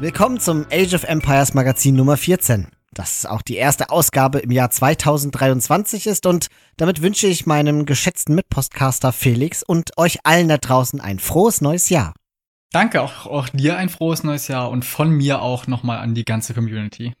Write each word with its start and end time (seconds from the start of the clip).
Willkommen 0.00 0.40
zum 0.40 0.64
Age 0.72 0.94
of 0.94 1.04
Empires 1.04 1.52
Magazin 1.52 1.94
Nummer 1.94 2.16
14. 2.16 2.68
Das 2.94 3.26
auch 3.26 3.42
die 3.42 3.56
erste 3.56 3.90
Ausgabe 3.90 4.38
im 4.38 4.50
Jahr 4.50 4.70
2023 4.70 6.06
ist 6.06 6.24
und 6.24 6.46
damit 6.78 7.02
wünsche 7.02 7.26
ich 7.26 7.44
meinem 7.44 7.84
geschätzten 7.84 8.34
Mitpostcaster 8.34 9.12
Felix 9.12 9.62
und 9.62 9.98
euch 9.98 10.20
allen 10.24 10.48
da 10.48 10.56
draußen 10.56 11.02
ein 11.02 11.18
frohes 11.18 11.60
neues 11.60 11.90
Jahr. 11.90 12.14
Danke 12.72 13.02
auch, 13.02 13.26
auch 13.26 13.50
dir 13.50 13.76
ein 13.76 13.90
frohes 13.90 14.24
neues 14.24 14.48
Jahr 14.48 14.70
und 14.70 14.86
von 14.86 15.10
mir 15.10 15.42
auch 15.42 15.66
nochmal 15.66 15.98
an 15.98 16.14
die 16.14 16.24
ganze 16.24 16.54
Community. 16.54 17.12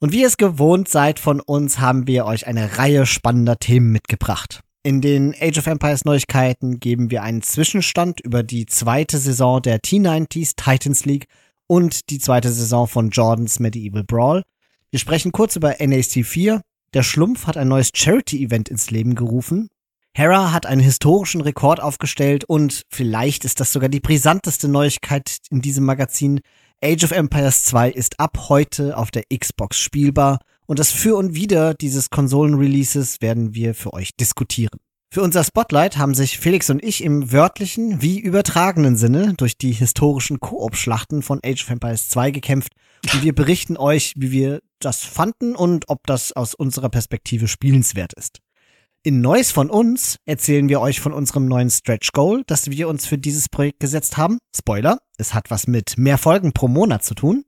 Und 0.00 0.10
wie 0.12 0.22
ihr 0.22 0.28
es 0.28 0.38
gewohnt 0.38 0.88
seid 0.88 1.18
von 1.18 1.38
uns, 1.38 1.80
haben 1.80 2.06
wir 2.06 2.24
euch 2.24 2.46
eine 2.46 2.78
Reihe 2.78 3.04
spannender 3.04 3.58
Themen 3.58 3.92
mitgebracht. 3.92 4.60
In 4.86 5.02
den 5.02 5.34
Age 5.38 5.58
of 5.58 5.66
Empires 5.66 6.06
Neuigkeiten 6.06 6.80
geben 6.80 7.10
wir 7.10 7.22
einen 7.22 7.42
Zwischenstand 7.42 8.20
über 8.20 8.42
die 8.42 8.64
zweite 8.64 9.18
Saison 9.18 9.60
der 9.60 9.80
T90s 9.80 10.56
Titans 10.56 11.04
League 11.04 11.26
und 11.66 12.10
die 12.10 12.18
zweite 12.18 12.52
Saison 12.52 12.86
von 12.86 13.10
Jordans 13.10 13.60
Medieval 13.60 14.04
Brawl. 14.04 14.42
Wir 14.90 14.98
sprechen 14.98 15.32
kurz 15.32 15.56
über 15.56 15.76
NAC 15.80 16.24
4. 16.24 16.60
Der 16.92 17.02
Schlumpf 17.02 17.46
hat 17.46 17.56
ein 17.56 17.68
neues 17.68 17.90
Charity-Event 17.94 18.68
ins 18.68 18.90
Leben 18.90 19.14
gerufen. 19.14 19.68
Hera 20.16 20.52
hat 20.52 20.66
einen 20.66 20.80
historischen 20.80 21.40
Rekord 21.40 21.80
aufgestellt 21.80 22.44
und 22.44 22.82
vielleicht 22.88 23.44
ist 23.44 23.58
das 23.58 23.72
sogar 23.72 23.88
die 23.88 23.98
brisanteste 23.98 24.68
Neuigkeit 24.68 25.38
in 25.50 25.60
diesem 25.60 25.84
Magazin. 25.84 26.40
Age 26.82 27.04
of 27.04 27.10
Empires 27.10 27.64
2 27.64 27.90
ist 27.90 28.20
ab 28.20 28.46
heute 28.48 28.96
auf 28.96 29.10
der 29.10 29.24
Xbox 29.36 29.78
spielbar 29.78 30.38
und 30.66 30.78
das 30.78 30.92
Für 30.92 31.16
und 31.16 31.34
Wider 31.34 31.74
dieses 31.74 32.10
Konsolen-Releases 32.10 33.20
werden 33.20 33.54
wir 33.54 33.74
für 33.74 33.92
euch 33.92 34.14
diskutieren. 34.14 34.78
Für 35.14 35.22
unser 35.22 35.44
Spotlight 35.44 35.96
haben 35.96 36.12
sich 36.12 36.40
Felix 36.40 36.70
und 36.70 36.82
ich 36.82 37.04
im 37.04 37.30
wörtlichen 37.30 38.02
wie 38.02 38.18
übertragenen 38.18 38.96
Sinne 38.96 39.34
durch 39.34 39.56
die 39.56 39.70
historischen 39.70 40.40
Koop-Schlachten 40.40 41.22
von 41.22 41.38
Age 41.46 41.62
of 41.62 41.70
Empires 41.70 42.08
2 42.08 42.32
gekämpft 42.32 42.72
und 43.12 43.22
wir 43.22 43.32
berichten 43.32 43.76
euch, 43.76 44.14
wie 44.16 44.32
wir 44.32 44.60
das 44.80 45.04
fanden 45.04 45.54
und 45.54 45.88
ob 45.88 46.04
das 46.08 46.32
aus 46.32 46.52
unserer 46.56 46.88
Perspektive 46.88 47.46
spielenswert 47.46 48.12
ist. 48.14 48.40
In 49.04 49.20
Neues 49.20 49.52
von 49.52 49.70
uns 49.70 50.16
erzählen 50.24 50.68
wir 50.68 50.80
euch 50.80 50.98
von 50.98 51.12
unserem 51.12 51.46
neuen 51.46 51.70
Stretch 51.70 52.10
Goal, 52.10 52.42
das 52.48 52.68
wir 52.68 52.88
uns 52.88 53.06
für 53.06 53.16
dieses 53.16 53.48
Projekt 53.48 53.78
gesetzt 53.78 54.16
haben. 54.16 54.38
Spoiler, 54.52 54.98
es 55.16 55.32
hat 55.32 55.48
was 55.48 55.68
mit 55.68 55.96
mehr 55.96 56.18
Folgen 56.18 56.52
pro 56.52 56.66
Monat 56.66 57.04
zu 57.04 57.14
tun. 57.14 57.44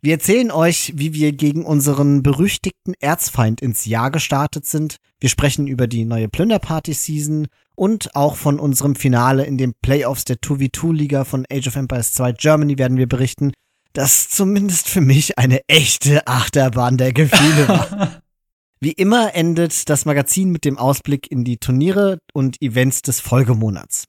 Wir 0.00 0.12
erzählen 0.12 0.52
euch, 0.52 0.92
wie 0.94 1.12
wir 1.12 1.32
gegen 1.32 1.64
unseren 1.64 2.22
berüchtigten 2.22 2.94
Erzfeind 3.00 3.60
ins 3.60 3.84
Jahr 3.84 4.12
gestartet 4.12 4.64
sind. 4.64 4.98
Wir 5.18 5.28
sprechen 5.28 5.66
über 5.66 5.88
die 5.88 6.04
neue 6.04 6.28
Plünderparty-Season 6.28 7.48
und 7.74 8.14
auch 8.14 8.36
von 8.36 8.60
unserem 8.60 8.94
Finale 8.94 9.44
in 9.44 9.58
den 9.58 9.74
Playoffs 9.82 10.24
der 10.24 10.36
2v2-Liga 10.36 11.24
von 11.24 11.46
Age 11.50 11.66
of 11.66 11.76
Empires 11.76 12.12
2 12.12 12.32
Germany 12.32 12.78
werden 12.78 12.96
wir 12.96 13.08
berichten, 13.08 13.50
das 13.92 14.28
zumindest 14.28 14.88
für 14.88 15.00
mich 15.00 15.36
eine 15.36 15.62
echte 15.66 16.28
Achterbahn 16.28 16.96
der 16.96 17.12
Gefühle 17.12 17.66
war. 17.66 18.22
Wie 18.80 18.92
immer 18.92 19.34
endet 19.34 19.88
das 19.88 20.04
Magazin 20.04 20.50
mit 20.50 20.64
dem 20.64 20.78
Ausblick 20.78 21.28
in 21.28 21.42
die 21.42 21.56
Turniere 21.56 22.18
und 22.32 22.62
Events 22.62 23.02
des 23.02 23.18
Folgemonats. 23.18 24.04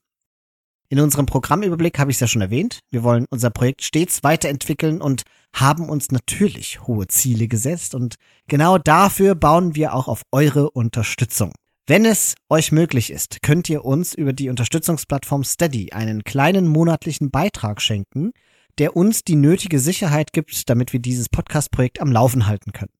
In 0.92 1.00
unserem 1.00 1.28
Programmüberblick 1.28 2.00
habe 2.00 2.10
ich 2.10 2.16
es 2.16 2.22
ja 2.22 2.28
schon 2.28 2.42
erwähnt. 2.42 2.80
Wir 2.90 3.04
wollen 3.04 3.26
unser 3.30 3.52
Projekt 3.52 3.84
stets 3.84 4.24
weiterentwickeln 4.24 5.02
und 5.02 5.22
haben 5.54 5.88
uns 5.88 6.12
natürlich 6.12 6.82
hohe 6.88 7.08
Ziele 7.08 7.48
gesetzt 7.48 7.94
und 7.94 8.16
genau 8.48 8.80
dafür 8.80 9.36
bauen 9.36 9.76
wir 9.76 9.94
auch 9.94 10.08
auf 10.08 10.24
eure 10.32 10.72
Unterstützung. 10.72 11.52
Wenn 11.86 12.06
es 12.06 12.36
euch 12.50 12.72
möglich 12.72 13.12
ist, 13.12 13.42
könnt 13.44 13.70
ihr 13.70 13.86
uns 13.86 14.16
über 14.16 14.34
die 14.34 14.50
Unterstützungsplattform 14.50 15.44
Steady 15.44 15.92
einen 15.92 16.24
kleinen 16.24 16.68
monatlichen 16.68 17.30
Beitrag 17.30 17.82
schenken, 17.82 18.32
der 18.80 18.96
uns 18.96 19.24
die 19.24 19.36
nötige 19.36 19.80
Sicherheit 19.80 20.34
gibt, 20.34 20.70
damit 20.70 20.94
wir 20.94 21.00
dieses 21.00 21.30
Podcast-Projekt 21.30 22.02
am 22.02 22.12
Laufen 22.12 22.48
halten 22.48 22.72
können. 22.72 22.94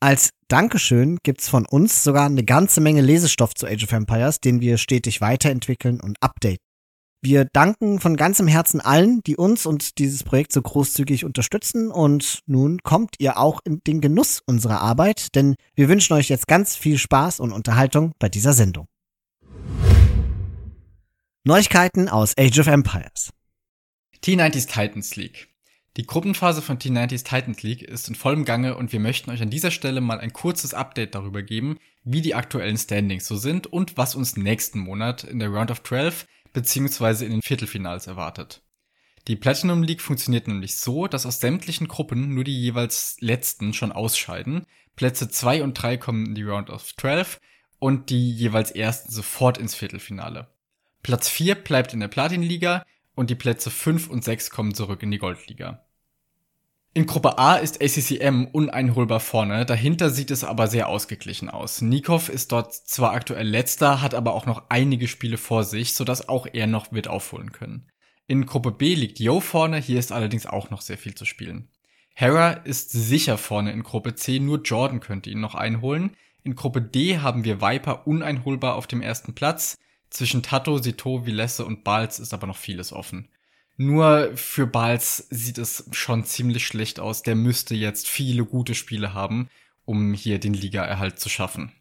Als 0.00 0.30
Dankeschön 0.48 1.18
gibt's 1.22 1.48
von 1.48 1.64
uns 1.66 2.04
sogar 2.04 2.26
eine 2.26 2.44
ganze 2.44 2.80
Menge 2.80 3.00
Lesestoff 3.00 3.54
zu 3.54 3.66
Age 3.66 3.84
of 3.84 3.92
Empires, 3.92 4.40
den 4.40 4.60
wir 4.60 4.78
stetig 4.78 5.20
weiterentwickeln 5.20 6.00
und 6.00 6.16
updaten. 6.20 6.71
Wir 7.24 7.44
danken 7.44 8.00
von 8.00 8.16
ganzem 8.16 8.48
Herzen 8.48 8.80
allen, 8.80 9.22
die 9.22 9.36
uns 9.36 9.64
und 9.64 9.98
dieses 9.98 10.24
Projekt 10.24 10.52
so 10.52 10.60
großzügig 10.60 11.24
unterstützen. 11.24 11.92
Und 11.92 12.40
nun 12.46 12.82
kommt 12.82 13.14
ihr 13.20 13.38
auch 13.38 13.60
in 13.64 13.80
den 13.86 14.00
Genuss 14.00 14.42
unserer 14.44 14.80
Arbeit, 14.80 15.36
denn 15.36 15.54
wir 15.76 15.88
wünschen 15.88 16.14
euch 16.14 16.28
jetzt 16.28 16.48
ganz 16.48 16.74
viel 16.74 16.98
Spaß 16.98 17.38
und 17.38 17.52
Unterhaltung 17.52 18.12
bei 18.18 18.28
dieser 18.28 18.54
Sendung. 18.54 18.88
Neuigkeiten 21.44 22.08
aus 22.08 22.34
Age 22.36 22.58
of 22.58 22.66
Empires. 22.66 23.30
T90s 24.24 24.66
Titans 24.66 25.14
League. 25.14 25.46
Die 25.96 26.06
Gruppenphase 26.06 26.60
von 26.60 26.78
T90s 26.78 27.22
Titans 27.22 27.62
League 27.62 27.82
ist 27.82 28.08
in 28.08 28.16
vollem 28.16 28.44
Gange 28.44 28.76
und 28.76 28.92
wir 28.92 28.98
möchten 28.98 29.30
euch 29.30 29.42
an 29.42 29.50
dieser 29.50 29.70
Stelle 29.70 30.00
mal 30.00 30.18
ein 30.18 30.32
kurzes 30.32 30.74
Update 30.74 31.14
darüber 31.14 31.42
geben, 31.42 31.78
wie 32.02 32.20
die 32.20 32.34
aktuellen 32.34 32.78
Standings 32.78 33.28
so 33.28 33.36
sind 33.36 33.68
und 33.68 33.96
was 33.96 34.16
uns 34.16 34.36
nächsten 34.36 34.80
Monat 34.80 35.22
in 35.22 35.38
der 35.38 35.50
Round 35.50 35.70
of 35.70 35.84
12 35.84 36.26
beziehungsweise 36.52 37.24
in 37.24 37.32
den 37.32 37.42
Viertelfinals 37.42 38.06
erwartet. 38.06 38.62
Die 39.28 39.36
Platinum 39.36 39.82
League 39.82 40.00
funktioniert 40.00 40.48
nämlich 40.48 40.76
so, 40.76 41.06
dass 41.06 41.26
aus 41.26 41.40
sämtlichen 41.40 41.86
Gruppen 41.86 42.34
nur 42.34 42.44
die 42.44 42.60
jeweils 42.60 43.16
letzten 43.20 43.72
schon 43.72 43.92
ausscheiden. 43.92 44.66
Plätze 44.96 45.28
2 45.28 45.62
und 45.62 45.74
3 45.74 45.96
kommen 45.96 46.26
in 46.26 46.34
die 46.34 46.42
Round 46.42 46.70
of 46.70 46.94
12 46.96 47.40
und 47.78 48.10
die 48.10 48.32
jeweils 48.32 48.72
ersten 48.72 49.12
sofort 49.12 49.58
ins 49.58 49.74
Viertelfinale. 49.74 50.48
Platz 51.02 51.28
4 51.28 51.54
bleibt 51.54 51.94
in 51.94 52.00
der 52.00 52.08
Platin-Liga 52.08 52.84
und 53.14 53.30
die 53.30 53.34
Plätze 53.34 53.70
5 53.70 54.08
und 54.08 54.24
6 54.24 54.50
kommen 54.50 54.74
zurück 54.74 55.02
in 55.02 55.10
die 55.10 55.18
Goldliga. 55.18 55.84
In 56.94 57.06
Gruppe 57.06 57.38
A 57.38 57.56
ist 57.56 57.82
ACCM 57.82 58.48
uneinholbar 58.52 59.20
vorne, 59.20 59.64
dahinter 59.64 60.10
sieht 60.10 60.30
es 60.30 60.44
aber 60.44 60.66
sehr 60.66 60.88
ausgeglichen 60.88 61.48
aus. 61.48 61.80
Nikov 61.80 62.28
ist 62.28 62.52
dort 62.52 62.74
zwar 62.74 63.12
aktuell 63.12 63.48
letzter, 63.48 64.02
hat 64.02 64.14
aber 64.14 64.34
auch 64.34 64.44
noch 64.44 64.64
einige 64.68 65.08
Spiele 65.08 65.38
vor 65.38 65.64
sich, 65.64 65.94
sodass 65.94 66.28
auch 66.28 66.46
er 66.52 66.66
noch 66.66 66.92
wird 66.92 67.08
aufholen 67.08 67.50
können. 67.50 67.86
In 68.26 68.44
Gruppe 68.44 68.72
B 68.72 68.94
liegt 68.94 69.20
Yo 69.20 69.40
vorne, 69.40 69.78
hier 69.78 69.98
ist 69.98 70.12
allerdings 70.12 70.44
auch 70.44 70.68
noch 70.68 70.82
sehr 70.82 70.98
viel 70.98 71.14
zu 71.14 71.24
spielen. 71.24 71.70
Hera 72.12 72.50
ist 72.52 72.92
sicher 72.92 73.38
vorne 73.38 73.72
in 73.72 73.84
Gruppe 73.84 74.14
C, 74.14 74.38
nur 74.38 74.60
Jordan 74.60 75.00
könnte 75.00 75.30
ihn 75.30 75.40
noch 75.40 75.54
einholen. 75.54 76.14
In 76.44 76.56
Gruppe 76.56 76.82
D 76.82 77.20
haben 77.20 77.44
wir 77.44 77.62
Viper 77.62 78.06
uneinholbar 78.06 78.74
auf 78.74 78.86
dem 78.86 79.00
ersten 79.00 79.34
Platz. 79.34 79.78
Zwischen 80.10 80.42
Tato, 80.42 80.76
Sito, 80.76 81.24
Vilesse 81.24 81.64
und 81.64 81.84
Balz 81.84 82.18
ist 82.18 82.34
aber 82.34 82.46
noch 82.46 82.58
vieles 82.58 82.92
offen. 82.92 83.30
Nur 83.82 84.36
für 84.36 84.68
Bals 84.68 85.26
sieht 85.30 85.58
es 85.58 85.88
schon 85.90 86.22
ziemlich 86.24 86.64
schlecht 86.64 87.00
aus. 87.00 87.24
Der 87.24 87.34
müsste 87.34 87.74
jetzt 87.74 88.08
viele 88.08 88.44
gute 88.44 88.76
Spiele 88.76 89.12
haben, 89.12 89.48
um 89.84 90.14
hier 90.14 90.38
den 90.38 90.54
Ligaerhalt 90.54 91.18
zu 91.18 91.28
schaffen. 91.28 91.72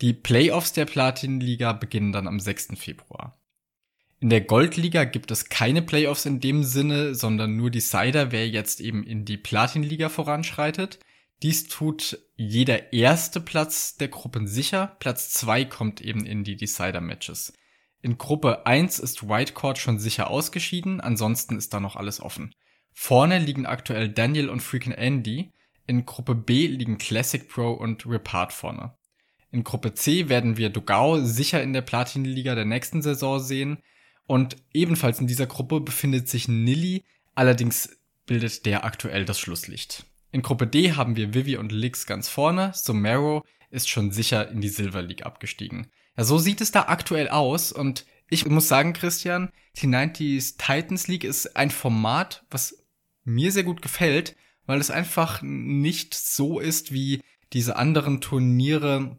Die 0.00 0.14
Playoffs 0.14 0.72
der 0.72 0.86
Platin-Liga 0.86 1.74
beginnen 1.74 2.12
dann 2.12 2.28
am 2.28 2.40
6. 2.40 2.68
Februar. 2.76 3.38
In 4.20 4.30
der 4.30 4.40
Goldliga 4.40 5.04
gibt 5.04 5.30
es 5.30 5.50
keine 5.50 5.82
Playoffs 5.82 6.24
in 6.24 6.40
dem 6.40 6.64
Sinne, 6.64 7.14
sondern 7.14 7.56
nur 7.56 7.70
Decider, 7.70 8.32
wer 8.32 8.48
jetzt 8.48 8.80
eben 8.80 9.04
in 9.04 9.26
die 9.26 9.36
Platin-Liga 9.36 10.08
voranschreitet. 10.08 10.98
Dies 11.42 11.68
tut 11.68 12.20
jeder 12.36 12.94
erste 12.94 13.42
Platz 13.42 13.98
der 13.98 14.08
Gruppen 14.08 14.46
sicher. 14.46 14.96
Platz 14.98 15.28
zwei 15.28 15.66
kommt 15.66 16.00
eben 16.00 16.24
in 16.24 16.42
die 16.42 16.56
Decider-Matches. 16.56 17.52
In 18.04 18.18
Gruppe 18.18 18.66
1 18.66 18.98
ist 18.98 19.30
Whitecourt 19.30 19.78
schon 19.78 19.98
sicher 19.98 20.28
ausgeschieden, 20.28 21.00
ansonsten 21.00 21.56
ist 21.56 21.72
da 21.72 21.80
noch 21.80 21.96
alles 21.96 22.20
offen. 22.20 22.54
Vorne 22.92 23.38
liegen 23.38 23.64
aktuell 23.64 24.10
Daniel 24.10 24.50
und 24.50 24.60
Freakin' 24.60 24.92
Andy, 24.92 25.52
in 25.86 26.04
Gruppe 26.04 26.34
B 26.34 26.66
liegen 26.66 26.98
Classic 26.98 27.48
Pro 27.48 27.72
und 27.72 28.04
Repart 28.04 28.52
vorne. 28.52 28.92
In 29.52 29.64
Gruppe 29.64 29.94
C 29.94 30.28
werden 30.28 30.58
wir 30.58 30.68
Dogao 30.68 31.24
sicher 31.24 31.62
in 31.62 31.72
der 31.72 31.80
Platin-Liga 31.80 32.54
der 32.54 32.66
nächsten 32.66 33.00
Saison 33.00 33.40
sehen 33.40 33.78
und 34.26 34.58
ebenfalls 34.74 35.18
in 35.18 35.26
dieser 35.26 35.46
Gruppe 35.46 35.80
befindet 35.80 36.28
sich 36.28 36.46
Nilly, 36.46 37.04
allerdings 37.34 37.88
bildet 38.26 38.66
der 38.66 38.84
aktuell 38.84 39.24
das 39.24 39.40
Schlusslicht. 39.40 40.04
In 40.30 40.42
Gruppe 40.42 40.66
D 40.66 40.92
haben 40.92 41.16
wir 41.16 41.32
Vivi 41.32 41.56
und 41.56 41.72
Lix 41.72 42.04
ganz 42.04 42.28
vorne, 42.28 42.72
Somero 42.74 43.46
ist 43.70 43.88
schon 43.88 44.10
sicher 44.10 44.50
in 44.50 44.60
die 44.60 44.68
Silver 44.68 45.00
League 45.00 45.24
abgestiegen. 45.24 45.86
Ja, 46.16 46.24
so 46.24 46.38
sieht 46.38 46.60
es 46.60 46.72
da 46.72 46.82
aktuell 46.82 47.28
aus. 47.28 47.72
Und 47.72 48.06
ich 48.28 48.46
muss 48.46 48.68
sagen, 48.68 48.92
Christian, 48.92 49.50
die 49.76 49.86
90s 49.86 50.56
Titans 50.56 51.08
League 51.08 51.24
ist 51.24 51.56
ein 51.56 51.70
Format, 51.70 52.44
was 52.50 52.84
mir 53.24 53.52
sehr 53.52 53.64
gut 53.64 53.82
gefällt, 53.82 54.36
weil 54.66 54.80
es 54.80 54.90
einfach 54.90 55.42
nicht 55.42 56.14
so 56.14 56.58
ist 56.58 56.92
wie 56.92 57.20
diese 57.52 57.76
anderen 57.76 58.20
Turniere, 58.20 59.18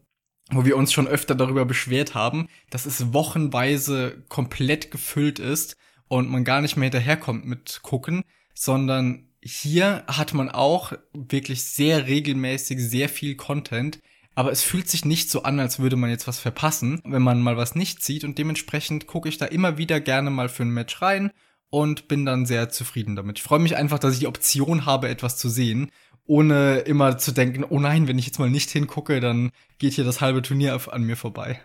wo 0.51 0.65
wir 0.65 0.77
uns 0.77 0.93
schon 0.93 1.07
öfter 1.07 1.35
darüber 1.35 1.65
beschwert 1.65 2.13
haben, 2.13 2.47
dass 2.69 2.85
es 2.85 3.13
wochenweise 3.13 4.23
komplett 4.29 4.91
gefüllt 4.91 5.39
ist 5.39 5.75
und 6.07 6.29
man 6.29 6.43
gar 6.43 6.61
nicht 6.61 6.77
mehr 6.77 6.85
hinterherkommt 6.85 7.45
mit 7.45 7.79
gucken, 7.81 8.23
sondern 8.53 9.29
hier 9.41 10.03
hat 10.07 10.33
man 10.33 10.49
auch 10.49 10.93
wirklich 11.13 11.63
sehr 11.63 12.07
regelmäßig 12.07 12.79
sehr 12.79 13.09
viel 13.09 13.35
Content, 13.35 13.99
aber 14.35 14.51
es 14.51 14.61
fühlt 14.61 14.89
sich 14.89 15.05
nicht 15.05 15.31
so 15.31 15.43
an, 15.43 15.59
als 15.59 15.79
würde 15.79 15.95
man 15.95 16.09
jetzt 16.09 16.27
was 16.27 16.39
verpassen, 16.39 17.01
wenn 17.05 17.21
man 17.21 17.41
mal 17.41 17.57
was 17.57 17.73
nicht 17.73 18.03
sieht 18.03 18.23
und 18.23 18.37
dementsprechend 18.37 19.07
gucke 19.07 19.29
ich 19.29 19.37
da 19.37 19.45
immer 19.45 19.77
wieder 19.77 19.99
gerne 20.01 20.29
mal 20.29 20.49
für 20.49 20.63
ein 20.63 20.69
Match 20.69 21.01
rein 21.01 21.31
und 21.69 22.07
bin 22.07 22.25
dann 22.25 22.45
sehr 22.45 22.69
zufrieden 22.69 23.15
damit. 23.15 23.39
Ich 23.39 23.43
freue 23.43 23.59
mich 23.59 23.75
einfach, 23.75 23.97
dass 23.97 24.13
ich 24.13 24.19
die 24.19 24.27
Option 24.27 24.85
habe, 24.85 25.09
etwas 25.09 25.37
zu 25.37 25.49
sehen, 25.49 25.89
ohne 26.25 26.79
immer 26.79 27.17
zu 27.17 27.31
denken, 27.31 27.63
oh 27.63 27.79
nein, 27.79 28.07
wenn 28.07 28.19
ich 28.19 28.25
jetzt 28.25 28.39
mal 28.39 28.49
nicht 28.49 28.69
hingucke, 28.71 29.19
dann 29.19 29.51
geht 29.77 29.93
hier 29.93 30.03
das 30.03 30.21
halbe 30.21 30.41
Turnier 30.41 30.79
an 30.91 31.03
mir 31.03 31.15
vorbei. 31.15 31.61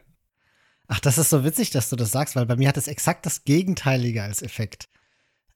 Ach, 0.86 1.00
das 1.00 1.18
ist 1.18 1.30
so 1.30 1.44
witzig, 1.44 1.70
dass 1.70 1.88
du 1.88 1.96
das 1.96 2.10
sagst, 2.10 2.36
weil 2.36 2.46
bei 2.46 2.56
mir 2.56 2.68
hat 2.68 2.76
es 2.76 2.88
exakt 2.88 3.24
das 3.24 3.44
Gegenteilige 3.44 4.22
als 4.22 4.42
Effekt. 4.42 4.88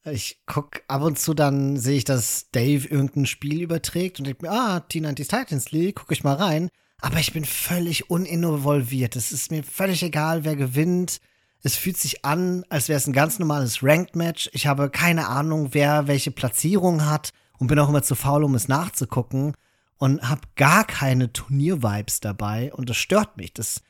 Ich 0.05 0.43
guck 0.47 0.83
ab 0.87 1.03
und 1.03 1.19
zu, 1.19 1.35
dann 1.35 1.77
sehe 1.77 1.97
ich, 1.97 2.05
dass 2.05 2.51
Dave 2.53 2.87
irgendein 2.87 3.27
Spiel 3.27 3.63
überträgt 3.63 4.19
und 4.19 4.27
denke 4.27 4.47
mir, 4.47 4.53
ah, 4.53 4.77
T90 4.79 5.29
Titans 5.29 5.73
League, 5.73 5.97
gucke 5.97 6.13
ich 6.13 6.25
mal 6.25 6.35
rein. 6.35 6.71
Aber 7.05 7.21
ich 7.21 7.35
bin 7.35 7.45
völlig 7.45 8.09
uninvolviert. 8.09 9.15
Es 9.15 9.31
ist 9.31 9.51
mir 9.51 9.63
völlig 9.63 10.03
egal, 10.03 10.45
wer 10.45 10.57
gewinnt. 10.57 11.21
Es 11.63 11.77
fühlt 11.77 11.99
sich 11.99 12.25
an, 12.25 12.65
als 12.71 12.89
wäre 12.89 12.97
es 12.97 13.07
ein 13.07 13.13
ganz 13.13 13.39
normales 13.39 13.83
Ranked-Match. 13.83 14.49
Ich 14.55 14.67
habe 14.67 14.89
keine 14.89 15.29
Ahnung, 15.29 15.75
wer 15.75 16.07
welche 16.07 16.31
Platzierung 16.31 17.05
hat 17.05 17.35
und 17.59 17.67
bin 17.67 17.79
auch 17.79 17.91
immer 17.91 18.03
zu 18.03 18.15
faul, 18.15 18.43
um 18.43 18.55
es 18.55 18.69
nachzugucken 18.69 19.53
und 19.99 20.27
habe 20.27 20.41
gar 20.57 20.87
keine 20.87 21.31
Turnier-Vibes 21.31 22.21
dabei 22.21 22.73
und 22.73 22.89
das 22.89 22.97
stört 22.97 23.37
mich. 23.37 23.53
Das 23.53 23.83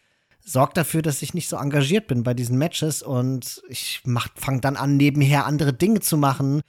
sorgt 0.44 0.76
dafür, 0.76 1.00
dass 1.00 1.22
ich 1.22 1.34
nicht 1.34 1.49
so 1.49 1.56
engagiert 1.56 2.08
bin 2.08 2.25
bei 2.25 2.34
diesen 2.34 2.58
Matches 2.58 3.00
und 3.00 3.62
ich 3.69 4.02
fange 4.34 4.60
dann 4.60 4.75
an, 4.75 4.96
nebenher 4.96 5.46
andere 5.46 5.72
Dinge 5.72 6.00
zu 6.00 6.17
machen. 6.17 6.62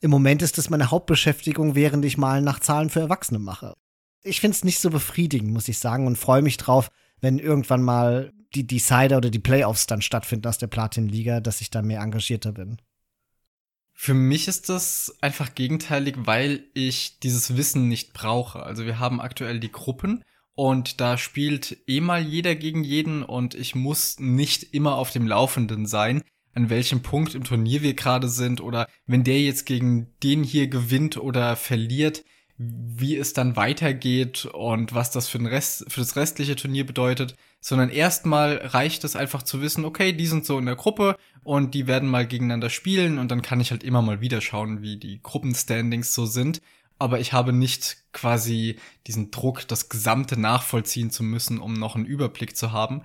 Im 0.00 0.10
Moment 0.10 0.40
ist 0.40 0.56
das 0.56 0.70
meine 0.70 0.90
Hauptbeschäftigung, 0.90 1.74
während 1.74 2.02
ich 2.06 2.16
mal 2.16 2.40
nach 2.40 2.60
Zahlen 2.60 2.88
für 2.88 3.00
Erwachsene 3.00 3.38
mache. 3.38 3.74
Ich 4.22 4.40
finde 4.40 4.54
es 4.54 4.64
nicht 4.64 4.78
so 4.78 4.90
befriedigend, 4.90 5.52
muss 5.52 5.68
ich 5.68 5.78
sagen, 5.78 6.06
und 6.06 6.16
freue 6.16 6.42
mich 6.42 6.56
drauf, 6.56 6.90
wenn 7.20 7.38
irgendwann 7.38 7.82
mal 7.82 8.32
die 8.54 8.66
Decider 8.66 9.16
oder 9.16 9.30
die 9.30 9.38
Playoffs 9.38 9.86
dann 9.86 10.02
stattfinden 10.02 10.46
aus 10.46 10.58
der 10.58 10.66
Platin-Liga, 10.66 11.40
dass 11.40 11.60
ich 11.60 11.70
da 11.70 11.82
mehr 11.82 12.00
engagierter 12.00 12.52
bin. 12.52 12.78
Für 13.94 14.14
mich 14.14 14.48
ist 14.48 14.68
das 14.68 15.14
einfach 15.20 15.54
gegenteilig, 15.54 16.16
weil 16.18 16.64
ich 16.74 17.18
dieses 17.20 17.56
Wissen 17.56 17.88
nicht 17.88 18.12
brauche. 18.12 18.62
Also 18.62 18.84
wir 18.84 18.98
haben 18.98 19.20
aktuell 19.20 19.60
die 19.60 19.70
Gruppen 19.70 20.24
und 20.54 21.00
da 21.00 21.16
spielt 21.16 21.78
eh 21.86 22.00
mal 22.00 22.22
jeder 22.22 22.54
gegen 22.54 22.84
jeden 22.84 23.22
und 23.22 23.54
ich 23.54 23.74
muss 23.74 24.18
nicht 24.18 24.74
immer 24.74 24.96
auf 24.96 25.10
dem 25.10 25.26
Laufenden 25.26 25.86
sein, 25.86 26.22
an 26.52 26.68
welchem 26.68 27.02
Punkt 27.02 27.34
im 27.34 27.44
Turnier 27.44 27.82
wir 27.82 27.94
gerade 27.94 28.28
sind 28.28 28.60
oder 28.60 28.88
wenn 29.06 29.24
der 29.24 29.40
jetzt 29.40 29.66
gegen 29.66 30.08
den 30.22 30.42
hier 30.42 30.68
gewinnt 30.68 31.16
oder 31.16 31.56
verliert, 31.56 32.24
wie 32.64 33.16
es 33.16 33.32
dann 33.32 33.56
weitergeht 33.56 34.46
und 34.46 34.94
was 34.94 35.10
das 35.10 35.28
für, 35.28 35.38
den 35.38 35.46
Rest, 35.46 35.86
für 35.88 36.00
das 36.00 36.16
restliche 36.16 36.56
Turnier 36.56 36.86
bedeutet, 36.86 37.36
sondern 37.60 37.90
erstmal 37.90 38.56
reicht 38.56 39.04
es 39.04 39.16
einfach 39.16 39.42
zu 39.42 39.60
wissen, 39.60 39.84
okay, 39.84 40.12
die 40.12 40.26
sind 40.26 40.44
so 40.44 40.58
in 40.58 40.66
der 40.66 40.76
Gruppe 40.76 41.16
und 41.44 41.74
die 41.74 41.86
werden 41.86 42.08
mal 42.08 42.26
gegeneinander 42.26 42.70
spielen 42.70 43.18
und 43.18 43.30
dann 43.30 43.42
kann 43.42 43.60
ich 43.60 43.70
halt 43.70 43.84
immer 43.84 44.02
mal 44.02 44.20
wieder 44.20 44.40
schauen, 44.40 44.82
wie 44.82 44.96
die 44.96 45.20
Gruppenstandings 45.22 46.14
so 46.14 46.26
sind 46.26 46.60
aber 47.02 47.18
ich 47.18 47.32
habe 47.32 47.52
nicht 47.52 47.96
quasi 48.12 48.76
diesen 49.08 49.32
Druck, 49.32 49.66
das 49.66 49.88
Gesamte 49.88 50.38
nachvollziehen 50.38 51.10
zu 51.10 51.24
müssen, 51.24 51.58
um 51.58 51.74
noch 51.74 51.96
einen 51.96 52.06
Überblick 52.06 52.56
zu 52.56 52.70
haben. 52.70 53.02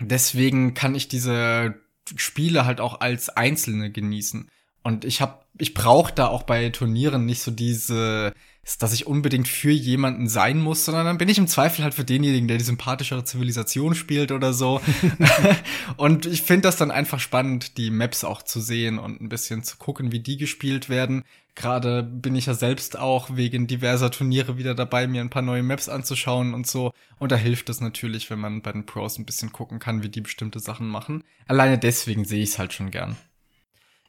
Deswegen 0.00 0.72
kann 0.72 0.94
ich 0.94 1.08
diese 1.08 1.74
Spiele 2.16 2.64
halt 2.64 2.80
auch 2.80 3.02
als 3.02 3.28
einzelne 3.28 3.92
genießen. 3.92 4.50
Und 4.82 5.04
ich 5.04 5.20
habe, 5.20 5.44
ich 5.58 5.74
brauche 5.74 6.14
da 6.14 6.28
auch 6.28 6.44
bei 6.44 6.70
Turnieren 6.70 7.26
nicht 7.26 7.42
so 7.42 7.50
diese 7.50 8.32
dass 8.78 8.92
ich 8.92 9.06
unbedingt 9.06 9.46
für 9.46 9.70
jemanden 9.70 10.28
sein 10.28 10.60
muss, 10.60 10.84
sondern 10.84 11.06
dann 11.06 11.18
bin 11.18 11.28
ich 11.28 11.38
im 11.38 11.46
Zweifel 11.46 11.84
halt 11.84 11.94
für 11.94 12.04
denjenigen, 12.04 12.48
der 12.48 12.58
die 12.58 12.64
sympathischere 12.64 13.24
Zivilisation 13.24 13.94
spielt 13.94 14.32
oder 14.32 14.52
so. 14.52 14.80
und 15.96 16.26
ich 16.26 16.42
finde 16.42 16.62
das 16.62 16.76
dann 16.76 16.90
einfach 16.90 17.20
spannend, 17.20 17.78
die 17.78 17.90
Maps 17.90 18.24
auch 18.24 18.42
zu 18.42 18.60
sehen 18.60 18.98
und 18.98 19.20
ein 19.20 19.28
bisschen 19.28 19.62
zu 19.62 19.76
gucken, 19.76 20.10
wie 20.10 20.20
die 20.20 20.36
gespielt 20.36 20.88
werden. 20.88 21.22
Gerade 21.54 22.02
bin 22.02 22.36
ich 22.36 22.46
ja 22.46 22.54
selbst 22.54 22.98
auch 22.98 23.36
wegen 23.36 23.66
diverser 23.66 24.10
Turniere 24.10 24.58
wieder 24.58 24.74
dabei, 24.74 25.06
mir 25.06 25.22
ein 25.22 25.30
paar 25.30 25.42
neue 25.42 25.62
Maps 25.62 25.88
anzuschauen 25.88 26.52
und 26.52 26.66
so. 26.66 26.92
Und 27.18 27.32
da 27.32 27.36
hilft 27.36 27.70
es 27.70 27.80
natürlich, 27.80 28.28
wenn 28.28 28.40
man 28.40 28.60
bei 28.60 28.72
den 28.72 28.84
Pros 28.84 29.16
ein 29.18 29.24
bisschen 29.24 29.52
gucken 29.52 29.78
kann, 29.78 30.02
wie 30.02 30.10
die 30.10 30.20
bestimmte 30.20 30.60
Sachen 30.60 30.88
machen. 30.88 31.24
Alleine 31.46 31.78
deswegen 31.78 32.24
sehe 32.24 32.42
ich 32.42 32.50
es 32.50 32.58
halt 32.58 32.74
schon 32.74 32.90
gern. 32.90 33.16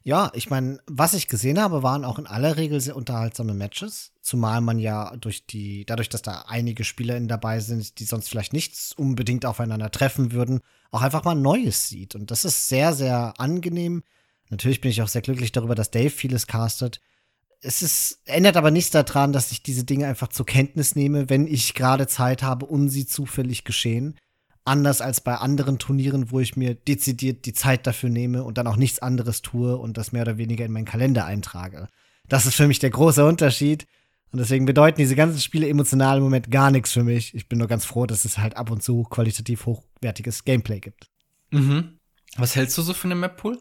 Ja, 0.08 0.30
ich 0.32 0.48
meine, 0.48 0.80
was 0.86 1.12
ich 1.12 1.28
gesehen 1.28 1.60
habe, 1.60 1.82
waren 1.82 2.06
auch 2.06 2.18
in 2.18 2.26
aller 2.26 2.56
Regel 2.56 2.80
sehr 2.80 2.96
unterhaltsame 2.96 3.52
Matches. 3.52 4.12
Zumal 4.22 4.62
man 4.62 4.78
ja 4.78 5.14
durch 5.18 5.44
die, 5.44 5.84
dadurch, 5.84 6.08
dass 6.08 6.22
da 6.22 6.46
einige 6.48 6.82
SpielerInnen 6.84 7.28
dabei 7.28 7.60
sind, 7.60 7.98
die 7.98 8.04
sonst 8.06 8.30
vielleicht 8.30 8.54
nicht 8.54 8.74
unbedingt 8.96 9.44
aufeinander 9.44 9.90
treffen 9.90 10.32
würden, 10.32 10.60
auch 10.90 11.02
einfach 11.02 11.24
mal 11.24 11.34
Neues 11.34 11.90
sieht. 11.90 12.14
Und 12.14 12.30
das 12.30 12.46
ist 12.46 12.68
sehr, 12.68 12.94
sehr 12.94 13.34
angenehm. 13.38 14.02
Natürlich 14.48 14.80
bin 14.80 14.90
ich 14.90 15.02
auch 15.02 15.08
sehr 15.08 15.20
glücklich 15.20 15.52
darüber, 15.52 15.74
dass 15.74 15.90
Dave 15.90 16.08
vieles 16.08 16.46
castet. 16.46 17.02
Es 17.60 17.82
ist, 17.82 18.20
ändert 18.24 18.56
aber 18.56 18.70
nichts 18.70 18.92
daran, 18.92 19.34
dass 19.34 19.52
ich 19.52 19.62
diese 19.62 19.84
Dinge 19.84 20.06
einfach 20.06 20.28
zur 20.28 20.46
Kenntnis 20.46 20.96
nehme, 20.96 21.28
wenn 21.28 21.46
ich 21.46 21.74
gerade 21.74 22.06
Zeit 22.06 22.42
habe 22.42 22.64
und 22.64 22.88
sie 22.88 23.06
zufällig 23.06 23.64
geschehen. 23.64 24.16
Anders 24.68 25.00
als 25.00 25.20
bei 25.20 25.34
anderen 25.34 25.78
Turnieren, 25.78 26.30
wo 26.30 26.40
ich 26.40 26.56
mir 26.56 26.74
dezidiert 26.74 27.46
die 27.46 27.54
Zeit 27.54 27.86
dafür 27.86 28.10
nehme 28.10 28.44
und 28.44 28.58
dann 28.58 28.66
auch 28.66 28.76
nichts 28.76 28.98
anderes 28.98 29.40
tue 29.40 29.76
und 29.76 29.96
das 29.96 30.12
mehr 30.12 30.22
oder 30.22 30.36
weniger 30.36 30.64
in 30.64 30.72
meinen 30.72 30.84
Kalender 30.84 31.24
eintrage. 31.24 31.88
Das 32.28 32.44
ist 32.44 32.54
für 32.54 32.68
mich 32.68 32.78
der 32.78 32.90
große 32.90 33.24
Unterschied. 33.24 33.86
Und 34.30 34.40
deswegen 34.40 34.66
bedeuten 34.66 34.98
diese 34.98 35.16
ganzen 35.16 35.40
Spiele 35.40 35.68
emotional 35.68 36.18
im 36.18 36.24
Moment 36.24 36.50
gar 36.50 36.70
nichts 36.70 36.92
für 36.92 37.02
mich. 37.02 37.34
Ich 37.34 37.48
bin 37.48 37.58
nur 37.58 37.66
ganz 37.66 37.86
froh, 37.86 38.04
dass 38.04 38.26
es 38.26 38.36
halt 38.36 38.58
ab 38.58 38.70
und 38.70 38.82
zu 38.82 39.04
qualitativ 39.04 39.64
hochwertiges 39.64 40.44
Gameplay 40.44 40.80
gibt. 40.80 41.08
Mhm. 41.50 41.98
Was 42.36 42.54
hältst 42.54 42.76
du 42.76 42.82
so 42.82 42.92
von 42.92 43.08
dem 43.08 43.20
Map-Pool? 43.20 43.58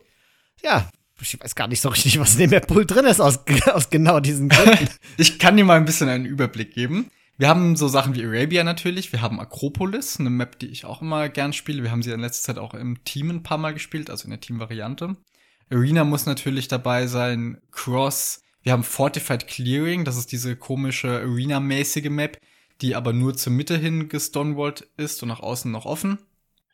Ja, 0.61 0.89
ich 1.21 1.39
weiß 1.39 1.55
gar 1.55 1.69
nicht 1.69 1.79
so 1.79 1.87
richtig, 1.87 2.19
was 2.19 2.33
in 2.33 2.39
dem 2.39 2.49
Map-Pool 2.49 2.85
drin 2.85 3.05
ist, 3.05 3.21
aus, 3.21 3.39
aus 3.71 3.89
genau 3.89 4.19
diesen 4.19 4.49
Gründen. 4.49 4.89
ich 5.17 5.39
kann 5.39 5.55
dir 5.55 5.63
mal 5.63 5.77
ein 5.77 5.85
bisschen 5.85 6.09
einen 6.09 6.25
Überblick 6.25 6.73
geben. 6.73 7.09
Wir 7.39 7.49
haben 7.49 7.75
so 7.75 7.87
Sachen 7.87 8.15
wie 8.15 8.25
Arabia 8.25 8.63
natürlich, 8.63 9.11
wir 9.11 9.21
haben 9.21 9.39
Akropolis, 9.39 10.19
eine 10.19 10.31
Map, 10.31 10.57
die 10.57 10.67
ich 10.67 10.85
auch 10.85 11.03
immer 11.03 11.29
gern 11.29 11.53
spiele. 11.53 11.83
Wir 11.83 11.91
haben 11.91 12.01
sie 12.01 12.11
in 12.11 12.19
letzter 12.19 12.47
Zeit 12.47 12.57
auch 12.57 12.73
im 12.73 13.03
Team 13.03 13.29
ein 13.29 13.43
paar 13.43 13.59
Mal 13.59 13.75
gespielt, 13.75 14.09
also 14.09 14.23
in 14.23 14.31
der 14.31 14.39
Team-Variante. 14.39 15.15
Arena 15.69 16.03
muss 16.03 16.25
natürlich 16.25 16.67
dabei 16.67 17.05
sein, 17.05 17.61
Cross, 17.71 18.41
wir 18.63 18.71
haben 18.71 18.83
Fortified 18.83 19.47
Clearing, 19.47 20.03
das 20.03 20.17
ist 20.17 20.31
diese 20.31 20.55
komische 20.55 21.19
Arena-mäßige 21.19 22.09
Map, 22.09 22.39
die 22.81 22.95
aber 22.95 23.13
nur 23.13 23.35
zur 23.35 23.53
Mitte 23.53 23.77
hin 23.77 24.09
gestonewallt 24.09 24.87
ist 24.97 25.21
und 25.21 25.29
nach 25.29 25.41
außen 25.41 25.71
noch 25.71 25.85
offen. 25.85 26.17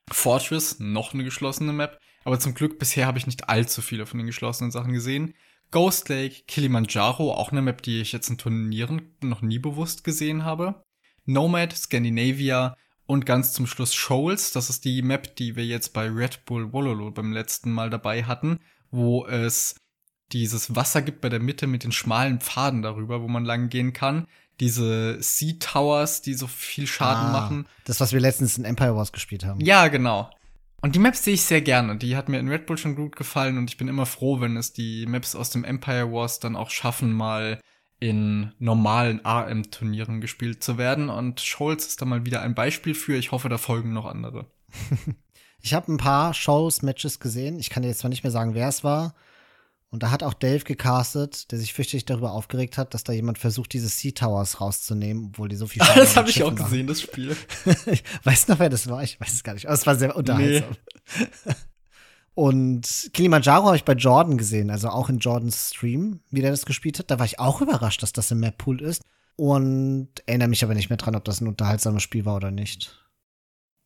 Fortress, 0.09 0.79
noch 0.79 1.13
eine 1.13 1.25
geschlossene 1.25 1.73
Map, 1.73 1.99
aber 2.23 2.39
zum 2.39 2.53
Glück 2.53 2.79
bisher 2.79 3.05
habe 3.05 3.17
ich 3.17 3.25
nicht 3.25 3.49
allzu 3.49 3.81
viele 3.81 4.05
von 4.05 4.17
den 4.17 4.27
geschlossenen 4.27 4.71
Sachen 4.71 4.93
gesehen. 4.93 5.33
Ghost 5.73 6.07
Lake, 6.09 6.43
Kilimanjaro, 6.47 7.33
auch 7.33 7.51
eine 7.51 7.63
Map, 7.63 7.81
die 7.81 7.99
ich 7.99 8.11
jetzt 8.11 8.29
in 8.29 8.37
Turnieren 8.37 9.15
noch 9.21 9.41
nie 9.41 9.57
bewusst 9.57 10.03
gesehen 10.03 10.45
habe. 10.45 10.83
Nomad, 11.25 11.73
Scandinavia 11.73 12.77
und 13.07 13.25
ganz 13.25 13.53
zum 13.53 13.65
Schluss 13.65 13.95
Shoals. 13.95 14.51
Das 14.51 14.69
ist 14.69 14.85
die 14.85 15.01
Map, 15.01 15.35
die 15.35 15.55
wir 15.55 15.65
jetzt 15.65 15.91
bei 15.93 16.07
Red 16.07 16.45
Bull 16.45 16.71
Wololo 16.73 17.09
beim 17.09 17.33
letzten 17.33 17.71
Mal 17.71 17.89
dabei 17.89 18.23
hatten, 18.23 18.59
wo 18.91 19.25
es 19.25 19.75
dieses 20.31 20.75
Wasser 20.75 21.01
gibt 21.01 21.21
bei 21.21 21.29
der 21.29 21.39
Mitte 21.39 21.65
mit 21.65 21.83
den 21.83 21.91
schmalen 21.91 22.39
Pfaden 22.39 22.83
darüber, 22.83 23.23
wo 23.23 23.27
man 23.27 23.43
lang 23.43 23.69
gehen 23.69 23.93
kann. 23.93 24.27
Diese 24.59 25.19
Sea 25.23 25.55
Towers, 25.59 26.21
die 26.21 26.35
so 26.35 26.45
viel 26.45 26.85
Schaden 26.85 27.29
ah, 27.29 27.31
machen. 27.31 27.67
Das, 27.85 27.99
was 27.99 28.13
wir 28.13 28.19
letztens 28.19 28.59
in 28.59 28.65
Empire 28.65 28.95
Wars 28.95 29.11
gespielt 29.11 29.43
haben. 29.43 29.59
Ja, 29.59 29.87
genau. 29.87 30.29
Und 30.83 30.95
die 30.95 30.99
Maps 30.99 31.23
sehe 31.23 31.35
ich 31.35 31.43
sehr 31.43 31.61
gerne. 31.61 31.95
Die 31.95 32.17
hat 32.17 32.27
mir 32.27 32.39
in 32.39 32.49
Red 32.49 32.65
Bull 32.65 32.77
schon 32.77 32.97
gut 32.97 33.15
gefallen 33.15 33.57
und 33.57 33.69
ich 33.69 33.77
bin 33.77 33.87
immer 33.87 34.05
froh, 34.05 34.41
wenn 34.41 34.57
es 34.57 34.73
die 34.73 35.05
Maps 35.05 35.33
aus 35.33 35.49
dem 35.49 35.63
Empire 35.63 36.11
Wars 36.11 36.41
dann 36.41 36.57
auch 36.57 36.69
schaffen, 36.69 37.13
mal 37.13 37.61
in 38.01 38.51
normalen 38.59 39.23
AM-Turnieren 39.23 40.19
gespielt 40.19 40.61
zu 40.61 40.77
werden. 40.77 41.09
Und 41.09 41.39
Scholz 41.39 41.87
ist 41.87 42.01
da 42.01 42.05
mal 42.05 42.25
wieder 42.25 42.41
ein 42.41 42.53
Beispiel 42.53 42.95
für. 42.95 43.15
Ich 43.15 43.31
hoffe, 43.31 43.47
da 43.47 43.57
folgen 43.57 43.93
noch 43.93 44.05
andere. 44.05 44.47
ich 45.61 45.73
habe 45.73 45.89
ein 45.89 45.97
paar 45.97 46.33
Shows-Matches 46.33 47.21
gesehen. 47.21 47.59
Ich 47.59 47.69
kann 47.69 47.83
dir 47.83 47.87
jetzt 47.87 47.99
zwar 47.99 48.09
nicht 48.09 48.25
mehr 48.25 48.31
sagen, 48.31 48.53
wer 48.53 48.67
es 48.67 48.83
war. 48.83 49.15
Und 49.93 50.01
da 50.01 50.09
hat 50.09 50.23
auch 50.23 50.33
Dave 50.33 50.63
gecastet, 50.63 51.51
der 51.51 51.59
sich 51.59 51.71
fürchterlich 51.71 52.03
darüber 52.03 52.31
aufgeregt 52.31 52.79
hat, 52.79 52.95
dass 52.95 53.03
da 53.03 53.13
jemand 53.13 53.37
versucht, 53.37 53.73
diese 53.73 53.89
Sea 53.89 54.11
Towers 54.11 54.59
rauszunehmen, 54.59 55.27
obwohl 55.27 55.49
die 55.49 55.55
so 55.55 55.67
viel 55.67 55.83
Schaden 55.83 55.99
Das 56.01 56.17
habe 56.17 56.31
ich 56.31 56.41
auch 56.41 56.55
gesehen, 56.55 56.87
das 56.87 56.99
Spiel. 56.99 57.37
weißt 58.23 58.49
du 58.49 58.53
noch, 58.53 58.59
wer 58.59 58.69
das 58.69 58.89
war? 58.89 59.03
Ich 59.03 59.21
weiß 59.21 59.31
es 59.31 59.43
gar 59.43 59.53
nicht. 59.53 59.67
Aber 59.67 59.75
es 59.75 59.85
war 59.85 59.95
sehr 59.95 60.15
unterhaltsam. 60.15 60.75
Nee. 61.15 61.53
Und 62.33 63.11
Kilimanjaro 63.13 63.67
habe 63.67 63.75
ich 63.75 63.85
bei 63.85 63.93
Jordan 63.93 64.39
gesehen, 64.39 64.71
also 64.71 64.89
auch 64.89 65.09
in 65.09 65.19
Jordans 65.19 65.69
Stream, 65.69 66.21
wie 66.31 66.41
der 66.41 66.49
das 66.49 66.65
gespielt 66.65 66.97
hat. 66.97 67.11
Da 67.11 67.19
war 67.19 67.27
ich 67.27 67.39
auch 67.39 67.61
überrascht, 67.61 68.01
dass 68.01 68.13
das 68.13 68.31
im 68.31 68.39
Map 68.39 68.57
Pool 68.57 68.81
ist. 68.81 69.03
Und 69.35 70.09
erinnere 70.25 70.47
mich 70.47 70.63
aber 70.63 70.73
nicht 70.73 70.89
mehr 70.89 70.97
dran, 70.97 71.15
ob 71.15 71.23
das 71.23 71.39
ein 71.39 71.47
unterhaltsames 71.47 72.01
Spiel 72.01 72.25
war 72.25 72.37
oder 72.37 72.49
nicht. 72.49 72.99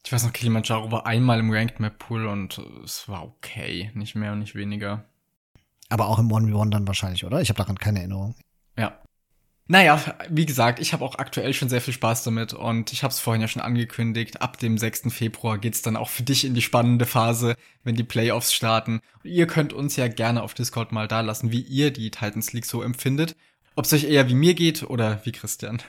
Ich 0.05 0.13
weiß 0.13 0.23
noch, 0.23 0.31
Kilimanjaro 0.31 0.89
war 0.89 1.05
einmal 1.05 1.41
im 1.41 1.51
Ranked 1.51 1.81
Map 1.81 1.99
Pool 1.99 2.27
und 2.27 2.61
es 2.85 3.09
war 3.09 3.25
okay. 3.25 3.91
Nicht 3.93 4.15
mehr 4.15 4.31
und 4.31 4.39
nicht 4.39 4.55
weniger. 4.55 5.03
Aber 5.89 6.07
auch 6.07 6.19
im 6.19 6.29
1v1 6.29 6.69
dann 6.69 6.87
wahrscheinlich, 6.87 7.25
oder? 7.25 7.41
Ich 7.41 7.49
habe 7.49 7.57
daran 7.57 7.77
keine 7.77 7.99
Erinnerung. 7.99 8.35
Ja. 8.77 8.99
Naja, 9.69 10.01
wie 10.29 10.45
gesagt, 10.45 10.79
ich 10.79 10.93
habe 10.93 11.03
auch 11.03 11.15
aktuell 11.15 11.53
schon 11.53 11.67
sehr 11.67 11.81
viel 11.81 11.93
Spaß 11.93 12.23
damit 12.23 12.53
und 12.53 12.93
ich 12.93 13.03
habe 13.03 13.11
es 13.11 13.19
vorhin 13.19 13.41
ja 13.41 13.49
schon 13.49 13.61
angekündigt. 13.61 14.41
Ab 14.41 14.57
dem 14.59 14.77
6. 14.77 15.13
Februar 15.13 15.57
geht's 15.57 15.81
dann 15.81 15.97
auch 15.97 16.09
für 16.09 16.23
dich 16.23 16.45
in 16.45 16.53
die 16.53 16.61
spannende 16.61 17.05
Phase, 17.05 17.55
wenn 17.83 17.95
die 17.95 18.05
Playoffs 18.05 18.53
starten. 18.53 19.01
Und 19.23 19.29
ihr 19.29 19.45
könnt 19.45 19.73
uns 19.73 19.97
ja 19.97 20.07
gerne 20.07 20.41
auf 20.41 20.53
Discord 20.53 20.93
mal 20.93 21.09
da 21.09 21.19
lassen, 21.19 21.51
wie 21.51 21.61
ihr 21.61 21.91
die 21.91 22.11
Titans 22.11 22.53
League 22.53 22.65
so 22.65 22.81
empfindet. 22.81 23.35
Ob 23.75 23.83
es 23.85 23.93
euch 23.93 24.05
eher 24.05 24.29
wie 24.29 24.35
mir 24.35 24.53
geht 24.53 24.83
oder 24.83 25.19
wie 25.25 25.33
Christian. 25.33 25.81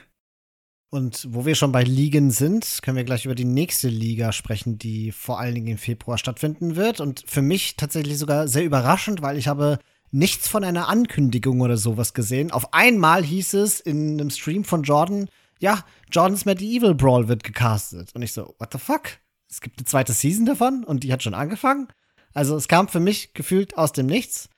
Und 0.91 1.27
wo 1.29 1.45
wir 1.45 1.53
schon 1.53 1.71
bei 1.71 1.83
Ligen 1.83 2.31
sind, 2.31 2.79
können 2.81 2.97
wir 2.97 3.03
gleich 3.03 3.25
über 3.25 3.35
die 3.35 3.45
nächste 3.45 3.89
Liga 3.89 4.31
sprechen, 4.31 4.79
die 4.79 5.11
vor 5.11 5.39
allen 5.39 5.53
Dingen 5.53 5.67
im 5.67 5.77
Februar 5.77 6.17
stattfinden 6.17 6.75
wird. 6.75 6.99
Und 6.99 7.23
für 7.27 7.43
mich 7.43 7.77
tatsächlich 7.77 8.17
sogar 8.17 8.47
sehr 8.47 8.65
überraschend, 8.65 9.21
weil 9.21 9.37
ich 9.37 9.47
habe 9.47 9.77
nichts 10.11 10.47
von 10.47 10.63
einer 10.63 10.87
Ankündigung 10.87 11.61
oder 11.61 11.77
sowas 11.77 12.15
gesehen. 12.15 12.49
Auf 12.51 12.73
einmal 12.73 13.23
hieß 13.23 13.53
es 13.53 13.79
in 13.79 14.19
einem 14.19 14.31
Stream 14.31 14.63
von 14.63 14.81
Jordan, 14.81 15.29
ja, 15.59 15.85
Jordans 16.11 16.45
Medieval 16.45 16.95
Brawl 16.95 17.27
wird 17.27 17.43
gecastet. 17.43 18.15
Und 18.15 18.23
ich 18.23 18.33
so, 18.33 18.55
what 18.57 18.69
the 18.71 18.79
fuck? 18.79 19.03
Es 19.47 19.61
gibt 19.61 19.77
eine 19.77 19.85
zweite 19.85 20.13
Season 20.13 20.45
davon 20.45 20.83
und 20.83 21.03
die 21.03 21.13
hat 21.13 21.21
schon 21.21 21.33
angefangen. 21.35 21.87
Also 22.33 22.55
es 22.55 22.67
kam 22.67 22.87
für 22.87 22.99
mich 22.99 23.33
gefühlt 23.33 23.77
aus 23.77 23.91
dem 23.91 24.07
Nichts. 24.07 24.49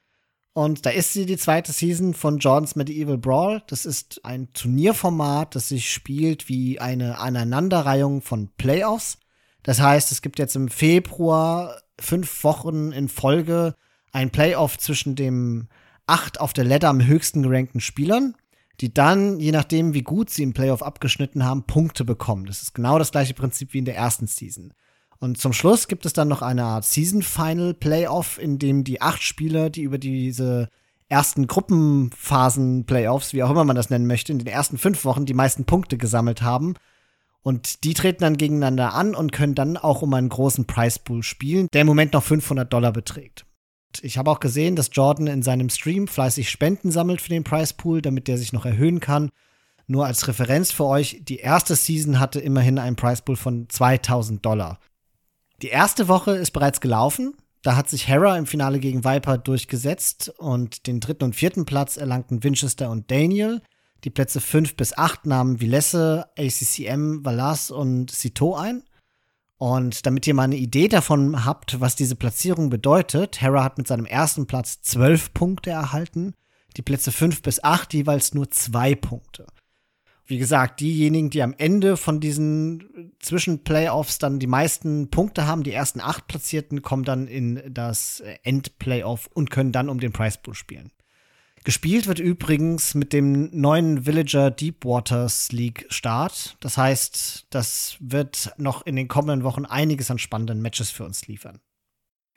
Und 0.54 0.86
da 0.86 0.90
ist 0.90 1.14
sie, 1.14 1.26
die 1.26 1.38
zweite 1.38 1.72
Season 1.72 2.14
von 2.14 2.40
Jordans 2.40 2.76
Medieval 2.76 3.18
Brawl. 3.18 3.64
Das 3.68 3.86
ist 3.86 4.26
ein 4.26 4.52
Turnierformat, 4.54 5.56
das 5.56 5.70
sich 5.70 5.90
spielt 5.90 6.50
wie 6.50 6.80
eine 6.80 7.20
Aneinanderreihung 7.20 8.22
von 8.22 8.50
Playoffs. 8.58 9.18
Das 9.64 9.80
heißt, 9.80 10.12
es 10.12 10.22
gibt 10.22 10.40
jetzt 10.40 10.56
im 10.56 10.68
Februar 10.68 11.82
fünf 12.00 12.44
Wochen 12.44 12.92
in 12.92 13.08
Folge 13.08 13.76
ein 14.12 14.32
Playoff 14.32 14.78
zwischen 14.78 15.16
dem 15.16 15.70
acht 16.06 16.42
auf 16.42 16.52
der 16.52 16.66
Ladder 16.66 16.90
am 16.90 17.06
höchsten 17.06 17.44
gerankten 17.44 17.80
Spielern, 17.80 18.36
die 18.82 18.94
dann, 18.94 19.40
je 19.40 19.52
nachdem, 19.52 19.94
wie 19.94 20.02
gut 20.02 20.30
sie 20.30 20.44
im 20.44 20.54
Playoff 20.54 20.84
abgeschnitten 20.84 21.46
haben, 21.46 21.64
Punkte 21.64 22.04
bekommen. 22.04 22.46
Das 22.46 22.62
ist 22.62 22.74
genau 22.74 22.98
das 23.00 23.12
gleiche 23.12 23.36
Prinzip 23.36 23.74
wie 23.74 23.78
in 23.78 23.86
der 23.86 23.96
ersten 23.96 24.28
Season. 24.28 24.74
Und 25.22 25.38
zum 25.38 25.54
Schluss 25.54 25.88
gibt 25.88 26.08
es 26.08 26.14
dann 26.14 26.28
noch 26.28 26.42
eine 26.42 26.64
Art 26.64 26.84
Season 26.84 27.22
Final 27.22 27.76
Playoff, 27.76 28.40
in 28.40 28.58
dem 28.58 28.84
die 28.84 29.04
acht 29.04 29.22
Spieler, 29.22 29.70
die 29.70 29.84
über 29.84 30.00
diese 30.00 30.68
ersten 31.10 31.46
Gruppenphasen 31.46 32.86
Playoffs, 32.86 33.32
wie 33.32 33.44
auch 33.44 33.52
immer 33.52 33.64
man 33.64 33.76
das 33.76 33.92
nennen 33.92 34.08
möchte, 34.08 34.32
in 34.32 34.40
den 34.40 34.48
ersten 34.48 34.80
fünf 34.80 35.06
Wochen 35.06 35.28
die 35.28 35.36
meisten 35.36 35.66
Punkte 35.66 36.00
gesammelt 36.00 36.42
haben. 36.42 36.74
Und 37.44 37.84
die 37.84 37.94
treten 37.94 38.24
dann 38.24 38.38
gegeneinander 38.38 38.96
an 38.96 39.14
und 39.14 39.32
können 39.32 39.54
dann 39.54 39.78
auch 39.78 40.02
um 40.02 40.12
einen 40.16 40.30
großen 40.30 40.66
Price 40.66 40.98
Pool 40.98 41.22
spielen, 41.22 41.68
der 41.72 41.82
im 41.82 41.88
Moment 41.88 42.14
noch 42.14 42.24
500 42.24 42.74
Dollar 42.74 42.92
beträgt. 42.92 43.46
Ich 44.02 44.18
habe 44.18 44.32
auch 44.32 44.40
gesehen, 44.40 44.76
dass 44.76 44.90
Jordan 44.92 45.28
in 45.28 45.44
seinem 45.44 45.70
Stream 45.70 46.08
fleißig 46.08 46.50
Spenden 46.50 46.90
sammelt 46.90 47.22
für 47.22 47.30
den 47.30 47.44
Price 47.44 47.74
Pool, 47.74 48.02
damit 48.02 48.28
der 48.28 48.40
sich 48.40 48.54
noch 48.54 48.66
erhöhen 48.66 49.00
kann. 49.00 49.30
Nur 49.86 50.08
als 50.08 50.28
Referenz 50.28 50.72
für 50.72 50.86
euch, 50.86 51.22
die 51.22 51.38
erste 51.38 51.76
Season 51.76 52.20
hatte 52.20 52.40
immerhin 52.40 52.80
einen 52.80 52.96
Price 52.96 53.22
Pool 53.22 53.36
von 53.36 53.70
2000 53.70 54.44
Dollar. 54.44 54.80
Die 55.62 55.68
erste 55.68 56.08
Woche 56.08 56.32
ist 56.32 56.52
bereits 56.52 56.82
gelaufen. 56.82 57.36
Da 57.62 57.76
hat 57.76 57.90
sich 57.90 58.08
Hera 58.08 58.38
im 58.38 58.48
Finale 58.48 58.80
gegen 58.80 59.04
Viper 59.04 59.38
durchgesetzt 59.38 60.34
und 60.40 60.88
den 60.88 61.00
dritten 61.00 61.26
und 61.26 61.36
vierten 61.36 61.66
Platz 61.66 61.98
erlangten 61.98 62.44
Winchester 62.44 62.90
und 62.90 63.12
Daniel. 63.12 63.62
Die 64.04 64.10
Plätze 64.10 64.42
5 64.42 64.76
bis 64.76 64.98
8 64.98 65.28
nahmen 65.28 65.62
Vilesse, 65.62 66.26
ACCM, 66.36 67.24
Valas 67.24 67.70
und 67.70 68.10
Cito 68.10 68.56
ein. 68.56 68.84
Und 69.58 70.08
damit 70.08 70.26
ihr 70.26 70.34
mal 70.34 70.44
eine 70.46 70.56
Idee 70.56 70.88
davon 70.88 71.46
habt, 71.46 71.80
was 71.80 71.96
diese 71.96 72.16
Platzierung 72.16 72.72
bedeutet, 72.72 73.42
Hera 73.42 73.64
hat 73.64 73.78
mit 73.78 73.88
seinem 73.88 74.08
ersten 74.08 74.48
Platz 74.48 74.82
zwölf 74.82 75.32
Punkte 75.36 75.70
erhalten, 75.70 76.34
die 76.78 76.82
Plätze 76.82 77.12
fünf 77.12 77.44
bis 77.44 77.64
acht 77.64 77.94
jeweils 77.94 78.34
nur 78.34 78.50
zwei 78.50 78.96
Punkte. 78.96 79.46
Wie 80.32 80.38
gesagt, 80.38 80.80
diejenigen, 80.80 81.30
die 81.30 81.44
am 81.44 81.54
Ende 81.58 81.98
von 81.98 82.22
diesen 82.22 83.12
Zwischenplayoffs 83.20 84.18
dann 84.18 84.40
die 84.40 84.48
meisten 84.48 85.10
Punkte 85.10 85.46
haben, 85.46 85.64
die 85.64 85.74
ersten 85.74 86.00
acht 86.00 86.28
Platzierten, 86.28 86.82
kommen 86.82 87.04
dann 87.04 87.28
in 87.28 87.62
das 87.70 88.24
Endplayoff 88.44 89.28
und 89.34 89.52
können 89.52 89.74
dann 89.74 89.90
um 89.90 90.00
den 90.00 90.14
Prize 90.14 90.40
Pool 90.42 90.54
spielen. 90.54 90.94
Gespielt 91.66 92.08
wird 92.08 92.20
übrigens 92.20 92.96
mit 92.96 93.12
dem 93.12 93.50
neuen 93.52 94.06
Villager 94.06 94.52
Deepwaters 94.52 95.52
League 95.52 95.86
Start. 95.90 96.56
Das 96.62 96.78
heißt, 96.78 97.48
das 97.50 97.98
wird 98.00 98.54
noch 98.56 98.86
in 98.86 98.96
den 98.96 99.10
kommenden 99.10 99.44
Wochen 99.44 99.66
einiges 99.66 100.10
an 100.12 100.18
spannenden 100.18 100.62
Matches 100.62 100.92
für 100.92 101.04
uns 101.04 101.28
liefern. 101.28 101.60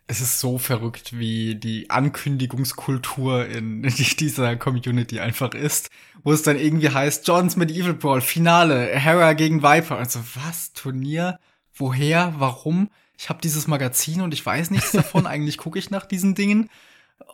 Es 0.07 0.21
ist 0.21 0.39
so 0.39 0.59
verrückt, 0.59 1.19
wie 1.19 1.55
die 1.55 1.89
Ankündigungskultur 1.89 3.47
in 3.47 3.83
dieser 4.19 4.57
Community 4.57 5.21
einfach 5.21 5.55
ist, 5.55 5.91
wo 6.23 6.33
es 6.33 6.43
dann 6.43 6.59
irgendwie 6.59 6.91
heißt, 6.91 7.27
Johns 7.27 7.57
Medieval 7.57 7.95
Brawl, 7.95 8.21
Finale, 8.21 8.87
Hera 8.87 9.33
gegen 9.33 9.63
Viper. 9.63 9.97
Also 9.97 10.21
was, 10.35 10.73
Turnier? 10.73 11.39
Woher? 11.75 12.35
Warum? 12.39 12.91
Ich 13.19 13.29
habe 13.29 13.41
dieses 13.43 13.67
Magazin 13.67 14.21
und 14.21 14.35
ich 14.35 14.45
weiß 14.45 14.71
nichts 14.71 14.93
davon. 14.93 15.27
Eigentlich 15.27 15.59
gucke 15.59 15.79
ich 15.79 15.91
nach 15.91 16.07
diesen 16.07 16.35
Dingen. 16.35 16.69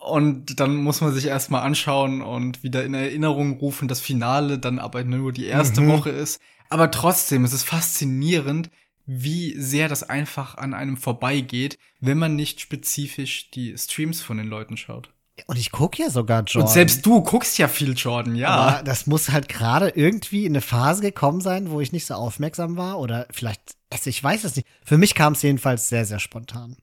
Und 0.00 0.61
dann 0.61 0.77
muss 0.77 1.00
man 1.00 1.12
sich 1.12 1.27
erstmal 1.27 1.62
anschauen 1.62 2.23
und 2.23 2.62
wieder 2.62 2.85
in 2.85 2.95
Erinnerung 2.95 3.59
rufen, 3.59 3.89
das 3.89 4.00
Finale 4.00 4.59
dann 4.59 4.79
aber 4.79 5.05
nur 5.05 5.33
die 5.33 5.47
erste 5.47 5.81
mhm. 5.81 5.89
Woche 5.89 6.11
ist. 6.11 6.41
Aber 6.69 6.91
trotzdem, 6.91 7.45
es 7.45 7.53
ist 7.53 7.65
faszinierend, 7.65 8.71
wie 9.12 9.61
sehr 9.61 9.88
das 9.88 10.05
einfach 10.05 10.57
an 10.57 10.73
einem 10.73 10.97
vorbeigeht, 10.97 11.79
wenn 11.99 12.17
man 12.17 12.37
nicht 12.37 12.61
spezifisch 12.61 13.50
die 13.50 13.76
Streams 13.76 14.21
von 14.21 14.37
den 14.37 14.47
Leuten 14.47 14.76
schaut. 14.76 15.12
Und 15.47 15.59
ich 15.59 15.73
gucke 15.73 16.00
ja 16.00 16.11
sogar 16.11 16.45
Jordan. 16.45 16.69
Und 16.69 16.73
selbst 16.73 17.05
du 17.05 17.21
guckst 17.21 17.59
ja 17.59 17.67
viel 17.67 17.95
Jordan, 17.97 18.37
ja. 18.37 18.50
Aber 18.50 18.83
das 18.85 19.09
muss 19.09 19.31
halt 19.31 19.49
gerade 19.49 19.88
irgendwie 19.88 20.47
in 20.47 20.52
eine 20.52 20.61
Phase 20.61 21.02
gekommen 21.02 21.40
sein, 21.40 21.73
wo 21.73 21.81
ich 21.81 21.90
nicht 21.90 22.07
so 22.07 22.14
aufmerksam 22.14 22.76
war. 22.76 23.00
Oder 23.00 23.26
vielleicht, 23.33 23.75
also 23.90 24.09
ich 24.09 24.23
weiß 24.23 24.45
es 24.45 24.55
nicht. 24.55 24.69
Für 24.85 24.97
mich 24.97 25.17
kam 25.17 25.33
es 25.33 25.43
jedenfalls 25.43 25.88
sehr, 25.88 26.05
sehr 26.05 26.21
spontan. 26.21 26.76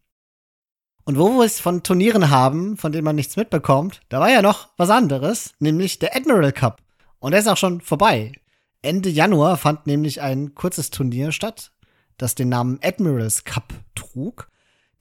Und 1.06 1.18
wo 1.18 1.30
wir 1.30 1.46
es 1.46 1.62
von 1.62 1.82
Turnieren 1.82 2.30
haben, 2.30 2.76
von 2.76 2.92
denen 2.92 3.06
man 3.06 3.16
nichts 3.16 3.38
mitbekommt, 3.38 4.02
da 4.10 4.20
war 4.20 4.30
ja 4.30 4.42
noch 4.42 4.68
was 4.76 4.90
anderes, 4.90 5.54
nämlich 5.60 6.00
der 6.00 6.14
Admiral 6.14 6.52
Cup. 6.52 6.82
Und 7.20 7.32
der 7.32 7.40
ist 7.40 7.48
auch 7.48 7.56
schon 7.56 7.80
vorbei. 7.80 8.34
Ende 8.82 9.08
Januar 9.08 9.56
fand 9.56 9.88
nämlich 9.88 10.22
ein 10.22 10.56
kurzes 10.56 10.90
Turnier 10.90 11.32
statt, 11.32 11.72
das 12.18 12.36
den 12.36 12.50
Namen 12.50 12.80
Admirals 12.84 13.44
Cup 13.44 13.74
trug. 13.96 14.50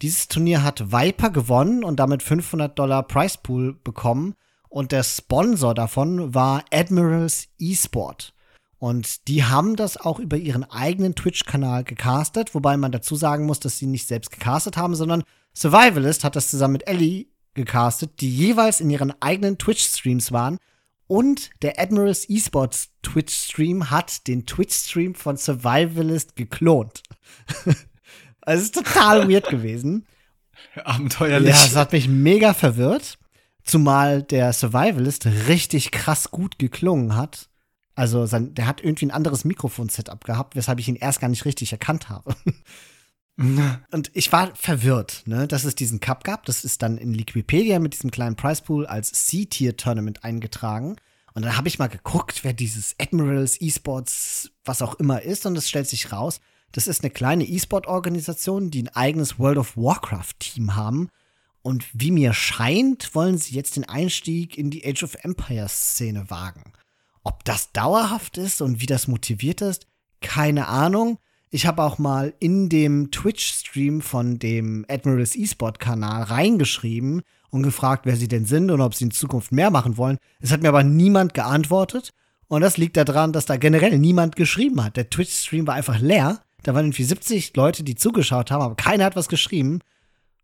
Dieses 0.02 0.28
Turnier 0.28 0.62
hat 0.62 0.92
Viper 0.92 1.30
gewonnen 1.30 1.82
und 1.82 1.98
damit 1.98 2.22
500 2.22 2.78
Dollar 2.78 3.02
Price 3.02 3.38
Pool 3.38 3.74
bekommen. 3.74 4.34
Und 4.68 4.92
der 4.92 5.02
Sponsor 5.02 5.74
davon 5.74 6.34
war 6.34 6.64
Admirals 6.70 7.48
eSport. 7.58 8.34
Und 8.78 9.26
die 9.28 9.44
haben 9.44 9.74
das 9.76 9.96
auch 9.96 10.18
über 10.18 10.36
ihren 10.36 10.64
eigenen 10.64 11.14
Twitch-Kanal 11.14 11.84
gecastet, 11.84 12.54
wobei 12.54 12.76
man 12.76 12.92
dazu 12.92 13.16
sagen 13.16 13.46
muss, 13.46 13.58
dass 13.58 13.78
sie 13.78 13.86
nicht 13.86 14.06
selbst 14.06 14.30
gecastet 14.30 14.76
haben, 14.76 14.94
sondern 14.94 15.24
Survivalist 15.54 16.24
hat 16.24 16.36
das 16.36 16.50
zusammen 16.50 16.74
mit 16.74 16.86
Ellie 16.86 17.26
gecastet, 17.54 18.20
die 18.20 18.30
jeweils 18.30 18.80
in 18.80 18.90
ihren 18.90 19.14
eigenen 19.22 19.56
Twitch-Streams 19.56 20.30
waren. 20.30 20.58
Und 21.08 21.50
der 21.62 21.78
Admirals 21.78 22.28
Esports 22.28 22.90
Twitch-Stream 23.02 23.90
hat 23.90 24.26
den 24.26 24.46
Twitch-Stream 24.46 25.14
von 25.14 25.36
Survivalist 25.36 26.36
geklont. 26.36 27.02
also 28.40 28.60
es 28.60 28.62
ist 28.62 28.74
total 28.74 29.30
weird 29.30 29.48
gewesen. 29.48 30.06
Abenteuerlich. 30.84 31.50
Ja, 31.54 31.64
es 31.64 31.76
hat 31.76 31.92
mich 31.92 32.08
mega 32.08 32.54
verwirrt. 32.54 33.18
Zumal 33.62 34.22
der 34.22 34.52
Survivalist 34.52 35.26
richtig 35.48 35.90
krass 35.90 36.30
gut 36.30 36.58
geklungen 36.58 37.16
hat. 37.16 37.48
Also 37.94 38.26
sein, 38.26 38.54
der 38.54 38.66
hat 38.66 38.82
irgendwie 38.82 39.06
ein 39.06 39.10
anderes 39.10 39.44
Mikrofon-Setup 39.44 40.22
gehabt, 40.24 40.54
weshalb 40.54 40.78
ich 40.78 40.88
ihn 40.88 40.96
erst 40.96 41.20
gar 41.20 41.28
nicht 41.28 41.44
richtig 41.44 41.72
erkannt 41.72 42.08
habe. 42.08 42.36
Und 43.90 44.10
ich 44.14 44.32
war 44.32 44.54
verwirrt, 44.54 45.22
ne, 45.26 45.46
dass 45.46 45.64
es 45.64 45.74
diesen 45.74 46.00
Cup 46.00 46.24
gab. 46.24 46.46
Das 46.46 46.64
ist 46.64 46.82
dann 46.82 46.96
in 46.96 47.12
Liquipedia 47.12 47.78
mit 47.78 47.92
diesem 47.92 48.10
kleinen 48.10 48.36
Prize 48.36 48.62
Pool 48.62 48.86
als 48.86 49.12
C-Tier-Tournament 49.12 50.24
eingetragen. 50.24 50.96
Und 51.34 51.44
dann 51.44 51.56
habe 51.56 51.68
ich 51.68 51.78
mal 51.78 51.88
geguckt, 51.88 52.44
wer 52.44 52.54
dieses 52.54 52.96
Admirals 52.98 53.60
Esports, 53.60 54.50
was 54.64 54.80
auch 54.80 54.94
immer 54.94 55.20
ist. 55.20 55.44
Und 55.44 55.56
es 55.56 55.68
stellt 55.68 55.86
sich 55.86 56.12
raus, 56.12 56.40
das 56.72 56.86
ist 56.86 57.02
eine 57.02 57.10
kleine 57.10 57.44
E-Sport-Organisation, 57.44 58.70
die 58.70 58.84
ein 58.84 58.94
eigenes 58.96 59.38
World 59.38 59.58
of 59.58 59.76
Warcraft-Team 59.76 60.74
haben. 60.74 61.10
Und 61.60 61.84
wie 61.92 62.10
mir 62.10 62.32
scheint, 62.32 63.14
wollen 63.14 63.36
sie 63.38 63.54
jetzt 63.54 63.76
den 63.76 63.88
Einstieg 63.88 64.56
in 64.56 64.70
die 64.70 64.86
Age 64.86 65.02
of 65.02 65.16
Empires-Szene 65.22 66.30
wagen. 66.30 66.72
Ob 67.22 67.44
das 67.44 67.72
dauerhaft 67.72 68.38
ist 68.38 68.62
und 68.62 68.80
wie 68.80 68.86
das 68.86 69.08
motiviert 69.08 69.60
ist, 69.60 69.86
keine 70.20 70.68
Ahnung. 70.68 71.18
Ich 71.50 71.66
habe 71.66 71.82
auch 71.82 71.98
mal 71.98 72.34
in 72.40 72.68
dem 72.68 73.10
Twitch-Stream 73.10 74.00
von 74.00 74.38
dem 74.38 74.84
Admirals 74.88 75.36
eSport-Kanal 75.36 76.24
reingeschrieben 76.24 77.22
und 77.50 77.62
gefragt, 77.62 78.04
wer 78.04 78.16
sie 78.16 78.28
denn 78.28 78.44
sind 78.44 78.70
und 78.70 78.80
ob 78.80 78.94
sie 78.94 79.04
in 79.04 79.10
Zukunft 79.12 79.52
mehr 79.52 79.70
machen 79.70 79.96
wollen. 79.96 80.18
Es 80.40 80.50
hat 80.50 80.62
mir 80.62 80.68
aber 80.68 80.82
niemand 80.82 81.34
geantwortet. 81.34 82.12
Und 82.48 82.60
das 82.60 82.76
liegt 82.76 82.96
daran, 82.96 83.32
dass 83.32 83.46
da 83.46 83.56
generell 83.56 83.98
niemand 83.98 84.36
geschrieben 84.36 84.82
hat. 84.84 84.96
Der 84.96 85.10
Twitch-Stream 85.10 85.66
war 85.66 85.74
einfach 85.74 86.00
leer. 86.00 86.42
Da 86.62 86.74
waren 86.74 86.86
irgendwie 86.86 87.04
70 87.04 87.54
Leute, 87.56 87.84
die 87.84 87.94
zugeschaut 87.94 88.50
haben, 88.50 88.62
aber 88.62 88.74
keiner 88.74 89.04
hat 89.04 89.16
was 89.16 89.28
geschrieben. 89.28 89.80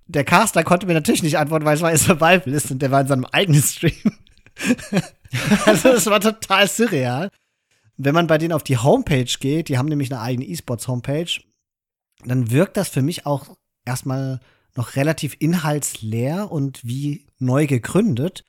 Der 0.07 0.25
Caster 0.25 0.65
konnte 0.65 0.87
mir 0.87 0.95
natürlich 0.95 1.23
nicht 1.23 1.39
antworten, 1.39 1.65
weil 1.65 1.77
es 1.77 1.83
war 1.83 1.91
ein 1.91 1.97
Survivalist 1.97 2.71
und 2.71 2.81
der 2.81 2.91
war 2.91 3.01
in 3.01 3.09
seinem 3.09 3.25
eigenen 3.27 3.63
Stream. 3.63 4.19
also 5.67 5.91
es 5.91 6.07
war 6.07 6.21
total 6.21 6.69
surreal. 6.69 7.31
Wenn 7.97 8.15
man 8.15 8.27
bei 8.27 8.39
denen 8.39 8.53
auf 8.53 8.65
die 8.65 8.79
Homepage 8.79 9.31
geht, 9.39 9.69
die 9.69 9.79
haben 9.79 9.89
nämlich 9.89 10.13
eine 10.13 10.21
eigene 10.21 10.47
E-Sports-Homepage, 10.47 11.41
dann 12.25 12.51
wirkt 12.51 12.77
das 12.77 12.89
für 12.89 13.03
mich 13.03 13.27
auch 13.27 13.57
erstmal 13.85 14.41
noch 14.75 14.97
relativ 14.97 15.37
inhaltsleer 15.39 16.51
und 16.51 16.85
wie 16.85 17.27
neu 17.39 17.67
gegründet. 17.67 18.45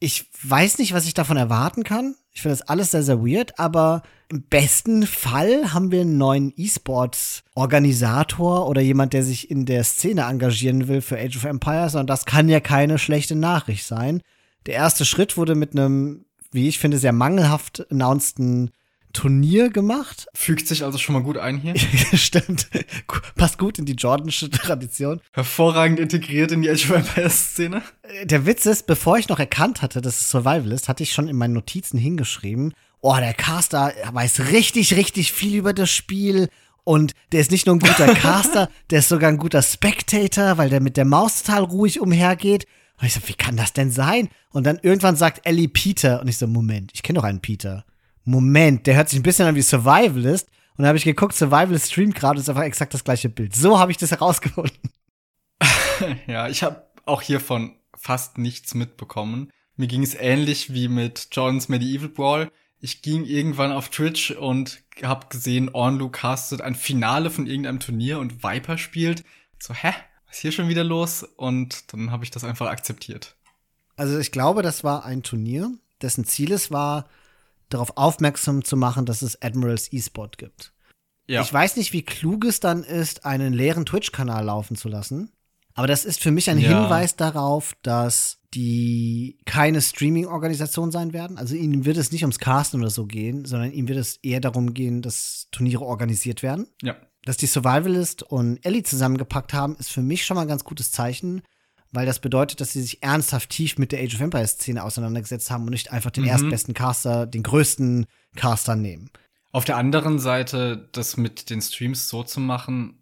Ich 0.00 0.30
weiß 0.42 0.78
nicht, 0.78 0.92
was 0.92 1.06
ich 1.06 1.14
davon 1.14 1.36
erwarten 1.36 1.82
kann. 1.82 2.14
Ich 2.30 2.42
finde 2.42 2.56
das 2.56 2.68
alles 2.68 2.92
sehr, 2.92 3.02
sehr 3.02 3.20
weird, 3.20 3.58
aber 3.58 4.02
im 4.28 4.42
besten 4.42 5.06
Fall 5.06 5.72
haben 5.72 5.90
wir 5.90 6.02
einen 6.02 6.18
neuen 6.18 6.52
E-Sports-Organisator 6.56 8.68
oder 8.68 8.80
jemand, 8.80 9.12
der 9.12 9.24
sich 9.24 9.50
in 9.50 9.66
der 9.66 9.82
Szene 9.82 10.22
engagieren 10.22 10.86
will 10.86 11.00
für 11.00 11.18
Age 11.18 11.36
of 11.36 11.44
Empires 11.44 11.96
und 11.96 12.08
das 12.08 12.26
kann 12.26 12.48
ja 12.48 12.60
keine 12.60 12.98
schlechte 12.98 13.34
Nachricht 13.34 13.86
sein. 13.86 14.22
Der 14.66 14.74
erste 14.74 15.04
Schritt 15.04 15.36
wurde 15.36 15.56
mit 15.56 15.72
einem, 15.72 16.26
wie 16.52 16.68
ich 16.68 16.78
finde, 16.78 16.98
sehr 16.98 17.12
mangelhaft 17.12 17.90
announceden 17.90 18.70
Turnier 19.12 19.70
gemacht. 19.70 20.26
Fügt 20.34 20.68
sich 20.68 20.84
also 20.84 20.98
schon 20.98 21.14
mal 21.14 21.22
gut 21.22 21.38
ein 21.38 21.58
hier. 21.58 21.74
Stimmt. 22.14 22.68
Passt 23.36 23.58
gut 23.58 23.78
in 23.78 23.84
die 23.84 23.94
Jordanische 23.94 24.50
Tradition. 24.50 25.20
Hervorragend 25.32 25.98
integriert 25.98 26.52
in 26.52 26.62
die 26.62 26.70
Age 26.70 26.90
of 26.90 26.96
Empires 26.96 27.52
Szene. 27.52 27.82
Der 28.24 28.46
Witz 28.46 28.66
ist, 28.66 28.86
bevor 28.86 29.18
ich 29.18 29.28
noch 29.28 29.38
erkannt 29.38 29.82
hatte, 29.82 30.00
dass 30.00 30.20
es 30.20 30.30
Survival 30.30 30.72
ist, 30.72 30.88
hatte 30.88 31.02
ich 31.02 31.12
schon 31.12 31.28
in 31.28 31.36
meinen 31.36 31.54
Notizen 31.54 31.98
hingeschrieben, 31.98 32.74
oh, 33.00 33.16
der 33.16 33.34
Caster 33.34 33.92
weiß 34.12 34.50
richtig, 34.50 34.94
richtig 34.96 35.32
viel 35.32 35.54
über 35.56 35.72
das 35.72 35.90
Spiel. 35.90 36.48
Und 36.84 37.12
der 37.32 37.40
ist 37.40 37.50
nicht 37.50 37.66
nur 37.66 37.76
ein 37.76 37.80
guter 37.80 38.14
Caster, 38.14 38.70
der 38.90 39.00
ist 39.00 39.08
sogar 39.08 39.28
ein 39.28 39.36
guter 39.36 39.62
Spectator, 39.62 40.56
weil 40.56 40.70
der 40.70 40.80
mit 40.80 40.96
der 40.96 41.04
Maus 41.04 41.42
total 41.42 41.64
ruhig 41.64 42.00
umhergeht. 42.00 42.66
Und 43.00 43.06
ich 43.06 43.14
so, 43.14 43.20
wie 43.26 43.34
kann 43.34 43.56
das 43.56 43.72
denn 43.72 43.90
sein? 43.90 44.28
Und 44.50 44.64
dann 44.64 44.78
irgendwann 44.82 45.16
sagt 45.16 45.46
Ellie 45.46 45.68
Peter. 45.68 46.20
Und 46.20 46.28
ich 46.28 46.38
so, 46.38 46.46
Moment, 46.46 46.90
ich 46.94 47.02
kenne 47.02 47.18
doch 47.18 47.24
einen 47.24 47.40
Peter. 47.40 47.84
Moment, 48.24 48.86
der 48.86 48.96
hört 48.96 49.08
sich 49.08 49.18
ein 49.18 49.22
bisschen 49.22 49.46
an 49.46 49.54
wie 49.54 49.62
Survivalist. 49.62 50.48
Und 50.48 50.82
dann 50.82 50.88
habe 50.88 50.98
ich 50.98 51.04
geguckt, 51.04 51.34
Survivalist 51.34 51.90
streamt 51.90 52.14
gerade 52.14 52.40
ist 52.40 52.48
einfach 52.48 52.62
exakt 52.62 52.94
das 52.94 53.04
gleiche 53.04 53.28
Bild. 53.28 53.54
So 53.54 53.78
habe 53.78 53.90
ich 53.92 53.98
das 53.98 54.10
herausgefunden. 54.10 54.90
ja, 56.26 56.48
ich 56.48 56.62
habe 56.62 56.84
auch 57.04 57.22
hiervon 57.22 57.76
fast 57.96 58.38
nichts 58.38 58.74
mitbekommen. 58.74 59.50
Mir 59.76 59.86
ging 59.86 60.02
es 60.02 60.14
ähnlich 60.14 60.72
wie 60.74 60.88
mit 60.88 61.28
Johns 61.32 61.68
Medieval 61.68 62.08
Brawl. 62.08 62.50
Ich 62.80 63.02
ging 63.02 63.24
irgendwann 63.24 63.72
auf 63.72 63.88
Twitch 63.88 64.32
und 64.32 64.80
habe 65.02 65.26
gesehen, 65.28 65.68
Ornlu 65.68 66.10
castet 66.10 66.60
ein 66.60 66.74
Finale 66.74 67.30
von 67.30 67.46
irgendeinem 67.46 67.80
Turnier 67.80 68.18
und 68.18 68.44
Viper 68.44 68.78
spielt. 68.78 69.24
So, 69.58 69.74
hä? 69.74 69.92
Ist 70.30 70.40
hier 70.40 70.52
schon 70.52 70.68
wieder 70.68 70.84
los? 70.84 71.22
Und 71.36 71.92
dann 71.92 72.10
habe 72.10 72.24
ich 72.24 72.30
das 72.30 72.44
einfach 72.44 72.68
akzeptiert. 72.68 73.36
Also 73.96 74.18
ich 74.18 74.30
glaube, 74.30 74.62
das 74.62 74.84
war 74.84 75.04
ein 75.04 75.22
Turnier, 75.22 75.72
dessen 76.02 76.24
Ziel 76.24 76.52
es 76.52 76.70
war, 76.70 77.08
darauf 77.68 77.96
aufmerksam 77.96 78.64
zu 78.64 78.76
machen, 78.76 79.06
dass 79.06 79.22
es 79.22 79.42
Admirals 79.42 79.92
eSport 79.92 80.38
gibt. 80.38 80.72
Ja. 81.26 81.42
Ich 81.42 81.52
weiß 81.52 81.76
nicht, 81.76 81.92
wie 81.92 82.02
klug 82.02 82.44
es 82.44 82.60
dann 82.60 82.84
ist, 82.84 83.26
einen 83.26 83.52
leeren 83.52 83.84
Twitch-Kanal 83.84 84.44
laufen 84.46 84.76
zu 84.76 84.88
lassen. 84.88 85.30
Aber 85.74 85.86
das 85.86 86.04
ist 86.04 86.20
für 86.20 86.30
mich 86.30 86.50
ein 86.50 86.58
ja. 86.58 86.68
Hinweis 86.70 87.16
darauf, 87.16 87.74
dass 87.82 88.38
die 88.54 89.38
keine 89.44 89.82
Streaming-Organisation 89.82 90.90
sein 90.90 91.12
werden. 91.12 91.36
Also 91.36 91.54
ihnen 91.54 91.84
wird 91.84 91.98
es 91.98 92.10
nicht 92.10 92.22
ums 92.22 92.38
Casten 92.38 92.80
oder 92.80 92.90
so 92.90 93.06
gehen, 93.06 93.44
sondern 93.44 93.72
ihnen 93.72 93.88
wird 93.88 93.98
es 93.98 94.16
eher 94.16 94.40
darum 94.40 94.74
gehen, 94.74 95.02
dass 95.02 95.48
Turniere 95.52 95.84
organisiert 95.84 96.42
werden. 96.42 96.66
Ja. 96.82 96.96
Dass 97.28 97.36
die 97.36 97.46
Survivalist 97.46 98.22
und 98.22 98.64
Ellie 98.64 98.82
zusammengepackt 98.82 99.52
haben, 99.52 99.76
ist 99.76 99.90
für 99.90 100.00
mich 100.00 100.24
schon 100.24 100.36
mal 100.36 100.40
ein 100.40 100.48
ganz 100.48 100.64
gutes 100.64 100.92
Zeichen, 100.92 101.42
weil 101.92 102.06
das 102.06 102.20
bedeutet, 102.20 102.62
dass 102.62 102.72
sie 102.72 102.80
sich 102.80 103.02
ernsthaft 103.02 103.50
tief 103.50 103.76
mit 103.76 103.92
der 103.92 104.02
Age 104.02 104.14
of 104.14 104.22
Empires 104.22 104.52
Szene 104.52 104.82
auseinandergesetzt 104.82 105.50
haben 105.50 105.64
und 105.64 105.72
nicht 105.72 105.92
einfach 105.92 106.10
den 106.10 106.22
mhm. 106.22 106.30
erstbesten 106.30 106.72
Caster, 106.72 107.26
den 107.26 107.42
größten 107.42 108.06
Caster 108.34 108.76
nehmen. 108.76 109.10
Auf 109.52 109.66
der 109.66 109.76
anderen 109.76 110.18
Seite, 110.18 110.88
das 110.92 111.18
mit 111.18 111.50
den 111.50 111.60
Streams 111.60 112.08
so 112.08 112.22
zu 112.22 112.40
machen, 112.40 112.98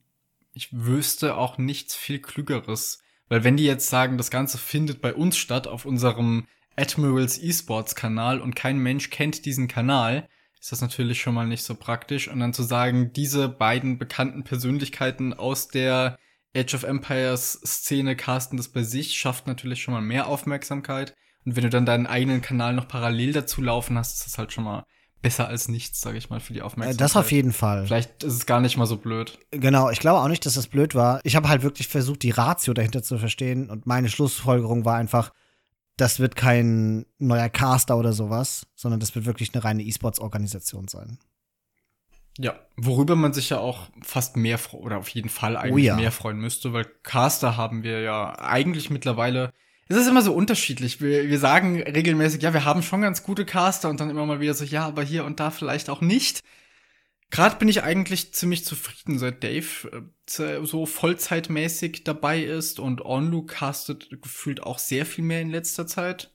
ich 0.54 0.70
wüsste 0.72 1.36
auch 1.36 1.56
nichts 1.56 1.94
viel 1.94 2.18
klügeres, 2.18 2.98
weil 3.28 3.44
wenn 3.44 3.56
die 3.56 3.62
jetzt 3.62 3.88
sagen, 3.90 4.18
das 4.18 4.32
Ganze 4.32 4.58
findet 4.58 5.00
bei 5.00 5.14
uns 5.14 5.36
statt 5.36 5.68
auf 5.68 5.84
unserem 5.84 6.48
Admirals 6.74 7.38
Esports 7.38 7.94
Kanal 7.94 8.40
und 8.40 8.56
kein 8.56 8.78
Mensch 8.78 9.08
kennt 9.10 9.46
diesen 9.46 9.68
Kanal, 9.68 10.28
ist 10.66 10.72
das 10.72 10.80
natürlich 10.80 11.20
schon 11.20 11.34
mal 11.34 11.46
nicht 11.46 11.62
so 11.62 11.76
praktisch 11.76 12.26
und 12.26 12.40
dann 12.40 12.52
zu 12.52 12.64
sagen, 12.64 13.12
diese 13.12 13.48
beiden 13.48 13.98
bekannten 13.98 14.42
Persönlichkeiten 14.42 15.32
aus 15.32 15.68
der 15.68 16.18
Age 16.56 16.74
of 16.74 16.82
Empires 16.82 17.52
Szene 17.64 18.16
casten 18.16 18.56
das 18.56 18.66
bei 18.66 18.82
sich, 18.82 19.16
schafft 19.16 19.46
natürlich 19.46 19.80
schon 19.80 19.94
mal 19.94 20.00
mehr 20.00 20.26
Aufmerksamkeit. 20.26 21.14
Und 21.44 21.54
wenn 21.54 21.62
du 21.62 21.70
dann 21.70 21.86
deinen 21.86 22.08
eigenen 22.08 22.42
Kanal 22.42 22.74
noch 22.74 22.88
parallel 22.88 23.32
dazu 23.32 23.62
laufen 23.62 23.96
hast, 23.96 24.14
ist 24.14 24.26
das 24.26 24.38
halt 24.38 24.52
schon 24.52 24.64
mal 24.64 24.84
besser 25.22 25.46
als 25.46 25.68
nichts, 25.68 26.00
sage 26.00 26.18
ich 26.18 26.30
mal, 26.30 26.40
für 26.40 26.52
die 26.52 26.62
Aufmerksamkeit. 26.62 27.00
Das 27.00 27.16
auf 27.16 27.30
jeden 27.30 27.52
Fall. 27.52 27.86
Vielleicht 27.86 28.24
ist 28.24 28.34
es 28.34 28.46
gar 28.46 28.58
nicht 28.58 28.76
mal 28.76 28.86
so 28.86 28.96
blöd. 28.96 29.38
Genau, 29.52 29.90
ich 29.90 30.00
glaube 30.00 30.18
auch 30.18 30.28
nicht, 30.28 30.44
dass 30.46 30.54
das 30.54 30.66
blöd 30.66 30.96
war. 30.96 31.20
Ich 31.22 31.36
habe 31.36 31.48
halt 31.48 31.62
wirklich 31.62 31.86
versucht, 31.86 32.24
die 32.24 32.30
Ratio 32.30 32.74
dahinter 32.74 33.04
zu 33.04 33.18
verstehen 33.18 33.70
und 33.70 33.86
meine 33.86 34.08
Schlussfolgerung 34.08 34.84
war 34.84 34.96
einfach, 34.96 35.30
das 35.96 36.20
wird 36.20 36.36
kein 36.36 37.06
neuer 37.18 37.48
Caster 37.48 37.96
oder 37.96 38.12
sowas, 38.12 38.66
sondern 38.74 39.00
das 39.00 39.14
wird 39.14 39.24
wirklich 39.24 39.54
eine 39.54 39.64
reine 39.64 39.82
E-Sports-Organisation 39.82 40.88
sein. 40.88 41.18
Ja, 42.38 42.54
worüber 42.76 43.16
man 43.16 43.32
sich 43.32 43.48
ja 43.48 43.58
auch 43.58 43.88
fast 44.02 44.36
mehr 44.36 44.58
oder 44.72 44.98
auf 44.98 45.08
jeden 45.08 45.30
Fall 45.30 45.56
eigentlich 45.56 45.72
oh 45.72 45.78
ja. 45.78 45.96
mehr 45.96 46.12
freuen 46.12 46.38
müsste, 46.38 46.74
weil 46.74 46.84
Caster 47.02 47.56
haben 47.56 47.82
wir 47.82 48.02
ja 48.02 48.38
eigentlich 48.38 48.90
mittlerweile. 48.90 49.52
Es 49.88 49.96
ist 49.96 50.06
immer 50.06 50.20
so 50.20 50.34
unterschiedlich. 50.34 51.00
Wir, 51.00 51.28
wir 51.28 51.38
sagen 51.38 51.80
regelmäßig, 51.80 52.42
ja, 52.42 52.52
wir 52.52 52.66
haben 52.66 52.82
schon 52.82 53.00
ganz 53.00 53.22
gute 53.22 53.46
Caster 53.46 53.88
und 53.88 54.00
dann 54.00 54.10
immer 54.10 54.26
mal 54.26 54.40
wieder 54.40 54.52
so, 54.52 54.64
ja, 54.64 54.84
aber 54.84 55.02
hier 55.02 55.24
und 55.24 55.40
da 55.40 55.50
vielleicht 55.50 55.88
auch 55.88 56.02
nicht. 56.02 56.42
Gerade 57.30 57.56
bin 57.56 57.68
ich 57.68 57.82
eigentlich 57.82 58.32
ziemlich 58.34 58.64
zufrieden, 58.64 59.18
seit 59.18 59.42
Dave 59.42 60.06
äh, 60.38 60.64
so 60.64 60.86
vollzeitmäßig 60.86 62.04
dabei 62.04 62.42
ist 62.42 62.78
und 62.78 63.04
Onlu 63.04 63.42
castet 63.42 64.10
gefühlt 64.22 64.62
auch 64.62 64.78
sehr 64.78 65.04
viel 65.06 65.24
mehr 65.24 65.40
in 65.40 65.50
letzter 65.50 65.86
Zeit. 65.86 66.30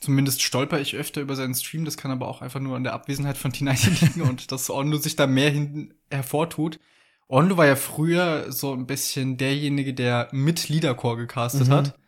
Zumindest 0.00 0.42
stolper 0.42 0.80
ich 0.80 0.96
öfter 0.96 1.20
über 1.20 1.36
seinen 1.36 1.54
Stream. 1.54 1.84
Das 1.84 1.96
kann 1.96 2.10
aber 2.10 2.26
auch 2.26 2.42
einfach 2.42 2.58
nur 2.58 2.74
an 2.76 2.82
der 2.82 2.92
Abwesenheit 2.92 3.38
von 3.38 3.52
T90 3.52 4.00
liegen 4.04 4.22
und 4.22 4.50
dass 4.50 4.68
Onlu 4.68 4.96
sich 4.96 5.14
da 5.14 5.28
mehr 5.28 5.50
hin 5.50 5.94
hervortut. 6.10 6.80
Onlu 7.28 7.56
war 7.56 7.66
ja 7.66 7.76
früher 7.76 8.50
so 8.50 8.74
ein 8.74 8.86
bisschen 8.86 9.36
derjenige, 9.36 9.94
der 9.94 10.28
mit 10.32 10.68
Leadercore 10.68 11.18
gecastet 11.18 11.68
mhm. 11.68 11.72
hat. 11.72 11.98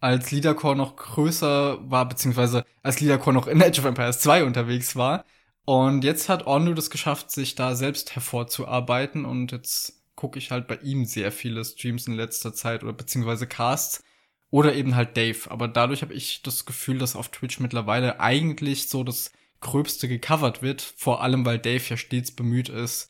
Als 0.00 0.30
Leadercore 0.30 0.76
noch 0.76 0.96
größer 0.96 1.90
war, 1.90 2.06
beziehungsweise 2.08 2.64
als 2.82 3.00
Leadercore 3.00 3.34
noch 3.34 3.46
in 3.46 3.62
Age 3.62 3.78
of 3.78 3.86
Empires 3.86 4.20
2 4.20 4.44
unterwegs 4.44 4.94
war. 4.96 5.24
Und 5.70 6.02
jetzt 6.02 6.28
hat 6.28 6.48
Onlu 6.48 6.74
das 6.74 6.90
geschafft, 6.90 7.30
sich 7.30 7.54
da 7.54 7.76
selbst 7.76 8.16
hervorzuarbeiten 8.16 9.24
und 9.24 9.52
jetzt 9.52 10.02
gucke 10.16 10.36
ich 10.36 10.50
halt 10.50 10.66
bei 10.66 10.74
ihm 10.78 11.04
sehr 11.04 11.30
viele 11.30 11.64
Streams 11.64 12.08
in 12.08 12.14
letzter 12.14 12.52
Zeit 12.52 12.82
oder 12.82 12.92
beziehungsweise 12.92 13.46
Casts 13.46 14.02
oder 14.50 14.74
eben 14.74 14.96
halt 14.96 15.16
Dave. 15.16 15.48
Aber 15.48 15.68
dadurch 15.68 16.02
habe 16.02 16.12
ich 16.12 16.42
das 16.42 16.66
Gefühl, 16.66 16.98
dass 16.98 17.14
auf 17.14 17.28
Twitch 17.28 17.60
mittlerweile 17.60 18.18
eigentlich 18.18 18.88
so 18.88 19.04
das 19.04 19.30
Gröbste 19.60 20.08
gecovert 20.08 20.60
wird. 20.60 20.82
Vor 20.82 21.22
allem, 21.22 21.46
weil 21.46 21.60
Dave 21.60 21.84
ja 21.88 21.96
stets 21.96 22.32
bemüht 22.32 22.68
ist, 22.68 23.08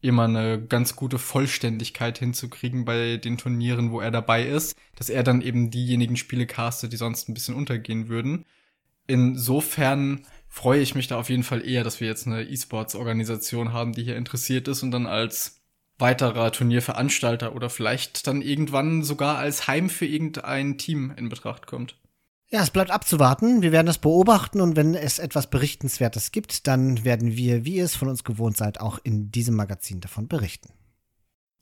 immer 0.00 0.24
eine 0.24 0.60
ganz 0.60 0.96
gute 0.96 1.20
Vollständigkeit 1.20 2.18
hinzukriegen 2.18 2.84
bei 2.84 3.18
den 3.18 3.38
Turnieren, 3.38 3.92
wo 3.92 4.00
er 4.00 4.10
dabei 4.10 4.44
ist, 4.44 4.76
dass 4.96 5.10
er 5.10 5.22
dann 5.22 5.42
eben 5.42 5.70
diejenigen 5.70 6.16
Spiele 6.16 6.48
castet, 6.48 6.92
die 6.92 6.96
sonst 6.96 7.28
ein 7.28 7.34
bisschen 7.34 7.54
untergehen 7.54 8.08
würden. 8.08 8.46
Insofern 9.06 10.26
freue 10.50 10.80
ich 10.80 10.94
mich 10.94 11.06
da 11.06 11.16
auf 11.16 11.30
jeden 11.30 11.44
Fall 11.44 11.66
eher, 11.66 11.84
dass 11.84 12.00
wir 12.00 12.08
jetzt 12.08 12.26
eine 12.26 12.42
E-Sports-Organisation 12.42 13.72
haben, 13.72 13.92
die 13.92 14.02
hier 14.02 14.16
interessiert 14.16 14.68
ist 14.68 14.82
und 14.82 14.90
dann 14.90 15.06
als 15.06 15.62
weiterer 15.98 16.50
Turnierveranstalter 16.50 17.54
oder 17.54 17.70
vielleicht 17.70 18.26
dann 18.26 18.42
irgendwann 18.42 19.02
sogar 19.02 19.38
als 19.38 19.68
Heim 19.68 19.88
für 19.88 20.06
irgendein 20.06 20.76
Team 20.76 21.12
in 21.16 21.28
Betracht 21.28 21.66
kommt. 21.66 21.96
Ja, 22.48 22.62
es 22.62 22.70
bleibt 22.70 22.90
abzuwarten. 22.90 23.62
Wir 23.62 23.70
werden 23.70 23.86
das 23.86 23.98
beobachten 23.98 24.60
und 24.60 24.74
wenn 24.74 24.94
es 24.96 25.20
etwas 25.20 25.48
Berichtenswertes 25.48 26.32
gibt, 26.32 26.66
dann 26.66 27.04
werden 27.04 27.36
wir, 27.36 27.64
wie 27.64 27.76
ihr 27.76 27.84
es 27.84 27.94
von 27.94 28.08
uns 28.08 28.24
gewohnt 28.24 28.56
seid, 28.56 28.80
auch 28.80 28.98
in 29.04 29.30
diesem 29.30 29.54
Magazin 29.54 30.00
davon 30.00 30.26
berichten. 30.26 30.70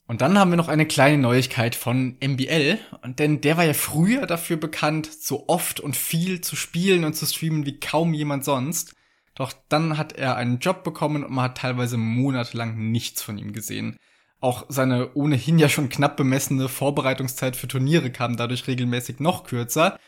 Und 0.08 0.22
dann 0.22 0.38
haben 0.38 0.50
wir 0.50 0.56
noch 0.56 0.68
eine 0.68 0.86
kleine 0.86 1.18
Neuigkeit 1.18 1.74
von 1.74 2.16
MBL, 2.24 2.78
denn 3.18 3.42
der 3.42 3.58
war 3.58 3.64
ja 3.64 3.74
früher 3.74 4.26
dafür 4.26 4.56
bekannt, 4.56 5.06
so 5.06 5.44
oft 5.48 5.80
und 5.80 5.96
viel 5.96 6.40
zu 6.40 6.56
spielen 6.56 7.04
und 7.04 7.12
zu 7.12 7.26
streamen 7.26 7.66
wie 7.66 7.78
kaum 7.78 8.14
jemand 8.14 8.42
sonst. 8.42 8.94
Doch 9.34 9.52
dann 9.68 9.98
hat 9.98 10.14
er 10.14 10.36
einen 10.36 10.60
Job 10.60 10.82
bekommen 10.82 11.24
und 11.24 11.30
man 11.30 11.44
hat 11.44 11.58
teilweise 11.58 11.98
monatelang 11.98 12.90
nichts 12.90 13.20
von 13.20 13.36
ihm 13.36 13.52
gesehen. 13.52 13.98
Auch 14.40 14.64
seine 14.70 15.14
ohnehin 15.14 15.58
ja 15.58 15.68
schon 15.68 15.90
knapp 15.90 16.16
bemessene 16.16 16.70
Vorbereitungszeit 16.70 17.54
für 17.54 17.68
Turniere 17.68 18.10
kam 18.10 18.38
dadurch 18.38 18.66
regelmäßig 18.66 19.20
noch 19.20 19.44
kürzer. 19.44 19.98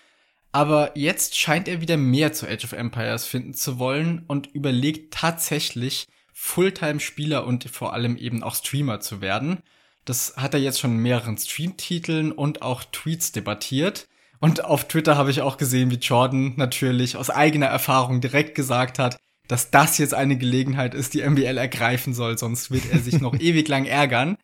Aber 0.50 0.96
jetzt 0.96 1.38
scheint 1.38 1.68
er 1.68 1.82
wieder 1.82 1.98
mehr 1.98 2.32
zu 2.32 2.48
Age 2.48 2.64
of 2.64 2.72
Empires 2.72 3.26
finden 3.26 3.52
zu 3.52 3.78
wollen 3.78 4.24
und 4.28 4.46
überlegt 4.46 5.12
tatsächlich, 5.12 6.08
Fulltime-Spieler 6.32 7.46
und 7.46 7.68
vor 7.68 7.92
allem 7.92 8.16
eben 8.16 8.42
auch 8.42 8.54
Streamer 8.54 9.00
zu 9.00 9.20
werden. 9.20 9.62
Das 10.04 10.34
hat 10.36 10.54
er 10.54 10.60
jetzt 10.60 10.80
schon 10.80 10.92
in 10.92 10.98
mehreren 10.98 11.36
Streamtiteln 11.36 12.32
und 12.32 12.62
auch 12.62 12.84
Tweets 12.84 13.32
debattiert. 13.32 14.08
Und 14.40 14.64
auf 14.64 14.88
Twitter 14.88 15.16
habe 15.16 15.30
ich 15.30 15.42
auch 15.42 15.58
gesehen, 15.58 15.90
wie 15.90 15.96
Jordan 15.96 16.54
natürlich 16.56 17.16
aus 17.16 17.28
eigener 17.28 17.66
Erfahrung 17.66 18.20
direkt 18.20 18.54
gesagt 18.54 18.98
hat, 18.98 19.18
dass 19.48 19.70
das 19.70 19.98
jetzt 19.98 20.14
eine 20.14 20.38
Gelegenheit 20.38 20.94
ist, 20.94 21.12
die 21.12 21.28
MBL 21.28 21.58
ergreifen 21.58 22.14
soll, 22.14 22.38
sonst 22.38 22.70
wird 22.70 22.90
er 22.90 23.00
sich 23.00 23.20
noch 23.20 23.34
ewig 23.38 23.68
lang 23.68 23.84
ärgern. 23.84 24.36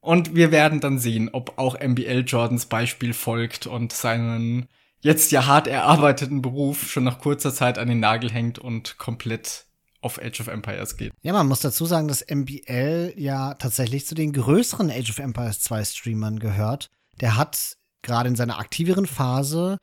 Und 0.00 0.34
wir 0.34 0.50
werden 0.50 0.80
dann 0.80 0.98
sehen, 0.98 1.30
ob 1.32 1.58
auch 1.58 1.78
MBL 1.78 2.24
Jordans 2.26 2.66
Beispiel 2.66 3.12
folgt 3.12 3.66
und 3.66 3.92
seinen 3.92 4.68
jetzt 5.00 5.32
ja 5.32 5.46
hart 5.46 5.66
erarbeiteten 5.66 6.42
Beruf 6.42 6.90
schon 6.90 7.04
nach 7.04 7.18
kurzer 7.18 7.52
Zeit 7.52 7.78
an 7.78 7.88
den 7.88 8.00
Nagel 8.00 8.30
hängt 8.30 8.58
und 8.58 8.98
komplett 8.98 9.66
auf 10.00 10.20
Age 10.20 10.40
of 10.40 10.48
Empires 10.48 10.96
geht. 10.96 11.12
Ja, 11.22 11.32
man 11.32 11.46
muss 11.46 11.60
dazu 11.60 11.84
sagen, 11.86 12.08
dass 12.08 12.24
MBL 12.28 13.14
ja 13.16 13.54
tatsächlich 13.54 14.06
zu 14.06 14.14
den 14.14 14.32
größeren 14.32 14.90
Age 14.90 15.10
of 15.10 15.18
Empires 15.18 15.60
2 15.60 15.84
Streamern 15.84 16.38
gehört. 16.38 16.90
Der 17.20 17.36
hat 17.36 17.76
gerade 18.02 18.28
in 18.28 18.36
seiner 18.36 18.58
aktiveren 18.58 19.06
Phase 19.06 19.78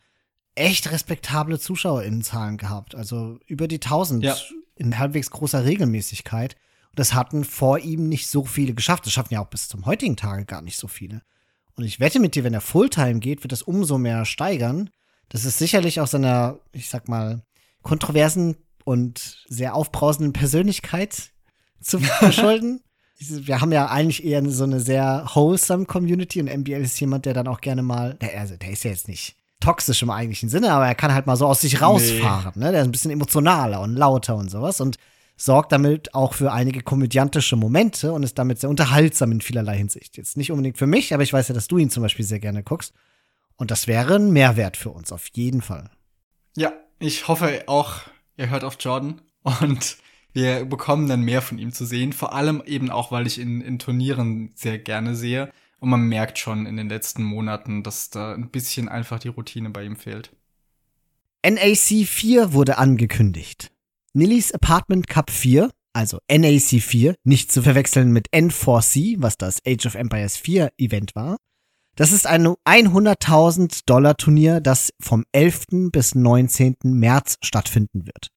echt 0.55 0.91
respektable 0.91 1.59
ZuschauerInnenzahlen 1.59 2.57
gehabt. 2.57 2.95
Also 2.95 3.39
über 3.45 3.67
die 3.67 3.75
1000 3.75 4.23
ja. 4.23 4.35
in 4.75 4.97
halbwegs 4.97 5.29
großer 5.29 5.65
Regelmäßigkeit. 5.65 6.55
Und 6.89 6.99
das 6.99 7.13
hatten 7.13 7.43
vor 7.43 7.79
ihm 7.79 8.09
nicht 8.09 8.27
so 8.27 8.43
viele 8.43 8.73
geschafft. 8.73 9.05
Das 9.05 9.13
schaffen 9.13 9.33
ja 9.33 9.41
auch 9.41 9.49
bis 9.49 9.67
zum 9.67 9.85
heutigen 9.85 10.17
Tage 10.17 10.45
gar 10.45 10.63
nicht 10.63 10.77
so 10.77 10.87
viele. 10.87 11.21
Und 11.75 11.83
ich 11.83 11.99
wette 11.99 12.19
mit 12.19 12.33
dir, 12.33 12.43
wenn 12.43 12.55
er 12.55 12.61
Fulltime 12.61 13.19
geht, 13.19 13.43
wird 13.43 13.51
das 13.51 13.61
umso 13.61 13.99
mehr 13.99 14.25
steigern. 14.25 14.89
Das 15.29 15.45
ist 15.45 15.59
sicherlich 15.59 16.01
auch 16.01 16.07
seiner, 16.07 16.59
ich 16.71 16.89
sag 16.89 17.07
mal, 17.07 17.43
kontroversen 17.83 18.55
und 18.87 19.43
sehr 19.49 19.75
aufbrausenden 19.75 20.31
Persönlichkeit 20.31 21.31
zu 21.81 21.99
verschulden. 22.19 22.81
Wir 23.19 23.59
haben 23.59 23.73
ja 23.73 23.87
eigentlich 23.87 24.23
eher 24.23 24.47
so 24.49 24.63
eine 24.63 24.79
sehr 24.79 25.25
wholesome 25.33 25.85
Community 25.85 26.39
und 26.39 26.45
MBL 26.45 26.83
ist 26.83 26.97
jemand, 27.01 27.25
der 27.25 27.33
dann 27.33 27.49
auch 27.49 27.59
gerne 27.59 27.81
mal, 27.81 28.13
der, 28.13 28.39
also 28.39 28.55
der 28.55 28.69
ist 28.69 28.85
ja 28.85 28.91
jetzt 28.91 29.09
nicht 29.09 29.35
toxisch 29.59 30.03
im 30.03 30.09
eigentlichen 30.09 30.47
Sinne, 30.47 30.71
aber 30.71 30.87
er 30.87 30.95
kann 30.95 31.13
halt 31.13 31.27
mal 31.27 31.35
so 31.35 31.47
aus 31.47 31.59
sich 31.61 31.81
rausfahren. 31.81 32.53
Nee. 32.55 32.65
Ne? 32.65 32.71
Der 32.71 32.81
ist 32.81 32.87
ein 32.87 32.91
bisschen 32.91 33.11
emotionaler 33.11 33.81
und 33.81 33.95
lauter 33.95 34.37
und 34.37 34.49
sowas 34.49 34.79
und 34.79 34.97
sorgt 35.35 35.73
damit 35.73 36.15
auch 36.15 36.33
für 36.33 36.53
einige 36.53 36.81
komödiantische 36.81 37.57
Momente 37.57 38.13
und 38.13 38.23
ist 38.23 38.39
damit 38.39 38.61
sehr 38.61 38.69
unterhaltsam 38.69 39.33
in 39.33 39.41
vielerlei 39.41 39.77
Hinsicht. 39.77 40.15
Jetzt 40.15 40.37
nicht 40.37 40.51
unbedingt 40.51 40.77
für 40.77 40.87
mich, 40.87 41.13
aber 41.13 41.23
ich 41.23 41.33
weiß 41.33 41.49
ja, 41.49 41.53
dass 41.53 41.67
du 41.67 41.77
ihn 41.77 41.89
zum 41.89 42.03
Beispiel 42.03 42.25
sehr 42.25 42.39
gerne 42.39 42.63
guckst. 42.63 42.93
Und 43.57 43.69
das 43.69 43.87
wäre 43.87 44.15
ein 44.15 44.31
Mehrwert 44.31 44.77
für 44.77 44.91
uns, 44.91 45.11
auf 45.11 45.27
jeden 45.33 45.61
Fall. 45.61 45.89
Ja, 46.55 46.71
ich 46.99 47.27
hoffe 47.27 47.63
auch, 47.67 48.01
ihr 48.37 48.49
hört 48.49 48.63
auf 48.63 48.77
Jordan 48.79 49.21
und 49.43 49.97
wir 50.33 50.65
bekommen 50.65 51.07
dann 51.07 51.21
mehr 51.21 51.41
von 51.41 51.57
ihm 51.57 51.71
zu 51.71 51.85
sehen. 51.85 52.13
Vor 52.13 52.33
allem 52.33 52.61
eben 52.65 52.89
auch, 52.89 53.11
weil 53.11 53.27
ich 53.27 53.39
ihn 53.39 53.61
in 53.61 53.79
Turnieren 53.79 54.51
sehr 54.55 54.77
gerne 54.79 55.15
sehe. 55.15 55.51
Und 55.79 55.89
man 55.89 56.01
merkt 56.07 56.39
schon 56.39 56.65
in 56.65 56.77
den 56.77 56.89
letzten 56.89 57.23
Monaten, 57.23 57.83
dass 57.83 58.09
da 58.09 58.33
ein 58.33 58.49
bisschen 58.49 58.89
einfach 58.89 59.19
die 59.19 59.27
Routine 59.27 59.69
bei 59.69 59.83
ihm 59.83 59.95
fehlt. 59.95 60.31
NAC 61.45 62.07
4 62.07 62.53
wurde 62.53 62.77
angekündigt. 62.77 63.71
Nillys 64.13 64.51
Apartment 64.51 65.07
Cup 65.07 65.29
4, 65.29 65.69
also 65.93 66.19
NAC 66.29 66.81
4, 66.81 67.15
nicht 67.23 67.51
zu 67.51 67.61
verwechseln 67.61 68.11
mit 68.11 68.27
N4C, 68.33 69.17
was 69.19 69.37
das 69.37 69.61
Age 69.65 69.85
of 69.85 69.95
Empires 69.95 70.35
4 70.37 70.71
Event 70.77 71.15
war, 71.15 71.37
das 71.97 72.11
ist 72.11 72.27
ein 72.27 72.45
100.000 72.47 73.81
Dollar 73.87 74.15
Turnier, 74.15 74.61
das 74.61 74.93
vom 74.99 75.25
11. 75.31 75.91
bis 75.91 76.13
19. 76.13 76.77
März 76.83 77.37
stattfinden 77.41 78.05
wird. 78.05 78.29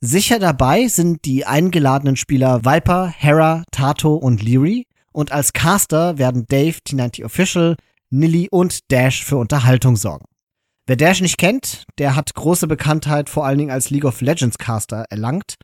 Sicher 0.00 0.38
dabei 0.38 0.88
sind 0.88 1.24
die 1.26 1.44
eingeladenen 1.46 2.16
Spieler 2.16 2.64
Viper, 2.64 3.08
Hera, 3.08 3.62
Tato 3.70 4.14
und 4.14 4.42
Leary. 4.42 4.86
Und 5.12 5.32
als 5.32 5.52
Caster 5.52 6.18
werden 6.18 6.46
Dave, 6.48 6.78
T90 6.86 7.24
Official, 7.24 7.76
Nilly 8.08 8.48
und 8.50 8.90
Dash 8.90 9.22
für 9.22 9.36
Unterhaltung 9.36 9.96
sorgen. 9.96 10.24
Wer 10.86 10.96
Dash 10.96 11.20
nicht 11.20 11.36
kennt, 11.36 11.84
der 11.98 12.16
hat 12.16 12.34
große 12.34 12.66
Bekanntheit 12.66 13.28
vor 13.28 13.44
allen 13.44 13.58
Dingen 13.58 13.70
als 13.70 13.90
League 13.90 14.04
of 14.06 14.22
Legends 14.22 14.58
Caster 14.58 15.04
erlangt 15.10 15.56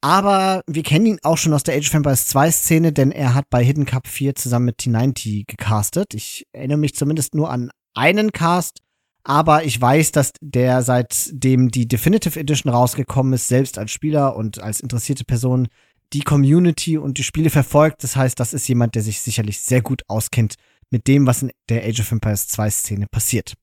aber 0.00 0.62
wir 0.66 0.82
kennen 0.82 1.06
ihn 1.06 1.18
auch 1.22 1.36
schon 1.36 1.52
aus 1.52 1.62
der 1.62 1.76
Age 1.76 1.88
of 1.88 1.94
Empires 1.94 2.26
2 2.28 2.50
Szene, 2.50 2.92
denn 2.92 3.10
er 3.10 3.34
hat 3.34 3.46
bei 3.50 3.64
Hidden 3.64 3.84
Cup 3.84 4.06
4 4.06 4.34
zusammen 4.34 4.66
mit 4.66 4.78
T90 4.78 5.44
gecastet. 5.46 6.14
Ich 6.14 6.46
erinnere 6.52 6.78
mich 6.78 6.94
zumindest 6.94 7.34
nur 7.34 7.50
an 7.50 7.70
einen 7.94 8.32
Cast, 8.32 8.80
aber 9.24 9.64
ich 9.64 9.80
weiß, 9.80 10.12
dass 10.12 10.30
der 10.40 10.82
seitdem 10.82 11.70
die 11.70 11.88
Definitive 11.88 12.38
Edition 12.38 12.72
rausgekommen 12.72 13.32
ist, 13.32 13.48
selbst 13.48 13.76
als 13.78 13.90
Spieler 13.90 14.36
und 14.36 14.62
als 14.62 14.80
interessierte 14.80 15.24
Person 15.24 15.68
die 16.12 16.22
Community 16.22 16.96
und 16.96 17.18
die 17.18 17.24
Spiele 17.24 17.50
verfolgt. 17.50 18.04
Das 18.04 18.16
heißt, 18.16 18.38
das 18.40 18.54
ist 18.54 18.68
jemand, 18.68 18.94
der 18.94 19.02
sich 19.02 19.20
sicherlich 19.20 19.60
sehr 19.60 19.82
gut 19.82 20.02
auskennt 20.08 20.54
mit 20.90 21.06
dem, 21.06 21.26
was 21.26 21.42
in 21.42 21.50
der 21.68 21.84
Age 21.84 22.00
of 22.00 22.12
Empires 22.12 22.48
2 22.48 22.70
Szene 22.70 23.06
passiert. 23.10 23.54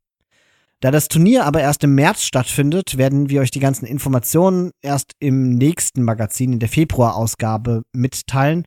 Da 0.82 0.92
das 0.92 1.08
Turnier 1.08 1.46
aber 1.46 1.62
erst 1.62 1.84
im 1.84 1.96
März 1.96 2.24
stattfindet, 2.24 2.98
werden 2.98 3.30
wir 3.30 3.42
euch 3.42 3.52
die 3.52 3.60
ganzen 3.60 3.86
Informationen 3.86 4.72
erst 4.82 5.14
im 5.20 5.56
nächsten 5.56 6.04
Magazin, 6.04 6.54
in 6.54 6.60
der 6.60 6.70
Februarausgabe, 6.70 7.84
mitteilen. 7.94 8.66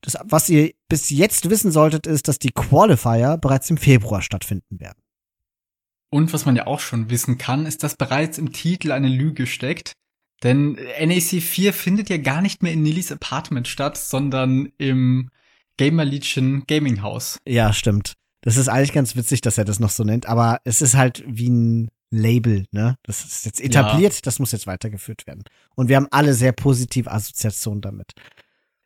Das, 0.00 0.18
was 0.24 0.50
ihr 0.50 0.72
bis 0.88 1.10
jetzt 1.10 1.48
wissen 1.48 1.70
solltet, 1.70 2.06
ist, 2.06 2.28
dass 2.28 2.38
die 2.38 2.50
Qualifier 2.50 3.38
bereits 3.38 3.70
im 3.70 3.78
Februar 3.78 4.20
stattfinden 4.20 4.80
werden. 4.80 4.98
Und 6.10 6.32
was 6.32 6.44
man 6.44 6.54
ja 6.54 6.66
auch 6.66 6.80
schon 6.80 7.10
wissen 7.10 7.38
kann, 7.38 7.66
ist, 7.66 7.82
dass 7.82 7.96
bereits 7.96 8.38
im 8.38 8.52
Titel 8.52 8.92
eine 8.92 9.08
Lüge 9.08 9.46
steckt. 9.46 9.94
Denn 10.42 10.72
NAC 11.00 11.42
4 11.42 11.72
findet 11.72 12.10
ja 12.10 12.18
gar 12.18 12.42
nicht 12.42 12.62
mehr 12.62 12.72
in 12.72 12.82
Nillys 12.82 13.10
Apartment 13.10 13.66
statt, 13.66 13.96
sondern 13.96 14.70
im 14.76 15.30
Gamer 15.76 16.04
Legion 16.04 16.64
Gaming 16.66 17.02
House. 17.02 17.38
Ja, 17.48 17.72
stimmt. 17.72 18.14
Das 18.44 18.58
ist 18.58 18.68
eigentlich 18.68 18.92
ganz 18.92 19.16
witzig, 19.16 19.40
dass 19.40 19.56
er 19.56 19.64
das 19.64 19.80
noch 19.80 19.88
so 19.88 20.04
nennt, 20.04 20.26
aber 20.26 20.60
es 20.64 20.82
ist 20.82 20.96
halt 20.96 21.24
wie 21.26 21.48
ein 21.48 21.90
Label, 22.10 22.66
ne? 22.72 22.98
Das 23.02 23.24
ist 23.24 23.46
jetzt 23.46 23.58
etabliert, 23.58 24.12
ja. 24.12 24.20
das 24.22 24.38
muss 24.38 24.52
jetzt 24.52 24.66
weitergeführt 24.66 25.26
werden. 25.26 25.44
Und 25.74 25.88
wir 25.88 25.96
haben 25.96 26.08
alle 26.10 26.34
sehr 26.34 26.52
positive 26.52 27.10
Assoziationen 27.10 27.80
damit. 27.80 28.12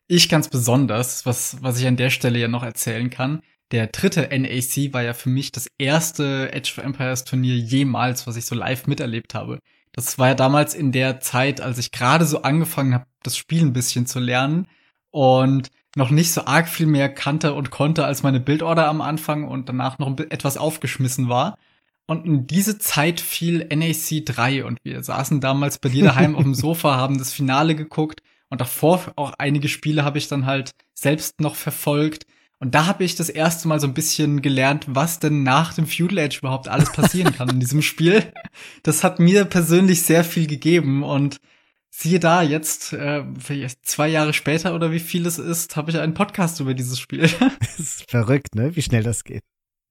Ich 0.07 0.29
ganz 0.29 0.47
besonders, 0.47 1.25
was, 1.25 1.61
was 1.61 1.77
ich 1.77 1.85
an 1.87 1.97
der 1.97 2.09
Stelle 2.09 2.39
ja 2.39 2.47
noch 2.47 2.63
erzählen 2.63 3.09
kann. 3.09 3.41
Der 3.71 3.87
dritte 3.87 4.21
NAC 4.21 4.93
war 4.93 5.03
ja 5.03 5.13
für 5.13 5.29
mich 5.29 5.51
das 5.51 5.67
erste 5.77 6.53
Edge 6.53 6.75
of 6.77 6.83
Empires 6.85 7.25
Turnier 7.25 7.57
jemals, 7.57 8.27
was 8.27 8.37
ich 8.37 8.45
so 8.45 8.55
live 8.55 8.87
miterlebt 8.87 9.35
habe. 9.35 9.59
Das 9.91 10.17
war 10.17 10.29
ja 10.29 10.35
damals 10.35 10.73
in 10.73 10.93
der 10.93 11.19
Zeit, 11.19 11.59
als 11.59 11.79
ich 11.79 11.91
gerade 11.91 12.25
so 12.25 12.43
angefangen 12.43 12.93
habe, 12.93 13.07
das 13.23 13.35
Spiel 13.35 13.61
ein 13.61 13.73
bisschen 13.73 14.05
zu 14.05 14.19
lernen. 14.19 14.67
Und 15.11 15.69
noch 15.95 16.11
nicht 16.11 16.31
so 16.31 16.45
arg 16.45 16.69
viel 16.69 16.85
mehr 16.85 17.09
kannte 17.09 17.53
und 17.53 17.71
konnte 17.71 18.05
als 18.05 18.23
meine 18.23 18.39
Bildorder 18.39 18.87
am 18.87 19.01
Anfang 19.01 19.47
und 19.47 19.69
danach 19.69 19.99
noch 19.99 20.17
etwas 20.17 20.57
aufgeschmissen 20.57 21.29
war. 21.29 21.57
Und 22.07 22.25
in 22.25 22.47
diese 22.47 22.79
Zeit 22.79 23.21
fiel 23.21 23.67
NAC 23.73 24.25
3 24.25 24.65
und 24.65 24.79
wir 24.83 25.03
saßen 25.03 25.41
damals 25.41 25.77
bei 25.77 25.89
dir 25.89 26.05
daheim 26.05 26.35
auf 26.37 26.43
dem 26.43 26.55
Sofa, 26.55 26.97
haben 26.97 27.17
das 27.17 27.33
Finale 27.33 27.75
geguckt 27.75 28.21
und 28.49 28.61
davor 28.61 29.01
auch 29.15 29.33
einige 29.37 29.67
Spiele 29.67 30.03
habe 30.03 30.17
ich 30.17 30.27
dann 30.27 30.45
halt 30.45 30.71
selbst 30.93 31.39
noch 31.39 31.55
verfolgt. 31.55 32.25
Und 32.61 32.75
da 32.75 32.87
habe 32.87 33.05
ich 33.05 33.15
das 33.15 33.29
erste 33.29 33.67
Mal 33.67 33.79
so 33.79 33.87
ein 33.87 33.93
bisschen 33.93 34.41
gelernt, 34.41 34.85
was 34.89 35.19
denn 35.19 35.43
nach 35.43 35.73
dem 35.73 35.87
Feudal 35.87 36.25
Age 36.25 36.39
überhaupt 36.39 36.67
alles 36.67 36.91
passieren 36.91 37.33
kann 37.33 37.49
in 37.49 37.59
diesem 37.59 37.81
Spiel. 37.81 38.33
Das 38.83 39.03
hat 39.03 39.19
mir 39.19 39.45
persönlich 39.45 40.01
sehr 40.01 40.23
viel 40.23 40.47
gegeben 40.47 41.03
und 41.03 41.39
siehe 41.89 42.19
da, 42.19 42.41
jetzt 42.41 42.93
äh, 42.93 43.23
zwei 43.81 44.07
Jahre 44.07 44.33
später 44.33 44.73
oder 44.75 44.91
wie 44.91 44.99
viel 44.99 45.25
es 45.25 45.37
ist, 45.39 45.75
habe 45.75 45.91
ich 45.91 45.97
einen 45.97 46.13
Podcast 46.13 46.59
über 46.59 46.73
dieses 46.73 46.99
Spiel. 46.99 47.29
das 47.59 47.79
ist 47.79 48.09
verrückt, 48.09 48.55
ne? 48.55 48.75
Wie 48.75 48.81
schnell 48.81 49.03
das 49.03 49.23
geht. 49.23 49.43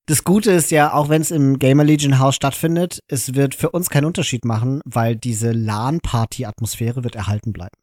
Das 0.06 0.24
Gute 0.24 0.52
ist 0.52 0.70
ja, 0.70 0.94
auch 0.94 1.10
wenn 1.10 1.20
es 1.20 1.30
im 1.30 1.58
Gamer 1.58 1.84
Legion 1.84 2.18
Haus 2.18 2.34
stattfindet, 2.34 3.00
es 3.08 3.34
wird 3.34 3.54
für 3.54 3.70
uns 3.70 3.90
keinen 3.90 4.06
Unterschied 4.06 4.46
machen, 4.46 4.80
weil 4.86 5.16
diese 5.16 5.52
LAN-Party-Atmosphäre 5.52 7.04
wird 7.04 7.14
erhalten 7.14 7.52
bleiben. 7.52 7.76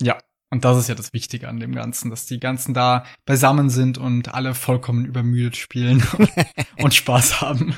Ja, 0.00 0.18
und 0.50 0.64
das 0.64 0.78
ist 0.78 0.88
ja 0.88 0.94
das 0.94 1.12
Wichtige 1.12 1.48
an 1.48 1.60
dem 1.60 1.74
Ganzen, 1.74 2.10
dass 2.10 2.24
die 2.24 2.40
ganzen 2.40 2.74
da 2.74 3.04
beisammen 3.26 3.70
sind 3.70 3.98
und 3.98 4.32
alle 4.32 4.54
vollkommen 4.54 5.04
übermüdet 5.04 5.56
spielen 5.56 6.02
und 6.78 6.94
Spaß 6.94 7.40
haben. 7.40 7.74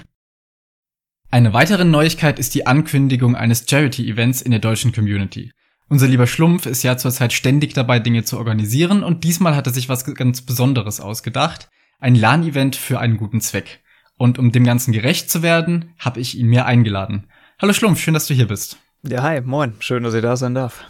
Eine 1.37 1.53
weitere 1.53 1.85
Neuigkeit 1.85 2.38
ist 2.38 2.55
die 2.55 2.66
Ankündigung 2.66 3.37
eines 3.37 3.66
Charity-Events 3.68 4.40
in 4.40 4.53
der 4.53 4.61
deutschen 4.61 4.92
Community. 4.92 5.53
Unser 5.87 6.07
lieber 6.07 6.27
Schlumpf 6.27 6.64
ist 6.64 6.83
ja 6.83 6.96
zurzeit 6.96 7.35
ständig 7.35 7.75
dabei, 7.75 7.99
Dinge 7.99 8.25
zu 8.25 8.38
organisieren 8.38 9.05
und 9.05 9.22
diesmal 9.22 9.55
hat 9.55 9.66
er 9.66 9.75
sich 9.75 9.90
was 9.90 10.07
ganz 10.07 10.40
Besonderes 10.40 10.99
ausgedacht. 10.99 11.68
Ein 12.01 12.14
LAN-Event 12.14 12.75
für 12.75 13.01
einen 13.01 13.18
guten 13.18 13.42
Zweck. 13.42 13.83
Und 14.16 14.38
um 14.38 14.51
dem 14.51 14.64
Ganzen 14.64 14.92
gerecht 14.92 15.29
zu 15.31 15.42
werden, 15.42 15.92
habe 15.99 16.20
ich 16.20 16.38
ihn 16.38 16.46
mir 16.46 16.64
eingeladen. 16.64 17.27
Hallo 17.61 17.75
Schlumpf, 17.75 18.01
schön, 18.01 18.14
dass 18.14 18.29
du 18.29 18.33
hier 18.33 18.49
bist. 18.49 18.79
Ja, 19.03 19.22
hi, 19.22 19.42
moin. 19.42 19.75
Schön, 19.81 20.05
dass 20.05 20.14
ich 20.14 20.22
da 20.22 20.38
sein 20.38 20.55
darf. 20.55 20.85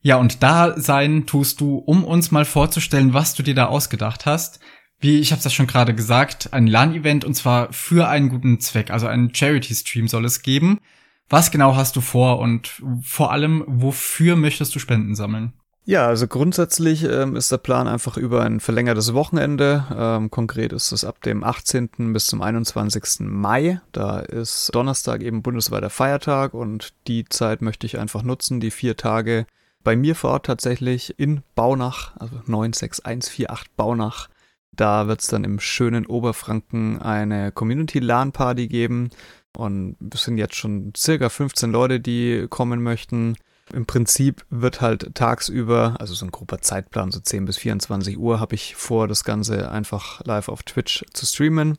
Ja, 0.00 0.16
und 0.16 0.42
da 0.42 0.76
sein 0.76 1.24
tust 1.24 1.60
du, 1.60 1.76
um 1.76 2.02
uns 2.02 2.32
mal 2.32 2.44
vorzustellen, 2.44 3.14
was 3.14 3.36
du 3.36 3.44
dir 3.44 3.54
da 3.54 3.66
ausgedacht 3.66 4.26
hast 4.26 4.58
wie 5.00 5.18
ich 5.18 5.32
habe 5.32 5.42
ja 5.42 5.50
schon 5.50 5.66
gerade 5.66 5.94
gesagt, 5.94 6.52
ein 6.52 6.66
LAN-Event 6.66 7.24
und 7.24 7.34
zwar 7.34 7.72
für 7.72 8.08
einen 8.08 8.28
guten 8.28 8.60
Zweck, 8.60 8.90
also 8.90 9.06
einen 9.06 9.34
Charity-Stream 9.34 10.08
soll 10.08 10.24
es 10.24 10.42
geben. 10.42 10.80
Was 11.28 11.50
genau 11.50 11.76
hast 11.76 11.96
du 11.96 12.00
vor 12.00 12.38
und 12.38 12.82
vor 13.02 13.32
allem, 13.32 13.64
wofür 13.66 14.36
möchtest 14.36 14.74
du 14.74 14.78
Spenden 14.78 15.14
sammeln? 15.14 15.54
Ja, 15.86 16.06
also 16.06 16.26
grundsätzlich 16.26 17.04
ähm, 17.04 17.36
ist 17.36 17.52
der 17.52 17.58
Plan 17.58 17.88
einfach 17.88 18.16
über 18.16 18.42
ein 18.42 18.60
verlängertes 18.60 19.12
Wochenende. 19.12 19.84
Ähm, 19.94 20.30
konkret 20.30 20.72
ist 20.72 20.92
es 20.92 21.04
ab 21.04 21.20
dem 21.22 21.44
18. 21.44 22.14
bis 22.14 22.24
zum 22.26 22.40
21. 22.40 23.20
Mai. 23.20 23.82
Da 23.92 24.20
ist 24.20 24.70
Donnerstag 24.74 25.20
eben 25.20 25.42
bundesweiter 25.42 25.90
Feiertag 25.90 26.54
und 26.54 26.94
die 27.06 27.26
Zeit 27.26 27.60
möchte 27.60 27.86
ich 27.86 27.98
einfach 27.98 28.22
nutzen, 28.22 28.60
die 28.60 28.70
vier 28.70 28.96
Tage 28.96 29.46
bei 29.82 29.94
mir 29.94 30.14
vor 30.14 30.30
Ort 30.30 30.46
tatsächlich 30.46 31.18
in 31.18 31.42
Baunach, 31.54 32.16
also 32.16 32.36
96148 32.46 33.76
Baunach. 33.76 34.28
Da 34.76 35.06
wird 35.06 35.20
es 35.20 35.28
dann 35.28 35.44
im 35.44 35.60
schönen 35.60 36.06
Oberfranken 36.06 37.00
eine 37.00 37.52
Community-LAN-Party 37.52 38.68
geben. 38.68 39.10
Und 39.56 39.96
es 40.12 40.24
sind 40.24 40.38
jetzt 40.38 40.56
schon 40.56 40.92
circa 40.96 41.28
15 41.28 41.70
Leute, 41.70 42.00
die 42.00 42.46
kommen 42.48 42.82
möchten. 42.82 43.36
Im 43.72 43.86
Prinzip 43.86 44.44
wird 44.50 44.80
halt 44.80 45.14
tagsüber, 45.14 45.96
also 45.98 46.12
so 46.12 46.26
ein 46.26 46.30
grober 46.30 46.60
Zeitplan, 46.60 47.12
so 47.12 47.20
10 47.20 47.46
bis 47.46 47.56
24 47.56 48.18
Uhr, 48.18 48.40
habe 48.40 48.54
ich 48.54 48.76
vor, 48.76 49.08
das 49.08 49.24
Ganze 49.24 49.70
einfach 49.70 50.24
live 50.24 50.48
auf 50.48 50.62
Twitch 50.64 51.04
zu 51.12 51.24
streamen. 51.24 51.78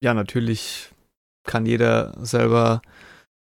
Ja, 0.00 0.14
natürlich 0.14 0.90
kann 1.44 1.66
jeder 1.66 2.14
selber 2.20 2.82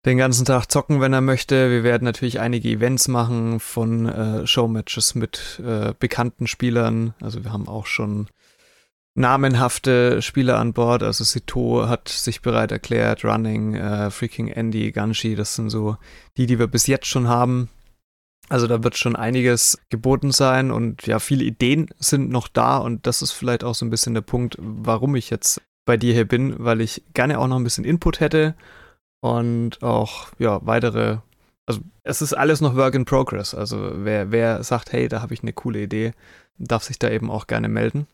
den 0.04 0.18
ganzen 0.18 0.44
Tag 0.44 0.66
zocken, 0.66 1.00
wenn 1.00 1.12
er 1.12 1.20
möchte. 1.20 1.70
Wir 1.70 1.82
werden 1.82 2.04
natürlich 2.04 2.40
einige 2.40 2.68
Events 2.68 3.08
machen 3.08 3.60
von 3.60 4.06
äh, 4.06 4.46
Showmatches 4.46 5.14
mit 5.14 5.60
äh, 5.64 5.92
bekannten 5.98 6.46
Spielern. 6.46 7.14
Also 7.20 7.44
wir 7.44 7.52
haben 7.52 7.68
auch 7.68 7.86
schon 7.86 8.28
namenhafte 9.18 10.22
Spieler 10.22 10.58
an 10.58 10.72
Bord. 10.72 11.02
Also 11.02 11.24
Sito 11.24 11.88
hat 11.88 12.08
sich 12.08 12.40
bereit 12.40 12.72
erklärt, 12.72 13.24
Running, 13.24 13.74
äh, 13.74 14.10
Freaking 14.10 14.48
Andy, 14.48 14.92
Ganshi, 14.92 15.34
das 15.34 15.56
sind 15.56 15.70
so 15.70 15.96
die, 16.36 16.46
die 16.46 16.58
wir 16.58 16.68
bis 16.68 16.86
jetzt 16.86 17.06
schon 17.06 17.28
haben. 17.28 17.68
Also 18.48 18.66
da 18.66 18.82
wird 18.82 18.96
schon 18.96 19.16
einiges 19.16 19.78
geboten 19.90 20.32
sein 20.32 20.70
und 20.70 21.06
ja, 21.06 21.18
viele 21.18 21.44
Ideen 21.44 21.90
sind 21.98 22.30
noch 22.30 22.48
da 22.48 22.78
und 22.78 23.06
das 23.06 23.20
ist 23.20 23.32
vielleicht 23.32 23.62
auch 23.62 23.74
so 23.74 23.84
ein 23.84 23.90
bisschen 23.90 24.14
der 24.14 24.22
Punkt, 24.22 24.56
warum 24.58 25.16
ich 25.16 25.28
jetzt 25.28 25.60
bei 25.84 25.98
dir 25.98 26.14
hier 26.14 26.26
bin, 26.26 26.54
weil 26.58 26.80
ich 26.80 27.02
gerne 27.12 27.38
auch 27.38 27.46
noch 27.46 27.56
ein 27.56 27.64
bisschen 27.64 27.84
Input 27.84 28.20
hätte 28.20 28.54
und 29.20 29.82
auch 29.82 30.28
ja 30.38 30.60
weitere. 30.64 31.18
Also 31.66 31.80
es 32.04 32.22
ist 32.22 32.32
alles 32.32 32.62
noch 32.62 32.76
Work 32.76 32.94
in 32.94 33.04
Progress. 33.04 33.54
Also 33.54 33.90
wer 33.96 34.30
wer 34.32 34.62
sagt, 34.62 34.92
hey, 34.92 35.08
da 35.08 35.20
habe 35.20 35.34
ich 35.34 35.42
eine 35.42 35.52
coole 35.52 35.82
Idee, 35.82 36.12
darf 36.56 36.84
sich 36.84 36.98
da 36.98 37.10
eben 37.10 37.30
auch 37.30 37.46
gerne 37.46 37.68
melden. 37.68 38.06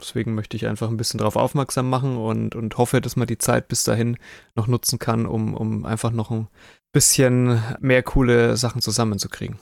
Deswegen 0.00 0.34
möchte 0.34 0.56
ich 0.56 0.66
einfach 0.66 0.88
ein 0.88 0.96
bisschen 0.96 1.18
darauf 1.18 1.36
aufmerksam 1.36 1.88
machen 1.88 2.16
und, 2.16 2.54
und 2.54 2.76
hoffe, 2.78 3.00
dass 3.00 3.16
man 3.16 3.26
die 3.26 3.38
Zeit 3.38 3.68
bis 3.68 3.84
dahin 3.84 4.16
noch 4.54 4.66
nutzen 4.66 4.98
kann, 4.98 5.26
um, 5.26 5.54
um 5.54 5.84
einfach 5.84 6.10
noch 6.10 6.30
ein 6.30 6.48
bisschen 6.92 7.62
mehr 7.80 8.02
coole 8.02 8.56
Sachen 8.56 8.80
zusammenzukriegen. 8.80 9.58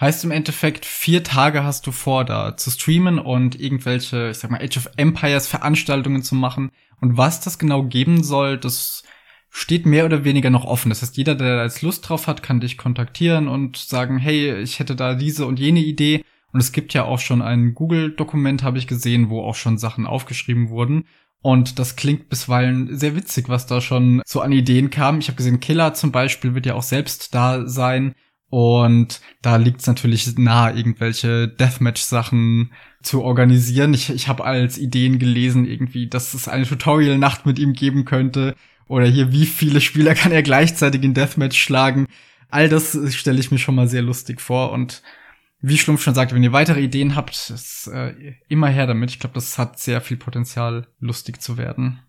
Heißt 0.00 0.22
im 0.22 0.30
Endeffekt, 0.30 0.86
vier 0.86 1.24
Tage 1.24 1.64
hast 1.64 1.86
du 1.86 1.92
vor, 1.92 2.24
da 2.24 2.56
zu 2.56 2.70
streamen 2.70 3.18
und 3.18 3.58
irgendwelche, 3.58 4.30
ich 4.30 4.38
sag 4.38 4.50
mal, 4.50 4.62
Age 4.62 4.76
of 4.76 4.90
Empires 4.96 5.48
Veranstaltungen 5.48 6.22
zu 6.22 6.36
machen. 6.36 6.70
Und 7.00 7.16
was 7.16 7.40
das 7.40 7.58
genau 7.58 7.82
geben 7.82 8.22
soll, 8.22 8.58
das 8.58 9.02
steht 9.50 9.86
mehr 9.86 10.04
oder 10.04 10.24
weniger 10.24 10.50
noch 10.50 10.64
offen. 10.64 10.90
Das 10.90 11.02
heißt, 11.02 11.16
jeder, 11.16 11.34
der 11.34 11.56
da 11.56 11.64
jetzt 11.64 11.82
Lust 11.82 12.08
drauf 12.08 12.28
hat, 12.28 12.44
kann 12.44 12.60
dich 12.60 12.78
kontaktieren 12.78 13.48
und 13.48 13.76
sagen, 13.76 14.18
hey, 14.18 14.60
ich 14.60 14.78
hätte 14.78 14.94
da 14.94 15.14
diese 15.14 15.46
und 15.46 15.58
jene 15.58 15.80
Idee. 15.80 16.24
Und 16.52 16.60
es 16.60 16.72
gibt 16.72 16.94
ja 16.94 17.04
auch 17.04 17.18
schon 17.18 17.42
ein 17.42 17.74
Google-Dokument, 17.74 18.62
habe 18.62 18.78
ich 18.78 18.86
gesehen, 18.86 19.28
wo 19.28 19.42
auch 19.42 19.54
schon 19.54 19.78
Sachen 19.78 20.06
aufgeschrieben 20.06 20.70
wurden. 20.70 21.04
Und 21.40 21.78
das 21.78 21.94
klingt 21.94 22.28
bisweilen 22.28 22.96
sehr 22.96 23.14
witzig, 23.14 23.48
was 23.48 23.66
da 23.66 23.80
schon 23.80 24.22
so 24.26 24.40
an 24.40 24.52
Ideen 24.52 24.90
kam. 24.90 25.20
Ich 25.20 25.28
habe 25.28 25.36
gesehen, 25.36 25.60
Killer 25.60 25.94
zum 25.94 26.10
Beispiel 26.10 26.54
wird 26.54 26.66
ja 26.66 26.74
auch 26.74 26.82
selbst 26.82 27.34
da 27.34 27.66
sein. 27.66 28.14
Und 28.50 29.20
da 29.42 29.56
liegt 29.56 29.82
es 29.82 29.86
natürlich 29.86 30.36
nahe, 30.38 30.74
irgendwelche 30.74 31.48
Deathmatch-Sachen 31.48 32.72
zu 33.02 33.22
organisieren. 33.22 33.92
Ich, 33.92 34.10
ich 34.10 34.26
habe 34.26 34.44
als 34.44 34.78
Ideen 34.78 35.18
gelesen, 35.18 35.66
irgendwie, 35.66 36.08
dass 36.08 36.34
es 36.34 36.48
eine 36.48 36.66
Tutorial-Nacht 36.66 37.44
mit 37.44 37.58
ihm 37.58 37.74
geben 37.74 38.04
könnte. 38.04 38.54
Oder 38.88 39.06
hier, 39.06 39.32
wie 39.32 39.46
viele 39.46 39.80
Spieler 39.80 40.14
kann 40.16 40.32
er 40.32 40.42
gleichzeitig 40.42 41.02
in 41.02 41.14
Deathmatch 41.14 41.60
schlagen? 41.60 42.06
All 42.48 42.70
das 42.70 42.98
stelle 43.14 43.38
ich 43.38 43.50
mir 43.50 43.58
schon 43.58 43.74
mal 43.74 43.88
sehr 43.88 44.02
lustig 44.02 44.40
vor. 44.40 44.72
Und 44.72 45.02
wie 45.60 45.78
Schlumpf 45.78 46.02
schon 46.02 46.14
sagte, 46.14 46.34
wenn 46.34 46.42
ihr 46.42 46.52
weitere 46.52 46.80
Ideen 46.80 47.16
habt, 47.16 47.50
ist 47.50 47.88
äh, 47.88 48.34
immer 48.48 48.68
her 48.68 48.86
damit. 48.86 49.10
Ich 49.10 49.18
glaube, 49.18 49.34
das 49.34 49.58
hat 49.58 49.78
sehr 49.78 50.00
viel 50.00 50.16
Potenzial, 50.16 50.86
lustig 51.00 51.42
zu 51.42 51.58
werden. 51.58 52.00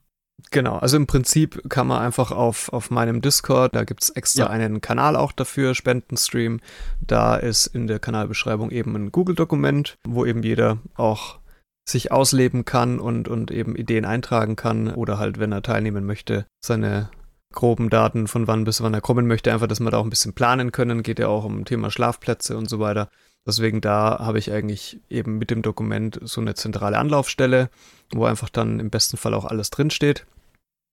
Genau, 0.52 0.78
also 0.78 0.98
im 0.98 1.06
Prinzip 1.06 1.62
kann 1.70 1.88
man 1.88 2.02
einfach 2.02 2.32
auf, 2.32 2.72
auf 2.72 2.92
meinem 2.92 3.22
Discord, 3.22 3.76
da 3.76 3.84
gibt's 3.84 4.10
extra 4.10 4.46
ja. 4.46 4.50
einen 4.50 4.82
Kanal 4.82 5.16
auch 5.16 5.32
dafür, 5.32 5.76
Spendenstream. 5.76 6.60
Da 7.02 7.36
ist 7.36 7.68
in 7.68 7.88
der 7.88 8.00
Kanalbeschreibung 8.00 8.72
eben 8.72 8.96
ein 8.96 9.12
Google-Dokument, 9.12 9.98
wo 10.08 10.26
eben 10.26 10.42
jeder 10.42 10.80
auch 10.96 11.40
sich 11.88 12.12
ausleben 12.12 12.66
kann 12.66 13.00
und, 13.00 13.28
und 13.28 13.52
eben 13.52 13.76
Ideen 13.76 14.06
eintragen 14.06 14.56
kann 14.56 14.94
oder 14.94 15.18
halt, 15.18 15.40
wenn 15.40 15.52
er 15.52 15.62
teilnehmen 15.62 16.06
möchte, 16.06 16.46
seine 16.64 17.10
groben 17.54 17.90
Daten 17.90 18.28
von 18.28 18.48
wann 18.48 18.64
bis 18.64 18.82
wann 18.82 18.94
er 18.94 19.02
kommen 19.02 19.28
möchte, 19.28 19.52
einfach, 19.52 19.68
dass 19.68 19.80
wir 19.80 19.90
da 19.90 19.98
auch 19.98 20.04
ein 20.04 20.12
bisschen 20.12 20.34
planen 20.34 20.72
können. 20.72 21.04
Geht 21.04 21.20
ja 21.20 21.28
auch 21.28 21.46
um 21.46 21.66
Thema 21.66 21.90
Schlafplätze 21.90 22.56
und 22.56 22.70
so 22.70 22.80
weiter. 22.80 23.10
Deswegen 23.47 23.82
da 23.82 24.19
habe 24.19 24.38
ich 24.39 24.52
eigentlich 24.52 24.99
eben 25.10 25.38
mit 25.38 25.49
dem 25.49 25.62
Dokument 25.62 26.19
so 26.23 26.41
eine 26.41 26.56
zentrale 26.56 26.97
Anlaufstelle, 26.97 27.69
wo 28.13 28.25
einfach 28.25 28.49
dann 28.49 28.80
im 28.80 28.89
besten 28.89 29.17
Fall 29.17 29.34
auch 29.34 29.45
alles 29.45 29.69
drinsteht. 29.69 30.25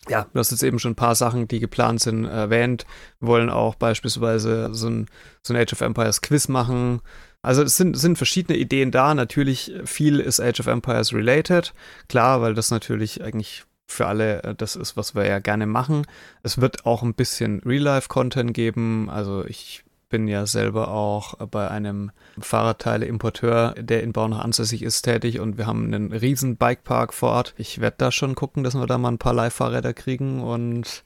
Ja, 0.08 0.26
du 0.32 0.38
hast 0.38 0.52
jetzt 0.52 0.62
eben 0.62 0.78
schon 0.78 0.92
ein 0.92 0.96
paar 0.96 1.16
Sachen, 1.16 1.48
die 1.48 1.58
geplant 1.58 2.00
sind, 2.00 2.26
erwähnt. 2.26 2.86
Wir 3.18 3.28
wollen 3.28 3.50
auch 3.50 3.74
beispielsweise 3.74 4.68
so 4.72 4.88
ein, 4.88 5.06
so 5.42 5.52
ein 5.52 5.60
Age 5.60 5.72
of 5.72 5.80
Empires 5.80 6.20
Quiz 6.20 6.48
machen. 6.48 7.00
Also 7.42 7.62
es 7.62 7.76
sind, 7.76 7.96
sind 7.96 8.16
verschiedene 8.16 8.56
Ideen 8.58 8.90
da. 8.90 9.14
Natürlich 9.14 9.72
viel 9.84 10.20
ist 10.20 10.40
Age 10.40 10.60
of 10.60 10.66
Empires 10.68 11.12
related. 11.12 11.74
Klar, 12.08 12.40
weil 12.40 12.54
das 12.54 12.70
natürlich 12.70 13.22
eigentlich 13.22 13.64
für 13.86 14.06
alle 14.06 14.42
äh, 14.42 14.54
das 14.54 14.76
ist, 14.76 14.96
was 14.96 15.14
wir 15.14 15.26
ja 15.26 15.38
gerne 15.38 15.66
machen. 15.66 16.06
Es 16.42 16.60
wird 16.60 16.86
auch 16.86 17.02
ein 17.02 17.14
bisschen 17.14 17.60
Real-Life-Content 17.60 18.54
geben. 18.54 19.10
Also 19.10 19.44
ich 19.44 19.84
bin 20.08 20.28
ja 20.28 20.46
selber 20.46 20.88
auch 20.88 21.34
bei 21.48 21.68
einem 21.68 22.10
Fahrradteile-Importeur, 22.38 23.74
der 23.78 24.02
in 24.02 24.12
Baunach 24.12 24.44
ansässig 24.44 24.82
ist, 24.82 25.02
tätig 25.02 25.40
und 25.40 25.58
wir 25.58 25.66
haben 25.66 25.84
einen 25.86 26.12
riesen 26.12 26.56
Bikepark 26.56 27.12
vor 27.12 27.30
Ort. 27.30 27.54
Ich 27.56 27.80
werde 27.80 27.96
da 27.98 28.12
schon 28.12 28.34
gucken, 28.34 28.62
dass 28.62 28.74
wir 28.74 28.86
da 28.86 28.98
mal 28.98 29.10
ein 29.10 29.18
paar 29.18 29.34
Live-Fahrräder 29.34 29.94
kriegen 29.94 30.42
und 30.42 31.02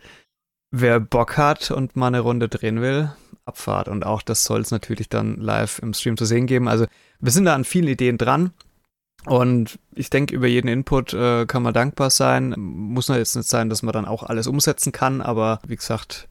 wer 0.71 1.01
Bock 1.01 1.37
hat 1.37 1.71
und 1.71 1.97
mal 1.97 2.09
eine 2.09 2.21
Runde 2.21 2.49
drehen 2.49 2.81
will, 2.81 3.13
Abfahrt. 3.45 3.89
Und 3.89 4.05
auch 4.05 4.23
das 4.23 4.45
soll 4.45 4.61
es 4.61 4.71
natürlich 4.71 5.09
dann 5.09 5.37
live 5.37 5.81
im 5.81 5.95
Stream 5.95 6.17
zu 6.17 6.25
sehen 6.25 6.47
geben. 6.47 6.69
Also 6.69 6.87
wir 7.21 7.33
sind 7.33 7.45
da 7.47 7.55
an 7.55 7.65
vielen 7.65 7.89
Ideen 7.89 8.19
dran. 8.19 8.53
Und 9.27 9.79
ich 9.95 10.09
denke, 10.09 10.35
über 10.35 10.47
jeden 10.47 10.69
Input 10.69 11.13
äh, 11.13 11.45
kann 11.45 11.63
man 11.63 11.75
dankbar 11.75 12.09
sein. 12.09 12.55
Muss 12.57 13.09
jetzt 13.09 13.37
nicht 13.37 13.49
sein, 13.49 13.69
dass 13.69 13.83
man 13.83 13.93
dann 13.93 14.07
auch 14.07 14.23
alles 14.23 14.47
umsetzen 14.47 14.93
kann, 14.93 15.21
aber 15.21 15.61
wie 15.67 15.77
gesagt, 15.77 16.30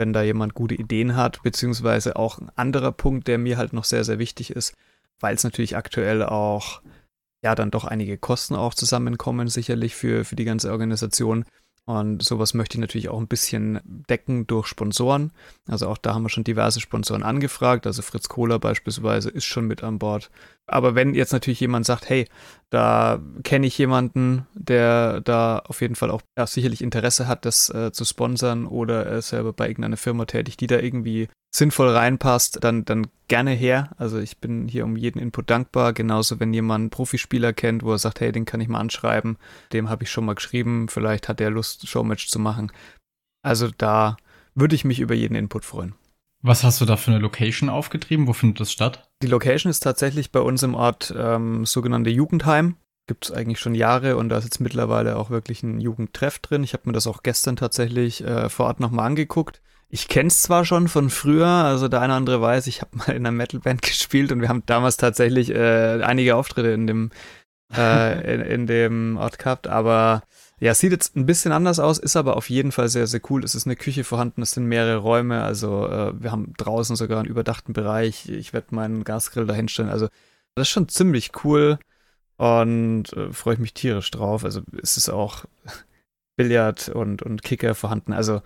wenn 0.00 0.12
da 0.12 0.22
jemand 0.22 0.54
gute 0.54 0.74
Ideen 0.74 1.14
hat, 1.14 1.42
beziehungsweise 1.42 2.16
auch 2.16 2.38
ein 2.38 2.50
anderer 2.56 2.90
Punkt, 2.90 3.28
der 3.28 3.38
mir 3.38 3.56
halt 3.56 3.72
noch 3.72 3.84
sehr, 3.84 4.02
sehr 4.02 4.18
wichtig 4.18 4.50
ist, 4.50 4.74
weil 5.20 5.36
es 5.36 5.44
natürlich 5.44 5.76
aktuell 5.76 6.24
auch 6.24 6.82
ja 7.42 7.54
dann 7.54 7.70
doch 7.70 7.84
einige 7.84 8.18
Kosten 8.18 8.56
auch 8.56 8.74
zusammenkommen, 8.74 9.48
sicherlich 9.48 9.94
für, 9.94 10.24
für 10.24 10.36
die 10.36 10.44
ganze 10.44 10.72
Organisation. 10.72 11.44
Und 11.86 12.22
sowas 12.22 12.54
möchte 12.54 12.76
ich 12.76 12.80
natürlich 12.80 13.08
auch 13.08 13.18
ein 13.18 13.26
bisschen 13.26 13.80
decken 13.84 14.46
durch 14.46 14.68
Sponsoren. 14.68 15.32
Also 15.66 15.88
auch 15.88 15.98
da 15.98 16.14
haben 16.14 16.22
wir 16.22 16.28
schon 16.28 16.44
diverse 16.44 16.80
Sponsoren 16.80 17.22
angefragt. 17.22 17.86
Also 17.86 18.02
Fritz 18.02 18.28
Kohler 18.28 18.58
beispielsweise 18.58 19.28
ist 19.30 19.46
schon 19.46 19.66
mit 19.66 19.82
an 19.82 19.98
Bord. 19.98 20.30
Aber 20.66 20.94
wenn 20.94 21.14
jetzt 21.14 21.32
natürlich 21.32 21.58
jemand 21.60 21.86
sagt, 21.86 22.08
hey, 22.08 22.28
da 22.70 23.20
kenne 23.42 23.66
ich 23.66 23.76
jemanden, 23.76 24.46
der 24.54 25.20
da 25.22 25.58
auf 25.58 25.80
jeden 25.80 25.96
Fall 25.96 26.10
auch 26.10 26.22
ja, 26.38 26.46
sicherlich 26.46 26.82
Interesse 26.82 27.26
hat, 27.26 27.44
das 27.44 27.70
äh, 27.70 27.90
zu 27.90 28.04
sponsern 28.04 28.66
oder 28.66 29.06
er 29.06 29.18
ist 29.18 29.30
selber 29.30 29.52
bei 29.52 29.68
irgendeiner 29.68 29.96
Firma 29.96 30.26
tätig, 30.26 30.56
die 30.56 30.68
da 30.68 30.78
irgendwie 30.78 31.28
sinnvoll 31.50 31.88
reinpasst, 31.88 32.62
dann, 32.62 32.84
dann 32.84 33.08
gerne 33.28 33.50
her. 33.50 33.90
Also 33.98 34.18
ich 34.18 34.38
bin 34.38 34.68
hier 34.68 34.84
um 34.84 34.96
jeden 34.96 35.18
Input 35.18 35.50
dankbar. 35.50 35.92
Genauso, 35.92 36.40
wenn 36.40 36.54
jemand 36.54 36.82
einen 36.82 36.90
Profispieler 36.90 37.52
kennt, 37.52 37.82
wo 37.82 37.92
er 37.92 37.98
sagt, 37.98 38.20
hey, 38.20 38.32
den 38.32 38.44
kann 38.44 38.60
ich 38.60 38.68
mal 38.68 38.80
anschreiben, 38.80 39.36
dem 39.72 39.88
habe 39.88 40.04
ich 40.04 40.10
schon 40.10 40.24
mal 40.24 40.34
geschrieben, 40.34 40.88
vielleicht 40.88 41.28
hat 41.28 41.40
er 41.40 41.50
Lust, 41.50 41.88
Showmatch 41.88 42.28
zu 42.28 42.38
machen. 42.38 42.72
Also 43.42 43.68
da 43.76 44.16
würde 44.54 44.74
ich 44.74 44.84
mich 44.84 45.00
über 45.00 45.14
jeden 45.14 45.34
Input 45.34 45.64
freuen. 45.64 45.94
Was 46.42 46.64
hast 46.64 46.80
du 46.80 46.86
da 46.86 46.96
für 46.96 47.10
eine 47.10 47.20
Location 47.20 47.68
aufgetrieben? 47.68 48.26
Wo 48.26 48.32
findet 48.32 48.60
das 48.60 48.72
statt? 48.72 49.10
Die 49.22 49.26
Location 49.26 49.70
ist 49.70 49.80
tatsächlich 49.80 50.32
bei 50.32 50.40
uns 50.40 50.62
im 50.62 50.74
Ort 50.74 51.14
ähm, 51.16 51.66
sogenannte 51.66 52.10
Jugendheim. 52.10 52.76
Gibt 53.06 53.26
es 53.26 53.32
eigentlich 53.32 53.58
schon 53.58 53.74
Jahre 53.74 54.16
und 54.16 54.28
da 54.28 54.38
ist 54.38 54.44
jetzt 54.44 54.60
mittlerweile 54.60 55.16
auch 55.16 55.30
wirklich 55.30 55.62
ein 55.62 55.80
Jugendtreff 55.80 56.38
drin. 56.38 56.64
Ich 56.64 56.72
habe 56.72 56.84
mir 56.86 56.92
das 56.92 57.06
auch 57.06 57.22
gestern 57.22 57.56
tatsächlich 57.56 58.24
äh, 58.24 58.48
vor 58.48 58.66
Ort 58.66 58.80
nochmal 58.80 59.06
angeguckt. 59.06 59.60
Ich 59.92 60.06
kenne 60.08 60.28
es 60.28 60.42
zwar 60.42 60.64
schon 60.64 60.88
von 60.88 61.10
früher, 61.10 61.46
also 61.48 61.88
der 61.88 62.00
eine 62.00 62.12
oder 62.12 62.16
andere 62.16 62.40
weiß, 62.40 62.66
ich 62.68 62.80
habe 62.80 62.96
mal 62.96 63.08
in 63.08 63.26
einer 63.26 63.32
Metalband 63.32 63.82
gespielt 63.82 64.30
und 64.32 64.40
wir 64.40 64.48
haben 64.48 64.62
damals 64.66 64.96
tatsächlich 64.96 65.50
äh, 65.50 66.00
einige 66.02 66.36
Auftritte 66.36 66.70
in 66.70 66.86
dem, 66.86 67.10
äh, 67.74 68.34
in, 68.34 68.40
in 68.42 68.66
dem 68.66 69.16
Ort 69.18 69.38
gehabt, 69.38 69.68
aber 69.68 70.22
Ja, 70.60 70.74
sieht 70.74 70.92
jetzt 70.92 71.16
ein 71.16 71.26
bisschen 71.26 71.52
anders 71.52 71.78
aus, 71.80 71.98
ist 71.98 72.16
aber 72.16 72.36
auf 72.36 72.50
jeden 72.50 72.72
Fall 72.72 72.88
sehr, 72.88 73.06
sehr 73.06 73.20
cool. 73.30 73.44
Es 73.44 73.54
ist 73.54 73.66
eine 73.66 73.76
Küche 73.76 74.04
vorhanden, 74.04 74.42
es 74.42 74.52
sind 74.52 74.66
mehrere 74.66 74.98
Räume, 74.98 75.42
also 75.42 75.86
äh, 75.88 76.12
wir 76.22 76.32
haben 76.32 76.52
draußen 76.58 76.96
sogar 76.96 77.20
einen 77.20 77.28
überdachten 77.28 77.72
Bereich. 77.72 78.28
Ich 78.28 78.52
werde 78.52 78.74
meinen 78.74 79.04
Gasgrill 79.04 79.46
da 79.46 79.54
hinstellen. 79.54 79.90
Also 79.90 80.08
das 80.54 80.68
ist 80.68 80.70
schon 80.70 80.88
ziemlich 80.88 81.32
cool 81.44 81.78
und 82.36 83.12
äh, 83.14 83.32
freue 83.32 83.54
ich 83.54 83.60
mich 83.60 83.74
tierisch 83.74 84.10
drauf. 84.10 84.44
Also 84.44 84.62
es 84.82 84.96
ist 84.98 85.08
auch 85.10 85.44
Billard 86.36 86.88
und, 86.90 87.22
und 87.22 87.42
Kicker 87.42 87.74
vorhanden. 87.74 88.12
Also 88.12 88.42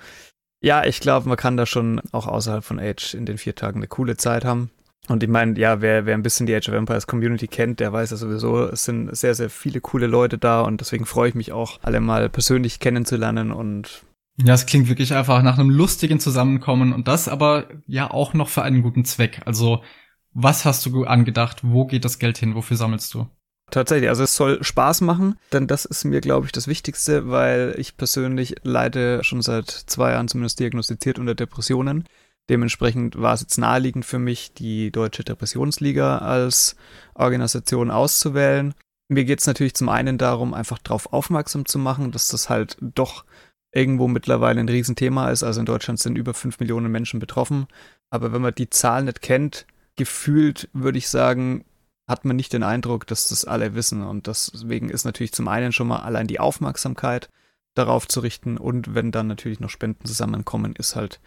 ja, 0.65 0.85
ich 0.85 1.01
glaube, 1.01 1.29
man 1.29 1.37
kann 1.37 1.59
da 1.59 1.67
schon 1.67 2.01
auch 2.13 2.27
außerhalb 2.27 2.65
von 2.65 2.81
Age 2.81 3.15
in 3.15 3.27
den 3.27 3.37
vier 3.37 3.55
Tagen 3.55 3.81
eine 3.81 3.87
coole 3.87 4.17
Zeit 4.17 4.47
haben. 4.47 4.71
Und 5.09 5.23
ich 5.23 5.29
meine, 5.29 5.59
ja, 5.59 5.83
wer, 5.83 6.07
wer 6.07 6.15
ein 6.15 6.23
bisschen 6.23 6.47
die 6.47 6.55
Age 6.55 6.71
of 6.71 6.75
Empires 6.75 7.07
Community 7.07 7.47
kennt, 7.47 7.81
der 7.81 7.93
weiß 7.93 8.11
ja 8.11 8.17
sowieso, 8.17 8.65
es 8.65 8.85
sind 8.85 9.15
sehr, 9.15 9.35
sehr 9.35 9.51
viele 9.51 9.83
coole 9.83 10.07
Leute 10.07 10.39
da 10.39 10.63
und 10.63 10.81
deswegen 10.81 11.05
freue 11.05 11.29
ich 11.29 11.35
mich 11.35 11.53
auch, 11.53 11.79
alle 11.83 12.01
mal 12.01 12.31
persönlich 12.31 12.81
kennenzulernen 12.81 13.53
und 13.53 14.05
ja, 14.37 14.55
es 14.55 14.65
klingt 14.65 14.89
wirklich 14.89 15.15
einfach 15.15 15.43
nach 15.43 15.59
einem 15.59 15.69
lustigen 15.69 16.19
Zusammenkommen 16.19 16.95
und 16.95 17.07
das 17.07 17.29
aber 17.29 17.69
ja 17.87 18.11
auch 18.11 18.33
noch 18.33 18.49
für 18.49 18.63
einen 18.63 18.83
guten 18.83 19.05
Zweck. 19.05 19.43
Also, 19.45 19.85
was 20.33 20.65
hast 20.65 20.87
du 20.87 21.05
angedacht? 21.05 21.61
Wo 21.63 21.87
geht 21.87 22.05
das 22.05 22.19
Geld 22.19 22.39
hin? 22.39 22.55
Wofür 22.57 22.77
sammelst 22.77 23.15
du? 23.15 23.29
Tatsächlich, 23.75 24.09
also 24.09 24.23
es 24.23 24.37
soll 24.37 24.63
Spaß 24.63 25.01
machen, 25.01 25.37
denn 25.53 25.67
das 25.67 25.85
ist 25.85 26.05
mir, 26.05 26.21
glaube 26.21 26.47
ich, 26.47 26.53
das 26.53 26.69
Wichtigste, 26.69 27.29
weil 27.29 27.75
ich 27.77 27.97
persönlich 27.97 28.55
leide 28.63 29.25
schon 29.25 29.43
seit 29.43 29.69
zwei 29.69 30.13
Jahren 30.13 30.29
zumindest 30.29 30.61
diagnostiziert 30.61 31.19
unter 31.19 31.35
Depressionen. 31.35 32.05
Dementsprechend 32.49 33.21
war 33.21 33.35
es 33.35 33.41
jetzt 33.41 33.59
naheliegend 33.59 34.05
für 34.05 34.21
mich, 34.21 34.55
die 34.55 34.93
Deutsche 34.93 35.25
Depressionsliga 35.25 36.19
als 36.19 36.77
Organisation 37.17 37.91
auszuwählen. 37.91 38.75
Mir 39.09 39.25
geht 39.25 39.41
es 39.41 39.47
natürlich 39.49 39.75
zum 39.75 39.89
einen 39.89 40.19
darum, 40.19 40.55
einfach 40.55 40.79
darauf 40.79 41.13
aufmerksam 41.13 41.67
zu 41.67 41.81
machen, 41.81 42.13
dass 42.13 42.29
das 42.29 42.49
halt 42.49 42.77
doch 42.81 43.25
irgendwo 43.73 44.07
mittlerweile 44.07 44.61
ein 44.61 44.69
Riesenthema 44.69 45.31
ist. 45.31 45.43
Also 45.43 45.59
in 45.59 45.67
Deutschland 45.67 45.99
sind 45.99 46.17
über 46.17 46.33
fünf 46.33 46.61
Millionen 46.61 46.93
Menschen 46.93 47.19
betroffen. 47.19 47.67
Aber 48.09 48.33
wenn 48.33 48.43
man 48.43 48.55
die 48.55 48.71
Zahl 48.71 49.03
nicht 49.03 49.21
kennt, 49.21 49.67
gefühlt 49.97 50.69
würde 50.73 50.99
ich 50.99 51.09
sagen, 51.09 51.65
hat 52.07 52.25
man 52.25 52.37
nicht 52.37 52.53
den 52.53 52.63
Eindruck, 52.63 53.07
dass 53.07 53.29
das 53.29 53.45
alle 53.45 53.75
wissen. 53.75 54.03
Und 54.03 54.27
deswegen 54.27 54.91
ist 54.91 55.05
natürlich 55.05 55.33
zum 55.33 55.49
einen 55.49 55.73
schon 55.73 55.89
mal 55.89 56.01
allein 56.01 56.27
die 56.27 56.41
Aufmerksamkeit 56.41 57.31
darauf 57.75 58.07
zu 58.07 58.21
richten 58.21 58.57
und 58.57 58.95
wenn 58.95 59.11
dann 59.11 59.27
natürlich 59.27 59.61
noch 59.61 59.71
Spenden 59.71 60.07
zusammenkommen, 60.07 60.75
ist 60.77 60.95
halt 60.95 61.21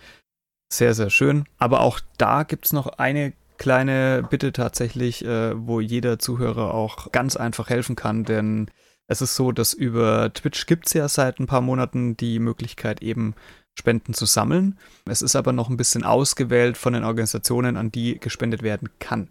sehr, 0.72 0.94
sehr 0.94 1.10
schön. 1.10 1.46
Aber 1.58 1.82
auch 1.82 2.00
da 2.18 2.44
gibt 2.44 2.66
es 2.66 2.74
noch 2.74 2.88
eine 2.88 3.34
kleine 3.58 4.26
Bitte 4.30 4.54
tatsächlich, 4.54 5.26
äh, 5.26 5.54
wo 5.56 5.82
jeder 5.82 6.20
Zuhörer 6.20 6.74
auch 6.74 7.12
ganz 7.12 7.36
einfach 7.36 7.70
helfen 7.70 7.96
kann, 7.96 8.24
denn 8.24 8.70
es 9.08 9.22
ist 9.22 9.36
so, 9.36 9.52
dass 9.52 9.74
über 9.74 10.34
Twitch 10.34 10.66
gibt 10.66 10.88
es 10.88 10.94
ja 10.94 11.08
seit 11.08 11.40
ein 11.40 11.48
paar 11.48 11.62
Monaten 11.62 12.18
die 12.18 12.40
Möglichkeit 12.40 13.02
eben 13.02 13.36
Spenden 13.74 14.14
zu 14.14 14.26
sammeln. 14.26 14.78
Es 15.06 15.22
ist 15.22 15.36
aber 15.36 15.54
noch 15.54 15.70
ein 15.70 15.78
bisschen 15.78 16.04
ausgewählt 16.04 16.78
von 16.78 16.94
den 16.94 17.04
Organisationen, 17.04 17.78
an 17.78 17.92
die 17.92 18.20
gespendet 18.20 18.64
werden 18.64 18.90
kann. 19.00 19.30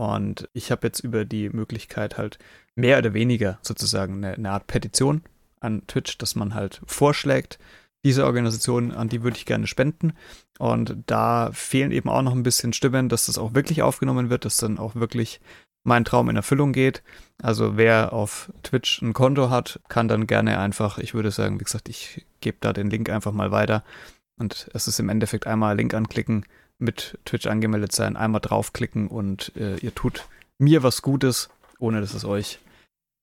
Und 0.00 0.48
ich 0.54 0.70
habe 0.70 0.86
jetzt 0.86 1.00
über 1.00 1.26
die 1.26 1.50
Möglichkeit 1.50 2.16
halt 2.16 2.38
mehr 2.74 2.96
oder 2.96 3.12
weniger 3.12 3.58
sozusagen 3.60 4.24
eine, 4.24 4.32
eine 4.32 4.50
Art 4.50 4.66
Petition 4.66 5.20
an 5.60 5.86
Twitch, 5.88 6.16
dass 6.16 6.34
man 6.34 6.54
halt 6.54 6.80
vorschlägt, 6.86 7.58
diese 8.02 8.24
Organisation, 8.24 8.92
an 8.92 9.10
die 9.10 9.22
würde 9.22 9.36
ich 9.36 9.44
gerne 9.44 9.66
spenden. 9.66 10.14
Und 10.58 10.96
da 11.04 11.50
fehlen 11.52 11.92
eben 11.92 12.08
auch 12.08 12.22
noch 12.22 12.32
ein 12.32 12.44
bisschen 12.44 12.72
Stimmen, 12.72 13.10
dass 13.10 13.26
das 13.26 13.36
auch 13.36 13.52
wirklich 13.52 13.82
aufgenommen 13.82 14.30
wird, 14.30 14.46
dass 14.46 14.56
dann 14.56 14.78
auch 14.78 14.94
wirklich 14.94 15.38
mein 15.84 16.06
Traum 16.06 16.30
in 16.30 16.36
Erfüllung 16.36 16.72
geht. 16.72 17.02
Also 17.42 17.76
wer 17.76 18.14
auf 18.14 18.50
Twitch 18.62 19.02
ein 19.02 19.12
Konto 19.12 19.50
hat, 19.50 19.80
kann 19.90 20.08
dann 20.08 20.26
gerne 20.26 20.60
einfach, 20.60 20.96
ich 20.96 21.12
würde 21.12 21.30
sagen, 21.30 21.60
wie 21.60 21.64
gesagt, 21.64 21.90
ich 21.90 22.24
gebe 22.40 22.56
da 22.62 22.72
den 22.72 22.88
Link 22.88 23.10
einfach 23.10 23.32
mal 23.32 23.50
weiter. 23.50 23.84
Und 24.38 24.70
es 24.72 24.88
ist 24.88 24.98
im 24.98 25.10
Endeffekt 25.10 25.46
einmal 25.46 25.76
Link 25.76 25.92
anklicken, 25.92 26.46
mit 26.80 27.18
Twitch 27.24 27.46
angemeldet 27.46 27.92
sein, 27.92 28.16
einmal 28.16 28.40
draufklicken 28.40 29.08
und 29.08 29.52
äh, 29.56 29.76
ihr 29.78 29.94
tut 29.94 30.26
mir 30.58 30.82
was 30.82 31.02
Gutes, 31.02 31.48
ohne 31.78 32.00
dass 32.00 32.14
es 32.14 32.24
euch 32.24 32.58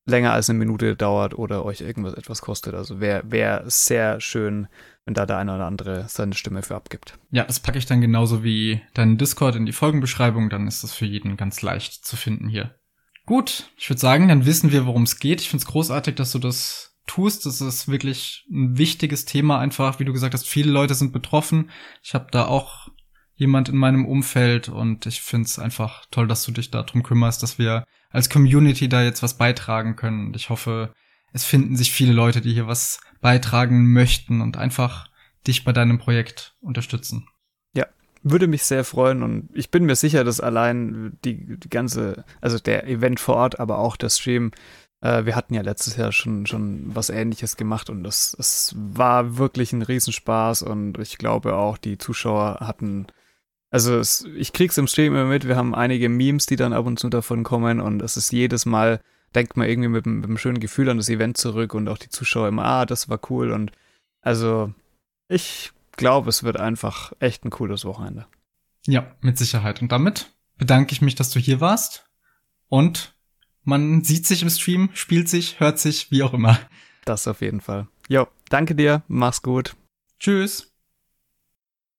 länger 0.05 0.31
als 0.31 0.49
eine 0.49 0.57
Minute 0.57 0.95
dauert 0.95 1.37
oder 1.37 1.65
euch 1.65 1.81
irgendwas 1.81 2.13
etwas 2.13 2.41
kostet. 2.41 2.73
Also 2.73 2.99
wäre 2.99 3.23
wär 3.29 3.63
sehr 3.67 4.21
schön, 4.21 4.67
wenn 5.05 5.13
da 5.13 5.25
der 5.25 5.37
eine 5.37 5.53
oder 5.53 5.65
andere 5.65 6.05
seine 6.07 6.33
Stimme 6.33 6.63
für 6.63 6.75
abgibt. 6.75 7.19
Ja, 7.29 7.43
das 7.43 7.59
packe 7.59 7.77
ich 7.77 7.85
dann 7.85 8.01
genauso 8.01 8.43
wie 8.43 8.81
deinen 8.93 9.17
Discord 9.17 9.55
in 9.55 9.65
die 9.65 9.73
Folgenbeschreibung, 9.73 10.49
dann 10.49 10.67
ist 10.67 10.83
das 10.83 10.93
für 10.93 11.05
jeden 11.05 11.37
ganz 11.37 11.61
leicht 11.61 12.05
zu 12.05 12.15
finden 12.15 12.47
hier. 12.47 12.75
Gut, 13.25 13.69
ich 13.77 13.89
würde 13.89 13.99
sagen, 13.99 14.29
dann 14.29 14.45
wissen 14.45 14.71
wir, 14.71 14.85
worum 14.85 15.03
es 15.03 15.19
geht. 15.19 15.41
Ich 15.41 15.49
finde 15.49 15.63
es 15.63 15.67
großartig, 15.67 16.15
dass 16.15 16.31
du 16.31 16.39
das 16.39 16.97
tust. 17.07 17.45
Das 17.45 17.59
ist 17.59 17.89
wirklich 17.89 18.45
ein 18.49 18.77
wichtiges 18.77 19.25
Thema 19.25 19.59
einfach. 19.59 19.99
Wie 19.99 20.05
du 20.05 20.13
gesagt 20.13 20.33
hast, 20.33 20.47
viele 20.47 20.71
Leute 20.71 20.93
sind 20.93 21.11
betroffen. 21.11 21.69
Ich 22.03 22.13
habe 22.13 22.27
da 22.31 22.45
auch 22.45 22.89
jemand 23.37 23.69
in 23.69 23.77
meinem 23.77 24.05
Umfeld 24.05 24.67
und 24.67 25.05
ich 25.05 25.21
finde 25.21 25.45
es 25.45 25.59
einfach 25.59 26.05
toll, 26.11 26.27
dass 26.27 26.43
du 26.43 26.51
dich 26.51 26.71
darum 26.71 27.03
kümmerst, 27.03 27.41
dass 27.43 27.57
wir 27.57 27.85
als 28.09 28.29
Community 28.29 28.89
da 28.89 29.03
jetzt 29.03 29.23
was 29.23 29.37
beitragen 29.37 29.95
können. 29.95 30.27
Und 30.27 30.35
ich 30.35 30.49
hoffe, 30.49 30.93
es 31.33 31.45
finden 31.45 31.75
sich 31.75 31.91
viele 31.91 32.13
Leute, 32.13 32.41
die 32.41 32.53
hier 32.53 32.67
was 32.67 32.99
beitragen 33.21 33.93
möchten 33.93 34.41
und 34.41 34.57
einfach 34.57 35.09
dich 35.45 35.63
bei 35.63 35.71
deinem 35.71 35.99
Projekt 35.99 36.55
unterstützen. 36.61 37.27
Ja, 37.75 37.85
würde 38.23 38.47
mich 38.47 38.63
sehr 38.63 38.83
freuen 38.83 39.21
und 39.21 39.49
ich 39.53 39.69
bin 39.69 39.85
mir 39.85 39.95
sicher, 39.95 40.23
dass 40.23 40.41
allein 40.41 41.17
die, 41.23 41.59
die 41.59 41.69
ganze, 41.69 42.25
also 42.41 42.57
der 42.57 42.87
Event 42.87 43.19
vor 43.19 43.35
Ort, 43.35 43.59
aber 43.59 43.77
auch 43.77 43.97
der 43.97 44.09
Stream, 44.09 44.51
äh, 45.01 45.25
wir 45.25 45.35
hatten 45.35 45.53
ja 45.53 45.61
letztes 45.61 45.95
Jahr 45.95 46.11
schon, 46.11 46.47
schon 46.47 46.95
was 46.95 47.11
ähnliches 47.11 47.55
gemacht 47.55 47.89
und 47.91 48.03
das, 48.03 48.33
das 48.35 48.73
war 48.77 49.37
wirklich 49.37 49.73
ein 49.73 49.83
Riesenspaß 49.83 50.63
und 50.63 50.97
ich 50.97 51.19
glaube 51.19 51.55
auch, 51.55 51.77
die 51.77 51.99
Zuschauer 51.99 52.57
hatten 52.61 53.07
also 53.69 53.97
es, 53.97 54.25
ich 54.35 54.53
krieg's 54.53 54.77
im 54.77 54.87
Stream 54.87 55.13
immer 55.13 55.25
mit, 55.25 55.47
wir 55.47 55.55
haben 55.55 55.75
einige 55.75 56.09
Memes, 56.09 56.45
die 56.45 56.55
dann 56.55 56.73
ab 56.73 56.85
und 56.85 56.99
zu 56.99 57.09
davon 57.09 57.43
kommen 57.43 57.81
und 57.81 58.01
es 58.01 58.17
ist 58.17 58.31
jedes 58.31 58.65
Mal, 58.65 59.01
denkt 59.35 59.57
man 59.57 59.67
irgendwie 59.67 59.89
mit, 59.89 60.05
mit 60.05 60.25
einem 60.25 60.37
schönen 60.37 60.59
Gefühl 60.59 60.89
an 60.89 60.97
das 60.97 61.09
Event 61.09 61.37
zurück 61.37 61.73
und 61.73 61.87
auch 61.89 61.97
die 61.97 62.09
Zuschauer 62.09 62.47
immer, 62.47 62.65
ah, 62.65 62.85
das 62.85 63.09
war 63.09 63.19
cool 63.29 63.51
und 63.51 63.71
also 64.21 64.73
ich 65.27 65.71
glaube, 65.97 66.29
es 66.29 66.43
wird 66.43 66.57
einfach 66.57 67.11
echt 67.19 67.43
ein 67.43 67.49
cooles 67.49 67.83
Wochenende. 67.83 68.27
Ja, 68.85 69.15
mit 69.19 69.37
Sicherheit. 69.37 69.81
Und 69.81 69.91
damit 69.91 70.31
bedanke 70.57 70.93
ich 70.93 71.01
mich, 71.01 71.15
dass 71.15 71.29
du 71.29 71.39
hier 71.39 71.59
warst 71.59 72.05
und 72.69 73.15
man 73.63 74.03
sieht 74.03 74.25
sich 74.25 74.43
im 74.43 74.49
Stream, 74.49 74.89
spielt 74.93 75.27
sich, 75.27 75.59
hört 75.59 75.77
sich, 75.77 76.09
wie 76.09 76.23
auch 76.23 76.33
immer. 76.33 76.57
Das 77.03 77.27
auf 77.27 77.41
jeden 77.41 77.59
Fall. 77.59 77.87
Jo, 78.07 78.27
danke 78.49 78.75
dir, 78.75 79.03
mach's 79.07 79.41
gut. 79.41 79.75
Tschüss. 80.19 80.76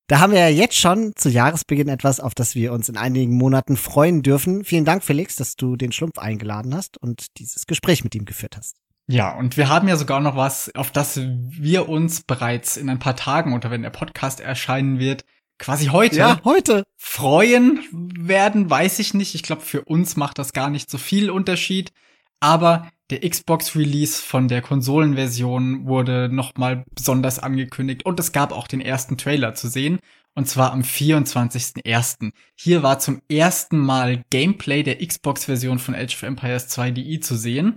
Da 0.09 0.21
haben 0.21 0.33
wir 0.33 0.41
ja 0.41 0.49
jetzt 0.49 0.77
schon 0.77 1.13
zu 1.17 1.29
Jahresbeginn 1.29 1.89
etwas, 1.89 2.19
auf 2.19 2.35
das 2.35 2.55
wir 2.55 2.73
uns 2.73 2.89
in 2.89 2.97
einigen 2.97 3.35
Monaten 3.35 3.77
freuen 3.77 4.23
dürfen. 4.23 4.65
Vielen 4.65 4.87
Dank, 4.87 5.05
Felix, 5.05 5.37
dass 5.37 5.55
du 5.55 5.77
den 5.77 5.93
Schlumpf 5.93 6.17
eingeladen 6.17 6.75
hast 6.75 6.97
und 6.97 7.39
dieses 7.39 7.67
Gespräch 7.67 8.05
mit 8.05 8.15
ihm 8.15 8.25
geführt 8.25 8.57
hast. 8.57 8.77
Ja, 9.07 9.37
und 9.37 9.59
wir 9.59 9.69
haben 9.69 9.87
ja 9.87 9.97
sogar 9.97 10.21
noch 10.21 10.35
was, 10.35 10.75
auf 10.75 10.91
das 10.91 11.21
wir 11.21 11.91
uns 11.91 12.23
bereits 12.23 12.79
in 12.79 12.89
ein 12.89 12.99
paar 12.99 13.17
Tagen 13.17 13.53
oder 13.53 13.71
wenn 13.71 13.83
der 13.83 13.91
Podcast 13.91 14.41
erscheinen 14.41 14.99
wird, 14.99 15.27
quasi 15.59 15.87
heute, 15.87 16.17
ja, 16.17 16.41
heute 16.43 16.85
freuen 16.97 17.81
werden, 17.93 18.71
weiß 18.71 19.01
ich 19.01 19.13
nicht. 19.13 19.35
Ich 19.35 19.43
glaube, 19.43 19.63
für 19.63 19.83
uns 19.83 20.17
macht 20.17 20.39
das 20.39 20.55
gar 20.55 20.71
nicht 20.71 20.91
so 20.91 20.97
viel 20.97 21.31
Unterschied. 21.31 21.93
Aber 22.41 22.91
der 23.11 23.29
Xbox-Release 23.29 24.23
von 24.23 24.49
der 24.49 24.61
Konsolenversion 24.61 25.87
wurde 25.87 26.29
nochmal 26.31 26.85
besonders 26.95 27.39
angekündigt 27.39 28.05
und 28.05 28.21
es 28.21 28.33
gab 28.33 28.53
auch 28.53 28.67
den 28.67 28.81
ersten 28.81 29.17
Trailer 29.17 29.55
zu 29.55 29.69
sehen. 29.69 29.99
Und 30.35 30.47
zwar 30.47 30.73
am 30.73 30.83
24.01. 30.83 32.31
Hier 32.55 32.83
war 32.83 33.01
zum 33.01 33.23
ersten 33.29 33.79
Mal 33.79 34.23
Gameplay 34.31 34.83
der 34.85 35.05
Xbox-Version 35.05 35.79
von 35.79 35.95
Age 35.97 36.15
of 36.15 36.23
Empires 36.23 36.69
2 36.69 36.93
DI 36.93 37.19
zu 37.19 37.35
sehen. 37.35 37.77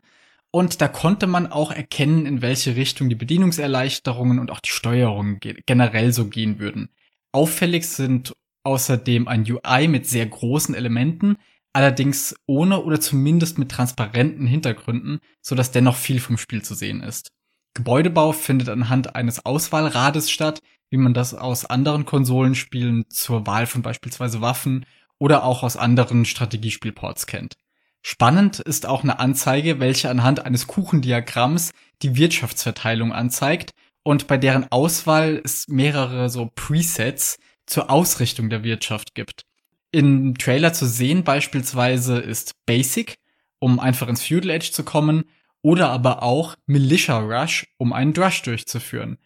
Und 0.51 0.81
da 0.81 0.87
konnte 0.87 1.27
man 1.27 1.47
auch 1.47 1.71
erkennen, 1.71 2.25
in 2.25 2.41
welche 2.41 2.75
Richtung 2.75 3.09
die 3.09 3.15
Bedienungserleichterungen 3.15 4.37
und 4.37 4.51
auch 4.51 4.59
die 4.59 4.69
Steuerung 4.69 5.39
generell 5.39 6.11
so 6.11 6.27
gehen 6.27 6.59
würden. 6.59 6.89
Auffällig 7.31 7.87
sind 7.87 8.33
außerdem 8.63 9.27
ein 9.27 9.45
UI 9.49 9.87
mit 9.87 10.05
sehr 10.05 10.25
großen 10.25 10.75
Elementen, 10.75 11.37
allerdings 11.73 12.35
ohne 12.45 12.83
oder 12.83 12.99
zumindest 12.99 13.57
mit 13.57 13.69
transparenten 13.69 14.47
Hintergründen, 14.47 15.19
so 15.41 15.55
dass 15.55 15.71
dennoch 15.71 15.95
viel 15.95 16.19
vom 16.19 16.37
Spiel 16.37 16.61
zu 16.61 16.75
sehen 16.75 17.01
ist. 17.01 17.31
Gebäudebau 17.73 18.33
findet 18.33 18.69
anhand 18.69 19.15
eines 19.15 19.45
Auswahlrades 19.45 20.29
statt, 20.29 20.61
wie 20.89 20.97
man 20.97 21.13
das 21.13 21.33
aus 21.33 21.65
anderen 21.65 22.05
Konsolenspielen 22.05 23.05
zur 23.09 23.47
Wahl 23.47 23.65
von 23.65 23.81
beispielsweise 23.81 24.41
Waffen 24.41 24.85
oder 25.19 25.43
auch 25.45 25.63
aus 25.63 25.77
anderen 25.77 26.25
Strategiespielports 26.25 27.27
kennt. 27.27 27.55
Spannend 28.01 28.59
ist 28.59 28.85
auch 28.85 29.03
eine 29.03 29.19
Anzeige, 29.19 29.79
welche 29.79 30.09
anhand 30.09 30.45
eines 30.45 30.67
Kuchendiagramms 30.67 31.71
die 32.01 32.15
Wirtschaftsverteilung 32.15 33.13
anzeigt 33.13 33.71
und 34.03 34.27
bei 34.27 34.37
deren 34.37 34.71
Auswahl 34.71 35.39
es 35.43 35.67
mehrere 35.67 36.29
so 36.29 36.49
Presets 36.53 37.37
zur 37.67 37.89
Ausrichtung 37.89 38.49
der 38.49 38.63
Wirtschaft 38.63 39.13
gibt. 39.13 39.45
Im 39.91 40.37
Trailer 40.37 40.73
zu 40.73 40.85
sehen 40.85 41.23
beispielsweise 41.23 42.19
ist 42.19 42.53
Basic, 42.65 43.15
um 43.59 43.79
einfach 43.79 44.07
ins 44.07 44.25
Feudal 44.25 44.51
Age 44.51 44.71
zu 44.71 44.83
kommen. 44.83 45.25
oder 45.63 45.89
aber 45.89 46.23
auch 46.23 46.55
Militia 46.65 47.19
Rush, 47.19 47.67
um 47.77 47.93
einen 47.93 48.13
Drush 48.13 48.41
durchzuführen. 48.41 49.19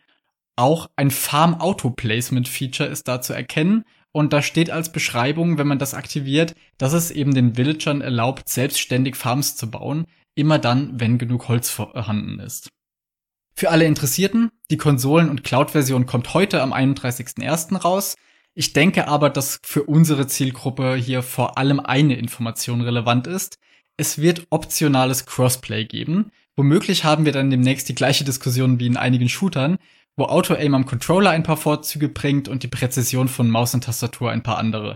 Auch 0.57 0.89
ein 0.97 1.09
Farm 1.09 1.61
Auto 1.61 1.91
Placement 1.91 2.49
Feature 2.49 2.89
ist 2.89 3.07
da 3.07 3.22
zu 3.22 3.32
erkennen 3.32 3.86
und 4.11 4.34
da 4.34 4.41
steht 4.41 4.70
als 4.70 4.91
Beschreibung, 4.91 5.57
wenn 5.57 5.68
man 5.68 5.80
das 5.80 5.93
aktiviert, 5.93 6.55
dass 6.78 6.93
es 6.93 7.11
eben 7.11 7.34
den 7.34 7.57
Villagern 7.57 8.01
erlaubt, 8.01 8.49
selbstständig 8.49 9.16
Farms 9.16 9.55
zu 9.55 9.72
bauen, 9.72 10.05
immer 10.36 10.59
dann, 10.59 10.99
wenn 10.99 11.18
genug 11.18 11.47
Holz 11.47 11.70
vorhanden 11.70 12.39
ist. 12.39 12.70
Für 13.57 13.72
alle 13.72 13.86
Interessierten, 13.86 14.51
die 14.70 14.78
Konsolen- 14.78 15.30
und 15.30 15.43
Cloud-Version 15.43 16.05
kommt 16.05 16.34
heute 16.34 16.61
am 16.61 16.74
31.01. 16.74 17.78
raus. 17.78 18.16
Ich 18.58 18.72
denke 18.72 19.10
aber, 19.10 19.30
dass 19.30 19.60
für 19.64 19.84
unsere 19.84 20.28
Zielgruppe 20.28 20.95
hier 20.95 21.24
vor 21.24 21.58
allem 21.58 21.82
eine 21.82 22.16
Information 22.16 22.80
relevant 22.80 23.28
ist. 23.28 23.60
Es 23.97 24.20
wird 24.20 24.47
optionales 24.49 25.26
Crossplay 25.26 25.84
geben. 25.84 26.32
Womöglich 26.56 27.03
haben 27.03 27.26
wir 27.26 27.34
dann 27.34 27.49
demnächst 27.49 27.89
die 27.89 27.95
gleiche 27.95 28.24
Diskussion 28.24 28.80
wie 28.80 28.88
in 28.88 28.95
einigen 28.95 29.28
Shootern, 29.28 29.78
wo 30.16 30.26
Auto-Aim 30.26 30.74
am 30.74 30.86
Controller 30.86 31.32
ein 31.32 31.43
paar 31.43 31.58
Vorzüge 31.58 32.08
bringt 32.08 32.47
und 32.47 32.64
die 32.64 32.70
Präzision 32.70 33.28
von 33.28 33.49
Maus 33.49 33.74
und 33.74 33.84
Tastatur 33.84 34.32
ein 34.32 34.43
paar 34.43 34.58
andere. 34.58 34.95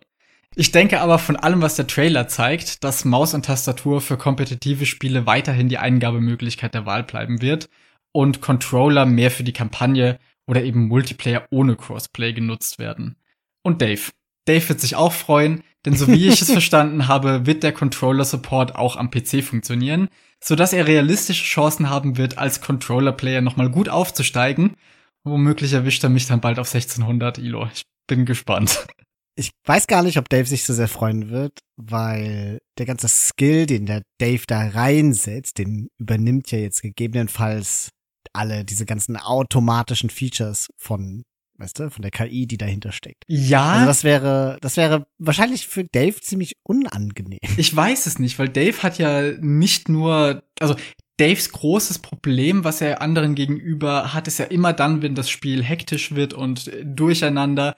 Ich 0.56 0.72
denke 0.72 1.02
aber 1.02 1.20
von 1.20 1.36
allem, 1.36 1.62
was 1.62 1.76
der 1.76 1.88
Trailer 1.88 2.30
zeigt, 2.30 2.86
dass 2.86 3.04
Maus 3.04 3.34
und 3.34 3.46
Tastatur 3.46 4.00
für 4.00 4.18
kompetitive 4.18 4.86
Spiele 4.86 5.26
weiterhin 5.26 5.68
die 5.68 5.78
Eingabemöglichkeit 5.78 6.74
der 6.74 6.86
Wahl 6.86 7.04
bleiben 7.04 7.42
wird 7.42 7.70
und 8.14 8.40
Controller 8.40 9.06
mehr 9.06 9.32
für 9.32 9.44
die 9.44 9.54
Kampagne 9.54 10.18
oder 10.48 10.64
eben 10.64 10.88
Multiplayer 10.88 11.46
ohne 11.52 11.76
Crossplay 11.76 12.32
genutzt 12.32 12.80
werden. 12.80 13.18
Und 13.64 13.82
Dave. 13.82 14.12
Dave 14.46 14.68
wird 14.70 14.82
sich 14.82 14.96
auch 14.96 15.14
freuen, 15.14 15.64
denn 15.86 15.96
so 15.96 16.08
wie 16.08 16.28
ich 16.28 16.42
es 16.42 16.52
verstanden 16.52 17.08
habe, 17.08 17.46
wird 17.46 17.64
der 17.64 17.74
Controller-Support 17.74 18.76
auch 18.76 18.96
am 18.96 19.12
PC 19.12 19.44
funktionieren, 19.44 20.10
sodass 20.44 20.74
er 20.74 20.88
realistische 20.88 21.44
Chancen 21.44 21.90
haben 21.90 22.18
wird, 22.18 22.38
als 22.38 22.62
Controller-Player 22.62 23.42
nochmal 23.42 23.70
gut 23.70 23.90
aufzusteigen. 23.90 24.76
Womöglich 25.24 25.74
erwischt 25.74 26.04
er 26.04 26.10
mich 26.10 26.28
dann 26.28 26.42
bald 26.42 26.60
auf 26.60 26.74
1600, 26.74 27.38
Ilo. 27.38 27.68
Ich 27.74 27.84
bin 28.08 28.26
gespannt. 28.26 28.88
Ich 29.36 29.52
weiß 29.66 29.88
gar 29.88 30.04
nicht, 30.04 30.18
ob 30.18 30.28
Dave 30.28 30.48
sich 30.48 30.66
so 30.66 30.74
sehr 30.74 30.90
freuen 30.90 31.30
wird, 31.30 31.60
weil 31.78 32.60
der 32.78 32.86
ganze 32.86 33.08
Skill, 33.08 33.68
den 33.68 33.86
der 33.86 34.02
Dave 34.20 34.44
da 34.48 34.68
reinsetzt, 34.68 35.58
den 35.58 35.88
übernimmt 35.98 36.52
ja 36.52 36.60
jetzt 36.60 36.82
gegebenenfalls 36.82 37.90
alle 38.34 38.66
diese 38.66 38.86
ganzen 38.86 39.16
automatischen 39.16 40.10
Features 40.10 40.68
von 40.78 41.24
weißt 41.60 41.80
du, 41.80 41.90
von 41.92 42.02
der 42.02 42.12
KI, 42.12 42.48
die 42.48 42.58
dahinter 42.58 42.92
steckt. 42.92 43.24
Ja. 43.28 43.72
Also 43.74 43.86
das 43.86 44.04
wäre, 44.04 44.58
das 44.62 44.78
wäre 44.78 45.06
wahrscheinlich 45.18 45.68
für 45.68 45.84
Dave 45.84 46.20
ziemlich 46.22 46.54
unangenehm. 46.64 47.40
Ich 47.58 47.76
weiß 47.76 48.06
es 48.06 48.20
nicht, 48.20 48.40
weil 48.40 48.50
Dave 48.50 48.82
hat 48.82 48.98
ja 48.98 49.34
nicht 49.40 49.90
nur, 49.90 50.44
also 50.60 50.76
Daves 51.18 51.52
großes 51.52 52.00
Problem, 52.00 52.64
was 52.64 52.80
er 52.80 53.02
anderen 53.02 53.36
gegenüber 53.36 54.14
hat, 54.14 54.28
ist 54.28 54.40
ja 54.40 54.46
immer 54.46 54.72
dann, 54.72 55.02
wenn 55.02 55.16
das 55.16 55.30
Spiel 55.30 55.62
hektisch 55.62 56.16
wird 56.16 56.34
und 56.34 56.72
durcheinander. 56.84 57.76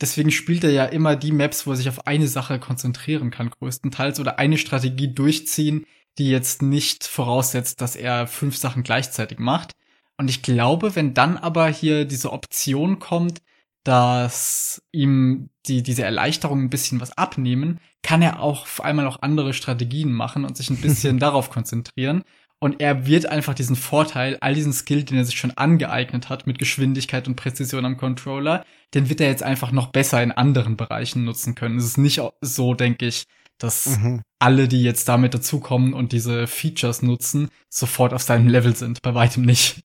Deswegen 0.00 0.32
spielt 0.32 0.64
er 0.64 0.72
ja 0.72 0.86
immer 0.86 1.14
die 1.14 1.30
Maps, 1.30 1.66
wo 1.66 1.70
er 1.70 1.76
sich 1.76 1.88
auf 1.88 2.08
eine 2.08 2.26
Sache 2.26 2.58
konzentrieren 2.58 3.30
kann, 3.30 3.50
größtenteils, 3.50 4.18
oder 4.18 4.40
eine 4.40 4.58
Strategie 4.58 5.14
durchziehen, 5.14 5.86
die 6.18 6.30
jetzt 6.30 6.62
nicht 6.62 7.04
voraussetzt, 7.04 7.80
dass 7.80 7.94
er 7.94 8.26
fünf 8.26 8.56
Sachen 8.56 8.82
gleichzeitig 8.82 9.38
macht. 9.38 9.76
Und 10.20 10.28
ich 10.28 10.42
glaube, 10.42 10.96
wenn 10.96 11.14
dann 11.14 11.38
aber 11.38 11.68
hier 11.68 12.04
diese 12.04 12.30
Option 12.30 12.98
kommt, 12.98 13.40
dass 13.84 14.82
ihm 14.92 15.48
die, 15.64 15.82
diese 15.82 16.02
Erleichterung 16.02 16.60
ein 16.60 16.68
bisschen 16.68 17.00
was 17.00 17.16
abnehmen, 17.16 17.80
kann 18.02 18.20
er 18.20 18.40
auch 18.40 18.64
auf 18.64 18.84
einmal 18.84 19.06
auch 19.06 19.22
andere 19.22 19.54
Strategien 19.54 20.12
machen 20.12 20.44
und 20.44 20.58
sich 20.58 20.68
ein 20.68 20.76
bisschen 20.76 21.18
darauf 21.20 21.48
konzentrieren. 21.48 22.22
Und 22.58 22.82
er 22.82 23.06
wird 23.06 23.24
einfach 23.24 23.54
diesen 23.54 23.76
Vorteil, 23.76 24.36
all 24.42 24.52
diesen 24.52 24.74
Skill, 24.74 25.04
den 25.04 25.16
er 25.16 25.24
sich 25.24 25.38
schon 25.38 25.56
angeeignet 25.56 26.28
hat 26.28 26.46
mit 26.46 26.58
Geschwindigkeit 26.58 27.26
und 27.26 27.36
Präzision 27.36 27.86
am 27.86 27.96
Controller, 27.96 28.66
den 28.92 29.08
wird 29.08 29.22
er 29.22 29.28
jetzt 29.28 29.42
einfach 29.42 29.72
noch 29.72 29.86
besser 29.86 30.22
in 30.22 30.32
anderen 30.32 30.76
Bereichen 30.76 31.24
nutzen 31.24 31.54
können. 31.54 31.78
Es 31.78 31.86
ist 31.86 31.96
nicht 31.96 32.20
so, 32.42 32.74
denke 32.74 33.06
ich, 33.06 33.24
dass 33.56 33.96
mhm. 33.96 34.20
alle, 34.38 34.68
die 34.68 34.82
jetzt 34.82 35.08
damit 35.08 35.32
dazukommen 35.32 35.94
und 35.94 36.12
diese 36.12 36.46
Features 36.46 37.00
nutzen, 37.00 37.48
sofort 37.70 38.12
auf 38.12 38.20
seinem 38.20 38.48
Level 38.48 38.76
sind. 38.76 39.00
Bei 39.00 39.14
weitem 39.14 39.46
nicht. 39.46 39.80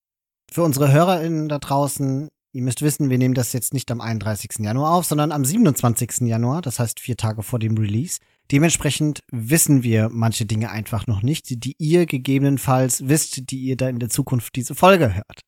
Für 0.52 0.64
unsere 0.64 0.92
HörerInnen 0.92 1.50
da 1.50 1.60
draußen, 1.60 2.30
ihr 2.54 2.62
müsst 2.62 2.82
wissen, 2.82 3.10
wir 3.10 3.18
nehmen 3.18 3.34
das 3.34 3.54
jetzt 3.54 3.74
nicht 3.74 3.92
am 3.92 4.02
31. 4.02 4.60
Januar 4.60 4.94
auf, 4.94 5.06
sondern 5.06 5.32
am 5.32 5.44
27. 5.44 6.22
Januar, 6.22 6.62
das 6.62 6.80
heißt 6.80 7.00
vier 7.00 7.18
Tage 7.18 7.44
vor 7.44 7.60
dem 7.60 7.78
Release. 7.78 8.20
Dementsprechend 8.52 9.22
wissen 9.32 9.84
wir 9.84 10.10
manche 10.10 10.46
Dinge 10.46 10.70
einfach 10.70 11.08
noch 11.08 11.24
nicht, 11.24 11.64
die 11.64 11.76
ihr 11.80 12.06
gegebenenfalls 12.06 13.08
wisst, 13.08 13.50
die 13.50 13.58
ihr 13.58 13.76
da 13.76 13.90
in 13.90 14.00
der 14.00 14.10
Zukunft 14.10 14.56
diese 14.56 14.76
Folge 14.76 15.16
hört. 15.16 15.42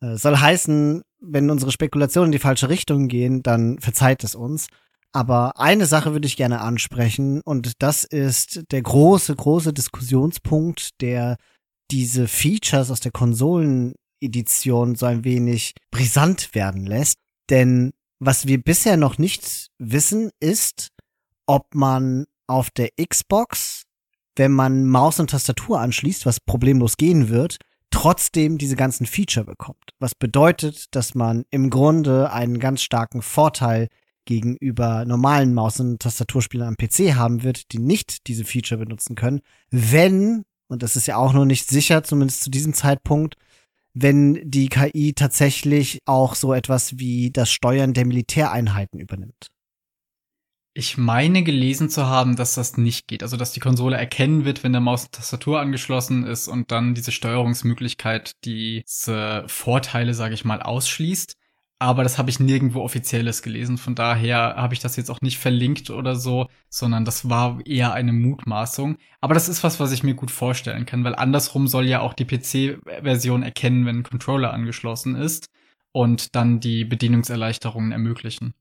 Äh, 0.00 0.16
soll 0.16 0.36
heißen, 0.36 1.02
wenn 1.20 1.50
unsere 1.50 1.72
Spekulationen 1.72 2.28
in 2.28 2.32
die 2.32 2.38
falsche 2.38 2.68
Richtung 2.68 3.08
gehen, 3.08 3.42
dann 3.42 3.78
verzeiht 3.80 4.24
es 4.24 4.34
uns. 4.34 4.68
Aber 5.12 5.58
eine 5.58 5.86
Sache 5.86 6.12
würde 6.12 6.26
ich 6.26 6.36
gerne 6.36 6.60
ansprechen 6.60 7.40
und 7.44 7.82
das 7.82 8.04
ist 8.04 8.62
der 8.70 8.82
große, 8.82 9.34
große 9.34 9.72
Diskussionspunkt, 9.72 11.00
der 11.00 11.36
diese 11.90 12.28
Features 12.28 12.92
aus 12.92 13.00
der 13.00 13.10
Konsolen 13.10 13.94
Edition 14.20 14.94
so 14.94 15.06
ein 15.06 15.24
wenig 15.24 15.74
brisant 15.90 16.54
werden 16.54 16.86
lässt. 16.86 17.18
Denn 17.48 17.92
was 18.18 18.46
wir 18.46 18.62
bisher 18.62 18.96
noch 18.96 19.18
nicht 19.18 19.68
wissen, 19.78 20.30
ist, 20.40 20.90
ob 21.46 21.74
man 21.74 22.26
auf 22.46 22.70
der 22.70 22.90
Xbox, 22.96 23.84
wenn 24.36 24.52
man 24.52 24.86
Maus 24.86 25.20
und 25.20 25.30
Tastatur 25.30 25.80
anschließt, 25.80 26.26
was 26.26 26.40
problemlos 26.40 26.96
gehen 26.96 27.28
wird, 27.28 27.58
trotzdem 27.90 28.58
diese 28.58 28.76
ganzen 28.76 29.06
Feature 29.06 29.46
bekommt. 29.46 29.94
Was 29.98 30.14
bedeutet, 30.14 30.94
dass 30.94 31.14
man 31.14 31.44
im 31.50 31.70
Grunde 31.70 32.32
einen 32.32 32.58
ganz 32.58 32.82
starken 32.82 33.22
Vorteil 33.22 33.88
gegenüber 34.24 35.04
normalen 35.04 35.54
Maus- 35.54 35.80
und 35.80 36.00
Tastaturspielern 36.00 36.68
am 36.68 36.76
PC 36.76 37.14
haben 37.16 37.42
wird, 37.42 37.72
die 37.72 37.78
nicht 37.78 38.28
diese 38.28 38.44
Feature 38.44 38.78
benutzen 38.78 39.16
können, 39.16 39.40
wenn, 39.70 40.44
und 40.68 40.82
das 40.82 40.94
ist 40.94 41.06
ja 41.06 41.16
auch 41.16 41.32
noch 41.32 41.44
nicht 41.44 41.68
sicher, 41.68 42.04
zumindest 42.04 42.42
zu 42.42 42.50
diesem 42.50 42.74
Zeitpunkt, 42.74 43.34
wenn 43.94 44.40
die 44.48 44.68
KI 44.68 45.12
tatsächlich 45.14 46.00
auch 46.06 46.34
so 46.34 46.52
etwas 46.54 46.98
wie 46.98 47.30
das 47.30 47.50
Steuern 47.50 47.92
der 47.92 48.06
Militäreinheiten 48.06 49.00
übernimmt. 49.00 49.50
Ich 50.72 50.96
meine 50.96 51.42
gelesen 51.42 51.90
zu 51.90 52.06
haben, 52.06 52.36
dass 52.36 52.54
das 52.54 52.76
nicht 52.76 53.08
geht. 53.08 53.24
Also, 53.24 53.36
dass 53.36 53.52
die 53.52 53.60
Konsole 53.60 53.96
erkennen 53.96 54.44
wird, 54.44 54.62
wenn 54.62 54.72
der 54.72 54.80
Maus 54.80 55.04
und 55.04 55.12
Tastatur 55.12 55.60
angeschlossen 55.60 56.24
ist 56.24 56.46
und 56.46 56.70
dann 56.70 56.94
diese 56.94 57.10
Steuerungsmöglichkeit 57.10 58.32
diese 58.44 59.44
Vorteile, 59.48 60.14
sage 60.14 60.34
ich 60.34 60.44
mal, 60.44 60.62
ausschließt 60.62 61.36
aber 61.80 62.02
das 62.02 62.18
habe 62.18 62.28
ich 62.28 62.38
nirgendwo 62.38 62.82
offizielles 62.82 63.40
gelesen. 63.40 63.78
Von 63.78 63.94
daher 63.94 64.54
habe 64.56 64.74
ich 64.74 64.80
das 64.80 64.96
jetzt 64.96 65.10
auch 65.10 65.22
nicht 65.22 65.38
verlinkt 65.38 65.88
oder 65.88 66.14
so, 66.14 66.46
sondern 66.68 67.06
das 67.06 67.30
war 67.30 67.58
eher 67.64 67.94
eine 67.94 68.12
Mutmaßung. 68.12 68.98
Aber 69.22 69.32
das 69.32 69.48
ist 69.48 69.64
was, 69.64 69.80
was 69.80 69.90
ich 69.90 70.02
mir 70.02 70.14
gut 70.14 70.30
vorstellen 70.30 70.84
kann, 70.84 71.04
weil 71.04 71.14
andersrum 71.14 71.68
soll 71.68 71.86
ja 71.86 72.00
auch 72.00 72.12
die 72.12 72.26
PC-Version 72.26 73.42
erkennen, 73.42 73.86
wenn 73.86 74.00
ein 74.00 74.02
Controller 74.02 74.52
angeschlossen 74.52 75.16
ist 75.16 75.48
und 75.92 76.36
dann 76.36 76.60
die 76.60 76.84
Bedienungserleichterungen 76.84 77.92
ermöglichen. 77.92 78.52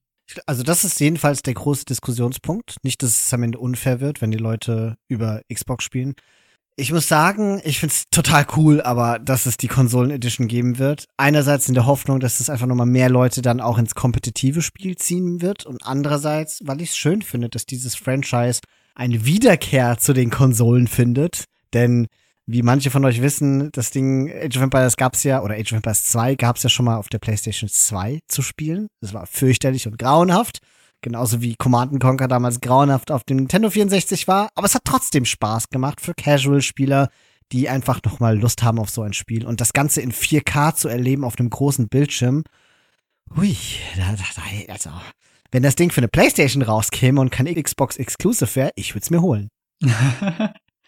Also 0.46 0.64
das 0.64 0.86
ist 0.86 0.98
jedenfalls 1.02 1.42
der 1.42 1.56
große 1.56 1.84
Diskussionspunkt. 1.84 2.78
Nicht, 2.84 3.04
dass 3.04 3.26
es 3.26 3.34
am 3.34 3.44
Ende 3.44 3.60
unfair 3.60 4.00
wird, 4.00 4.22
wenn 4.22 4.32
die 4.32 4.38
Leute 4.38 4.96
über 5.10 5.42
Xbox 5.54 5.84
spielen. 5.84 6.16
Ich 6.80 6.94
muss 6.94 7.10
sagen, 7.10 7.60
ich 7.66 7.78
find's 7.78 8.06
total 8.10 8.48
cool, 8.56 8.82
aber 8.82 9.20
dass 9.20 9.46
es 9.46 9.58
die 9.58 9.68
Konsolen 9.68 10.12
Edition 10.12 10.48
geben 10.48 10.80
wird. 10.80 11.04
Einerseits 11.18 11.68
in 11.68 11.74
der 11.74 11.86
Hoffnung, 11.86 12.22
dass 12.22 12.40
es 12.40 12.50
einfach 12.50 12.68
nochmal 12.68 12.86
mehr 12.86 13.10
Leute 13.10 13.42
dann 13.42 13.60
auch 13.60 13.78
ins 13.78 13.96
kompetitive 13.96 14.62
Spiel 14.62 14.96
ziehen 14.96 15.42
wird 15.42 15.66
und 15.66 15.86
andererseits, 15.86 16.62
weil 16.64 16.80
ich 16.80 16.92
es 16.92 16.98
schön 16.98 17.22
finde, 17.22 17.50
dass 17.50 17.66
dieses 17.66 17.96
Franchise 17.96 18.62
eine 18.96 19.26
Wiederkehr 19.26 19.98
zu 19.98 20.14
den 20.14 20.30
Konsolen 20.30 20.88
findet, 20.88 21.44
denn 21.74 22.08
wie 22.46 22.64
manche 22.64 22.92
von 22.92 23.04
euch 23.04 23.22
wissen, 23.22 23.74
das 23.74 23.92
Ding 23.92 24.32
Age 24.32 24.56
of 24.56 24.64
Empires 24.64 24.96
gab's 24.96 25.24
ja, 25.24 25.42
oder 25.42 25.56
Age 25.56 25.74
of 25.74 25.78
Empires 25.78 26.06
2 26.06 26.36
gab's 26.36 26.64
ja 26.64 26.70
schon 26.70 26.86
mal 26.86 26.96
auf 26.96 27.10
der 27.10 27.20
PlayStation 27.20 27.70
2 27.70 28.22
zu 28.30 28.42
spielen. 28.42 28.88
Das 29.02 29.14
war 29.14 29.26
fürchterlich 29.28 29.86
und 29.86 30.00
grauenhaft. 30.00 30.60
Genauso 31.02 31.42
wie 31.42 31.56
Command 31.56 32.00
Conquer 32.02 32.28
damals 32.28 32.60
grauenhaft 32.60 33.12
auf 33.12 33.24
dem 33.24 33.38
Nintendo 33.38 33.70
64 33.70 34.28
war. 34.28 34.50
Aber 34.56 34.66
es 34.66 34.76
hat 34.76 34.84
trotzdem 34.84 35.26
Spaß 35.26 35.70
gemacht 35.70 36.02
für 36.02 36.14
Casual-Spieler, 36.14 37.10
die 37.52 37.70
einfach 37.70 38.02
nochmal 38.04 38.38
Lust 38.38 38.64
haben 38.64 38.80
auf 38.80 38.90
so 38.90 39.02
ein 39.02 39.14
Spiel. 39.14 39.46
Und 39.46 39.62
das 39.62 39.74
Ganze 39.74 40.02
in 40.02 40.12
4K 40.12 40.76
zu 40.76 40.90
erleben 40.90 41.24
auf 41.24 41.40
einem 41.40 41.50
großen 41.50 41.88
Bildschirm. 41.88 42.44
Hui, 43.36 43.56
da, 43.96 44.14
da, 44.14 44.74
also, 44.74 44.90
wenn 45.52 45.64
das 45.64 45.76
Ding 45.76 45.92
für 45.92 46.02
eine 46.02 46.10
Playstation 46.10 46.64
rauskäme 46.64 47.22
und 47.22 47.32
kein 47.32 47.46
Xbox 47.46 47.98
Exclusive 47.98 48.56
wäre, 48.56 48.72
ich 48.76 48.94
würde 48.94 49.04
es 49.04 49.10
mir 49.10 49.22
holen. 49.22 49.50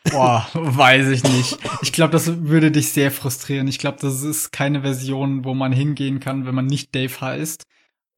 Boah, 0.12 0.48
weiß 0.54 1.10
ich 1.10 1.24
nicht. 1.24 1.58
Ich 1.84 1.94
glaube, 1.94 2.12
das 2.12 2.44
würde 2.46 2.72
dich 2.72 2.92
sehr 2.92 3.12
frustrieren. 3.12 3.68
Ich 3.68 3.78
glaube, 3.78 4.00
das 4.02 4.24
ist 4.24 4.52
keine 4.52 4.82
Version, 4.82 5.46
wo 5.46 5.54
man 5.54 5.72
hingehen 5.72 6.20
kann, 6.20 6.46
wenn 6.46 6.56
man 6.56 6.66
nicht 6.66 6.96
Dave 6.96 7.22
heißt 7.22 7.66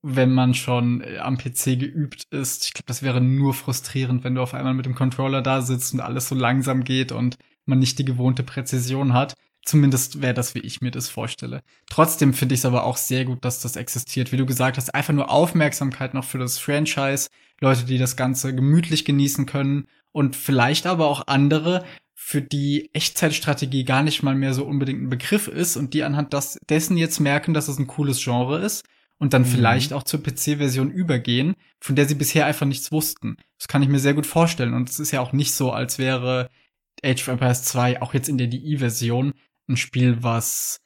wenn 0.04 0.34
man 0.34 0.54
schon 0.54 1.01
äh, 1.01 1.18
am 1.18 1.38
PC 1.38 1.80
geübt 1.80 2.26
ist. 2.30 2.66
Ich 2.66 2.74
glaube, 2.74 2.86
das 2.88 3.01
wäre 3.01 3.22
nur 3.22 3.54
frustrierend, 3.54 4.24
wenn 4.24 4.36
du 4.36 4.41
auf 4.41 4.54
einmal 4.54 4.74
mit 4.74 4.86
dem 4.86 4.95
Controller 4.95 5.41
da 5.41 5.62
sitzt 5.62 5.93
und 5.93 6.01
alles 6.01 6.28
so 6.28 6.36
langsam 6.36 6.84
geht 6.84 7.12
und 7.12 7.38
man 7.66 7.80
nicht 7.80 7.97
die 7.97 8.06
gewohnte 8.06 8.43
Präzision 8.43 9.14
hat. 9.14 9.34
Zumindest 9.66 10.22
wäre 10.22 10.34
das, 10.34 10.56
wie 10.56 10.60
ich 10.60 10.82
mir 10.82 10.91
das 10.91 11.08
vorstelle. 11.08 11.64
Trotzdem 11.89 12.34
finde 12.34 12.54
ich 12.54 12.60
es 12.60 12.66
aber 12.66 12.84
auch 12.84 12.97
sehr 12.97 13.24
gut, 13.24 13.45
dass 13.45 13.62
das 13.62 13.78
existiert. 13.78 14.34
Wie 14.34 14.38
du 14.38 14.45
gesagt 14.45 14.76
hast, 14.76 14.93
einfach 14.93 15.14
nur 15.14 15.32
Aufmerksamkeit 15.32 16.14
noch 16.14 16.26
für 16.26 16.38
das 16.38 16.60
Franchise, 16.60 17.30
Leute, 17.62 17.86
die 17.86 17.97
das 17.97 18.18
Ganze 18.18 18.54
gemütlich 18.54 19.06
genießen 19.06 19.45
können 19.45 19.88
und 20.12 20.36
vielleicht 20.36 20.86
aber 20.86 21.08
auch 21.08 21.28
andere, 21.28 21.86
für 22.14 22.41
die 22.41 22.89
Echtzeitstrategie 22.93 23.84
gar 23.84 24.04
nicht 24.04 24.22
mal 24.22 24.36
mehr 24.36 24.54
so 24.54 24.66
unbedingt 24.66 25.01
ein 25.01 25.10
Begriff 25.10 25.47
ist 25.47 25.76
und 25.76 25.93
die 25.93 26.04
anhand 26.04 26.34
dessen 26.70 26.95
jetzt 26.95 27.20
merken, 27.20 27.54
dass 27.54 27.68
es 27.68 27.78
ein 27.78 27.88
cooles 27.88 28.24
Genre 28.24 28.60
ist 28.60 28.84
und 29.24 29.32
dann 29.32 29.43
mhm. 29.43 29.47
vielleicht 29.47 29.93
auch 29.93 30.03
zur 30.03 30.21
PC-Version 30.21 30.91
übergehen, 30.91 31.55
von 31.80 31.95
der 31.95 32.05
sie 32.09 32.15
bisher 32.15 32.45
einfach 32.45 32.65
nichts 32.65 32.91
wussten. 32.91 33.38
Das 33.57 33.69
kann 33.69 33.82
ich 33.82 33.88
mir 33.88 33.99
sehr 33.99 34.13
gut 34.13 34.26
vorstellen 34.26 34.74
und 34.74 34.89
es 34.89 34.99
ist 34.99 35.11
ja 35.11 35.21
auch 35.21 35.32
nicht 35.32 35.53
so, 35.53 35.71
als 35.71 35.97
wäre 35.97 36.49
Age 37.01 37.21
of 37.21 37.30
Empires 37.30 37.63
2 37.63 38.01
auch 38.01 38.13
jetzt 38.13 38.28
in 38.28 38.38
der 38.38 38.47
DI-Version 38.47 39.32
ein 39.69 39.78
Spiel, 39.78 40.24
was 40.24 40.82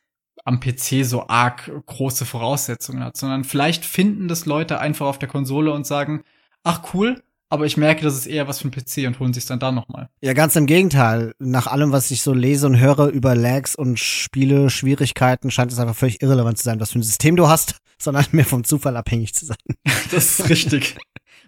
am 0.45 0.59
PC 0.59 1.03
so 1.03 1.27
arg 1.27 1.71
große 1.87 2.25
Voraussetzungen 2.25 3.03
hat, 3.03 3.17
sondern 3.17 3.43
vielleicht 3.43 3.83
finden 3.83 4.27
das 4.27 4.45
Leute 4.45 4.79
einfach 4.79 5.07
auf 5.07 5.17
der 5.17 5.29
Konsole 5.29 5.73
und 5.73 5.87
sagen, 5.87 6.21
ach 6.63 6.93
cool, 6.93 7.19
aber 7.49 7.65
ich 7.65 7.75
merke, 7.75 8.03
das 8.03 8.13
ist 8.13 8.27
eher 8.27 8.47
was 8.47 8.59
für 8.59 8.67
ein 8.67 8.71
PC 8.71 9.07
und 9.07 9.19
holen 9.19 9.33
sich 9.33 9.47
dann 9.47 9.57
da 9.57 9.71
nochmal. 9.71 10.09
Ja, 10.21 10.33
ganz 10.33 10.55
im 10.55 10.67
Gegenteil. 10.67 11.33
Nach 11.39 11.65
allem, 11.65 11.91
was 11.91 12.11
ich 12.11 12.21
so 12.21 12.33
lese 12.33 12.67
und 12.67 12.79
höre 12.79 13.07
über 13.07 13.33
Lags 13.33 13.75
und 13.75 13.97
Spiele, 13.97 14.69
Schwierigkeiten, 14.69 15.49
scheint 15.49 15.71
es 15.71 15.79
einfach 15.79 15.95
völlig 15.95 16.21
irrelevant 16.21 16.59
zu 16.59 16.65
sein, 16.65 16.79
was 16.79 16.91
für 16.91 16.99
ein 16.99 17.03
System 17.03 17.35
du 17.35 17.47
hast, 17.47 17.79
sondern 17.97 18.25
mehr 18.31 18.45
vom 18.45 18.63
Zufall 18.63 18.97
abhängig 18.97 19.33
zu 19.33 19.45
sein. 19.45 19.57
das 20.11 20.39
ist 20.39 20.49
richtig. 20.49 20.97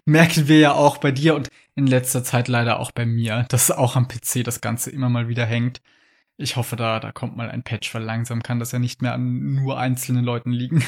Merken 0.04 0.48
wir 0.48 0.58
ja 0.58 0.72
auch 0.72 0.98
bei 0.98 1.12
dir 1.12 1.34
und 1.34 1.48
in 1.74 1.86
letzter 1.86 2.24
Zeit 2.24 2.48
leider 2.48 2.80
auch 2.80 2.90
bei 2.90 3.06
mir, 3.06 3.46
dass 3.48 3.70
auch 3.70 3.96
am 3.96 4.08
PC 4.08 4.44
das 4.44 4.60
Ganze 4.60 4.90
immer 4.90 5.08
mal 5.08 5.28
wieder 5.28 5.46
hängt. 5.46 5.80
Ich 6.36 6.56
hoffe, 6.56 6.76
da, 6.76 7.00
da 7.00 7.12
kommt 7.12 7.36
mal 7.36 7.50
ein 7.50 7.62
Patch, 7.62 7.94
weil 7.94 8.02
langsam 8.02 8.42
kann 8.42 8.58
das 8.58 8.72
ja 8.72 8.78
nicht 8.78 9.02
mehr 9.02 9.12
an 9.12 9.54
nur 9.54 9.78
einzelnen 9.78 10.24
Leuten 10.24 10.52
liegen. 10.52 10.82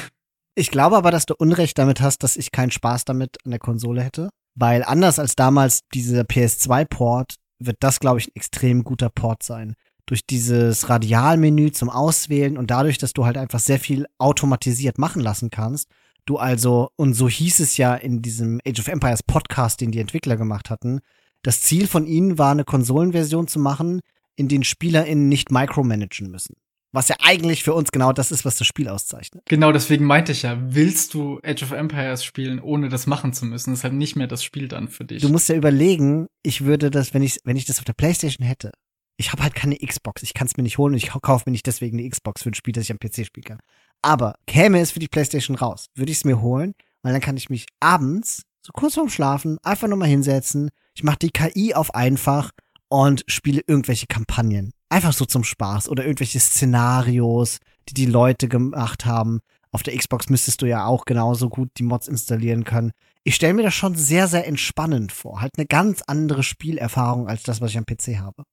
Ich 0.55 0.71
glaube 0.71 0.97
aber, 0.97 1.11
dass 1.11 1.25
du 1.25 1.35
Unrecht 1.35 1.77
damit 1.77 2.01
hast, 2.01 2.23
dass 2.23 2.37
ich 2.37 2.51
keinen 2.51 2.71
Spaß 2.71 3.05
damit 3.05 3.37
an 3.45 3.51
der 3.51 3.59
Konsole 3.59 4.03
hätte. 4.03 4.29
Weil 4.55 4.83
anders 4.83 5.17
als 5.17 5.35
damals 5.35 5.81
dieser 5.93 6.21
PS2-Port 6.21 7.35
wird 7.59 7.77
das, 7.79 7.99
glaube 7.99 8.19
ich, 8.19 8.27
ein 8.27 8.35
extrem 8.35 8.83
guter 8.83 9.09
Port 9.09 9.43
sein. 9.43 9.75
Durch 10.05 10.25
dieses 10.25 10.89
Radialmenü 10.89 11.71
zum 11.71 11.89
Auswählen 11.89 12.57
und 12.57 12.71
dadurch, 12.71 12.97
dass 12.97 13.13
du 13.13 13.25
halt 13.25 13.37
einfach 13.37 13.59
sehr 13.59 13.79
viel 13.79 14.05
automatisiert 14.17 14.97
machen 14.97 15.21
lassen 15.21 15.49
kannst. 15.49 15.87
Du 16.25 16.37
also, 16.37 16.89
und 16.95 17.13
so 17.13 17.27
hieß 17.27 17.59
es 17.59 17.77
ja 17.77 17.95
in 17.95 18.21
diesem 18.21 18.59
Age 18.65 18.79
of 18.79 18.87
Empires 18.87 19.23
Podcast, 19.23 19.81
den 19.81 19.91
die 19.91 19.99
Entwickler 19.99 20.37
gemacht 20.37 20.69
hatten, 20.69 20.99
das 21.41 21.61
Ziel 21.61 21.87
von 21.87 22.05
ihnen 22.05 22.37
war, 22.37 22.51
eine 22.51 22.63
Konsolenversion 22.63 23.47
zu 23.47 23.59
machen, 23.59 23.99
in 24.35 24.47
den 24.47 24.63
SpielerInnen 24.63 25.29
nicht 25.29 25.51
micromanagen 25.51 26.31
müssen. 26.31 26.55
Was 26.93 27.07
ja 27.07 27.15
eigentlich 27.19 27.63
für 27.63 27.73
uns 27.73 27.91
genau 27.91 28.13
das 28.13 28.31
ist, 28.31 28.45
was 28.45 28.57
das 28.57 28.67
Spiel 28.67 28.87
auszeichnet. 28.87 29.43
Genau, 29.49 29.71
deswegen 29.71 30.05
meinte 30.05 30.31
ich 30.31 30.43
ja, 30.43 30.57
willst 30.63 31.15
du 31.15 31.39
Age 31.43 31.63
of 31.63 31.71
Empires 31.71 32.23
spielen, 32.23 32.59
ohne 32.59 32.87
das 32.87 33.07
machen 33.07 33.33
zu 33.33 33.45
müssen? 33.45 33.71
Das 33.71 33.79
ist 33.79 33.83
halt 33.83 33.95
nicht 33.95 34.15
mehr 34.15 34.27
das 34.27 34.43
Spiel 34.43 34.67
dann 34.67 34.87
für 34.87 35.03
dich. 35.03 35.21
Du 35.23 35.29
musst 35.29 35.49
ja 35.49 35.55
überlegen, 35.55 36.27
ich 36.43 36.65
würde 36.65 36.91
das, 36.91 37.15
wenn 37.15 37.23
ich, 37.23 37.39
wenn 37.45 37.57
ich 37.57 37.65
das 37.65 37.79
auf 37.79 37.85
der 37.85 37.93
Playstation 37.93 38.45
hätte, 38.45 38.71
ich 39.17 39.31
habe 39.31 39.43
halt 39.43 39.55
keine 39.55 39.77
Xbox, 39.77 40.23
ich 40.23 40.33
kann 40.33 40.47
es 40.47 40.57
mir 40.57 40.63
nicht 40.63 40.77
holen 40.77 40.93
und 40.93 40.97
ich 40.97 41.09
kaufe 41.09 41.43
mir 41.45 41.51
nicht 41.51 41.67
deswegen 41.67 41.99
eine 41.99 42.09
Xbox 42.09 42.43
für 42.43 42.49
ein 42.49 42.55
Spiel, 42.55 42.73
das 42.73 42.85
ich 42.85 42.91
am 42.91 42.99
PC 42.99 43.25
spielen 43.25 43.45
kann. 43.45 43.59
Aber 44.01 44.35
käme 44.47 44.79
es 44.79 44.91
für 44.91 44.99
die 44.99 45.07
Playstation 45.07 45.55
raus, 45.55 45.87
würde 45.95 46.11
ich 46.11 46.17
es 46.19 46.25
mir 46.25 46.41
holen, 46.41 46.73
weil 47.01 47.13
dann 47.13 47.21
kann 47.21 47.37
ich 47.37 47.49
mich 47.49 47.67
abends, 47.79 48.43
so 48.61 48.71
kurz 48.73 48.95
vorm 48.95 49.09
Schlafen, 49.09 49.57
einfach 49.63 49.87
nochmal 49.87 50.09
hinsetzen, 50.09 50.71
ich 50.95 51.03
mache 51.03 51.19
die 51.19 51.31
KI 51.31 51.73
auf 51.73 51.93
einfach 51.95 52.51
und 52.89 53.23
spiele 53.27 53.61
irgendwelche 53.65 54.07
Kampagnen. 54.07 54.71
Einfach 54.89 55.13
so 55.13 55.25
zum 55.25 55.43
Spaß 55.43 55.89
oder 55.89 56.05
irgendwelche 56.05 56.39
Szenarios, 56.39 57.57
die 57.89 57.95
die 57.95 58.05
Leute 58.05 58.47
gemacht 58.47 59.05
haben. 59.05 59.39
Auf 59.71 59.81
der 59.81 59.97
Xbox 59.97 60.29
müsstest 60.29 60.61
du 60.61 60.67
ja 60.67 60.85
auch 60.85 61.05
genauso 61.05 61.49
gut 61.49 61.69
die 61.77 61.83
Mods 61.83 62.07
installieren 62.07 62.63
können. 62.63 62.91
Ich 63.23 63.33
stelle 63.33 63.55
mir 63.55 63.63
das 63.63 63.73
schon 63.73 63.95
sehr, 63.95 64.27
sehr 64.27 64.45
entspannend 64.45 65.11
vor. 65.11 65.41
Halt 65.41 65.53
eine 65.57 65.65
ganz 65.65 66.03
andere 66.05 66.43
Spielerfahrung 66.43 67.27
als 67.27 67.41
das, 67.41 67.59
was 67.59 67.71
ich 67.71 67.79
am 67.79 67.85
PC 67.85 68.19
habe. 68.19 68.43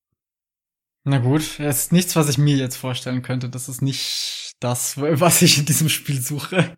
Na 1.05 1.19
gut, 1.19 1.59
es 1.59 1.85
ist 1.85 1.93
nichts, 1.93 2.15
was 2.17 2.29
ich 2.29 2.39
mir 2.39 2.57
jetzt 2.57 2.77
vorstellen 2.77 3.23
könnte. 3.23 3.49
Das 3.49 3.69
ist 3.69 3.83
nicht 3.83 4.53
das, 4.61 4.99
was 4.99 5.43
ich 5.43 5.59
in 5.59 5.65
diesem 5.65 5.89
Spiel 5.89 6.21
suche. 6.21 6.77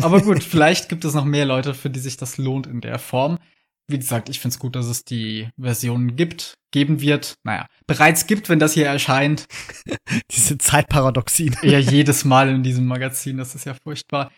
Aber 0.00 0.20
gut, 0.20 0.42
vielleicht 0.44 0.88
gibt 0.88 1.04
es 1.04 1.14
noch 1.14 1.24
mehr 1.24 1.46
Leute, 1.46 1.74
für 1.74 1.90
die 1.90 2.00
sich 2.00 2.16
das 2.16 2.38
lohnt 2.38 2.66
in 2.66 2.80
der 2.80 2.98
Form 2.98 3.38
wie 3.86 3.98
gesagt, 3.98 4.28
ich 4.28 4.40
finde 4.40 4.54
es 4.54 4.58
gut, 4.58 4.76
dass 4.76 4.86
es 4.86 5.04
die 5.04 5.48
Version 5.60 6.16
gibt, 6.16 6.58
geben 6.70 7.00
wird. 7.00 7.34
Naja, 7.44 7.66
bereits 7.86 8.26
gibt, 8.26 8.48
wenn 8.48 8.58
das 8.58 8.72
hier 8.72 8.86
erscheint. 8.86 9.46
Diese 10.30 10.56
Zeitparadoxien. 10.58 11.56
ja, 11.62 11.78
jedes 11.78 12.24
Mal 12.24 12.48
in 12.48 12.62
diesem 12.62 12.86
Magazin, 12.86 13.36
das 13.36 13.54
ist 13.54 13.66
ja 13.66 13.74
furchtbar. 13.74 14.30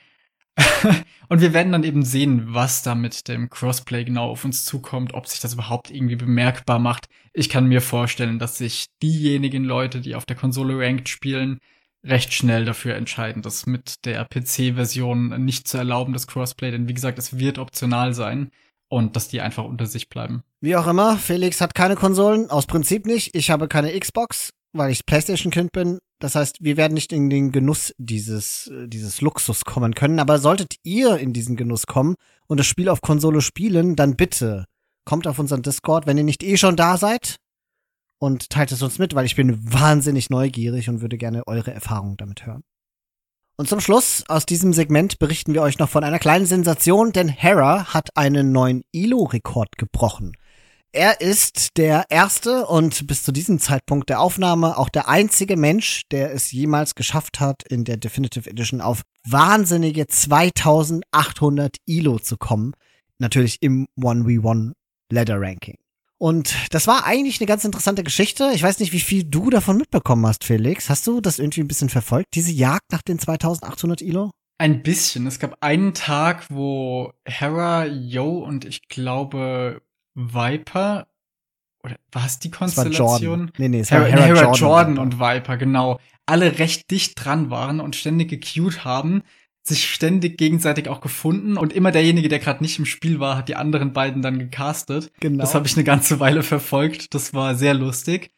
und 1.28 1.40
wir 1.40 1.52
werden 1.52 1.72
dann 1.72 1.84
eben 1.84 2.02
sehen, 2.02 2.54
was 2.54 2.82
da 2.82 2.94
mit 2.94 3.28
dem 3.28 3.50
Crossplay 3.50 4.04
genau 4.04 4.30
auf 4.30 4.44
uns 4.44 4.64
zukommt, 4.64 5.14
ob 5.14 5.26
sich 5.26 5.40
das 5.40 5.54
überhaupt 5.54 5.90
irgendwie 5.90 6.16
bemerkbar 6.16 6.78
macht. 6.78 7.08
Ich 7.32 7.48
kann 7.48 7.66
mir 7.66 7.80
vorstellen, 7.80 8.38
dass 8.38 8.58
sich 8.58 8.86
diejenigen 9.02 9.64
Leute, 9.64 10.00
die 10.00 10.14
auf 10.14 10.24
der 10.24 10.36
Konsole 10.36 10.78
Ranked 10.78 11.08
spielen, 11.08 11.60
recht 12.04 12.32
schnell 12.32 12.64
dafür 12.64 12.94
entscheiden, 12.94 13.42
das 13.42 13.66
mit 13.66 14.04
der 14.04 14.24
PC-Version 14.24 15.44
nicht 15.44 15.68
zu 15.68 15.76
erlauben, 15.76 16.12
das 16.12 16.26
Crossplay, 16.26 16.70
denn 16.70 16.88
wie 16.88 16.94
gesagt, 16.94 17.18
es 17.18 17.38
wird 17.38 17.58
optional 17.58 18.14
sein 18.14 18.50
und 18.88 19.16
dass 19.16 19.28
die 19.28 19.40
einfach 19.40 19.64
unter 19.64 19.86
sich 19.86 20.08
bleiben. 20.08 20.42
Wie 20.60 20.76
auch 20.76 20.86
immer, 20.86 21.16
Felix 21.16 21.60
hat 21.60 21.74
keine 21.74 21.96
Konsolen, 21.96 22.48
aus 22.50 22.66
Prinzip 22.66 23.06
nicht. 23.06 23.34
Ich 23.34 23.50
habe 23.50 23.68
keine 23.68 23.98
Xbox, 23.98 24.50
weil 24.72 24.90
ich 24.90 25.06
PlayStation-Kind 25.06 25.72
bin. 25.72 25.98
Das 26.18 26.34
heißt, 26.34 26.58
wir 26.60 26.76
werden 26.76 26.94
nicht 26.94 27.12
in 27.12 27.28
den 27.28 27.52
Genuss 27.52 27.92
dieses, 27.98 28.68
äh, 28.68 28.88
dieses 28.88 29.20
Luxus 29.20 29.64
kommen 29.64 29.94
können. 29.94 30.18
Aber 30.18 30.38
solltet 30.38 30.76
ihr 30.82 31.18
in 31.18 31.32
diesen 31.32 31.56
Genuss 31.56 31.86
kommen 31.86 32.14
und 32.46 32.58
das 32.58 32.66
Spiel 32.66 32.88
auf 32.88 33.00
Konsole 33.00 33.40
spielen, 33.40 33.96
dann 33.96 34.16
bitte 34.16 34.64
kommt 35.04 35.26
auf 35.26 35.38
unseren 35.38 35.62
Discord, 35.62 36.06
wenn 36.06 36.18
ihr 36.18 36.24
nicht 36.24 36.42
eh 36.42 36.56
schon 36.56 36.76
da 36.76 36.96
seid 36.96 37.36
und 38.18 38.50
teilt 38.50 38.72
es 38.72 38.82
uns 38.82 38.98
mit, 38.98 39.14
weil 39.14 39.26
ich 39.26 39.36
bin 39.36 39.72
wahnsinnig 39.72 40.30
neugierig 40.30 40.88
und 40.88 41.00
würde 41.00 41.18
gerne 41.18 41.46
eure 41.46 41.72
Erfahrungen 41.72 42.16
damit 42.16 42.46
hören. 42.46 42.62
Und 43.58 43.68
zum 43.68 43.80
Schluss 43.80 44.24
aus 44.28 44.44
diesem 44.44 44.74
Segment 44.74 45.18
berichten 45.18 45.54
wir 45.54 45.62
euch 45.62 45.78
noch 45.78 45.88
von 45.88 46.04
einer 46.04 46.18
kleinen 46.18 46.44
Sensation, 46.44 47.12
denn 47.12 47.28
Hera 47.28 47.94
hat 47.94 48.10
einen 48.14 48.52
neuen 48.52 48.82
ILO-Rekord 48.92 49.78
gebrochen. 49.78 50.36
Er 50.96 51.20
ist 51.20 51.76
der 51.76 52.06
erste 52.08 52.64
und 52.64 53.06
bis 53.06 53.22
zu 53.22 53.30
diesem 53.30 53.58
Zeitpunkt 53.58 54.08
der 54.08 54.18
Aufnahme 54.18 54.78
auch 54.78 54.88
der 54.88 55.10
einzige 55.10 55.58
Mensch, 55.58 56.04
der 56.10 56.32
es 56.32 56.52
jemals 56.52 56.94
geschafft 56.94 57.38
hat, 57.38 57.64
in 57.68 57.84
der 57.84 57.98
Definitive 57.98 58.48
Edition 58.48 58.80
auf 58.80 59.02
wahnsinnige 59.28 60.06
2800 60.06 61.76
ILO 61.84 62.18
zu 62.18 62.38
kommen. 62.38 62.72
Natürlich 63.18 63.58
im 63.60 63.86
1v1 64.00 64.72
Ladder 65.12 65.38
Ranking. 65.38 65.76
Und 66.16 66.54
das 66.70 66.86
war 66.86 67.04
eigentlich 67.04 67.42
eine 67.42 67.46
ganz 67.46 67.66
interessante 67.66 68.02
Geschichte. 68.02 68.52
Ich 68.54 68.62
weiß 68.62 68.78
nicht, 68.78 68.94
wie 68.94 69.00
viel 69.00 69.24
du 69.24 69.50
davon 69.50 69.76
mitbekommen 69.76 70.26
hast, 70.26 70.44
Felix. 70.44 70.88
Hast 70.88 71.06
du 71.06 71.20
das 71.20 71.38
irgendwie 71.38 71.60
ein 71.60 71.68
bisschen 71.68 71.90
verfolgt, 71.90 72.28
diese 72.32 72.52
Jagd 72.52 72.90
nach 72.90 73.02
den 73.02 73.18
2800 73.18 74.00
Ilo? 74.00 74.30
Ein 74.56 74.82
bisschen. 74.82 75.26
Es 75.26 75.38
gab 75.38 75.58
einen 75.60 75.92
Tag, 75.92 76.46
wo 76.48 77.12
Hera, 77.26 77.84
Yo 77.84 78.38
und 78.38 78.64
ich 78.64 78.88
glaube 78.88 79.82
Viper 80.16 81.06
oder 81.84 81.96
war 82.10 82.26
es 82.26 82.40
die 82.40 82.50
Konstellation? 82.50 83.52
Nee, 83.58 83.68
nee, 83.68 83.80
es 83.80 83.92
war 83.92 84.04
Hera, 84.04 84.24
Hera, 84.24 84.26
Hera 84.26 84.40
Jordan, 84.40 84.56
Jordan 84.56 84.98
und 84.98 85.20
Viper, 85.20 85.56
genau. 85.56 86.00
Alle 86.26 86.58
recht 86.58 86.90
dicht 86.90 87.12
dran 87.24 87.50
waren 87.50 87.78
und 87.78 87.94
ständig 87.94 88.28
gecued 88.28 88.84
haben 88.84 89.22
sich 89.66 89.90
ständig 89.90 90.38
gegenseitig 90.38 90.88
auch 90.88 91.00
gefunden 91.00 91.56
und 91.56 91.72
immer 91.72 91.90
derjenige, 91.90 92.28
der 92.28 92.38
gerade 92.38 92.62
nicht 92.62 92.78
im 92.78 92.86
Spiel 92.86 93.18
war, 93.18 93.36
hat 93.36 93.48
die 93.48 93.56
anderen 93.56 93.92
beiden 93.92 94.22
dann 94.22 94.38
gecastet. 94.38 95.10
Genau. 95.20 95.40
Das 95.40 95.54
habe 95.54 95.66
ich 95.66 95.74
eine 95.74 95.84
ganze 95.84 96.20
Weile 96.20 96.42
verfolgt. 96.42 97.14
Das 97.14 97.34
war 97.34 97.54
sehr 97.54 97.74
lustig. 97.74 98.30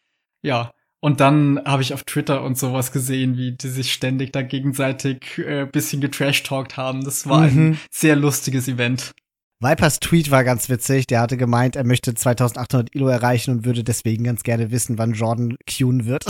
Ja. 0.43 0.73
Und 1.01 1.21
dann 1.21 1.61
habe 1.65 1.83
ich 1.83 1.95
auf 1.95 2.03
Twitter 2.03 2.43
und 2.43 2.59
sowas 2.59 2.91
gesehen, 2.93 3.37
wie 3.37 3.53
die 3.53 3.69
sich 3.69 3.93
ständig 3.93 4.33
da 4.33 4.43
gegenseitig 4.43 5.39
äh, 5.39 5.67
bisschen 5.67 6.01
getrashtalkt 6.01 6.77
haben. 6.77 7.05
Das 7.05 7.29
war 7.29 7.43
mhm. 7.43 7.73
ein 7.73 7.79
sehr 7.91 8.17
lustiges 8.17 8.67
Event. 8.67 9.13
Vipers 9.61 9.99
Tweet 9.99 10.31
war 10.31 10.45
ganz 10.45 10.69
witzig. 10.69 11.07
Der 11.07 11.21
hatte 11.21 11.37
gemeint, 11.37 11.77
er 11.77 11.85
möchte 11.85 12.15
2800 12.15 12.95
Ilo 12.95 13.09
erreichen 13.09 13.51
und 13.51 13.65
würde 13.65 13.83
deswegen 13.83 14.25
ganz 14.25 14.43
gerne 14.43 14.71
wissen, 14.71 14.99
wann 14.99 15.13
Jordan 15.13 15.57
queuen 15.67 16.07
wird. 16.07 16.25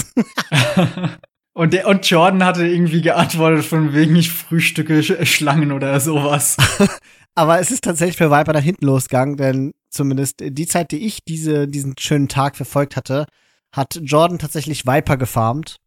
Und, 1.54 1.72
der, 1.72 1.88
und 1.88 2.08
Jordan 2.08 2.44
hatte 2.44 2.64
irgendwie 2.64 3.02
geantwortet 3.02 3.64
von 3.64 3.92
wegen 3.92 4.14
ich 4.14 4.30
frühstücke 4.30 5.02
Schlangen 5.26 5.72
oder 5.72 5.98
sowas. 5.98 6.56
Aber 7.34 7.58
es 7.58 7.72
ist 7.72 7.82
tatsächlich 7.82 8.16
für 8.16 8.30
Viper 8.30 8.52
nach 8.52 8.62
hinten 8.62 8.86
losgegangen, 8.86 9.36
denn 9.36 9.72
zumindest 9.90 10.36
die 10.40 10.66
Zeit, 10.68 10.92
die 10.92 11.04
ich 11.04 11.24
diese, 11.24 11.66
diesen 11.66 11.96
schönen 11.98 12.28
Tag 12.28 12.54
verfolgt 12.54 12.94
hatte, 12.94 13.26
hat 13.72 13.98
Jordan 14.00 14.38
tatsächlich 14.38 14.86
Viper 14.86 15.16
gefarmt. 15.16 15.78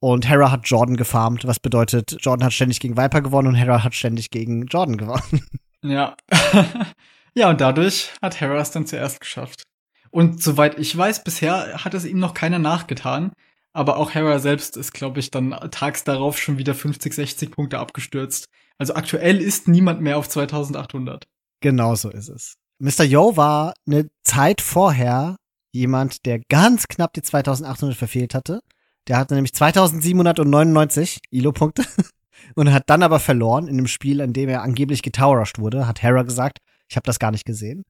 Und 0.00 0.28
Hera 0.28 0.50
hat 0.50 0.66
Jordan 0.68 0.96
gefarmt, 0.96 1.46
was 1.46 1.60
bedeutet, 1.60 2.16
Jordan 2.20 2.44
hat 2.44 2.52
ständig 2.52 2.80
gegen 2.80 2.96
Viper 2.96 3.22
gewonnen 3.22 3.46
und 3.46 3.54
Hera 3.54 3.84
hat 3.84 3.94
ständig 3.94 4.30
gegen 4.30 4.66
Jordan 4.66 4.96
gewonnen. 4.96 5.46
Ja. 5.90 6.16
ja, 7.34 7.50
und 7.50 7.60
dadurch 7.60 8.12
hat 8.22 8.40
Hera 8.40 8.58
es 8.58 8.70
dann 8.70 8.86
zuerst 8.86 9.20
geschafft. 9.20 9.62
Und 10.10 10.42
soweit 10.42 10.78
ich 10.78 10.96
weiß, 10.96 11.24
bisher 11.24 11.84
hat 11.84 11.94
es 11.94 12.04
ihm 12.04 12.18
noch 12.18 12.34
keiner 12.34 12.58
nachgetan. 12.58 13.32
Aber 13.72 13.98
auch 13.98 14.14
Hera 14.14 14.38
selbst 14.38 14.76
ist, 14.78 14.94
glaube 14.94 15.20
ich, 15.20 15.30
dann 15.30 15.50
tags 15.70 16.04
darauf 16.04 16.38
schon 16.38 16.56
wieder 16.56 16.74
50, 16.74 17.12
60 17.12 17.50
Punkte 17.50 17.78
abgestürzt. 17.78 18.46
Also 18.78 18.94
aktuell 18.94 19.40
ist 19.40 19.68
niemand 19.68 20.00
mehr 20.00 20.16
auf 20.16 20.28
2800. 20.28 21.26
Genau 21.60 21.94
so 21.94 22.10
ist 22.10 22.28
es. 22.28 22.54
Mr. 22.78 23.04
Yo 23.04 23.36
war 23.36 23.74
eine 23.86 24.08
Zeit 24.22 24.60
vorher 24.60 25.36
jemand, 25.72 26.24
der 26.24 26.40
ganz 26.48 26.88
knapp 26.88 27.12
die 27.12 27.22
2800 27.22 27.96
verfehlt 27.96 28.34
hatte. 28.34 28.60
Der 29.08 29.18
hatte 29.18 29.34
nämlich 29.34 29.52
2799 29.52 31.20
Elo-Punkte 31.30 31.84
und 32.54 32.72
hat 32.72 32.84
dann 32.86 33.02
aber 33.02 33.20
verloren 33.20 33.66
in 33.66 33.78
einem 33.78 33.86
Spiel, 33.86 34.20
in 34.20 34.32
dem 34.32 34.48
er 34.48 34.62
angeblich 34.62 35.02
getowerushed 35.02 35.58
wurde, 35.58 35.86
hat 35.86 36.02
Hera 36.02 36.22
gesagt. 36.22 36.58
Ich 36.88 36.96
habe 36.96 37.06
das 37.06 37.18
gar 37.18 37.30
nicht 37.30 37.44
gesehen. 37.44 37.84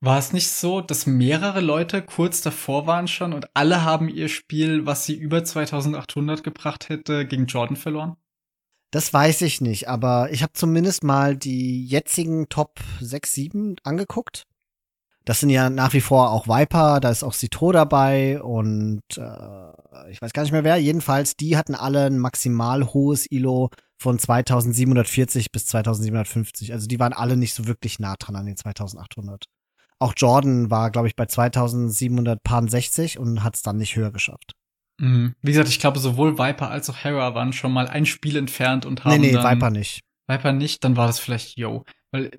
War 0.00 0.18
es 0.18 0.32
nicht 0.32 0.48
so, 0.50 0.80
dass 0.80 1.06
mehrere 1.06 1.60
Leute 1.60 2.02
kurz 2.02 2.40
davor 2.40 2.88
waren 2.88 3.06
schon 3.06 3.32
und 3.32 3.46
alle 3.54 3.84
haben 3.84 4.08
ihr 4.08 4.28
Spiel, 4.28 4.84
was 4.84 5.06
sie 5.06 5.14
über 5.14 5.44
2800 5.44 6.42
gebracht 6.42 6.88
hätte, 6.88 7.24
gegen 7.24 7.46
Jordan 7.46 7.76
verloren? 7.76 8.16
Das 8.90 9.12
weiß 9.14 9.42
ich 9.42 9.60
nicht, 9.60 9.88
aber 9.88 10.30
ich 10.32 10.42
habe 10.42 10.52
zumindest 10.54 11.04
mal 11.04 11.36
die 11.36 11.86
jetzigen 11.86 12.48
Top 12.48 12.80
6, 13.00 13.32
7 13.32 13.76
angeguckt. 13.84 14.44
Das 15.24 15.38
sind 15.38 15.50
ja 15.50 15.70
nach 15.70 15.92
wie 15.92 16.00
vor 16.00 16.32
auch 16.32 16.48
Viper, 16.48 16.98
da 16.98 17.10
ist 17.10 17.22
auch 17.22 17.32
Citro 17.32 17.70
dabei 17.70 18.42
und 18.42 19.02
äh, 19.16 20.10
ich 20.10 20.20
weiß 20.20 20.32
gar 20.32 20.42
nicht 20.42 20.50
mehr 20.50 20.64
wer. 20.64 20.78
Jedenfalls, 20.78 21.36
die 21.36 21.56
hatten 21.56 21.76
alle 21.76 22.06
ein 22.06 22.18
maximal 22.18 22.92
hohes 22.92 23.30
ILO 23.30 23.70
von 24.02 24.18
2740 24.18 25.52
bis 25.52 25.66
2750. 25.66 26.72
Also 26.72 26.86
die 26.86 27.00
waren 27.00 27.12
alle 27.12 27.36
nicht 27.36 27.54
so 27.54 27.66
wirklich 27.66 27.98
nah 27.98 28.16
dran 28.18 28.36
an 28.36 28.46
den 28.46 28.56
2800. 28.56 29.46
Auch 29.98 30.14
Jordan 30.16 30.70
war, 30.70 30.90
glaube 30.90 31.08
ich, 31.08 31.16
bei 31.16 31.26
2760 31.26 33.18
und 33.18 33.42
hat 33.42 33.54
es 33.54 33.62
dann 33.62 33.76
nicht 33.76 33.96
höher 33.96 34.10
geschafft. 34.10 34.54
Mhm. 34.98 35.34
Wie 35.40 35.52
gesagt, 35.52 35.68
ich 35.68 35.78
glaube, 35.78 35.98
sowohl 35.98 36.38
Viper 36.38 36.70
als 36.70 36.90
auch 36.90 36.96
Hera 36.96 37.34
waren 37.34 37.52
schon 37.52 37.72
mal 37.72 37.88
ein 37.88 38.04
Spiel 38.04 38.36
entfernt 38.36 38.84
und 38.84 39.04
haben. 39.04 39.20
Nee, 39.20 39.28
nee, 39.28 39.32
dann, 39.32 39.56
Viper 39.56 39.70
nicht. 39.70 40.02
Viper 40.26 40.52
nicht, 40.52 40.84
dann 40.84 40.96
war 40.96 41.06
das 41.06 41.18
vielleicht 41.18 41.56
Yo. 41.56 41.84
Weil 42.10 42.30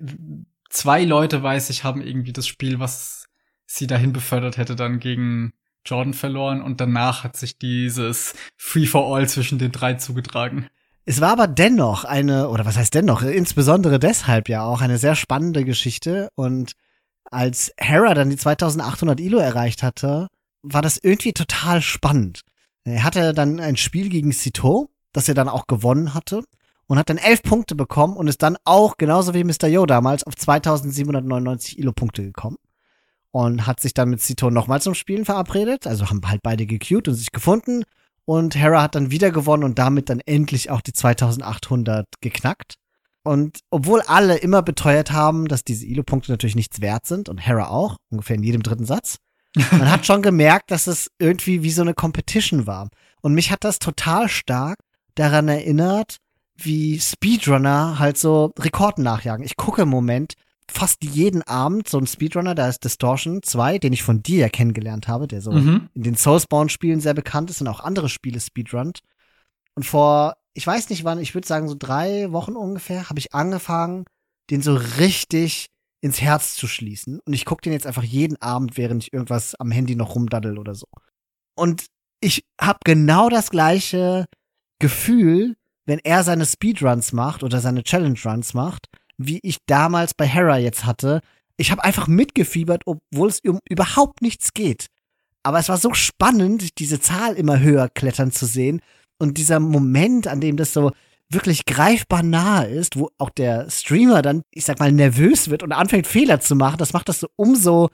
zwei 0.70 1.04
Leute, 1.04 1.42
weiß 1.42 1.70
ich, 1.70 1.84
haben 1.84 2.02
irgendwie 2.02 2.32
das 2.32 2.46
Spiel, 2.46 2.78
was 2.78 3.26
sie 3.66 3.86
dahin 3.86 4.12
befördert 4.12 4.56
hätte, 4.56 4.76
dann 4.76 5.00
gegen 5.00 5.52
Jordan 5.86 6.14
verloren 6.14 6.62
und 6.62 6.80
danach 6.80 7.24
hat 7.24 7.36
sich 7.36 7.58
dieses 7.58 8.34
Free 8.56 8.86
for 8.86 9.14
All 9.14 9.28
zwischen 9.28 9.58
den 9.58 9.72
drei 9.72 9.94
zugetragen. 9.94 10.68
Es 11.04 11.20
war 11.20 11.32
aber 11.32 11.46
dennoch 11.46 12.04
eine, 12.04 12.48
oder 12.48 12.64
was 12.64 12.76
heißt 12.76 12.94
dennoch, 12.94 13.22
insbesondere 13.22 13.98
deshalb 13.98 14.48
ja 14.48 14.64
auch 14.64 14.80
eine 14.80 14.98
sehr 14.98 15.14
spannende 15.14 15.64
Geschichte 15.64 16.30
und 16.34 16.72
als 17.30 17.72
Hera 17.78 18.14
dann 18.14 18.30
die 18.30 18.36
2800 18.36 19.20
Elo 19.20 19.38
erreicht 19.38 19.82
hatte, 19.82 20.28
war 20.62 20.82
das 20.82 20.98
irgendwie 20.98 21.32
total 21.32 21.82
spannend. 21.82 22.42
Er 22.84 23.04
hatte 23.04 23.34
dann 23.34 23.60
ein 23.60 23.76
Spiel 23.76 24.08
gegen 24.08 24.32
Sito, 24.32 24.90
das 25.12 25.28
er 25.28 25.34
dann 25.34 25.48
auch 25.48 25.66
gewonnen 25.66 26.14
hatte 26.14 26.42
und 26.86 26.98
hat 26.98 27.10
dann 27.10 27.18
elf 27.18 27.42
Punkte 27.42 27.74
bekommen 27.74 28.16
und 28.16 28.28
ist 28.28 28.42
dann 28.42 28.56
auch, 28.64 28.96
genauso 28.96 29.34
wie 29.34 29.44
Mr. 29.44 29.68
Yo 29.68 29.86
damals, 29.86 30.24
auf 30.24 30.36
2799 30.36 31.78
Elo-Punkte 31.78 32.22
gekommen. 32.22 32.56
Und 33.30 33.66
hat 33.66 33.80
sich 33.80 33.94
dann 33.94 34.10
mit 34.10 34.20
Sito 34.20 34.48
nochmal 34.48 34.80
zum 34.80 34.94
Spielen 34.94 35.24
verabredet. 35.24 35.88
Also 35.88 36.08
haben 36.08 36.20
halt 36.24 36.40
beide 36.42 36.66
gequeued 36.66 37.08
und 37.08 37.14
sich 37.14 37.32
gefunden. 37.32 37.82
Und 38.26 38.54
Hera 38.56 38.82
hat 38.82 38.94
dann 38.94 39.10
wieder 39.10 39.30
gewonnen 39.30 39.64
und 39.64 39.78
damit 39.78 40.08
dann 40.08 40.20
endlich 40.20 40.70
auch 40.70 40.80
die 40.80 40.92
2800 40.92 42.06
geknackt. 42.20 42.76
Und 43.22 43.60
obwohl 43.70 44.02
alle 44.02 44.36
immer 44.36 44.62
beteuert 44.62 45.12
haben, 45.12 45.48
dass 45.48 45.64
diese 45.64 45.86
Elo-Punkte 45.86 46.30
natürlich 46.30 46.56
nichts 46.56 46.80
wert 46.80 47.06
sind 47.06 47.28
und 47.28 47.38
Hera 47.38 47.68
auch, 47.68 47.96
ungefähr 48.10 48.36
in 48.36 48.42
jedem 48.42 48.62
dritten 48.62 48.84
Satz, 48.84 49.18
man 49.70 49.90
hat 49.90 50.04
schon 50.04 50.22
gemerkt, 50.22 50.70
dass 50.70 50.86
es 50.86 51.08
irgendwie 51.18 51.62
wie 51.62 51.70
so 51.70 51.82
eine 51.82 51.94
Competition 51.94 52.66
war. 52.66 52.88
Und 53.22 53.34
mich 53.34 53.50
hat 53.50 53.64
das 53.64 53.78
total 53.78 54.28
stark 54.28 54.78
daran 55.14 55.48
erinnert, 55.48 56.18
wie 56.56 57.00
Speedrunner 57.00 57.98
halt 57.98 58.18
so 58.18 58.52
Rekorden 58.58 59.04
nachjagen. 59.04 59.44
Ich 59.44 59.56
gucke 59.56 59.82
im 59.82 59.88
Moment 59.88 60.34
fast 60.70 61.04
jeden 61.04 61.42
Abend 61.42 61.88
so 61.88 61.98
einen 61.98 62.06
Speedrunner, 62.06 62.54
da 62.54 62.68
ist 62.68 62.84
Distortion 62.84 63.42
2, 63.42 63.78
den 63.78 63.92
ich 63.92 64.02
von 64.02 64.22
dir 64.22 64.38
ja 64.40 64.48
kennengelernt 64.48 65.08
habe, 65.08 65.26
der 65.26 65.40
so 65.40 65.52
mhm. 65.52 65.88
in 65.94 66.02
den 66.02 66.14
Soulspawn-Spielen 66.16 67.00
sehr 67.00 67.14
bekannt 67.14 67.50
ist 67.50 67.60
und 67.60 67.68
auch 67.68 67.80
andere 67.80 68.08
Spiele 68.08 68.40
speedrunnt. 68.40 69.00
Und 69.74 69.84
vor 69.84 70.34
ich 70.54 70.66
weiß 70.66 70.88
nicht 70.90 71.04
wann, 71.04 71.18
ich 71.18 71.34
würde 71.34 71.46
sagen 71.46 71.68
so 71.68 71.74
drei 71.76 72.30
Wochen 72.32 72.56
ungefähr, 72.56 73.10
habe 73.10 73.18
ich 73.18 73.34
angefangen, 73.34 74.04
den 74.50 74.62
so 74.62 74.74
richtig 74.74 75.66
ins 76.00 76.20
Herz 76.20 76.54
zu 76.54 76.68
schließen. 76.68 77.20
Und 77.24 77.32
ich 77.32 77.44
gucke 77.44 77.62
den 77.62 77.72
jetzt 77.72 77.86
einfach 77.86 78.04
jeden 78.04 78.40
Abend, 78.40 78.76
während 78.76 79.02
ich 79.02 79.12
irgendwas 79.12 79.54
am 79.56 79.70
Handy 79.70 79.96
noch 79.96 80.14
rumdaddel 80.14 80.58
oder 80.58 80.74
so. 80.74 80.86
Und 81.56 81.86
ich 82.20 82.44
habe 82.60 82.78
genau 82.84 83.28
das 83.28 83.50
gleiche 83.50 84.26
Gefühl, 84.78 85.56
wenn 85.86 85.98
er 85.98 86.22
seine 86.24 86.46
Speedruns 86.46 87.12
macht 87.12 87.42
oder 87.42 87.60
seine 87.60 87.82
Challenge 87.82 88.18
Runs 88.24 88.54
macht, 88.54 88.86
wie 89.18 89.40
ich 89.42 89.58
damals 89.66 90.14
bei 90.14 90.26
Hera 90.26 90.58
jetzt 90.58 90.84
hatte. 90.84 91.20
Ich 91.56 91.70
habe 91.70 91.84
einfach 91.84 92.06
mitgefiebert, 92.08 92.82
obwohl 92.86 93.28
es 93.28 93.40
um 93.40 93.60
überhaupt 93.68 94.22
nichts 94.22 94.54
geht. 94.54 94.86
Aber 95.42 95.58
es 95.58 95.68
war 95.68 95.76
so 95.76 95.92
spannend, 95.94 96.78
diese 96.78 97.00
Zahl 97.00 97.34
immer 97.34 97.60
höher 97.60 97.88
klettern 97.88 98.32
zu 98.32 98.46
sehen 98.46 98.80
und 99.18 99.38
dieser 99.38 99.60
Moment, 99.60 100.26
an 100.26 100.40
dem 100.40 100.56
das 100.56 100.72
so 100.72 100.92
wirklich 101.30 101.64
greifbar 101.66 102.22
nahe 102.22 102.66
ist, 102.66 102.98
wo 102.98 103.10
auch 103.18 103.30
der 103.30 103.70
Streamer 103.70 104.22
dann, 104.22 104.42
ich 104.50 104.64
sag 104.64 104.78
mal, 104.78 104.92
nervös 104.92 105.50
wird 105.50 105.62
und 105.62 105.72
anfängt 105.72 106.06
Fehler 106.06 106.40
zu 106.40 106.54
machen, 106.54 106.78
das 106.78 106.92
macht 106.92 107.08
das 107.08 107.20
so 107.20 107.28
umso 107.36 107.90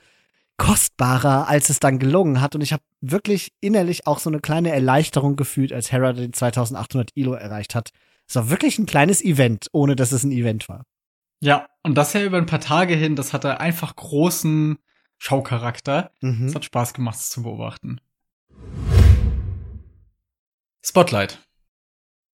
kostbarer, 0.58 1.48
als 1.48 1.70
es 1.70 1.80
dann 1.80 1.98
gelungen 1.98 2.40
hat. 2.40 2.54
Und 2.54 2.60
ich 2.60 2.72
habe 2.72 2.82
wirklich 3.00 3.50
innerlich 3.60 4.06
auch 4.06 4.18
so 4.18 4.28
eine 4.28 4.40
kleine 4.40 4.70
Erleichterung 4.70 5.36
gefühlt, 5.36 5.72
als 5.72 5.90
Hera 5.90 6.12
den 6.12 6.32
2800 6.32 7.12
Elo 7.16 7.32
erreicht 7.32 7.74
hat. 7.74 7.90
Es 8.28 8.36
war 8.36 8.50
wirklich 8.50 8.78
ein 8.78 8.86
kleines 8.86 9.24
Event, 9.24 9.68
ohne 9.72 9.96
dass 9.96 10.12
es 10.12 10.22
ein 10.22 10.32
Event 10.32 10.68
war. 10.68 10.84
Ja, 11.40 11.68
und 11.82 11.94
das 11.94 12.12
ja 12.12 12.22
über 12.22 12.36
ein 12.36 12.46
paar 12.46 12.60
Tage 12.60 12.94
hin, 12.94 13.16
das 13.16 13.32
hatte 13.32 13.60
einfach 13.60 13.96
großen 13.96 14.78
Schaucharakter. 15.16 16.12
Mhm. 16.20 16.46
Es 16.46 16.54
hat 16.54 16.66
Spaß 16.66 16.92
gemacht, 16.92 17.16
es 17.16 17.30
zu 17.30 17.42
beobachten. 17.42 18.00
Spotlight. 20.82 21.38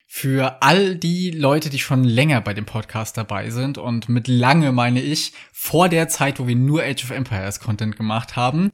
Für 0.09 0.62
all 0.62 0.96
die 0.96 1.30
Leute, 1.30 1.70
die 1.70 1.78
schon 1.78 2.02
länger 2.02 2.40
bei 2.40 2.54
dem 2.54 2.64
Podcast 2.64 3.16
dabei 3.16 3.50
sind 3.50 3.76
und 3.76 4.09
mit 4.09 4.28
lange 4.28 4.72
meine 4.72 5.00
ich 5.00 5.32
vor 5.52 5.88
der 5.88 6.09
Zeit, 6.09 6.38
wo 6.40 6.46
wir 6.46 6.57
nur 6.57 6.82
Age 6.82 7.04
of 7.04 7.11
Empires 7.11 7.61
Content 7.61 7.96
gemacht 7.96 8.34
haben, 8.34 8.72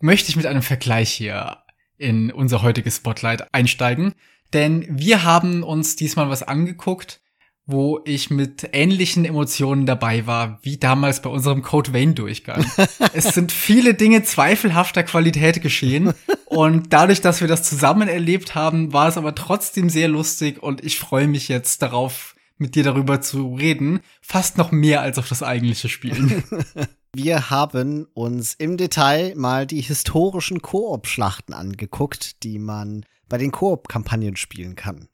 möchte 0.00 0.28
ich 0.28 0.36
mit 0.36 0.46
einem 0.46 0.62
Vergleich 0.62 1.10
hier 1.10 1.58
in 1.96 2.30
unser 2.30 2.62
heutiges 2.62 2.96
Spotlight 2.96 3.52
einsteigen. 3.54 4.14
Denn 4.52 4.86
wir 4.88 5.24
haben 5.24 5.62
uns 5.62 5.96
diesmal 5.96 6.28
was 6.28 6.42
angeguckt, 6.42 7.22
wo 7.66 8.00
ich 8.04 8.30
mit 8.30 8.68
ähnlichen 8.72 9.24
Emotionen 9.24 9.86
dabei 9.86 10.26
war, 10.26 10.58
wie 10.62 10.76
damals 10.76 11.22
bei 11.22 11.30
unserem 11.30 11.62
Code 11.62 11.92
Vein 11.92 12.14
Durchgang. 12.14 12.64
es 13.14 13.24
sind 13.34 13.52
viele 13.52 13.94
Dinge 13.94 14.22
zweifelhafter 14.22 15.02
Qualität 15.02 15.62
geschehen 15.62 16.12
und 16.46 16.92
dadurch, 16.92 17.20
dass 17.20 17.40
wir 17.40 17.48
das 17.48 17.62
zusammen 17.62 18.08
erlebt 18.08 18.54
haben, 18.54 18.92
war 18.92 19.08
es 19.08 19.16
aber 19.16 19.34
trotzdem 19.34 19.88
sehr 19.88 20.08
lustig 20.08 20.62
und 20.62 20.84
ich 20.84 20.98
freue 20.98 21.26
mich 21.26 21.48
jetzt 21.48 21.80
darauf, 21.80 22.34
mit 22.56 22.76
dir 22.76 22.84
darüber 22.84 23.20
zu 23.20 23.54
reden, 23.54 24.00
fast 24.20 24.58
noch 24.58 24.70
mehr 24.70 25.00
als 25.00 25.18
auf 25.18 25.28
das 25.28 25.42
eigentliche 25.42 25.88
Spielen. 25.88 26.44
Wir 27.16 27.50
haben 27.50 28.06
uns 28.14 28.54
im 28.54 28.76
Detail 28.76 29.34
mal 29.36 29.66
die 29.66 29.80
historischen 29.80 30.62
Koop-Schlachten 30.62 31.52
angeguckt, 31.54 32.42
die 32.42 32.58
man 32.58 33.06
bei 33.28 33.38
den 33.38 33.52
Koop-Kampagnen 33.52 34.36
spielen 34.36 34.74
kann. 34.74 35.08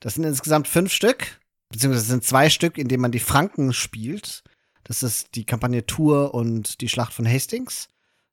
Das 0.00 0.14
sind 0.14 0.24
insgesamt 0.24 0.68
fünf 0.68 0.92
Stück 0.92 1.38
beziehungsweise 1.70 2.06
sind 2.06 2.24
zwei 2.24 2.48
Stück, 2.50 2.78
in 2.78 2.88
denen 2.88 3.02
man 3.02 3.12
die 3.12 3.20
Franken 3.20 3.72
spielt. 3.72 4.42
Das 4.84 5.02
ist 5.02 5.34
die 5.34 5.44
Kampagne 5.44 5.84
Tour 5.84 6.34
und 6.34 6.80
die 6.80 6.88
Schlacht 6.88 7.12
von 7.12 7.28
Hastings. 7.28 7.88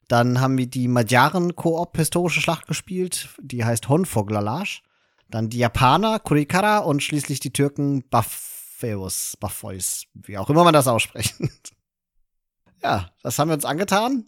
Dann 0.08 0.42
haben 0.42 0.58
wir 0.58 0.68
die 0.68 0.88
Magyaren 0.88 1.56
Koop 1.56 1.98
historische 1.98 2.42
Schlacht 2.42 2.68
gespielt, 2.68 3.30
die 3.40 3.66
heißt 3.66 3.90
Honfoglalage. 3.90 4.82
Dann 5.30 5.50
die 5.50 5.58
Japaner 5.58 6.20
Kurikara 6.20 6.80
und 6.80 7.02
schließlich 7.02 7.40
die 7.40 7.54
Türken 7.54 8.04
Buffeus, 8.10 9.36
Buffeus, 9.40 10.06
wie 10.14 10.38
auch 10.38 10.50
immer 10.50 10.64
man 10.64 10.74
das 10.74 10.88
ausspricht. 10.88 11.36
ja, 12.84 13.10
das 13.24 13.40
haben 13.40 13.48
wir 13.48 13.56
uns 13.56 13.66
angetan. 13.66 14.28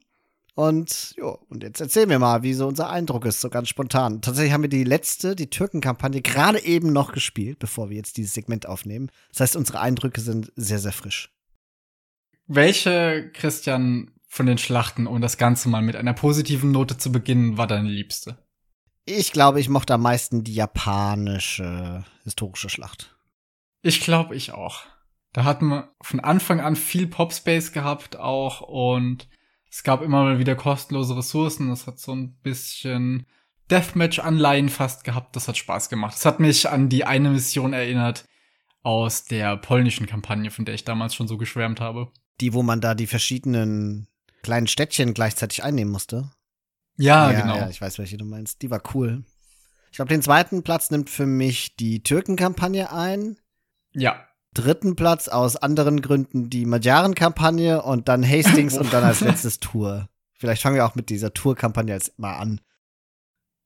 Und 0.55 1.13
jo, 1.17 1.37
und 1.49 1.63
jetzt 1.63 1.81
erzählen 1.81 2.09
wir 2.09 2.17
mal, 2.17 2.41
wie 2.41 2.53
so 2.53 2.65
unser 2.65 2.89
Eindruck 2.89 3.25
ist, 3.25 3.41
so 3.41 3.49
ganz 3.49 3.67
spontan. 3.67 4.21
Tatsächlich 4.21 4.53
haben 4.53 4.63
wir 4.63 4.69
die 4.69 4.85
letzte, 4.85 5.35
die 5.35 5.49
Türken-Kampagne, 5.49 6.21
gerade 6.21 6.63
eben 6.63 6.93
noch 6.93 7.11
gespielt, 7.11 7.59
bevor 7.59 7.89
wir 7.89 7.97
jetzt 7.97 8.15
dieses 8.15 8.33
Segment 8.33 8.65
aufnehmen. 8.65 9.11
Das 9.31 9.41
heißt, 9.41 9.55
unsere 9.57 9.81
Eindrücke 9.81 10.21
sind 10.21 10.53
sehr, 10.55 10.79
sehr 10.79 10.93
frisch. 10.93 11.29
Welche, 12.47 13.31
Christian, 13.33 14.11
von 14.27 14.45
den 14.45 14.57
Schlachten, 14.57 15.07
um 15.07 15.21
das 15.21 15.37
Ganze 15.37 15.67
mal 15.67 15.81
mit 15.81 15.97
einer 15.97 16.13
positiven 16.13 16.71
Note 16.71 16.97
zu 16.97 17.11
beginnen, 17.11 17.57
war 17.57 17.67
deine 17.67 17.89
liebste? 17.89 18.37
Ich 19.05 19.31
glaube, 19.31 19.59
ich 19.59 19.69
mochte 19.69 19.93
am 19.93 20.01
meisten 20.01 20.43
die 20.43 20.55
japanische 20.55 22.05
historische 22.23 22.69
Schlacht. 22.69 23.15
Ich 23.81 24.01
glaube, 24.01 24.35
ich 24.35 24.51
auch. 24.51 24.83
Da 25.31 25.43
hatten 25.43 25.67
wir 25.67 25.95
von 26.01 26.19
Anfang 26.21 26.59
an 26.61 26.75
viel 26.75 27.07
Popspace 27.07 27.71
gehabt 27.71 28.15
auch 28.15 28.61
und 28.61 29.27
Es 29.75 29.83
gab 29.83 30.01
immer 30.01 30.23
mal 30.23 30.39
wieder 30.39 30.55
kostenlose 30.55 31.17
Ressourcen. 31.17 31.67
Das 31.67 31.85
hat 31.85 31.99
so 31.99 32.15
ein 32.15 32.37
bisschen 32.37 33.25
Deathmatch-Anleihen 33.69 34.69
fast 34.69 35.03
gehabt. 35.03 35.35
Das 35.35 35.49
hat 35.49 35.57
Spaß 35.57 35.89
gemacht. 35.89 36.15
Das 36.15 36.25
hat 36.25 36.39
mich 36.39 36.69
an 36.69 36.87
die 36.87 37.03
eine 37.03 37.29
Mission 37.29 37.73
erinnert 37.73 38.23
aus 38.83 39.25
der 39.25 39.57
polnischen 39.57 40.07
Kampagne, 40.07 40.49
von 40.49 40.63
der 40.63 40.75
ich 40.75 40.85
damals 40.85 41.13
schon 41.13 41.27
so 41.27 41.35
geschwärmt 41.37 41.81
habe. 41.81 42.09
Die, 42.39 42.53
wo 42.53 42.63
man 42.63 42.79
da 42.79 42.95
die 42.95 43.05
verschiedenen 43.05 44.07
kleinen 44.43 44.67
Städtchen 44.67 45.13
gleichzeitig 45.13 45.61
einnehmen 45.61 45.91
musste. 45.91 46.31
Ja, 46.95 47.29
ja 47.29 47.41
genau. 47.41 47.57
Ja, 47.57 47.69
ich 47.69 47.81
weiß, 47.81 47.97
welche 47.97 48.15
du 48.15 48.23
meinst. 48.23 48.61
Die 48.61 48.71
war 48.71 48.81
cool. 48.93 49.25
Ich 49.91 49.97
glaube, 49.97 50.07
den 50.07 50.21
zweiten 50.21 50.63
Platz 50.63 50.89
nimmt 50.89 51.09
für 51.09 51.25
mich 51.25 51.75
die 51.75 52.01
Türken-Kampagne 52.01 52.93
ein. 52.93 53.41
Ja. 53.91 54.25
Dritten 54.55 54.95
Platz 54.95 55.27
aus 55.27 55.55
anderen 55.55 56.01
Gründen 56.01 56.49
die 56.49 56.65
Magyaren-Kampagne 56.65 57.83
und 57.83 58.07
dann 58.07 58.27
Hastings 58.27 58.77
und 58.77 58.91
dann 58.91 59.03
als 59.03 59.19
letztes 59.21 59.59
Tour. 59.59 60.09
Vielleicht 60.33 60.63
fangen 60.63 60.75
wir 60.75 60.85
auch 60.85 60.95
mit 60.95 61.09
dieser 61.09 61.33
Tour-Kampagne 61.33 61.93
jetzt 61.93 62.17
mal 62.17 62.37
an. 62.37 62.61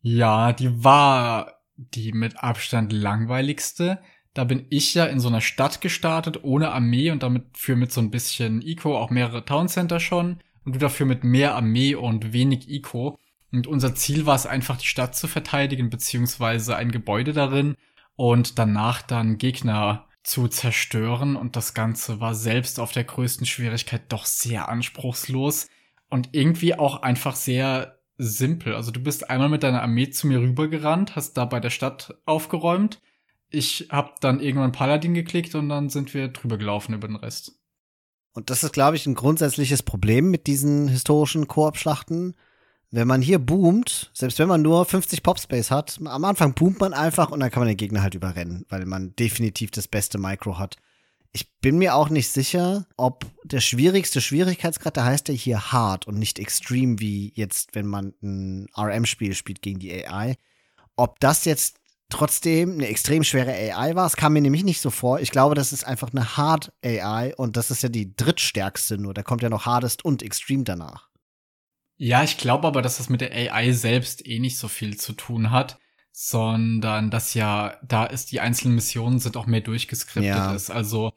Ja, 0.01 0.51
die 0.51 0.83
war 0.83 1.61
die 1.75 2.11
mit 2.11 2.43
Abstand 2.43 2.91
langweiligste. 2.91 3.99
Da 4.33 4.43
bin 4.43 4.65
ich 4.69 4.93
ja 4.93 5.05
in 5.05 5.19
so 5.19 5.27
einer 5.27 5.41
Stadt 5.41 5.79
gestartet, 5.79 6.43
ohne 6.43 6.71
Armee 6.71 7.11
und 7.11 7.23
damit 7.23 7.57
für 7.57 7.75
mit 7.75 7.91
so 7.91 8.01
ein 8.01 8.11
bisschen 8.11 8.61
Eco, 8.61 8.97
auch 8.97 9.09
mehrere 9.09 9.45
Town 9.45 9.67
Center 9.67 9.99
schon. 9.99 10.39
Und 10.65 10.75
du 10.75 10.79
dafür 10.79 11.05
mit 11.05 11.23
mehr 11.23 11.55
Armee 11.55 11.95
und 11.95 12.33
wenig 12.33 12.69
Eco. 12.69 13.17
Und 13.51 13.67
unser 13.67 13.95
Ziel 13.95 14.25
war 14.25 14.35
es 14.35 14.45
einfach, 14.45 14.77
die 14.77 14.85
Stadt 14.85 15.15
zu 15.15 15.27
verteidigen, 15.27 15.89
beziehungsweise 15.89 16.75
ein 16.75 16.91
Gebäude 16.91 17.33
darin 17.33 17.75
und 18.15 18.59
danach 18.59 19.01
dann 19.01 19.37
Gegner 19.37 20.08
zu 20.23 20.47
zerstören. 20.47 21.35
Und 21.35 21.55
das 21.55 21.73
Ganze 21.73 22.19
war 22.19 22.35
selbst 22.35 22.79
auf 22.79 22.91
der 22.91 23.03
größten 23.03 23.45
Schwierigkeit 23.45 24.03
doch 24.09 24.25
sehr 24.25 24.69
anspruchslos 24.69 25.67
und 26.09 26.29
irgendwie 26.31 26.75
auch 26.75 27.01
einfach 27.01 27.35
sehr 27.35 27.99
simpel. 28.17 28.75
Also 28.75 28.91
du 28.91 28.99
bist 28.99 29.29
einmal 29.29 29.49
mit 29.49 29.63
deiner 29.63 29.81
Armee 29.81 30.09
zu 30.09 30.27
mir 30.27 30.39
rübergerannt, 30.39 31.15
hast 31.15 31.33
da 31.33 31.45
bei 31.45 31.59
der 31.59 31.69
Stadt 31.69 32.15
aufgeräumt. 32.25 33.01
Ich 33.49 33.87
hab 33.89 34.19
dann 34.19 34.41
irgendwann 34.41 34.73
Paladin 34.73 35.13
geklickt 35.13 35.55
und 35.55 35.69
dann 35.69 35.89
sind 35.89 36.13
wir 36.13 36.27
drüber 36.27 36.57
gelaufen 36.57 36.93
über 36.93 37.07
den 37.07 37.15
Rest. 37.15 37.59
Und 38.33 38.49
das 38.49 38.63
ist, 38.63 38.73
glaube 38.73 38.95
ich, 38.95 39.07
ein 39.07 39.15
grundsätzliches 39.15 39.81
Problem 39.81 40.29
mit 40.29 40.47
diesen 40.47 40.87
historischen 40.87 41.47
Koop-Schlachten. 41.47 42.35
Wenn 42.91 43.07
man 43.07 43.21
hier 43.21 43.37
boomt, 43.37 44.09
selbst 44.13 44.39
wenn 44.39 44.47
man 44.47 44.63
nur 44.63 44.83
50 44.83 45.21
Popspace 45.21 45.69
hat, 45.69 45.99
am 46.03 46.25
Anfang 46.25 46.53
boomt 46.55 46.79
man 46.79 46.93
einfach 46.93 47.29
und 47.29 47.39
dann 47.39 47.51
kann 47.51 47.61
man 47.61 47.67
den 47.67 47.77
Gegner 47.77 48.01
halt 48.01 48.15
überrennen, 48.15 48.65
weil 48.69 48.85
man 48.85 49.15
definitiv 49.15 49.69
das 49.71 49.87
beste 49.87 50.17
Micro 50.17 50.57
hat. 50.57 50.77
Ich 51.31 51.53
bin 51.59 51.77
mir 51.77 51.93
auch 51.93 52.09
nicht 52.09 52.29
sicher, 52.29 52.87
ob 52.97 53.27
der 53.43 53.59
schwierigste 53.59 54.21
Schwierigkeitsgrad, 54.21 54.97
da 54.97 55.05
heißt 55.05 55.27
ja 55.27 55.35
hier 55.35 55.71
hard 55.71 56.07
und 56.07 56.17
nicht 56.17 56.39
extreme, 56.39 56.99
wie 56.99 57.31
jetzt, 57.35 57.75
wenn 57.75 57.85
man 57.85 58.15
ein 58.23 58.67
RM-Spiel 58.75 59.35
spielt 59.35 59.61
gegen 59.61 59.77
die 59.77 59.93
AI. 60.07 60.35
Ob 60.95 61.19
das 61.19 61.45
jetzt 61.45 61.75
trotzdem 62.09 62.73
eine 62.73 62.87
extrem 62.87 63.23
schwere 63.23 63.51
AI 63.51 63.95
war. 63.95 64.07
Es 64.07 64.15
kam 64.15 64.33
mir 64.33 64.41
nämlich 64.41 64.63
nicht 64.63 64.81
so 64.81 64.89
vor. 64.89 65.19
Ich 65.19 65.29
glaube, 65.29 65.53
das 65.53 65.71
ist 65.71 65.85
einfach 65.85 66.09
eine 66.11 66.37
Hard 66.37 66.73
AI 66.83 67.35
und 67.35 67.55
das 67.55 67.69
ist 67.69 67.83
ja 67.83 67.89
die 67.89 68.15
drittstärkste 68.15 68.97
nur. 68.97 69.13
Da 69.13 69.21
kommt 69.21 69.43
ja 69.43 69.49
noch 69.49 69.67
Hardest 69.67 70.03
und 70.03 70.23
Extreme 70.23 70.63
danach. 70.63 71.08
Ja, 72.01 72.23
ich 72.23 72.37
glaube 72.37 72.65
aber, 72.65 72.81
dass 72.81 72.95
das 72.95 73.09
mit 73.09 73.19
der 73.19 73.33
AI 73.33 73.73
selbst 73.73 74.25
eh 74.25 74.39
nicht 74.39 74.57
so 74.57 74.69
viel 74.69 74.95
zu 74.95 75.11
tun 75.11 75.51
hat, 75.51 75.79
sondern 76.13 77.11
dass 77.11 77.33
ja 77.33 77.77
da 77.83 78.05
ist, 78.05 78.31
die 78.31 78.39
einzelnen 78.39 78.75
Missionen 78.75 79.19
sind 79.19 79.35
auch 79.35 79.47
mehr 79.47 79.59
durchgeskriptet 79.59 80.23
ja. 80.33 80.55
ist. 80.55 80.69
Also 80.69 81.11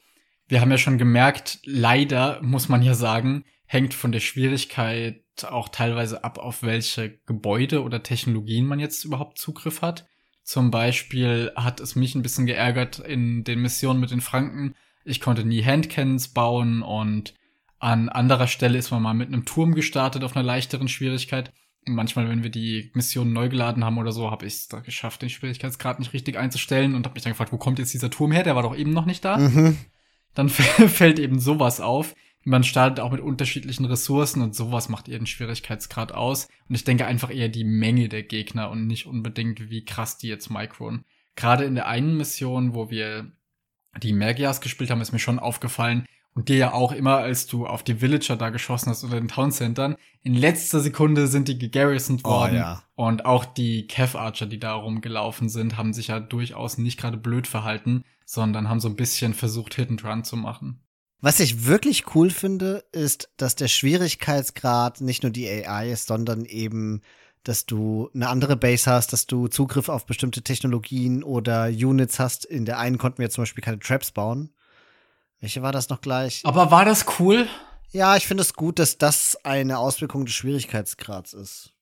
wir 0.49 0.61
haben 0.61 0.72
ja 0.72 0.78
schon 0.78 0.99
gemerkt, 0.99 1.61
leider 1.64 2.43
muss 2.43 2.68
man 2.68 2.83
ja 2.83 2.95
sagen, 2.95 3.45
hängt 3.64 3.95
von 3.95 4.11
der 4.11 4.18
Schwierigkeit 4.18 5.22
auch 5.45 5.68
teilweise 5.68 6.24
ab, 6.24 6.39
auf 6.39 6.64
welche 6.64 7.16
Gebäude 7.26 7.85
oder 7.85 8.03
Technologien 8.03 8.66
man 8.66 8.80
jetzt 8.80 9.05
überhaupt 9.05 9.39
Zugriff 9.39 9.83
hat. 9.83 10.09
Zum 10.43 10.72
Beispiel 10.72 11.53
hat 11.55 11.78
es 11.78 11.95
mich 11.95 12.16
ein 12.16 12.22
bisschen 12.22 12.47
geärgert 12.47 12.99
in 12.99 13.45
den 13.45 13.62
Missionen 13.62 14.01
mit 14.01 14.11
den 14.11 14.20
Franken. 14.20 14.74
Ich 15.05 15.20
konnte 15.20 15.45
nie 15.45 15.64
Handcannons 15.64 16.35
bauen 16.35 16.83
und 16.83 17.35
an 17.83 18.09
anderer 18.09 18.47
Stelle 18.47 18.78
ist 18.78 18.91
man 18.91 19.03
mal 19.03 19.14
mit 19.14 19.28
einem 19.28 19.45
Turm 19.45 19.74
gestartet 19.74 20.24
auf 20.24 20.37
einer 20.37 20.45
leichteren 20.45 20.89
Schwierigkeit. 20.89 21.53
Und 21.87 21.95
manchmal, 21.95 22.28
wenn 22.28 22.43
wir 22.43 22.51
die 22.51 22.91
Mission 22.95 23.33
neu 23.33 23.49
geladen 23.49 23.85
haben 23.85 23.99
oder 23.99 24.12
so, 24.12 24.30
habe 24.30 24.47
ich 24.47 24.55
es 24.55 24.68
da 24.68 24.80
geschafft, 24.80 25.22
den 25.22 25.30
Schwierigkeitsgrad 25.30 25.99
nicht 25.99 26.12
richtig 26.12 26.39
einzustellen 26.39 26.95
und 26.95 27.05
habe 27.05 27.14
mich 27.14 27.24
dann 27.24 27.33
gefragt, 27.33 27.53
wo 27.53 27.59
kommt 27.59 27.78
jetzt 27.78 27.93
dieser 27.93 28.11
Turm 28.11 28.30
her? 28.30 28.45
Der 28.45 28.55
war 28.55 28.62
doch 28.62 28.76
eben 28.76 28.93
noch 28.93 29.07
nicht 29.07 29.24
da. 29.24 29.37
Mhm. 29.37 29.76
Dann 30.35 30.49
fällt 30.49 31.18
eben 31.18 31.41
sowas 31.41 31.80
auf 31.80 32.14
man 32.45 32.64
startet 32.64 33.01
auch 33.01 33.12
mit 33.12 33.20
unterschiedlichen 33.20 33.85
Ressourcen 33.85 34.43
und 34.43 34.55
sowas 34.55 34.89
macht 34.89 35.09
ihren 35.09 35.26
Schwierigkeitsgrad 35.26 36.12
aus. 36.12 36.49
Und 36.68 36.74
ich 36.74 36.85
denke 36.85 37.07
einfach 37.07 37.33
eher 37.33 37.49
die 37.49 37.64
Menge 37.64 38.09
der 38.09 38.22
Gegner 38.22 38.70
und 38.70 38.87
nicht 38.87 39.07
unbedingt, 39.07 39.70
wie 39.70 39.85
krass 39.85 40.18
die 40.18 40.28
jetzt 40.28 40.51
micron. 40.51 41.05
Gerade 41.37 41.64
in 41.64 41.74
der 41.74 41.87
einen 41.87 42.16
Mission, 42.16 42.74
wo 42.74 42.91
wir 42.91 43.30
die 44.03 44.12
Magias 44.12 44.61
gespielt 44.61 44.91
haben, 44.91 45.01
ist 45.01 45.12
mir 45.12 45.18
schon 45.18 45.39
aufgefallen, 45.39 46.07
und 46.35 46.49
dir 46.49 46.57
ja 46.57 46.72
auch 46.72 46.93
immer, 46.93 47.18
als 47.18 47.47
du 47.47 47.66
auf 47.66 47.83
die 47.83 48.01
Villager 48.01 48.37
da 48.37 48.51
geschossen 48.51 48.91
hast 48.91 49.05
oder 49.05 49.20
den 49.20 49.28
Town 49.28 49.53
Centern, 49.53 49.97
in 50.22 50.35
letzter 50.35 50.80
Sekunde 50.80 51.26
sind 51.26 51.49
die 51.49 51.59
gegarrisoned 51.59 52.22
oh, 52.24 52.30
worden. 52.30 52.55
Oh, 52.55 52.59
ja. 52.59 52.83
Und 52.95 53.26
auch 53.26 53.45
die 53.45 53.87
Kev 53.87 54.16
Archer, 54.16 54.47
die 54.47 54.61
da 54.61 54.74
rumgelaufen 54.74 55.49
sind, 55.49 55.76
haben 55.76 55.93
sich 55.93 56.09
ja 56.09 56.20
durchaus 56.20 56.78
nicht 56.78 56.99
gerade 56.99 57.16
blöd 57.16 57.47
verhalten, 57.47 58.05
sondern 58.24 58.68
haben 58.68 58.80
so 58.80 58.89
ein 58.89 58.97
bisschen 58.97 59.35
versucht, 59.35 59.74
Hit 59.74 59.91
and 59.91 60.05
Run 60.05 60.24
zu 60.24 60.37
machen. 60.37 60.80
Was 61.20 61.39
ich 61.39 61.66
wirklich 61.66 62.14
cool 62.14 62.30
finde, 62.30 62.85
ist, 62.93 63.30
dass 63.37 63.55
der 63.55 63.68
Schwierigkeitsgrad 63.68 65.01
nicht 65.01 65.22
nur 65.22 65.30
die 65.30 65.49
AI 65.49 65.93
ist, 65.93 66.09
sondern 66.09 66.45
eben, 66.47 67.03
dass 67.45 67.66
du 67.66 68.11
eine 68.14 68.28
andere 68.28 68.57
Base 68.57 68.91
hast, 68.91 69.12
dass 69.12 69.26
du 69.26 69.49
Zugriff 69.49 69.89
auf 69.89 70.07
bestimmte 70.07 70.43
Technologien 70.43 71.22
oder 71.22 71.66
Units 71.66 72.18
hast. 72.18 72.45
In 72.45 72.64
der 72.64 72.78
einen 72.78 72.99
konnten 72.99 73.18
wir 73.18 73.30
zum 73.30 73.43
Beispiel 73.43 73.62
keine 73.62 73.78
Traps 73.78 74.11
bauen. 74.11 74.53
Welche 75.43 75.61
war 75.61 75.72
das 75.72 75.88
noch 75.88 76.01
gleich? 76.01 76.40
Aber 76.45 76.70
war 76.70 76.84
das 76.84 77.05
cool? 77.18 77.49
Ja, 77.90 78.16
ich 78.16 78.28
finde 78.28 78.43
es 78.43 78.55
gut, 78.55 78.78
dass 78.78 78.97
das 78.97 79.36
eine 79.45 79.78
Auswirkung 79.78 80.24
des 80.24 80.34
Schwierigkeitsgrads 80.34 81.34
ist. 81.34 81.74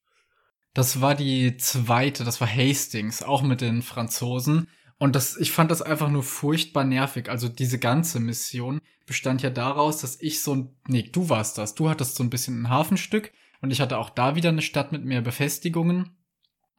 Das 0.73 1.03
war 1.03 1.15
die 1.15 1.59
zweite, 1.59 2.25
das 2.25 2.41
war 2.41 2.49
Hastings, 2.49 3.23
auch 3.23 3.43
mit 3.43 3.61
den 3.61 3.83
Franzosen. 3.83 4.69
Und 4.97 5.15
das, 5.15 5.37
ich 5.37 5.53
fand 5.53 5.71
das 5.71 5.83
einfach 5.83 6.09
nur 6.09 6.23
furchtbar 6.23 6.85
nervig. 6.85 7.29
Also 7.29 7.51
diese 7.51 7.79
ganze 7.79 8.19
Mission 8.19 8.81
bestand 9.05 9.43
ja 9.43 9.51
daraus, 9.51 9.99
dass 9.99 10.19
ich 10.23 10.43
so 10.43 10.55
ein, 10.55 10.75
nee, 10.87 11.03
du 11.03 11.29
warst 11.29 11.59
das. 11.59 11.75
Du 11.75 11.91
hattest 11.91 12.17
so 12.17 12.23
ein 12.23 12.31
bisschen 12.31 12.63
ein 12.63 12.71
Hafenstück 12.71 13.31
und 13.61 13.73
ich 13.73 13.83
hatte 13.83 13.99
auch 13.99 14.09
da 14.09 14.37
wieder 14.37 14.49
eine 14.49 14.63
Stadt 14.63 14.91
mit 14.91 15.05
mehr 15.05 15.21
Befestigungen. 15.21 16.17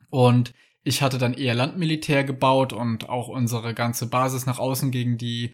Und 0.09 0.55
ich 0.83 1.03
hatte 1.03 1.19
dann 1.19 1.35
eher 1.35 1.53
Landmilitär 1.53 2.23
gebaut 2.23 2.73
und 2.73 3.07
auch 3.07 3.27
unsere 3.27 3.75
ganze 3.75 4.07
Basis 4.07 4.47
nach 4.47 4.57
außen 4.57 4.89
gegen 4.89 5.19
die 5.19 5.53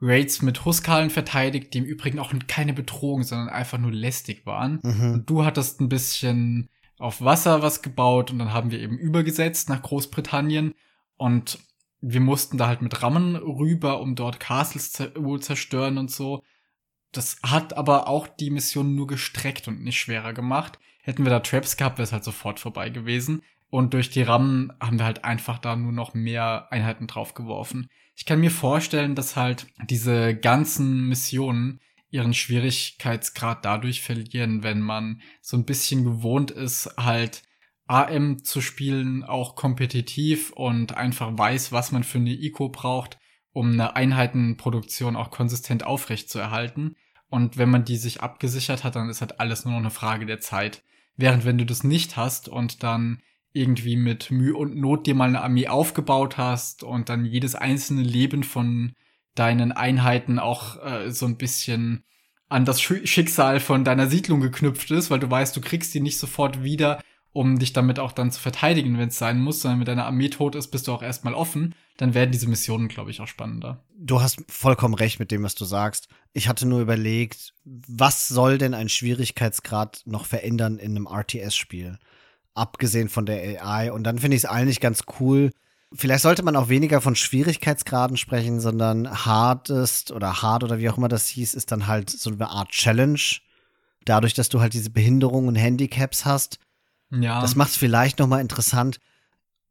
Raids 0.00 0.42
mit 0.42 0.64
Huskalen 0.64 1.10
verteidigt, 1.10 1.74
die 1.74 1.78
im 1.78 1.84
Übrigen 1.84 2.18
auch 2.18 2.32
keine 2.48 2.72
Bedrohung, 2.72 3.22
sondern 3.22 3.48
einfach 3.48 3.78
nur 3.78 3.92
lästig 3.92 4.46
waren. 4.46 4.80
Mhm. 4.82 5.12
Und 5.12 5.30
du 5.30 5.44
hattest 5.44 5.80
ein 5.80 5.88
bisschen 5.88 6.70
auf 6.98 7.22
Wasser 7.22 7.62
was 7.62 7.82
gebaut 7.82 8.30
und 8.30 8.38
dann 8.38 8.52
haben 8.52 8.70
wir 8.70 8.80
eben 8.80 8.98
übergesetzt 8.98 9.68
nach 9.68 9.82
Großbritannien 9.82 10.74
und 11.16 11.58
wir 12.02 12.20
mussten 12.20 12.56
da 12.56 12.66
halt 12.66 12.82
mit 12.82 13.02
Rammen 13.02 13.36
rüber, 13.36 14.00
um 14.00 14.14
dort 14.14 14.40
Castles 14.40 14.92
zu 14.92 15.38
zerstören 15.38 15.98
und 15.98 16.10
so. 16.10 16.42
Das 17.12 17.38
hat 17.42 17.76
aber 17.76 18.08
auch 18.08 18.26
die 18.26 18.50
Mission 18.50 18.94
nur 18.94 19.06
gestreckt 19.06 19.68
und 19.68 19.82
nicht 19.82 19.98
schwerer 19.98 20.32
gemacht. 20.32 20.78
Hätten 21.02 21.24
wir 21.24 21.30
da 21.30 21.40
Traps 21.40 21.76
gehabt, 21.76 21.98
wäre 21.98 22.04
es 22.04 22.12
halt 22.12 22.24
sofort 22.24 22.60
vorbei 22.60 22.88
gewesen. 22.88 23.42
Und 23.68 23.94
durch 23.94 24.10
die 24.10 24.22
Rammen 24.22 24.72
haben 24.80 24.98
wir 24.98 25.04
halt 25.04 25.24
einfach 25.24 25.58
da 25.58 25.76
nur 25.76 25.92
noch 25.92 26.14
mehr 26.14 26.68
Einheiten 26.70 27.06
draufgeworfen. 27.06 27.88
Ich 28.20 28.26
kann 28.26 28.40
mir 28.40 28.50
vorstellen, 28.50 29.14
dass 29.14 29.34
halt 29.34 29.66
diese 29.88 30.36
ganzen 30.36 31.08
Missionen 31.08 31.80
ihren 32.10 32.34
Schwierigkeitsgrad 32.34 33.64
dadurch 33.64 34.02
verlieren, 34.02 34.62
wenn 34.62 34.82
man 34.82 35.22
so 35.40 35.56
ein 35.56 35.64
bisschen 35.64 36.04
gewohnt 36.04 36.50
ist, 36.50 36.90
halt 36.98 37.42
AM 37.86 38.44
zu 38.44 38.60
spielen, 38.60 39.24
auch 39.24 39.56
kompetitiv 39.56 40.50
und 40.50 40.98
einfach 40.98 41.30
weiß, 41.38 41.72
was 41.72 41.92
man 41.92 42.04
für 42.04 42.18
eine 42.18 42.34
ICO 42.34 42.68
braucht, 42.68 43.18
um 43.52 43.72
eine 43.72 43.96
Einheitenproduktion 43.96 45.16
auch 45.16 45.30
konsistent 45.30 45.84
aufrecht 45.86 46.28
zu 46.28 46.38
erhalten. 46.38 46.96
Und 47.30 47.56
wenn 47.56 47.70
man 47.70 47.86
die 47.86 47.96
sich 47.96 48.20
abgesichert 48.20 48.84
hat, 48.84 48.96
dann 48.96 49.08
ist 49.08 49.22
halt 49.22 49.40
alles 49.40 49.64
nur 49.64 49.72
noch 49.72 49.80
eine 49.80 49.90
Frage 49.90 50.26
der 50.26 50.40
Zeit. 50.40 50.84
Während 51.16 51.46
wenn 51.46 51.56
du 51.56 51.64
das 51.64 51.84
nicht 51.84 52.18
hast 52.18 52.50
und 52.50 52.82
dann 52.82 53.22
irgendwie 53.52 53.96
mit 53.96 54.30
Mühe 54.30 54.54
und 54.54 54.76
Not 54.76 55.06
dir 55.06 55.14
mal 55.14 55.28
eine 55.28 55.42
Armee 55.42 55.68
aufgebaut 55.68 56.36
hast 56.38 56.82
und 56.82 57.08
dann 57.08 57.24
jedes 57.24 57.54
einzelne 57.54 58.02
Leben 58.02 58.42
von 58.42 58.92
deinen 59.34 59.72
Einheiten 59.72 60.38
auch 60.38 60.82
äh, 60.84 61.10
so 61.10 61.26
ein 61.26 61.36
bisschen 61.36 62.04
an 62.48 62.64
das 62.64 62.80
Schicksal 62.80 63.60
von 63.60 63.84
deiner 63.84 64.08
Siedlung 64.08 64.40
geknüpft 64.40 64.90
ist, 64.90 65.10
weil 65.10 65.20
du 65.20 65.30
weißt, 65.30 65.56
du 65.56 65.60
kriegst 65.60 65.94
die 65.94 66.00
nicht 66.00 66.18
sofort 66.18 66.64
wieder 66.64 67.00
um 67.32 67.58
dich 67.58 67.72
damit 67.72 67.98
auch 67.98 68.12
dann 68.12 68.32
zu 68.32 68.40
verteidigen, 68.40 68.98
wenn 68.98 69.08
es 69.08 69.18
sein 69.18 69.40
muss, 69.40 69.62
sondern 69.62 69.80
wenn 69.80 69.86
deine 69.86 70.04
Armee 70.04 70.28
tot 70.28 70.54
ist, 70.56 70.68
bist 70.68 70.88
du 70.88 70.92
auch 70.92 71.02
erstmal 71.02 71.34
offen, 71.34 71.74
dann 71.96 72.14
werden 72.14 72.32
diese 72.32 72.48
Missionen, 72.48 72.88
glaube 72.88 73.10
ich, 73.10 73.20
auch 73.20 73.28
spannender. 73.28 73.84
Du 73.96 74.20
hast 74.20 74.42
vollkommen 74.48 74.94
recht 74.94 75.20
mit 75.20 75.30
dem, 75.30 75.44
was 75.44 75.54
du 75.54 75.64
sagst. 75.64 76.08
Ich 76.32 76.48
hatte 76.48 76.66
nur 76.66 76.80
überlegt, 76.80 77.54
was 77.64 78.26
soll 78.28 78.58
denn 78.58 78.74
ein 78.74 78.88
Schwierigkeitsgrad 78.88 80.02
noch 80.06 80.26
verändern 80.26 80.78
in 80.78 80.96
einem 80.96 81.06
RTS-Spiel? 81.06 81.98
Abgesehen 82.60 83.08
von 83.08 83.26
der 83.26 83.64
AI. 83.64 83.92
Und 83.92 84.04
dann 84.04 84.18
finde 84.18 84.36
ich 84.36 84.44
es 84.44 84.50
eigentlich 84.50 84.80
ganz 84.80 85.04
cool. 85.18 85.50
Vielleicht 85.92 86.22
sollte 86.22 86.42
man 86.42 86.56
auch 86.56 86.68
weniger 86.68 87.00
von 87.00 87.16
Schwierigkeitsgraden 87.16 88.16
sprechen, 88.16 88.60
sondern 88.60 89.24
hardest 89.24 90.12
oder 90.12 90.42
hard 90.42 90.62
oder 90.64 90.78
wie 90.78 90.88
auch 90.88 90.98
immer 90.98 91.08
das 91.08 91.26
hieß, 91.26 91.54
ist 91.54 91.72
dann 91.72 91.86
halt 91.86 92.10
so 92.10 92.30
eine 92.30 92.48
Art 92.48 92.68
Challenge. 92.68 93.20
Dadurch, 94.04 94.34
dass 94.34 94.48
du 94.48 94.60
halt 94.60 94.74
diese 94.74 94.90
Behinderungen 94.90 95.48
und 95.48 95.56
Handicaps 95.56 96.24
hast, 96.24 96.58
ja. 97.10 97.40
Das 97.40 97.56
macht 97.56 97.70
es 97.70 97.76
vielleicht 97.76 98.18
noch 98.18 98.26
mal 98.26 98.40
interessant. 98.40 98.98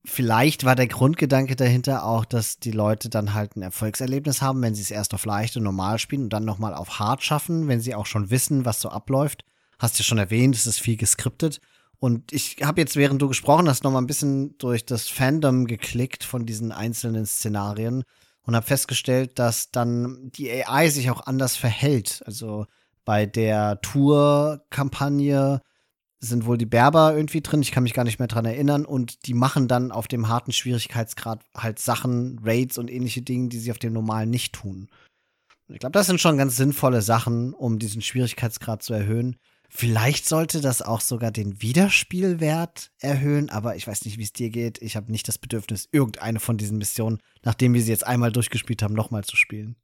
Vielleicht 0.05 0.63
war 0.63 0.75
der 0.75 0.87
Grundgedanke 0.87 1.55
dahinter 1.55 2.05
auch, 2.05 2.25
dass 2.25 2.59
die 2.59 2.71
Leute 2.71 3.09
dann 3.09 3.33
halt 3.33 3.55
ein 3.55 3.61
Erfolgserlebnis 3.61 4.41
haben, 4.41 4.61
wenn 4.61 4.75
sie 4.75 4.81
es 4.81 4.91
erst 4.91 5.13
auf 5.13 5.25
leicht 5.25 5.57
und 5.57 5.63
normal 5.63 5.99
spielen 5.99 6.23
und 6.23 6.33
dann 6.33 6.45
noch 6.45 6.57
mal 6.57 6.73
auf 6.73 6.99
hart 6.99 7.23
schaffen, 7.23 7.67
wenn 7.67 7.81
sie 7.81 7.95
auch 7.95 8.05
schon 8.05 8.29
wissen, 8.29 8.65
was 8.65 8.81
so 8.81 8.89
abläuft. 8.89 9.43
Hast 9.77 9.97
du 9.97 10.01
ja 10.01 10.05
schon 10.05 10.17
erwähnt, 10.17 10.55
es 10.55 10.67
ist 10.67 10.79
viel 10.79 10.97
geskriptet. 10.97 11.59
Und 11.99 12.31
ich 12.31 12.57
habe 12.63 12.79
jetzt, 12.79 12.95
während 12.95 13.21
du 13.21 13.27
gesprochen 13.27 13.67
hast, 13.67 13.83
noch 13.83 13.91
mal 13.91 13.99
ein 13.99 14.07
bisschen 14.07 14.57
durch 14.57 14.85
das 14.85 15.09
Fandom 15.09 15.65
geklickt 15.65 16.23
von 16.23 16.45
diesen 16.45 16.71
einzelnen 16.71 17.25
Szenarien 17.25 18.03
und 18.43 18.55
habe 18.55 18.65
festgestellt, 18.65 19.37
dass 19.37 19.71
dann 19.71 20.31
die 20.33 20.49
AI 20.49 20.89
sich 20.89 21.11
auch 21.11 21.27
anders 21.27 21.57
verhält. 21.57 22.21
Also 22.25 22.65
bei 23.03 23.25
der 23.25 23.81
Tour-Kampagne 23.81 25.61
sind 26.19 26.45
wohl 26.45 26.57
die 26.57 26.65
Berber 26.65 27.15
irgendwie 27.15 27.41
drin. 27.41 27.61
Ich 27.61 27.71
kann 27.71 27.83
mich 27.83 27.93
gar 27.93 28.03
nicht 28.03 28.19
mehr 28.19 28.27
dran 28.27 28.45
erinnern. 28.45 28.85
Und 28.85 29.25
die 29.25 29.33
machen 29.33 29.67
dann 29.67 29.91
auf 29.91 30.07
dem 30.07 30.27
harten 30.27 30.51
Schwierigkeitsgrad 30.51 31.43
halt 31.55 31.79
Sachen, 31.79 32.39
Raids 32.43 32.77
und 32.77 32.91
ähnliche 32.91 33.21
Dinge, 33.21 33.49
die 33.49 33.59
sie 33.59 33.71
auf 33.71 33.79
dem 33.79 33.93
normalen 33.93 34.29
nicht 34.29 34.53
tun. 34.53 34.89
Ich 35.67 35.79
glaube, 35.79 35.93
das 35.93 36.07
sind 36.07 36.19
schon 36.19 36.37
ganz 36.37 36.55
sinnvolle 36.55 37.01
Sachen, 37.01 37.53
um 37.53 37.77
diesen 37.77 38.01
Schwierigkeitsgrad 38.01 38.83
zu 38.83 38.93
erhöhen. 38.93 39.37
Vielleicht 39.71 40.27
sollte 40.27 40.61
das 40.61 40.81
auch 40.81 40.99
sogar 40.99 41.31
den 41.31 41.61
Wiederspielwert 41.61 42.91
erhöhen, 42.99 43.51
aber 43.51 43.75
ich 43.75 43.87
weiß 43.87 44.03
nicht, 44.05 44.17
wie 44.17 44.23
es 44.23 44.33
dir 44.33 44.49
geht. 44.49 44.81
Ich 44.81 44.95
habe 44.95 45.11
nicht 45.11 45.27
das 45.27 45.37
Bedürfnis, 45.37 45.87
irgendeine 45.91 46.39
von 46.39 46.57
diesen 46.57 46.79
Missionen, 46.79 47.19
nachdem 47.43 47.75
wir 47.75 47.81
sie 47.81 47.91
jetzt 47.91 48.05
einmal 48.05 48.31
durchgespielt 48.31 48.81
haben, 48.81 48.95
nochmal 48.95 49.23
zu 49.23 49.35
spielen. 49.35 49.75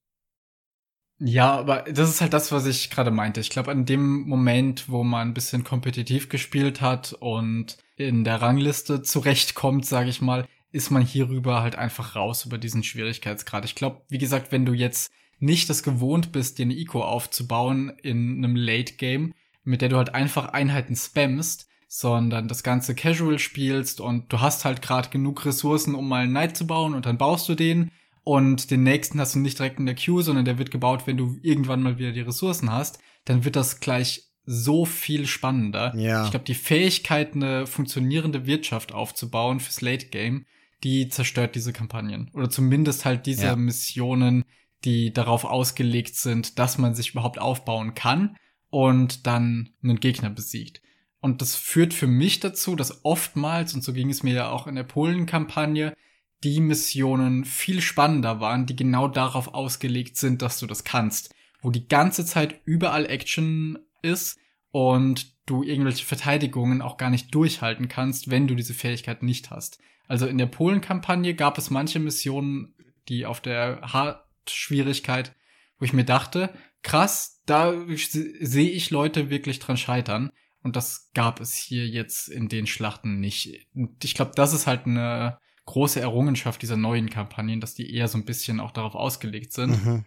Ja, 1.20 1.56
aber 1.56 1.84
das 1.84 2.10
ist 2.10 2.20
halt 2.20 2.34
das, 2.34 2.52
was 2.52 2.66
ich 2.66 2.90
gerade 2.90 3.12
meinte. 3.12 3.40
Ich 3.40 3.50
glaube, 3.50 3.72
an 3.72 3.86
dem 3.86 4.28
Moment, 4.28 4.90
wo 4.90 5.04
man 5.04 5.30
ein 5.30 5.34
bisschen 5.34 5.64
kompetitiv 5.64 6.30
gespielt 6.30 6.82
hat 6.82 7.14
und 7.14 7.78
in 7.96 8.24
der 8.24 8.42
Rangliste 8.42 9.02
zurechtkommt, 9.02 9.86
sage 9.86 10.10
ich 10.10 10.20
mal, 10.20 10.46
ist 10.72 10.90
man 10.90 11.04
hierüber 11.04 11.62
halt 11.62 11.76
einfach 11.76 12.16
raus 12.16 12.44
über 12.46 12.58
diesen 12.58 12.84
Schwierigkeitsgrad. 12.84 13.64
Ich 13.64 13.76
glaube, 13.76 14.02
wie 14.10 14.18
gesagt, 14.18 14.52
wenn 14.52 14.66
du 14.66 14.74
jetzt 14.74 15.10
nicht 15.40 15.70
das 15.70 15.84
gewohnt 15.84 16.32
bist, 16.32 16.58
dir 16.58 16.64
eine 16.64 16.76
Eco 16.76 17.02
aufzubauen 17.02 17.94
in 18.02 18.44
einem 18.44 18.58
Late 18.58 18.96
Game, 18.96 19.34
mit 19.66 19.82
der 19.82 19.90
du 19.90 19.98
halt 19.98 20.16
einfach 20.16 20.50
Einheiten 20.50 20.96
spammst, 20.96 21.68
sondern 21.88 22.48
das 22.48 22.64
ganze 22.64 22.96
Casual 22.96 23.40
spielst 23.40 24.02
und 24.02 24.32
du 24.32 24.42
hast 24.42 24.66
halt 24.66 24.82
gerade 24.82 25.10
genug 25.10 25.46
Ressourcen, 25.46 25.96
um 25.96 26.08
mal 26.08 26.24
einen 26.24 26.32
Knight 26.32 26.58
zu 26.58 26.68
bauen 26.68 26.94
und 26.94 27.06
dann 27.06 27.18
baust 27.18 27.48
du 27.50 27.56
den 27.56 27.92
und 28.24 28.72
den 28.72 28.84
nächsten 28.84 29.20
hast 29.20 29.36
du 29.36 29.40
nicht 29.40 29.60
direkt 29.60 29.80
in 29.80 29.86
der 29.86 29.96
Queue, 29.96 30.24
sondern 30.24 30.46
der 30.46 30.58
wird 30.58 30.72
gebaut, 30.72 31.06
wenn 31.06 31.18
du 31.18 31.38
irgendwann 31.42 31.84
mal 31.84 32.00
wieder 32.00 32.12
die 32.12 32.22
Ressourcen 32.22 32.72
hast, 32.72 33.00
dann 33.26 33.46
wird 33.46 33.56
das 33.56 33.80
gleich 33.80 34.24
so 34.46 34.86
viel 34.86 35.26
spannender. 35.26 35.96
Ja. 35.96 36.26
Ich 36.26 36.32
glaube, 36.32 36.46
die 36.46 36.56
Fähigkeit, 36.56 37.34
eine 37.34 37.66
funktionierende 37.66 38.46
Wirtschaft 38.46 38.94
aufzubauen 38.94 39.60
fürs 39.60 39.82
Late 39.82 40.08
Game, 40.08 40.46
die 40.84 41.10
zerstört 41.10 41.56
diese 41.56 41.74
Kampagnen. 41.74 42.30
Oder 42.34 42.50
zumindest 42.50 43.06
halt 43.06 43.26
diese 43.26 43.46
ja. 43.46 43.56
Missionen, 43.56 44.44
die 44.84 45.14
darauf 45.14 45.46
ausgelegt 45.46 46.16
sind, 46.16 46.60
dass 46.60 46.78
man 46.78 46.94
sich 46.94 47.12
überhaupt 47.12 47.40
aufbauen 47.40 47.96
kann 47.96 48.38
und 48.76 49.26
dann 49.26 49.70
einen 49.82 50.02
Gegner 50.02 50.30
besiegt. 50.30 50.82
Und 51.22 51.42
das 51.42 51.56
führt 51.56 51.94
für 51.94 52.08
mich 52.08 52.42
dazu, 52.42 52.76
dass 52.76 53.06
oftmals, 53.06 53.74
und 53.74 53.86
so 53.86 53.94
ging 53.94 54.10
es 54.10 54.22
mir 54.22 54.34
ja 54.34 54.50
auch 54.50 54.68
in 54.68 54.76
der 54.76 54.84
Polen-Kampagne, 54.84 55.96
die 56.44 56.60
Missionen 56.60 57.46
viel 57.46 57.80
spannender 57.80 58.42
waren, 58.42 58.66
die 58.66 58.76
genau 58.76 59.08
darauf 59.08 59.54
ausgelegt 59.54 60.18
sind, 60.18 60.42
dass 60.42 60.60
du 60.60 60.68
das 60.68 60.84
kannst. 60.84 61.34
Wo 61.62 61.72
die 61.72 61.88
ganze 61.88 62.26
Zeit 62.26 62.60
überall 62.66 63.06
Action 63.06 63.80
ist 64.02 64.38
und 64.72 65.34
du 65.46 65.64
irgendwelche 65.64 66.04
Verteidigungen 66.04 66.82
auch 66.82 66.98
gar 66.98 67.12
nicht 67.12 67.34
durchhalten 67.34 67.88
kannst, 67.88 68.30
wenn 68.30 68.46
du 68.46 68.56
diese 68.56 68.74
Fähigkeit 68.74 69.24
nicht 69.24 69.52
hast. 69.52 69.80
Also 70.10 70.28
in 70.28 70.38
der 70.38 70.48
Polen-Kampagne 70.48 71.34
gab 71.34 71.58
es 71.58 71.70
manche 71.70 72.00
Missionen, 72.00 72.76
die 73.08 73.26
auf 73.26 73.40
der 73.40 73.94
Hard-Schwierigkeit, 73.94 75.34
wo 75.80 75.86
ich 75.86 75.94
mir 75.94 76.04
dachte, 76.04 76.54
krass, 76.86 77.42
da 77.46 77.74
sehe 77.90 78.70
ich 78.70 78.92
Leute 78.92 79.30
wirklich 79.30 79.60
dran 79.60 79.76
scheitern. 79.76 80.32
Und 80.64 80.76
das 80.76 81.12
gab 81.14 81.42
es 81.42 81.54
hier 81.54 81.88
jetzt 81.88 82.28
in 82.28 82.48
den 82.48 82.66
Schlachten 82.66 83.20
nicht. 83.20 83.68
ich 84.02 84.16
glaube, 84.16 84.32
das 84.36 84.54
ist 84.54 84.66
halt 84.66 84.86
eine 84.86 85.38
große 85.66 86.00
Errungenschaft 86.00 86.62
dieser 86.62 86.78
neuen 86.78 87.10
Kampagnen, 87.10 87.60
dass 87.60 87.76
die 87.76 87.94
eher 87.94 88.08
so 88.08 88.18
ein 88.18 88.26
bisschen 88.26 88.60
auch 88.60 88.72
darauf 88.72 88.96
ausgelegt 88.96 89.52
sind. 89.52 89.86
Mhm. 89.86 90.06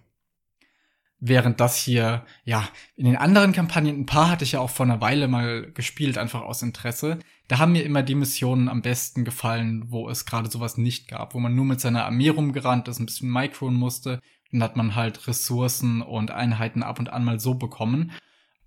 Während 1.20 1.58
das 1.60 1.76
hier, 1.76 2.24
ja, 2.44 2.68
in 2.94 3.04
den 3.04 3.16
anderen 3.16 3.52
Kampagnen, 3.52 4.00
ein 4.00 4.06
paar 4.06 4.30
hatte 4.30 4.44
ich 4.44 4.52
ja 4.52 4.60
auch 4.60 4.70
vor 4.70 4.86
einer 4.86 5.00
Weile 5.00 5.26
mal 5.26 5.70
gespielt, 5.72 6.16
einfach 6.16 6.42
aus 6.42 6.62
Interesse. 6.62 7.18
Da 7.48 7.58
haben 7.58 7.72
mir 7.72 7.84
immer 7.84 8.04
die 8.04 8.14
Missionen 8.14 8.68
am 8.68 8.82
besten 8.82 9.24
gefallen, 9.24 9.86
wo 9.88 10.08
es 10.08 10.26
gerade 10.26 10.48
sowas 10.48 10.76
nicht 10.76 11.08
gab, 11.08 11.34
wo 11.34 11.40
man 11.40 11.56
nur 11.56 11.64
mit 11.64 11.80
seiner 11.80 12.04
Armee 12.04 12.28
rumgerannt 12.28 12.86
ist, 12.86 13.00
ein 13.00 13.06
bisschen 13.06 13.32
micron 13.32 13.74
musste. 13.74 14.20
Dann 14.52 14.62
hat 14.62 14.76
man 14.76 14.94
halt 14.94 15.26
Ressourcen 15.26 16.02
und 16.02 16.30
Einheiten 16.30 16.82
ab 16.82 16.98
und 16.98 17.10
an 17.10 17.24
mal 17.24 17.40
so 17.40 17.54
bekommen. 17.54 18.12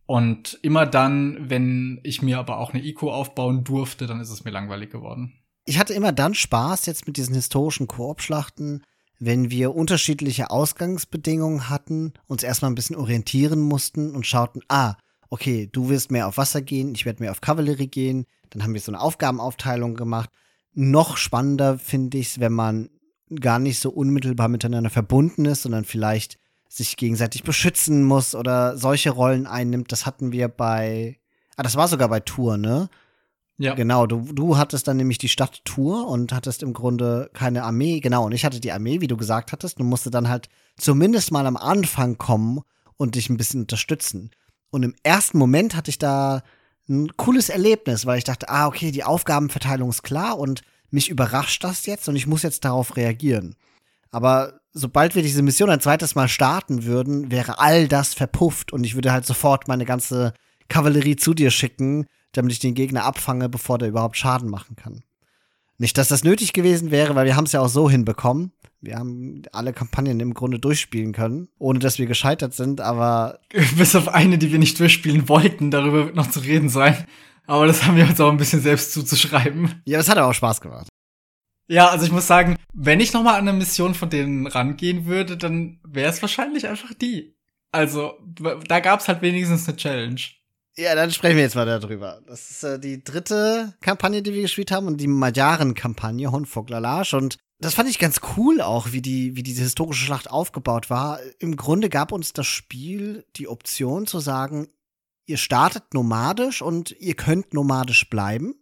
Und 0.05 0.59
immer 0.61 0.85
dann, 0.85 1.49
wenn 1.49 1.99
ich 2.03 2.21
mir 2.21 2.39
aber 2.39 2.57
auch 2.57 2.73
eine 2.73 2.83
Eco 2.83 3.11
aufbauen 3.11 3.63
durfte, 3.63 4.07
dann 4.07 4.19
ist 4.19 4.29
es 4.29 4.43
mir 4.43 4.51
langweilig 4.51 4.89
geworden 4.89 5.41
ich 5.65 5.79
hatte 5.79 5.93
immer 5.93 6.11
dann 6.11 6.33
Spaß 6.33 6.85
jetzt 6.85 7.07
mit 7.07 7.17
diesen 7.17 7.35
historischen 7.35 7.87
Koop-Schlachten, 7.87 8.83
wenn 9.19 9.51
wir 9.51 9.75
unterschiedliche 9.75 10.49
Ausgangsbedingungen 10.49 11.69
hatten, 11.69 12.13
uns 12.27 12.43
erstmal 12.43 12.71
ein 12.71 12.75
bisschen 12.75 12.95
orientieren 12.95 13.61
mussten 13.61 14.15
und 14.15 14.25
schauten, 14.25 14.63
ah, 14.67 14.95
okay, 15.29 15.69
du 15.71 15.89
wirst 15.89 16.11
mehr 16.11 16.27
auf 16.27 16.37
Wasser 16.37 16.61
gehen, 16.61 16.95
ich 16.95 17.05
werde 17.05 17.21
mehr 17.21 17.31
auf 17.31 17.41
Kavallerie 17.41 17.87
gehen. 17.87 18.25
Dann 18.49 18.63
haben 18.63 18.73
wir 18.73 18.81
so 18.81 18.91
eine 18.91 18.99
Aufgabenaufteilung 18.99 19.95
gemacht. 19.95 20.29
Noch 20.73 21.17
spannender 21.17 21.77
finde 21.77 22.17
ich 22.17 22.27
es, 22.27 22.39
wenn 22.39 22.53
man 22.53 22.89
gar 23.39 23.59
nicht 23.59 23.79
so 23.79 23.89
unmittelbar 23.89 24.47
miteinander 24.47 24.89
verbunden 24.89 25.45
ist, 25.45 25.63
sondern 25.63 25.85
vielleicht 25.85 26.37
sich 26.67 26.97
gegenseitig 26.97 27.43
beschützen 27.43 28.03
muss 28.03 28.33
oder 28.33 28.77
solche 28.77 29.11
Rollen 29.11 29.45
einnimmt. 29.45 29.91
Das 29.91 30.05
hatten 30.05 30.31
wir 30.31 30.47
bei, 30.47 31.19
ah, 31.57 31.63
das 31.63 31.75
war 31.75 31.87
sogar 31.87 32.09
bei 32.09 32.21
Tour, 32.21 32.57
ne? 32.57 32.89
Ja. 33.57 33.75
Genau, 33.75 34.07
du, 34.07 34.21
du 34.33 34.57
hattest 34.57 34.87
dann 34.87 34.97
nämlich 34.97 35.19
die 35.19 35.29
Stadt 35.29 35.63
Tour 35.65 36.07
und 36.07 36.33
hattest 36.33 36.63
im 36.63 36.73
Grunde 36.73 37.29
keine 37.33 37.63
Armee. 37.63 37.99
Genau, 37.99 38.25
und 38.25 38.31
ich 38.31 38.43
hatte 38.43 38.59
die 38.59 38.71
Armee, 38.71 39.01
wie 39.01 39.07
du 39.07 39.17
gesagt 39.17 39.51
hattest, 39.51 39.79
und 39.79 39.85
musste 39.85 40.09
dann 40.09 40.29
halt 40.29 40.49
zumindest 40.77 41.31
mal 41.31 41.45
am 41.45 41.57
Anfang 41.57 42.17
kommen 42.17 42.61
und 42.97 43.15
dich 43.15 43.29
ein 43.29 43.37
bisschen 43.37 43.61
unterstützen. 43.61 44.31
Und 44.71 44.81
im 44.83 44.95
ersten 45.03 45.37
Moment 45.37 45.75
hatte 45.75 45.91
ich 45.91 45.99
da 45.99 46.41
ein 46.89 47.15
cooles 47.17 47.49
Erlebnis, 47.49 48.05
weil 48.05 48.17
ich 48.17 48.23
dachte, 48.23 48.49
ah, 48.49 48.65
okay, 48.67 48.91
die 48.91 49.03
Aufgabenverteilung 49.03 49.89
ist 49.89 50.03
klar 50.03 50.39
und 50.39 50.61
mich 50.93 51.09
überrascht 51.09 51.63
das 51.63 51.85
jetzt 51.85 52.07
und 52.09 52.15
ich 52.15 52.27
muss 52.27 52.43
jetzt 52.43 52.65
darauf 52.65 52.95
reagieren. 52.95 53.55
Aber 54.11 54.59
sobald 54.73 55.15
wir 55.15 55.23
diese 55.23 55.41
Mission 55.41 55.69
ein 55.69 55.79
zweites 55.79 56.15
Mal 56.15 56.27
starten 56.27 56.85
würden, 56.85 57.31
wäre 57.31 57.59
all 57.59 57.87
das 57.87 58.13
verpufft 58.13 58.73
und 58.73 58.83
ich 58.83 58.95
würde 58.95 59.11
halt 59.11 59.25
sofort 59.25 59.67
meine 59.67 59.85
ganze 59.85 60.33
Kavallerie 60.67 61.15
zu 61.15 61.33
dir 61.33 61.51
schicken 61.51 62.07
damit 62.31 62.53
ich 62.53 62.59
den 62.59 62.73
Gegner 62.73 63.03
abfange, 63.03 63.49
bevor 63.49 63.77
der 63.77 63.89
überhaupt 63.89 64.17
Schaden 64.17 64.49
machen 64.49 64.75
kann. 64.75 65.03
Nicht, 65.77 65.97
dass 65.97 66.09
das 66.09 66.23
nötig 66.23 66.53
gewesen 66.53 66.91
wäre, 66.91 67.15
weil 67.15 67.25
wir 67.25 67.35
haben 67.35 67.45
es 67.45 67.53
ja 67.53 67.61
auch 67.61 67.67
so 67.67 67.89
hinbekommen. 67.89 68.51
Wir 68.81 68.97
haben 68.97 69.43
alle 69.51 69.73
Kampagnen 69.73 70.19
im 70.19 70.33
Grunde 70.33 70.59
durchspielen 70.59 71.11
können, 71.11 71.49
ohne 71.59 71.79
dass 71.79 71.99
wir 71.99 72.05
gescheitert 72.05 72.53
sind, 72.53 72.81
aber. 72.81 73.39
Bis 73.77 73.95
auf 73.95 74.07
eine, 74.07 74.37
die 74.37 74.51
wir 74.51 74.59
nicht 74.59 74.79
durchspielen 74.79 75.27
wollten, 75.27 75.71
darüber 75.71 76.05
wird 76.05 76.15
noch 76.15 76.29
zu 76.29 76.39
reden 76.39 76.69
sein. 76.69 76.95
Aber 77.47 77.67
das 77.67 77.83
haben 77.83 77.97
wir 77.97 78.05
uns 78.07 78.19
auch 78.19 78.31
ein 78.31 78.37
bisschen 78.37 78.61
selbst 78.61 78.93
zuzuschreiben. 78.93 79.81
Ja, 79.85 79.97
das 79.97 80.09
hat 80.09 80.17
aber 80.17 80.27
auch 80.27 80.33
Spaß 80.33 80.61
gemacht. 80.61 80.87
Ja, 81.67 81.87
also 81.87 82.05
ich 82.05 82.11
muss 82.11 82.27
sagen, 82.27 82.57
wenn 82.73 82.99
ich 82.99 83.13
noch 83.13 83.23
mal 83.23 83.37
an 83.37 83.47
eine 83.47 83.57
Mission 83.57 83.93
von 83.93 84.09
denen 84.09 84.47
rangehen 84.47 85.05
würde, 85.05 85.37
dann 85.37 85.79
wäre 85.83 86.09
es 86.09 86.21
wahrscheinlich 86.21 86.67
einfach 86.67 86.93
die. 86.93 87.35
Also, 87.71 88.13
da 88.67 88.81
gab's 88.81 89.07
halt 89.07 89.21
wenigstens 89.21 89.67
eine 89.67 89.77
Challenge. 89.77 90.21
Ja, 90.77 90.95
dann 90.95 91.11
sprechen 91.11 91.35
wir 91.35 91.43
jetzt 91.43 91.55
mal 91.55 91.65
darüber. 91.65 92.21
Das 92.27 92.49
ist 92.49 92.63
äh, 92.63 92.79
die 92.79 93.03
dritte 93.03 93.73
Kampagne, 93.81 94.21
die 94.21 94.33
wir 94.33 94.41
gespielt 94.41 94.71
haben 94.71 94.87
und 94.87 94.97
die 94.97 95.07
Magyaren-Kampagne, 95.07 96.31
Honfoglalage. 96.31 97.15
Und 97.15 97.37
das 97.59 97.73
fand 97.75 97.89
ich 97.89 97.99
ganz 97.99 98.19
cool 98.35 98.61
auch, 98.61 98.91
wie 98.91 99.01
die, 99.01 99.35
wie 99.35 99.43
diese 99.43 99.63
historische 99.63 100.05
Schlacht 100.05 100.29
aufgebaut 100.29 100.89
war. 100.89 101.19
Im 101.39 101.55
Grunde 101.55 101.89
gab 101.89 102.11
uns 102.11 102.33
das 102.33 102.47
Spiel 102.47 103.25
die 103.35 103.47
Option 103.47 104.07
zu 104.07 104.19
sagen, 104.19 104.67
ihr 105.25 105.37
startet 105.37 105.93
nomadisch 105.93 106.61
und 106.61 106.91
ihr 106.99 107.15
könnt 107.15 107.53
nomadisch 107.53 108.09
bleiben. 108.09 108.55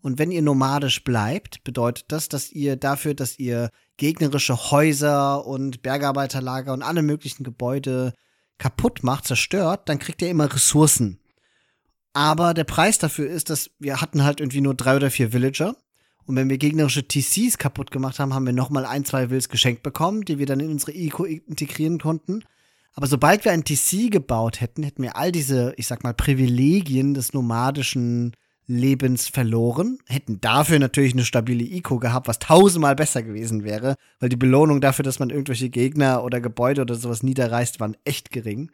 Und 0.00 0.18
wenn 0.18 0.30
ihr 0.30 0.42
nomadisch 0.42 1.02
bleibt, 1.02 1.64
bedeutet 1.64 2.06
das, 2.08 2.28
dass 2.28 2.52
ihr 2.52 2.76
dafür, 2.76 3.14
dass 3.14 3.38
ihr 3.38 3.70
gegnerische 3.96 4.70
Häuser 4.70 5.46
und 5.46 5.82
Bergarbeiterlager 5.82 6.72
und 6.72 6.82
alle 6.82 7.02
möglichen 7.02 7.42
Gebäude 7.42 8.12
kaputt 8.58 9.02
macht, 9.02 9.26
zerstört, 9.26 9.88
dann 9.88 9.98
kriegt 9.98 10.20
ihr 10.20 10.28
immer 10.28 10.52
Ressourcen. 10.52 11.20
Aber 12.12 12.54
der 12.54 12.64
Preis 12.64 12.98
dafür 12.98 13.28
ist, 13.28 13.50
dass 13.50 13.70
wir 13.78 14.00
hatten 14.00 14.24
halt 14.24 14.40
irgendwie 14.40 14.60
nur 14.60 14.74
drei 14.74 14.96
oder 14.96 15.10
vier 15.10 15.32
Villager. 15.32 15.74
Und 16.26 16.36
wenn 16.36 16.48
wir 16.48 16.58
gegnerische 16.58 17.06
TCs 17.06 17.58
kaputt 17.58 17.90
gemacht 17.90 18.18
haben, 18.18 18.32
haben 18.32 18.46
wir 18.46 18.52
nochmal 18.52 18.86
ein, 18.86 19.04
zwei 19.04 19.30
Wills 19.30 19.48
geschenkt 19.48 19.82
bekommen, 19.82 20.24
die 20.24 20.38
wir 20.38 20.46
dann 20.46 20.60
in 20.60 20.70
unsere 20.70 20.92
Eco 20.92 21.24
integrieren 21.24 21.98
konnten. 21.98 22.44
Aber 22.94 23.06
sobald 23.08 23.44
wir 23.44 23.52
ein 23.52 23.64
TC 23.64 24.10
gebaut 24.10 24.60
hätten, 24.60 24.84
hätten 24.84 25.02
wir 25.02 25.16
all 25.16 25.32
diese, 25.32 25.74
ich 25.76 25.86
sag 25.86 26.04
mal, 26.04 26.14
Privilegien 26.14 27.14
des 27.14 27.32
nomadischen 27.32 28.32
Lebens 28.66 29.28
verloren, 29.28 29.98
hätten 30.06 30.40
dafür 30.40 30.78
natürlich 30.78 31.12
eine 31.12 31.24
stabile 31.24 31.64
Eco 31.64 31.98
gehabt, 31.98 32.28
was 32.28 32.38
tausendmal 32.38 32.94
besser 32.94 33.22
gewesen 33.22 33.64
wäre, 33.64 33.96
weil 34.20 34.30
die 34.30 34.36
Belohnung 34.36 34.80
dafür, 34.80 35.02
dass 35.02 35.18
man 35.18 35.30
irgendwelche 35.30 35.68
Gegner 35.68 36.24
oder 36.24 36.40
Gebäude 36.40 36.80
oder 36.82 36.94
sowas 36.94 37.22
niederreißt, 37.22 37.80
waren 37.80 37.96
echt 38.04 38.30
gering. 38.30 38.70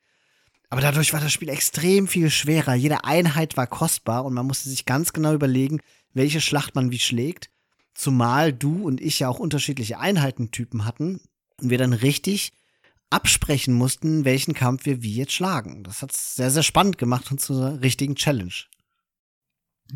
Aber 0.68 0.80
dadurch 0.80 1.12
war 1.12 1.20
das 1.20 1.32
Spiel 1.32 1.48
extrem 1.48 2.06
viel 2.06 2.30
schwerer. 2.30 2.74
Jede 2.74 3.04
Einheit 3.04 3.56
war 3.56 3.66
kostbar 3.66 4.24
und 4.24 4.34
man 4.34 4.46
musste 4.46 4.68
sich 4.68 4.86
ganz 4.86 5.12
genau 5.12 5.34
überlegen, 5.34 5.80
welche 6.14 6.40
Schlacht 6.40 6.76
man 6.76 6.92
wie 6.92 7.00
schlägt. 7.00 7.50
Zumal 7.92 8.52
du 8.52 8.84
und 8.84 9.00
ich 9.00 9.18
ja 9.18 9.28
auch 9.28 9.40
unterschiedliche 9.40 9.98
Einheitentypen 9.98 10.84
hatten 10.84 11.20
und 11.60 11.70
wir 11.70 11.78
dann 11.78 11.92
richtig 11.92 12.52
absprechen 13.10 13.74
mussten, 13.74 14.24
welchen 14.24 14.54
Kampf 14.54 14.86
wir 14.86 15.02
wie 15.02 15.14
jetzt 15.14 15.32
schlagen. 15.32 15.82
Das 15.82 16.02
hat 16.02 16.12
es 16.12 16.36
sehr, 16.36 16.50
sehr 16.50 16.62
spannend 16.62 16.96
gemacht 16.96 17.30
und 17.30 17.40
zu 17.40 17.54
einer 17.54 17.82
richtigen 17.82 18.14
Challenge. 18.14 18.54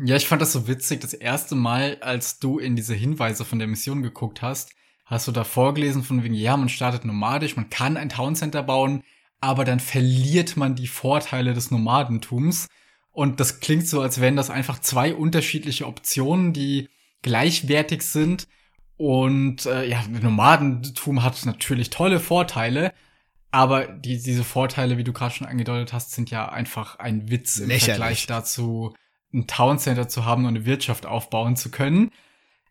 Ja, 0.03 0.17
ich 0.17 0.27
fand 0.27 0.41
das 0.41 0.51
so 0.51 0.67
witzig. 0.67 0.99
Das 1.01 1.13
erste 1.13 1.55
Mal, 1.55 1.97
als 2.01 2.39
du 2.39 2.59
in 2.59 2.75
diese 2.75 2.93
Hinweise 2.93 3.45
von 3.45 3.59
der 3.59 3.67
Mission 3.67 4.03
geguckt 4.03 4.41
hast, 4.41 4.71
hast 5.05 5.27
du 5.27 5.31
da 5.31 5.43
vorgelesen 5.43 6.03
von 6.03 6.23
wegen, 6.23 6.33
ja, 6.33 6.57
man 6.57 6.69
startet 6.69 7.05
nomadisch, 7.05 7.55
man 7.55 7.69
kann 7.69 7.95
ein 7.95 8.09
Town 8.09 8.35
Center 8.35 8.63
bauen, 8.63 9.03
aber 9.39 9.63
dann 9.63 9.79
verliert 9.79 10.57
man 10.57 10.75
die 10.75 10.87
Vorteile 10.87 11.53
des 11.53 11.71
Nomadentums. 11.71 12.67
Und 13.11 13.39
das 13.39 13.61
klingt 13.61 13.87
so, 13.87 14.01
als 14.01 14.19
wären 14.19 14.35
das 14.35 14.49
einfach 14.49 14.79
zwei 14.79 15.15
unterschiedliche 15.15 15.87
Optionen, 15.87 16.51
die 16.51 16.89
gleichwertig 17.21 18.01
sind. 18.01 18.47
Und 18.97 19.65
äh, 19.65 19.87
ja, 19.87 20.03
Nomadentum 20.07 21.23
hat 21.23 21.45
natürlich 21.45 21.89
tolle 21.89 22.19
Vorteile, 22.19 22.93
aber 23.55 23.87
die, 23.87 24.21
diese 24.21 24.43
Vorteile, 24.43 24.97
wie 24.97 25.05
du 25.05 25.13
gerade 25.13 25.33
schon 25.33 25.47
angedeutet 25.47 25.93
hast, 25.93 26.11
sind 26.11 26.29
ja 26.29 26.49
einfach 26.49 26.99
ein 26.99 27.31
Witz 27.31 27.55
im 27.55 27.69
Lächerlich. 27.69 27.95
Vergleich 27.95 28.27
dazu, 28.27 28.93
ein 29.33 29.47
Town 29.47 29.79
Center 29.79 30.09
zu 30.09 30.25
haben 30.25 30.43
und 30.43 30.57
eine 30.57 30.65
Wirtschaft 30.65 31.05
aufbauen 31.05 31.55
zu 31.55 31.71
können. 31.71 32.11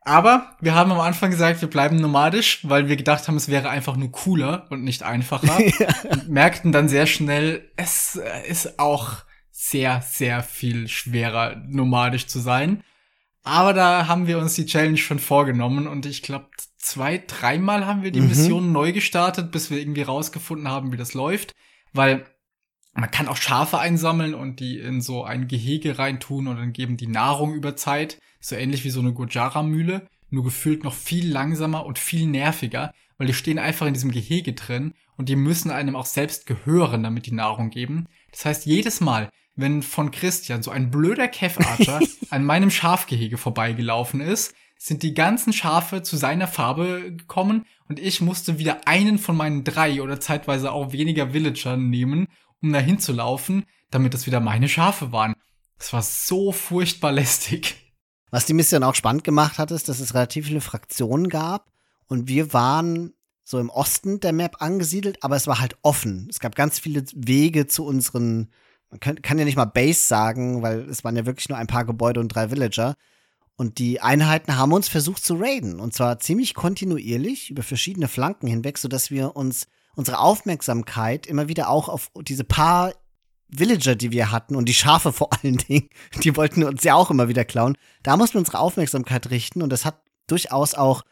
Aber 0.03 0.55
wir 0.61 0.74
haben 0.74 0.93
am 0.93 1.01
Anfang 1.01 1.30
gesagt, 1.30 1.62
wir 1.62 1.70
bleiben 1.70 1.97
nomadisch, 1.97 2.68
weil 2.68 2.87
wir 2.87 2.97
gedacht 2.97 3.26
haben, 3.26 3.37
es 3.39 3.49
wäre 3.49 3.70
einfach 3.70 3.97
nur 3.97 4.12
cooler 4.12 4.66
und 4.68 4.85
nicht 4.85 5.03
einfacher. 5.05 5.59
ja. 5.59 5.89
Und 6.11 6.28
merkten 6.28 6.70
dann 6.70 6.91
sehr 6.91 7.07
schnell, 7.07 7.72
es 7.76 8.20
ist 8.47 8.78
auch 8.78 9.24
sehr, 9.51 10.03
sehr 10.03 10.43
viel 10.43 10.89
schwerer, 10.89 11.57
nomadisch 11.66 12.26
zu 12.26 12.41
sein. 12.41 12.85
Aber 13.43 13.72
da 13.72 14.07
haben 14.07 14.26
wir 14.26 14.37
uns 14.37 14.53
die 14.53 14.66
Challenge 14.66 14.99
schon 14.99 15.18
vorgenommen 15.18 15.87
und 15.87 16.05
ich 16.05 16.22
glaube, 16.22 16.49
zwei, 16.85 17.22
dreimal 17.26 17.87
haben 17.87 18.03
wir 18.03 18.11
die 18.11 18.20
mhm. 18.20 18.28
Mission 18.28 18.72
neu 18.72 18.93
gestartet, 18.93 19.51
bis 19.51 19.70
wir 19.70 19.78
irgendwie 19.78 20.03
rausgefunden 20.03 20.68
haben, 20.68 20.93
wie 20.93 20.97
das 20.97 21.14
läuft. 21.14 21.53
Weil 21.93 22.26
man 22.93 23.11
kann 23.11 23.28
auch 23.28 23.37
Schafe 23.37 23.78
einsammeln 23.78 24.35
und 24.35 24.61
die 24.61 24.78
in 24.78 25.01
so 25.01 25.24
ein 25.24 25.49
Gehege 25.49 25.99
reintun 25.99 26.47
und 26.47 26.57
dann 26.57 26.72
geben 26.72 26.97
die 26.97 27.09
Nahrung 27.09 27.55
über 27.55 27.76
Zeit. 27.76 28.18
So 28.41 28.55
ähnlich 28.55 28.85
wie 28.85 28.91
so 28.91 29.01
eine 29.01 29.12
Gojara-Mühle, 29.12 30.07
nur 30.30 30.45
gefühlt 30.45 30.85
noch 30.85 30.95
viel 30.95 31.30
langsamer 31.30 31.87
und 31.87 31.99
viel 31.99 32.26
nerviger, 32.26 32.93
weil 33.16 33.26
die 33.26 33.35
stehen 33.35 33.59
einfach 33.59 33.87
in 33.87 33.95
diesem 33.95 34.11
Gehege 34.11 34.53
drin 34.53 34.93
und 35.16 35.28
die 35.28 35.37
müssen 35.37 35.70
einem 35.70 35.97
auch 35.97 36.07
selbst 36.07 36.47
gehören, 36.47 37.03
damit 37.03 37.26
die 37.26 37.32
Nahrung 37.32 37.70
geben. 37.70 38.07
Das 38.30 38.45
heißt, 38.45 38.66
jedes 38.66 39.01
Mal, 39.01 39.30
wenn 39.57 39.82
von 39.82 40.11
Christian 40.11 40.62
so 40.62 40.70
ein 40.70 40.91
blöder 40.91 41.28
Kev-Archer 41.28 42.01
an 42.30 42.45
meinem 42.45 42.70
Schafgehege 42.70 43.39
vorbeigelaufen 43.39 44.20
ist, 44.20 44.55
sind 44.76 45.02
die 45.02 45.14
ganzen 45.14 45.52
Schafe 45.52 46.02
zu 46.02 46.16
seiner 46.16 46.46
Farbe 46.46 47.12
gekommen 47.16 47.64
und 47.88 47.98
ich 47.98 48.20
musste 48.20 48.58
wieder 48.58 48.86
einen 48.86 49.18
von 49.18 49.36
meinen 49.36 49.64
drei 49.64 50.02
oder 50.02 50.20
zeitweise 50.20 50.72
auch 50.72 50.92
weniger 50.92 51.32
Villagern 51.32 51.88
nehmen 51.88 52.28
um 52.64 52.72
dahin 52.72 52.98
zu 52.98 53.12
laufen, 53.12 53.66
damit 53.90 54.14
das 54.14 54.26
wieder 54.26 54.40
meine 54.40 54.68
Schafe 54.68 55.12
waren. 55.12 55.34
Es 55.78 55.92
war 55.92 56.02
so 56.02 56.50
furchtbar 56.50 57.12
lästig. 57.12 57.92
Was 58.30 58.46
die 58.46 58.54
Mission 58.54 58.82
auch 58.82 58.94
spannend 58.94 59.22
gemacht 59.22 59.58
hat, 59.58 59.70
ist, 59.70 59.88
dass 59.88 60.00
es 60.00 60.14
relativ 60.14 60.46
viele 60.46 60.60
Fraktionen 60.60 61.28
gab 61.28 61.70
und 62.06 62.26
wir 62.26 62.52
waren 62.52 63.12
so 63.44 63.58
im 63.60 63.68
Osten 63.68 64.20
der 64.20 64.32
Map 64.32 64.56
angesiedelt, 64.60 65.22
aber 65.22 65.36
es 65.36 65.46
war 65.46 65.60
halt 65.60 65.76
offen. 65.82 66.26
Es 66.30 66.40
gab 66.40 66.56
ganz 66.56 66.78
viele 66.78 67.04
Wege 67.14 67.66
zu 67.66 67.84
unseren, 67.84 68.50
man 68.90 68.98
kann, 68.98 69.20
kann 69.20 69.38
ja 69.38 69.44
nicht 69.44 69.56
mal 69.56 69.66
Base 69.66 70.00
sagen, 70.00 70.62
weil 70.62 70.88
es 70.88 71.04
waren 71.04 71.14
ja 71.14 71.26
wirklich 71.26 71.50
nur 71.50 71.58
ein 71.58 71.66
paar 71.66 71.84
Gebäude 71.84 72.20
und 72.20 72.28
drei 72.28 72.50
Villager. 72.50 72.94
Und 73.57 73.78
die 73.78 74.00
Einheiten 74.00 74.57
haben 74.57 74.72
uns 74.72 74.88
versucht 74.88 75.24
zu 75.24 75.36
raiden. 75.36 75.78
Und 75.78 75.94
zwar 75.94 76.18
ziemlich 76.18 76.55
kontinuierlich 76.55 77.50
über 77.50 77.62
verschiedene 77.62 78.09
Flanken 78.09 78.48
hinweg, 78.48 78.78
sodass 78.78 79.11
wir 79.11 79.36
uns 79.36 79.68
unsere 79.94 80.18
Aufmerksamkeit 80.18 81.26
immer 81.26 81.48
wieder 81.48 81.68
auch 81.68 81.88
auf 81.88 82.11
diese 82.22 82.44
paar 82.44 82.92
Villager, 83.48 83.94
die 83.94 84.11
wir 84.11 84.32
hatten 84.32 84.57
und 84.57 84.68
die 84.68 84.74
Schafe 84.74 85.12
vor 85.12 85.30
allen 85.32 85.59
Dingen, 85.59 85.88
die 86.24 86.36
wollten 86.36 86.64
uns 86.64 86.82
ja 86.82 86.94
auch 86.94 87.11
immer 87.11 87.28
wieder 87.28 87.44
klauen. 87.44 87.76
Da 88.02 88.16
mussten 88.16 88.34
wir 88.34 88.40
unsere 88.40 88.59
Aufmerksamkeit 88.59 89.30
richten 89.30 89.62
und 89.62 89.70
das 89.70 89.84
hat 89.84 90.00
durchaus 90.26 90.74
auch 90.74 91.02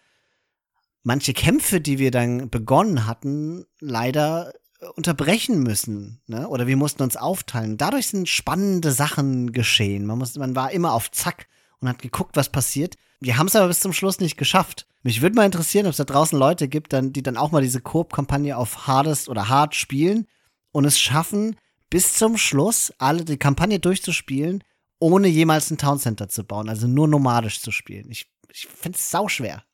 manche 1.05 1.34
Kämpfe, 1.34 1.80
die 1.80 1.99
wir 1.99 2.11
dann 2.11 2.51
begonnen 2.51 3.07
hatten, 3.07 3.66
leider 3.80 4.53
unterbrechen 4.97 5.62
müssen, 5.62 6.20
ne? 6.26 6.49
Oder 6.49 6.66
wir 6.66 6.76
mussten 6.76 7.05
uns 7.05 7.16
aufteilen. 7.16 7.76
Dadurch 7.76 8.09
sind 8.09 8.28
spannende 8.28 8.90
Sachen 8.90 9.53
geschehen. 9.53 10.07
Man 10.07 10.18
muss, 10.18 10.36
man 10.36 10.57
war 10.57 10.72
immer 10.72 10.93
auf 10.93 11.12
Zack 11.12 11.47
und 11.83 11.89
hat 11.89 12.01
geguckt, 12.01 12.37
was 12.37 12.51
passiert. 12.51 12.97
Wir 13.20 13.37
haben 13.37 13.47
es 13.47 13.57
aber 13.57 13.68
bis 13.68 13.80
zum 13.80 13.93
Schluss 13.93 14.20
nicht 14.20 14.37
geschafft. 14.37 14.87
Mich 15.03 15.20
würde 15.20 15.37
mal 15.37 15.45
interessieren, 15.45 15.87
ob 15.87 15.91
es 15.91 15.97
da 15.97 16.05
draußen 16.05 16.39
Leute 16.39 16.68
gibt, 16.68 16.93
dann, 16.93 17.12
die 17.12 17.22
dann 17.22 17.37
auch 17.37 17.51
mal 17.51 17.62
diese 17.62 17.80
Koop-Kampagne 17.80 18.57
auf 18.57 18.87
Hardest 18.87 19.28
oder 19.28 19.49
Hard 19.49 19.74
spielen 19.74 20.26
und 20.70 20.85
es 20.85 20.99
schaffen, 20.99 21.57
bis 21.91 22.14
zum 22.14 22.37
Schluss 22.39 22.93
alle 22.99 23.24
die 23.24 23.37
Kampagne 23.37 23.78
durchzuspielen, 23.78 24.64
ohne 24.99 25.28
jemals 25.28 25.70
ein 25.70 25.78
Town 25.78 25.99
Center 25.99 26.28
zu 26.28 26.45
bauen, 26.45 26.68
also 26.68 26.87
nur 26.87 27.09
nomadisch 27.09 27.61
zu 27.61 27.72
spielen. 27.72 28.11
Ich, 28.11 28.30
ich 28.51 28.66
finde 28.66 28.97
es 28.97 29.11
sauschwer. 29.11 29.64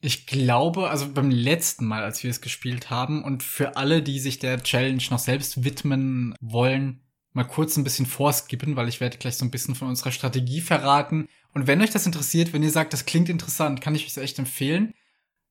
Ich 0.00 0.26
glaube, 0.26 0.90
also 0.90 1.10
beim 1.10 1.30
letzten 1.30 1.86
Mal, 1.86 2.02
als 2.02 2.22
wir 2.22 2.30
es 2.30 2.40
gespielt 2.40 2.90
haben 2.90 3.24
und 3.24 3.42
für 3.42 3.76
alle, 3.76 4.02
die 4.02 4.20
sich 4.20 4.38
der 4.38 4.62
Challenge 4.62 5.02
noch 5.10 5.18
selbst 5.18 5.64
widmen 5.64 6.34
wollen, 6.40 7.05
mal 7.36 7.44
kurz 7.44 7.76
ein 7.76 7.84
bisschen 7.84 8.06
vorskippen, 8.06 8.76
weil 8.76 8.88
ich 8.88 9.00
werde 9.00 9.18
gleich 9.18 9.36
so 9.36 9.44
ein 9.44 9.50
bisschen 9.50 9.74
von 9.74 9.88
unserer 9.88 10.10
Strategie 10.10 10.62
verraten. 10.62 11.28
Und 11.52 11.66
wenn 11.66 11.82
euch 11.82 11.90
das 11.90 12.06
interessiert, 12.06 12.54
wenn 12.54 12.62
ihr 12.62 12.70
sagt, 12.70 12.94
das 12.94 13.04
klingt 13.04 13.28
interessant, 13.28 13.82
kann 13.82 13.94
ich 13.94 14.06
euch 14.06 14.16
echt 14.16 14.38
empfehlen. 14.38 14.94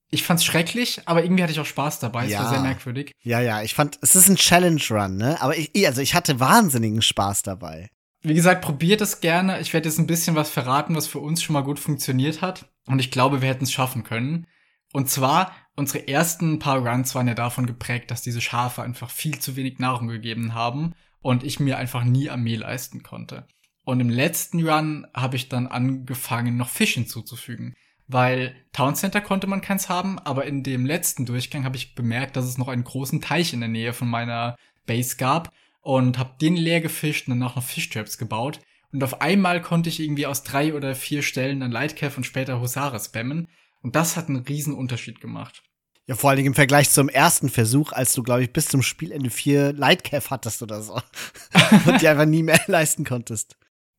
Ich 0.10 0.24
fand's 0.24 0.44
schrecklich, 0.44 1.02
aber 1.06 1.24
irgendwie 1.24 1.44
hatte 1.44 1.54
ich 1.54 1.60
auch 1.60 1.66
Spaß 1.66 2.00
dabei. 2.00 2.26
Es 2.26 2.32
ja. 2.32 2.40
war 2.40 2.50
sehr 2.50 2.62
merkwürdig. 2.62 3.12
Ja, 3.22 3.40
ja, 3.40 3.62
ich 3.62 3.76
fand, 3.76 4.00
es 4.02 4.16
ist 4.16 4.30
ein 4.30 4.36
Challenge 4.36 4.82
Run, 4.90 5.18
ne? 5.18 5.40
Aber 5.42 5.56
ich, 5.58 5.72
also 5.86 6.02
ich 6.02 6.16
hatte 6.16 6.40
wahnsinnigen 6.40 7.04
Spaß 7.04 7.44
dabei. 7.44 7.90
Wie 8.24 8.34
gesagt, 8.34 8.64
probiert 8.64 9.02
es 9.02 9.22
gerne. 9.22 9.60
Ich 9.60 9.72
werde 9.74 9.88
jetzt 9.88 10.00
ein 10.00 10.08
bisschen 10.08 10.36
was 10.36 10.50
verraten, 10.50 10.96
was 10.96 11.06
für 11.06 11.20
uns 11.20 11.44
schon 11.44 11.54
mal 11.54 11.62
gut 11.62 11.78
funktioniert 11.78 12.42
hat. 12.42 12.72
Und 12.88 12.98
ich 12.98 13.12
glaube, 13.12 13.44
wir 13.44 13.50
hätten 13.50 13.66
es 13.66 13.72
schaffen 13.72 14.04
können. 14.04 14.48
Und 14.92 15.10
zwar, 15.10 15.56
unsere 15.76 16.08
ersten 16.08 16.58
paar 16.58 16.80
Runs 16.80 17.14
waren 17.14 17.28
ja 17.28 17.36
davon 17.36 17.68
geprägt, 17.68 18.10
dass 18.10 18.24
diese 18.24 18.42
Schafe 18.42 18.82
einfach 18.82 19.12
viel 19.12 19.38
zu 19.38 19.56
wenig 19.56 19.78
Nahrung 19.78 20.08
gegeben 20.08 20.56
haben 20.56 20.96
und 21.26 21.44
ich 21.44 21.60
mir 21.60 21.80
einfach 21.80 22.04
nie 22.04 22.30
Armee 22.30 22.56
leisten 22.56 23.02
konnte. 23.02 23.48
Und 23.84 24.00
im 24.00 24.12
letzten 24.12 24.62
Run 24.62 25.08
habe 25.12 25.38
ich 25.38 25.50
dann 25.50 25.66
angefangen, 25.66 26.56
noch 26.56 26.70
Fisch 26.70 26.94
hinzuzufügen. 26.94 27.74
Weil 28.06 28.56
Town 28.74 28.94
Center 28.94 29.22
konnte 29.22 29.48
man 29.48 29.62
keins 29.62 29.90
haben, 29.90 30.20
aber 30.20 30.46
in 30.46 30.62
dem 30.62 30.86
letzten 30.86 31.26
Durchgang 31.26 31.66
habe 31.66 31.78
ich 31.78 31.96
bemerkt, 31.96 32.36
dass 32.36 32.46
es 32.46 32.60
noch 32.60 32.68
einen 32.68 32.84
großen 32.84 33.22
Teich 33.22 33.54
in 33.54 33.62
der 33.62 33.70
Nähe 33.70 33.92
von 33.92 34.08
meiner 34.08 34.56
Base 34.86 35.18
gab 35.18 35.52
und 35.82 36.20
habe 36.20 36.36
den 36.40 36.58
leer 36.58 36.80
gefischt 36.80 37.28
und 37.28 37.40
dann 37.40 37.50
auch 37.50 37.56
noch 37.56 37.64
Fischtraps 37.64 38.20
gebaut. 38.20 38.60
Und 38.92 39.04
auf 39.04 39.20
einmal 39.20 39.64
konnte 39.64 39.90
ich 39.90 40.00
irgendwie 40.00 40.28
aus 40.28 40.44
drei 40.44 40.76
oder 40.76 40.94
vier 40.94 41.24
Stellen 41.24 41.62
dann 41.62 41.72
Lightcav 41.72 42.18
und 42.18 42.26
später 42.26 42.62
Husare 42.62 43.00
spammen. 43.00 43.48
Und 43.82 43.96
das 43.96 44.16
hat 44.16 44.30
einen 44.30 44.44
riesen 44.44 44.76
Unterschied 44.76 45.22
gemacht. 45.22 45.64
Ja, 46.08 46.16
vor 46.16 46.30
allen 46.30 46.38
Dingen 46.38 46.48
im 46.48 46.54
Vergleich 46.54 46.92
zum 46.92 47.10
ersten 47.10 47.50
Versuch, 47.50 47.92
als 47.92 48.14
du, 48.14 48.22
glaube 48.22 48.44
ich, 48.44 48.54
bis 48.54 48.68
zum 48.68 48.84
Spielende 48.84 49.32
vier 49.32 49.74
Lightcap 49.74 50.30
hattest 50.30 50.62
oder 50.62 50.82
so. 50.82 50.94
und 51.86 52.02
die 52.02 52.08
einfach 52.08 52.26
nie 52.26 52.44
mehr 52.44 52.62
leisten 52.68 53.06
konntest. 53.06 53.58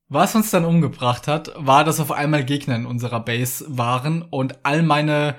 Was 0.08 0.36
uns 0.36 0.50
dann 0.50 0.64
umgebracht 0.64 1.26
hat, 1.26 1.52
war, 1.56 1.82
dass 1.82 1.98
auf 1.98 2.12
einmal 2.12 2.44
Gegner 2.44 2.76
in 2.76 2.86
unserer 2.86 3.18
Base 3.18 3.64
waren 3.68 4.22
und 4.22 4.64
all 4.64 4.84
meine 4.84 5.34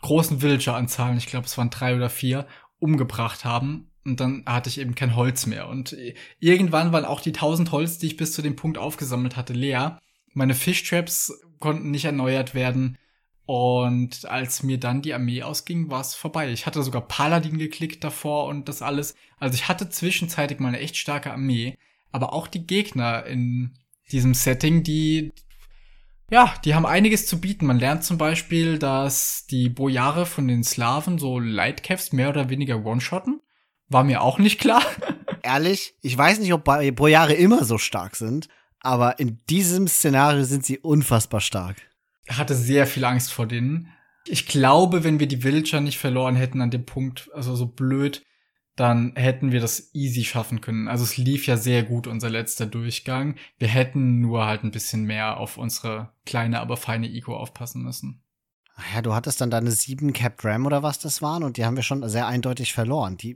großen 0.00 0.40
Villager-Anzahlen, 0.40 1.18
ich 1.18 1.26
glaube, 1.26 1.46
es 1.46 1.58
waren 1.58 1.68
drei 1.68 1.94
oder 1.94 2.08
vier, 2.08 2.46
umgebracht 2.78 3.44
haben. 3.44 3.90
Und 4.06 4.20
dann 4.20 4.44
hatte 4.46 4.70
ich 4.70 4.78
eben 4.78 4.94
kein 4.94 5.16
Holz 5.16 5.46
mehr. 5.46 5.68
Und 5.68 5.94
irgendwann 6.38 6.92
waren 6.92 7.04
auch 7.04 7.20
die 7.20 7.32
tausend 7.32 7.72
Holz, 7.72 7.98
die 7.98 8.06
ich 8.06 8.16
bis 8.16 8.32
zu 8.32 8.40
dem 8.40 8.56
Punkt 8.56 8.78
aufgesammelt 8.78 9.36
hatte, 9.36 9.52
leer. 9.52 10.00
Meine 10.32 10.54
Fishtraps 10.54 11.32
konnten 11.58 11.90
nicht 11.90 12.04
erneuert 12.04 12.54
werden. 12.54 12.98
Und 13.46 14.24
als 14.24 14.64
mir 14.64 14.78
dann 14.78 15.02
die 15.02 15.14
Armee 15.14 15.44
ausging, 15.44 15.88
war 15.88 16.00
es 16.00 16.16
vorbei. 16.16 16.50
Ich 16.50 16.66
hatte 16.66 16.82
sogar 16.82 17.02
Paladin 17.02 17.58
geklickt 17.58 18.02
davor 18.02 18.46
und 18.46 18.68
das 18.68 18.82
alles. 18.82 19.14
Also 19.38 19.54
ich 19.54 19.68
hatte 19.68 19.88
zwischenzeitlich 19.88 20.58
mal 20.58 20.68
eine 20.68 20.80
echt 20.80 20.96
starke 20.96 21.30
Armee. 21.30 21.78
Aber 22.10 22.32
auch 22.32 22.48
die 22.48 22.66
Gegner 22.66 23.24
in 23.24 23.74
diesem 24.10 24.34
Setting, 24.34 24.82
die, 24.82 25.32
ja, 26.28 26.54
die 26.64 26.74
haben 26.74 26.86
einiges 26.86 27.26
zu 27.26 27.40
bieten. 27.40 27.66
Man 27.66 27.78
lernt 27.78 28.02
zum 28.02 28.18
Beispiel, 28.18 28.80
dass 28.80 29.46
die 29.46 29.68
Bojare 29.68 30.26
von 30.26 30.48
den 30.48 30.64
Slawen 30.64 31.18
so 31.18 31.38
Lightcaps 31.38 32.12
mehr 32.12 32.30
oder 32.30 32.50
weniger 32.50 32.84
one-shotten. 32.84 33.40
War 33.88 34.02
mir 34.02 34.22
auch 34.22 34.40
nicht 34.40 34.60
klar. 34.60 34.82
Ehrlich, 35.42 35.94
ich 36.02 36.18
weiß 36.18 36.40
nicht, 36.40 36.52
ob 36.52 36.64
Bojare 36.64 37.34
immer 37.34 37.64
so 37.64 37.78
stark 37.78 38.16
sind, 38.16 38.48
aber 38.80 39.20
in 39.20 39.38
diesem 39.48 39.86
Szenario 39.86 40.42
sind 40.42 40.64
sie 40.64 40.78
unfassbar 40.80 41.40
stark 41.40 41.76
hatte 42.28 42.54
sehr 42.54 42.86
viel 42.86 43.04
Angst 43.04 43.32
vor 43.32 43.46
denen. 43.46 43.88
Ich 44.26 44.46
glaube, 44.46 45.04
wenn 45.04 45.20
wir 45.20 45.28
die 45.28 45.44
Villager 45.44 45.80
nicht 45.80 45.98
verloren 45.98 46.34
hätten 46.34 46.60
an 46.60 46.70
dem 46.70 46.84
Punkt, 46.84 47.30
also 47.32 47.54
so 47.54 47.66
blöd, 47.66 48.22
dann 48.74 49.12
hätten 49.14 49.52
wir 49.52 49.60
das 49.60 49.94
easy 49.94 50.24
schaffen 50.24 50.60
können. 50.60 50.88
Also 50.88 51.04
es 51.04 51.16
lief 51.16 51.46
ja 51.46 51.56
sehr 51.56 51.82
gut, 51.82 52.06
unser 52.06 52.28
letzter 52.28 52.66
Durchgang. 52.66 53.36
Wir 53.58 53.68
hätten 53.68 54.20
nur 54.20 54.44
halt 54.44 54.64
ein 54.64 54.70
bisschen 54.70 55.04
mehr 55.04 55.38
auf 55.38 55.56
unsere 55.56 56.12
kleine, 56.26 56.60
aber 56.60 56.76
feine 56.76 57.08
Eco 57.08 57.34
aufpassen 57.34 57.82
müssen. 57.82 58.22
Ach 58.74 58.94
ja, 58.94 59.02
du 59.02 59.14
hattest 59.14 59.40
dann 59.40 59.50
deine 59.50 59.70
sieben 59.70 60.12
Cap 60.12 60.44
Ram 60.44 60.66
oder 60.66 60.82
was 60.82 60.98
das 60.98 61.22
waren 61.22 61.42
und 61.42 61.56
die 61.56 61.64
haben 61.64 61.76
wir 61.76 61.82
schon 61.82 62.06
sehr 62.10 62.26
eindeutig 62.26 62.74
verloren. 62.74 63.16
Die, 63.16 63.34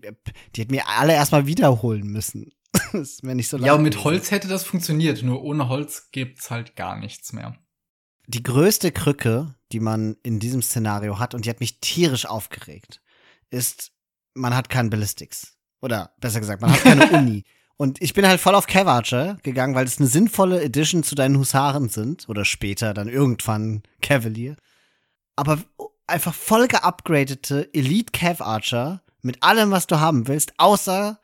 die 0.55 0.61
hätten 0.61 0.74
wir 0.74 0.88
alle 0.88 1.14
erstmal 1.14 1.47
wiederholen 1.47 2.07
müssen. 2.09 2.53
das 2.93 3.22
wäre 3.22 3.34
nicht 3.34 3.49
so 3.49 3.57
Ja, 3.57 3.74
und 3.74 3.82
mit 3.82 4.05
Holz 4.05 4.30
hätte 4.30 4.49
das 4.49 4.64
funktioniert, 4.64 5.22
nur 5.22 5.43
ohne 5.43 5.70
Holz 5.70 6.11
gibt's 6.12 6.51
halt 6.51 6.76
gar 6.76 6.99
nichts 6.99 7.32
mehr 7.32 7.57
die 8.31 8.43
größte 8.43 8.93
Krücke, 8.93 9.55
die 9.72 9.81
man 9.81 10.16
in 10.22 10.41
diesem 10.41 10.62
Szenario 10.62 11.18
hat, 11.18 11.35
und 11.35 11.45
die 11.45 11.51
hat 11.51 11.61
mich 11.61 11.81
tierisch 11.81 12.26
aufgeregt, 12.26 13.01
ist, 13.51 13.93
man 14.35 14.55
hat 14.55 14.68
keinen 14.68 14.91
Ballistics. 14.91 15.57
Oder 15.83 16.12
besser 16.20 16.41
gesagt, 16.41 16.62
man 16.62 16.72
hat 16.72 16.83
keine 16.83 17.11
Uni. 17.18 17.45
Und 17.76 18.01
ich 18.03 18.12
bin 18.12 18.26
halt 18.26 18.41
voll 18.41 18.55
auf 18.55 18.66
Cavarcher 18.66 19.39
gegangen, 19.43 19.74
weil 19.74 19.87
es 19.87 19.99
eine 19.99 20.09
sinnvolle 20.09 20.62
Edition 20.62 21.03
zu 21.03 21.14
deinen 21.14 21.39
Husaren 21.39 21.89
sind. 21.89 22.28
Oder 22.28 22.45
später 22.45 22.93
dann 22.93 23.09
irgendwann 23.09 23.83
Cavalier. 24.03 24.57
Aber 25.35 25.59
einfach 26.07 26.35
voll 26.35 26.68
geupgradete 26.68 27.70
Elite 27.72 28.12
Cav 28.12 28.43
Archer 28.43 29.03
mit 29.22 29.43
allem, 29.43 29.70
was 29.70 29.87
du 29.87 29.99
haben 29.99 30.28
willst, 30.28 30.53
außer 30.59 31.18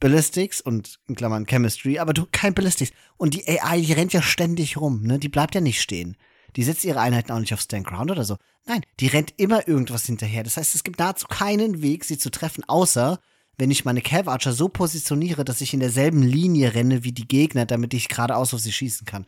Ballistics 0.00 0.60
und 0.60 0.98
in 1.08 1.14
Klammern 1.14 1.46
Chemistry, 1.46 1.98
aber 1.98 2.14
du 2.14 2.26
kein 2.30 2.54
Ballistics. 2.54 2.92
Und 3.16 3.34
die 3.34 3.46
AI, 3.46 3.80
die 3.80 3.92
rennt 3.92 4.12
ja 4.12 4.22
ständig 4.22 4.76
rum, 4.78 5.02
ne? 5.02 5.18
Die 5.18 5.28
bleibt 5.28 5.54
ja 5.54 5.60
nicht 5.60 5.80
stehen. 5.80 6.16
Die 6.56 6.62
setzt 6.62 6.84
ihre 6.84 7.00
Einheiten 7.00 7.32
auch 7.32 7.40
nicht 7.40 7.54
auf 7.54 7.60
Stand 7.60 7.86
Ground 7.86 8.10
oder 8.10 8.24
so. 8.24 8.36
Nein, 8.66 8.82
die 9.00 9.06
rennt 9.06 9.34
immer 9.38 9.68
irgendwas 9.68 10.06
hinterher. 10.06 10.42
Das 10.42 10.56
heißt, 10.56 10.74
es 10.74 10.84
gibt 10.84 10.98
nahezu 10.98 11.26
keinen 11.26 11.82
Weg, 11.82 12.04
sie 12.04 12.18
zu 12.18 12.30
treffen, 12.30 12.64
außer 12.64 13.18
wenn 13.58 13.70
ich 13.70 13.84
meine 13.84 14.02
Cav 14.02 14.28
Archer 14.28 14.52
so 14.52 14.68
positioniere, 14.68 15.44
dass 15.44 15.60
ich 15.60 15.74
in 15.74 15.80
derselben 15.80 16.22
Linie 16.22 16.74
renne 16.74 17.02
wie 17.02 17.12
die 17.12 17.26
Gegner, 17.26 17.66
damit 17.66 17.92
ich 17.92 18.08
geradeaus 18.08 18.54
auf 18.54 18.60
sie 18.60 18.72
schießen 18.72 19.04
kann. 19.04 19.26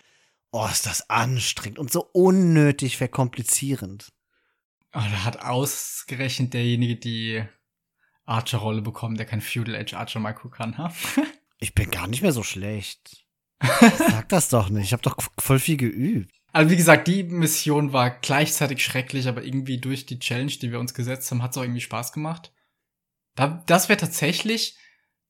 Oh, 0.53 0.66
ist 0.71 0.87
das 0.87 1.11
anstrengend 1.11 1.79
und 1.79 1.93
so 1.93 2.09
unnötig 2.12 2.97
verkomplizierend. 2.97 4.12
Oh, 4.93 4.99
da 4.99 5.25
hat 5.25 5.43
ausgerechnet 5.43 6.55
derjenige 6.55 6.97
die 6.97 7.45
Archer-Rolle 8.25 8.83
bekommen, 8.83 9.16
der 9.16 9.27
kein 9.27 9.41
Feudal 9.41 9.75
Edge 9.75 9.97
Archer 9.97 10.21
Micro 10.21 10.49
kann, 10.49 10.79
ha? 10.79 10.93
ich 11.59 11.75
bin 11.75 11.91
gar 11.91 12.07
nicht 12.07 12.23
mehr 12.23 12.33
so 12.33 12.43
schlecht. 12.43 13.25
Sag 13.61 14.29
das 14.29 14.49
doch 14.49 14.71
nicht. 14.71 14.87
Ich 14.87 14.93
habe 14.93 15.03
doch 15.03 15.16
voll 15.39 15.59
viel 15.59 15.77
geübt. 15.77 16.39
Also 16.53 16.70
wie 16.70 16.76
gesagt, 16.76 17.07
die 17.07 17.22
Mission 17.22 17.92
war 17.92 18.11
gleichzeitig 18.11 18.84
schrecklich, 18.84 19.28
aber 19.28 19.44
irgendwie 19.44 19.78
durch 19.78 20.07
die 20.07 20.18
Challenge, 20.18 20.51
die 20.51 20.72
wir 20.72 20.80
uns 20.80 20.94
gesetzt 20.94 21.30
haben, 21.30 21.42
hat 21.42 21.53
es 21.53 21.59
auch 21.59 21.62
irgendwie 21.62 21.80
Spaß 21.80 22.12
gemacht. 22.12 22.53
Da, 23.36 23.62
das 23.66 23.88
wäre 23.88 23.98
tatsächlich, 23.98 24.76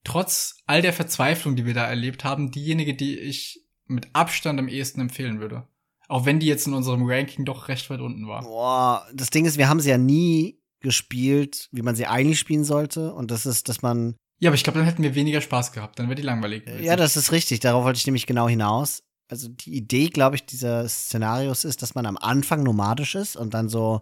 trotz 0.04 0.62
all 0.66 0.80
der 0.80 0.92
Verzweiflung, 0.92 1.56
die 1.56 1.66
wir 1.66 1.74
da 1.74 1.86
erlebt 1.86 2.24
haben, 2.24 2.50
diejenige, 2.50 2.94
die 2.94 3.18
ich 3.18 3.66
mit 3.86 4.08
Abstand 4.14 4.58
am 4.58 4.68
ehesten 4.68 5.00
empfehlen 5.00 5.40
würde. 5.40 5.66
Auch 6.08 6.24
wenn 6.24 6.40
die 6.40 6.46
jetzt 6.46 6.66
in 6.66 6.74
unserem 6.74 7.04
Ranking 7.04 7.44
doch 7.44 7.68
recht 7.68 7.88
weit 7.90 8.00
unten 8.00 8.26
war. 8.26 8.42
Boah, 8.42 9.06
das 9.12 9.30
Ding 9.30 9.44
ist, 9.44 9.58
wir 9.58 9.68
haben 9.68 9.80
sie 9.80 9.90
ja 9.90 9.98
nie 9.98 10.58
gespielt, 10.80 11.68
wie 11.70 11.82
man 11.82 11.94
sie 11.94 12.06
eigentlich 12.06 12.38
spielen 12.38 12.64
sollte. 12.64 13.12
Und 13.12 13.30
das 13.30 13.46
ist, 13.46 13.68
dass 13.68 13.82
man. 13.82 14.16
Ja, 14.38 14.48
aber 14.48 14.54
ich 14.54 14.64
glaube, 14.64 14.78
dann 14.78 14.88
hätten 14.88 15.02
wir 15.02 15.14
weniger 15.14 15.40
Spaß 15.40 15.72
gehabt. 15.72 15.98
Dann 15.98 16.06
wäre 16.06 16.16
die 16.16 16.22
langweilig. 16.22 16.64
Gewesen. 16.64 16.82
Ja, 16.82 16.96
das 16.96 17.16
ist 17.16 17.30
richtig. 17.30 17.60
Darauf 17.60 17.84
wollte 17.84 17.98
ich 17.98 18.06
nämlich 18.06 18.26
genau 18.26 18.48
hinaus 18.48 19.02
also 19.30 19.48
die 19.48 19.74
Idee, 19.76 20.08
glaube 20.08 20.36
ich, 20.36 20.44
dieses 20.44 21.06
Szenarios 21.06 21.64
ist, 21.64 21.82
dass 21.82 21.94
man 21.94 22.06
am 22.06 22.16
Anfang 22.16 22.62
nomadisch 22.62 23.14
ist 23.14 23.36
und 23.36 23.54
dann 23.54 23.68
so 23.68 24.00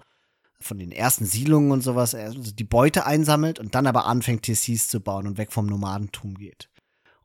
von 0.61 0.79
den 0.79 0.91
ersten 0.91 1.25
Siedlungen 1.25 1.71
und 1.71 1.83
sowas 1.83 2.15
also 2.15 2.41
die 2.41 2.65
Beute 2.65 3.07
einsammelt 3.07 3.61
und 3.61 3.75
dann 3.75 3.87
aber 3.87 4.07
anfängt, 4.07 4.43
TCs 4.43 4.89
zu 4.89 5.01
bauen 5.01 5.27
und 5.27 5.39
weg 5.39 5.53
vom 5.53 5.67
Nomadentum 5.67 6.35
geht. 6.35 6.69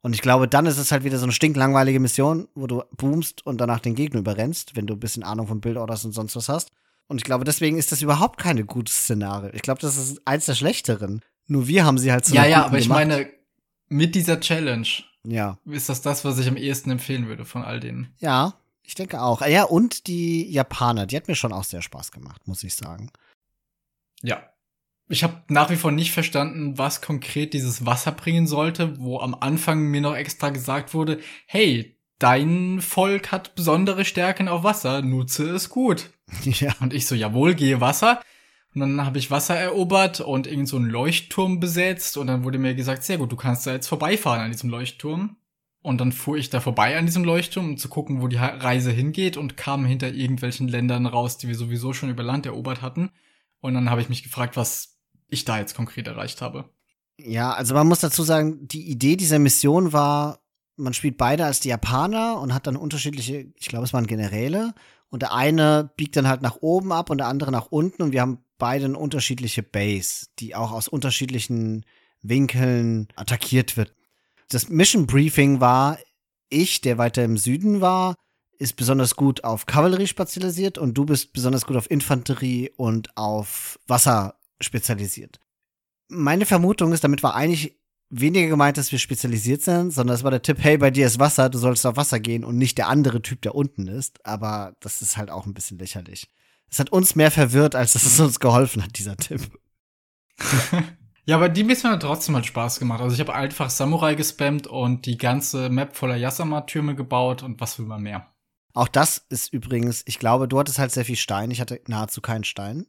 Und 0.02 0.14
ich 0.14 0.22
glaube, 0.22 0.50
dann 0.50 0.66
ist 0.66 0.78
es 0.78 0.92
halt 0.92 1.06
wieder 1.06 1.18
so 1.18 1.24
eine 1.24 1.32
stinklangweilige 1.32 2.00
Mission, 2.00 2.50
wo 2.56 2.68
du 2.68 2.84
boomst 2.92 3.46
und 3.46 3.60
danach 3.60 3.80
den 3.80 3.96
Gegner 3.96 4.20
überrennst, 4.20 4.76
wenn 4.76 4.86
du 4.86 4.96
ein 4.96 5.00
bisschen 5.00 5.24
Ahnung 5.24 5.48
von 5.48 5.62
Bildorders 5.62 6.04
und 6.04 6.12
sonst 6.12 6.36
was 6.36 6.50
hast. 6.50 6.72
Und 7.08 7.18
ich 7.18 7.24
glaube, 7.24 7.46
deswegen 7.46 7.78
ist 7.78 7.92
das 7.94 8.02
überhaupt 8.02 8.38
keine 8.38 8.66
gutes 8.66 9.04
Szenario. 9.04 9.52
Ich 9.54 9.62
glaube, 9.62 9.80
das 9.80 9.96
ist 9.96 10.22
eins 10.26 10.46
der 10.46 10.56
schlechteren. 10.56 11.22
Nur 11.48 11.68
wir 11.68 11.86
haben 11.86 11.98
sie 11.98 12.12
halt 12.12 12.26
so. 12.26 12.36
Ja, 12.36 12.46
ja, 12.46 12.66
aber 12.66 12.78
gemacht. 12.78 12.82
ich 12.82 12.90
meine, 12.90 13.30
mit 13.88 14.14
dieser 14.16 14.42
Challenge 14.42 14.88
ja. 15.26 15.58
Ist 15.66 15.90
das 15.90 16.02
das, 16.02 16.26
was 16.26 16.40
ich 16.40 16.48
am 16.48 16.58
ehesten 16.58 16.92
empfehlen 16.92 17.28
würde 17.28 17.46
von 17.46 17.64
all 17.64 17.80
denen? 17.80 18.14
Ja, 18.20 18.54
ich 18.84 18.96
denke 18.96 19.22
auch. 19.22 19.42
Ja, 19.46 19.64
und 19.64 20.08
die 20.08 20.50
Japaner, 20.52 21.06
die 21.06 21.16
hat 21.16 21.28
mir 21.28 21.36
schon 21.36 21.54
auch 21.54 21.64
sehr 21.64 21.82
Spaß 21.82 22.12
gemacht, 22.12 22.48
muss 22.48 22.64
ich 22.64 22.76
sagen. 22.76 23.12
Ja. 24.22 24.50
Ich 25.10 25.24
habe 25.24 25.42
nach 25.50 25.70
wie 25.70 25.76
vor 25.76 25.92
nicht 25.92 26.12
verstanden, 26.12 26.78
was 26.78 27.02
konkret 27.02 27.54
dieses 27.54 27.86
Wasser 27.86 28.12
bringen 28.14 28.48
sollte, 28.48 29.00
wo 29.00 29.20
am 29.20 29.36
Anfang 29.36 29.84
mir 29.84 30.02
noch 30.02 30.16
extra 30.16 30.50
gesagt 30.50 30.94
wurde, 30.94 31.20
hey, 31.46 31.98
dein 32.20 32.80
Volk 32.82 33.32
hat 33.32 33.54
besondere 33.56 34.06
Stärken 34.06 34.48
auf 34.48 34.64
Wasser, 34.64 35.02
nutze 35.02 35.50
es 35.50 35.70
gut. 35.70 36.10
Ja. 36.44 36.74
Und 36.80 36.94
ich 36.94 37.06
so, 37.06 37.16
jawohl, 37.16 37.54
gehe 37.54 37.80
Wasser. 37.80 38.22
Und 38.74 38.82
dann 38.82 39.06
habe 39.06 39.20
ich 39.20 39.30
Wasser 39.30 39.56
erobert 39.56 40.20
und 40.20 40.48
irgend 40.48 40.68
so 40.68 40.78
einen 40.78 40.90
Leuchtturm 40.90 41.60
besetzt 41.60 42.18
und 42.18 42.28
dann 42.28 42.44
wurde 42.44 42.58
mir 42.58 42.74
gesagt, 42.74 43.04
sehr 43.04 43.18
gut, 43.18 43.32
du 43.32 43.36
kannst 43.36 43.68
da 43.68 43.72
jetzt 43.72 43.88
vorbeifahren 43.88 44.42
an 44.42 44.52
diesem 44.52 44.70
Leuchtturm. 44.70 45.38
Und 45.84 46.00
dann 46.00 46.14
fuhr 46.14 46.38
ich 46.38 46.50
da 46.50 46.62
vorbei 46.62 46.98
an 46.98 47.06
diesem 47.06 47.26
Leuchtturm, 47.26 47.72
um 47.72 47.78
zu 47.78 47.90
gucken, 47.90 48.22
wo 48.22 48.30
die 48.30 48.38
Reise 48.38 48.90
hingeht 48.90 49.36
und 49.36 49.58
kam 49.58 49.86
hinter 49.86 50.14
irgendwelchen 50.14 50.70
Ländern 50.70 51.06
raus, 51.06 51.38
die 51.38 51.50
wir 51.50 51.56
sowieso 51.56 51.92
schon 51.92 52.10
über 52.10 52.24
Land 52.24 52.46
erobert 52.46 52.82
hatten. 52.82 53.12
Und 53.60 53.74
dann 53.74 53.90
habe 53.90 54.02
ich 54.02 54.08
mich 54.08 54.24
gefragt, 54.24 54.56
was 54.56 54.98
ich 55.28 55.44
da 55.44 55.60
jetzt 55.60 55.76
konkret 55.76 56.08
erreicht 56.08 56.42
habe. 56.42 56.70
Ja, 57.18 57.54
also 57.54 57.74
man 57.74 57.88
muss 57.88 58.00
dazu 58.00 58.24
sagen, 58.24 58.66
die 58.68 58.90
Idee 58.90 59.18
dieser 59.18 59.40
Mission 59.40 59.92
war, 59.92 60.40
man 60.78 60.94
spielt 60.94 61.18
beide 61.18 61.46
als 61.46 61.60
die 61.60 61.70
Japaner 61.70 62.40
und 62.40 62.54
hat 62.54 62.66
dann 62.66 62.78
unterschiedliche, 62.78 63.52
ich 63.56 63.68
glaube, 63.68 63.86
es 63.86 63.94
waren 63.94 64.08
Generäle. 64.08 64.74
Und 65.10 65.22
der 65.22 65.34
eine 65.34 65.92
biegt 65.96 66.16
dann 66.16 66.28
halt 66.28 66.42
nach 66.42 66.58
oben 66.62 66.92
ab 66.92 67.10
und 67.10 67.20
der 67.20 67.28
andere 67.28 67.52
nach 67.52 67.68
unten. 67.68 68.02
Und 68.02 68.14
wir 68.14 68.22
haben 68.22 68.40
beide 68.58 68.86
eine 68.86 68.98
unterschiedliche 68.98 69.64
Base, 69.64 70.28
die 70.40 70.56
auch 70.56 70.72
aus 70.72 70.88
unterschiedlichen 70.88 71.86
Winkeln 72.22 73.08
attackiert 73.16 73.78
wird. 73.78 73.94
Das 74.50 74.70
Mission 74.70 75.08
Briefing 75.08 75.60
war, 75.60 75.98
ich, 76.50 76.82
der 76.82 76.98
weiter 76.98 77.24
im 77.24 77.38
Süden 77.38 77.82
war, 77.82 78.16
ist 78.60 78.76
besonders 78.76 79.16
gut 79.16 79.44
auf 79.44 79.66
Kavallerie 79.66 80.08
spezialisiert 80.08 80.78
und 80.78 80.94
du 80.94 81.06
bist 81.06 81.34
besonders 81.34 81.66
gut 81.66 81.76
auf 81.76 81.90
Infanterie 81.90 82.72
und 82.78 83.18
auf 83.18 83.80
Wasser 83.88 84.36
spezialisiert. 84.62 85.40
Meine 86.08 86.46
Vermutung 86.46 86.94
ist, 86.94 87.04
damit 87.04 87.24
war 87.24 87.36
eigentlich 87.36 87.78
weniger 88.10 88.48
gemeint, 88.48 88.78
dass 88.78 88.92
wir 88.92 89.00
spezialisiert 89.00 89.64
sind, 89.64 89.92
sondern 89.92 90.16
es 90.16 90.24
war 90.24 90.32
der 90.32 90.44
Tipp, 90.44 90.58
hey, 90.60 90.78
bei 90.78 90.92
dir 90.92 91.08
ist 91.08 91.20
Wasser, 91.20 91.50
du 91.50 91.58
sollst 91.58 91.86
auf 91.86 91.98
Wasser 91.98 92.20
gehen 92.20 92.44
und 92.46 92.58
nicht 92.58 92.78
der 92.78 92.88
andere 92.88 93.22
Typ, 93.22 93.42
der 93.42 93.56
unten 93.56 93.88
ist. 93.88 94.24
Aber 94.26 94.76
das 94.80 95.02
ist 95.02 95.18
halt 95.18 95.32
auch 95.32 95.46
ein 95.46 95.54
bisschen 95.54 95.80
lächerlich. 95.80 96.30
Es 96.74 96.80
hat 96.80 96.92
uns 96.92 97.14
mehr 97.14 97.30
verwirrt, 97.30 97.76
als 97.76 97.94
dass 97.94 98.04
es 98.04 98.20
uns 98.20 98.40
geholfen 98.40 98.82
hat, 98.82 98.98
dieser 98.98 99.16
Tipp. 99.16 99.42
ja, 101.26 101.36
aber 101.36 101.48
die 101.48 101.64
Mission 101.64 101.92
hat 101.92 102.02
trotzdem 102.02 102.34
halt 102.34 102.48
Spaß 102.48 102.80
gemacht. 102.80 103.00
Also 103.00 103.14
ich 103.14 103.20
habe 103.20 103.36
einfach 103.36 103.70
Samurai 103.70 104.16
gespammt 104.16 104.66
und 104.66 105.06
die 105.06 105.20
ganze 105.20 105.70
Map 105.70 105.96
voller 105.96 106.16
Yasama-Türme 106.16 106.96
gebaut 106.96 107.44
und 107.44 107.62
was 107.62 107.78
will 107.78 107.86
man 107.86 108.02
mehr. 108.02 108.34
Auch 108.74 108.88
das 108.88 109.24
ist 109.30 109.54
übrigens, 109.54 110.02
ich 110.08 110.18
glaube, 110.18 110.48
du 110.48 110.58
hattest 110.58 110.80
halt 110.80 110.92
sehr 110.92 111.06
viel 111.06 111.16
Stein. 111.16 111.52
Ich 111.52 111.62
hatte 111.62 111.80
nahezu 111.86 112.22
keinen 112.22 112.44
Stein. 112.44 112.88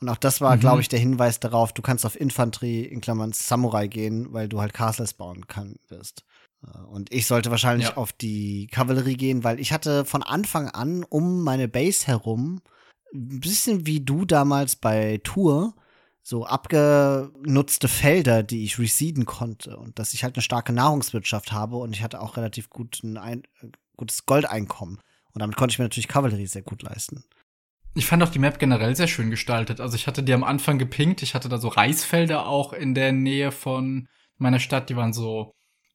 Und 0.00 0.08
auch 0.08 0.16
das 0.16 0.40
war, 0.40 0.56
mhm. 0.56 0.60
glaube 0.60 0.80
ich, 0.80 0.88
der 0.88 0.98
Hinweis 0.98 1.38
darauf, 1.38 1.74
du 1.74 1.82
kannst 1.82 2.06
auf 2.06 2.18
Infanterie 2.18 2.84
in 2.84 3.02
Klammern 3.02 3.32
Samurai 3.34 3.88
gehen, 3.88 4.32
weil 4.32 4.48
du 4.48 4.58
halt 4.62 4.72
Castles 4.72 5.12
bauen 5.12 5.46
kann 5.46 5.76
wirst. 5.88 6.24
Äh, 6.66 6.78
und 6.78 7.12
ich 7.12 7.26
sollte 7.26 7.50
wahrscheinlich 7.50 7.88
ja. 7.88 7.96
auf 7.98 8.10
die 8.14 8.68
Kavallerie 8.68 9.18
gehen, 9.18 9.44
weil 9.44 9.60
ich 9.60 9.70
hatte 9.70 10.06
von 10.06 10.22
Anfang 10.22 10.70
an 10.70 11.04
um 11.04 11.42
meine 11.42 11.68
Base 11.68 12.06
herum 12.06 12.62
ein 13.14 13.40
bisschen 13.40 13.86
wie 13.86 14.00
du 14.00 14.24
damals 14.24 14.76
bei 14.76 15.20
Tour, 15.24 15.74
so 16.22 16.44
abgenutzte 16.44 17.88
Felder, 17.88 18.42
die 18.42 18.64
ich 18.64 18.78
residen 18.78 19.24
konnte 19.24 19.78
und 19.78 19.98
dass 19.98 20.12
ich 20.12 20.24
halt 20.24 20.36
eine 20.36 20.42
starke 20.42 20.72
Nahrungswirtschaft 20.72 21.52
habe 21.52 21.76
und 21.76 21.94
ich 21.94 22.02
hatte 22.02 22.20
auch 22.20 22.36
relativ 22.36 22.68
guten 22.68 23.16
ein, 23.16 23.44
gutes 23.96 24.26
Goldeinkommen. 24.26 25.00
Und 25.32 25.40
damit 25.40 25.56
konnte 25.56 25.72
ich 25.72 25.78
mir 25.78 25.86
natürlich 25.86 26.08
Kavallerie 26.08 26.46
sehr 26.46 26.62
gut 26.62 26.82
leisten. 26.82 27.24
Ich 27.94 28.06
fand 28.06 28.22
auch 28.22 28.28
die 28.28 28.38
Map 28.38 28.58
generell 28.58 28.94
sehr 28.94 29.08
schön 29.08 29.30
gestaltet. 29.30 29.80
Also 29.80 29.96
ich 29.96 30.06
hatte 30.06 30.22
die 30.22 30.32
am 30.32 30.44
Anfang 30.44 30.78
gepinkt. 30.78 31.22
Ich 31.22 31.34
hatte 31.34 31.48
da 31.48 31.58
so 31.58 31.68
Reisfelder 31.68 32.46
auch 32.46 32.72
in 32.72 32.94
der 32.94 33.12
Nähe 33.12 33.50
von 33.50 34.08
meiner 34.36 34.60
Stadt. 34.60 34.90
Die 34.90 34.96
waren 34.96 35.12
so 35.12 35.52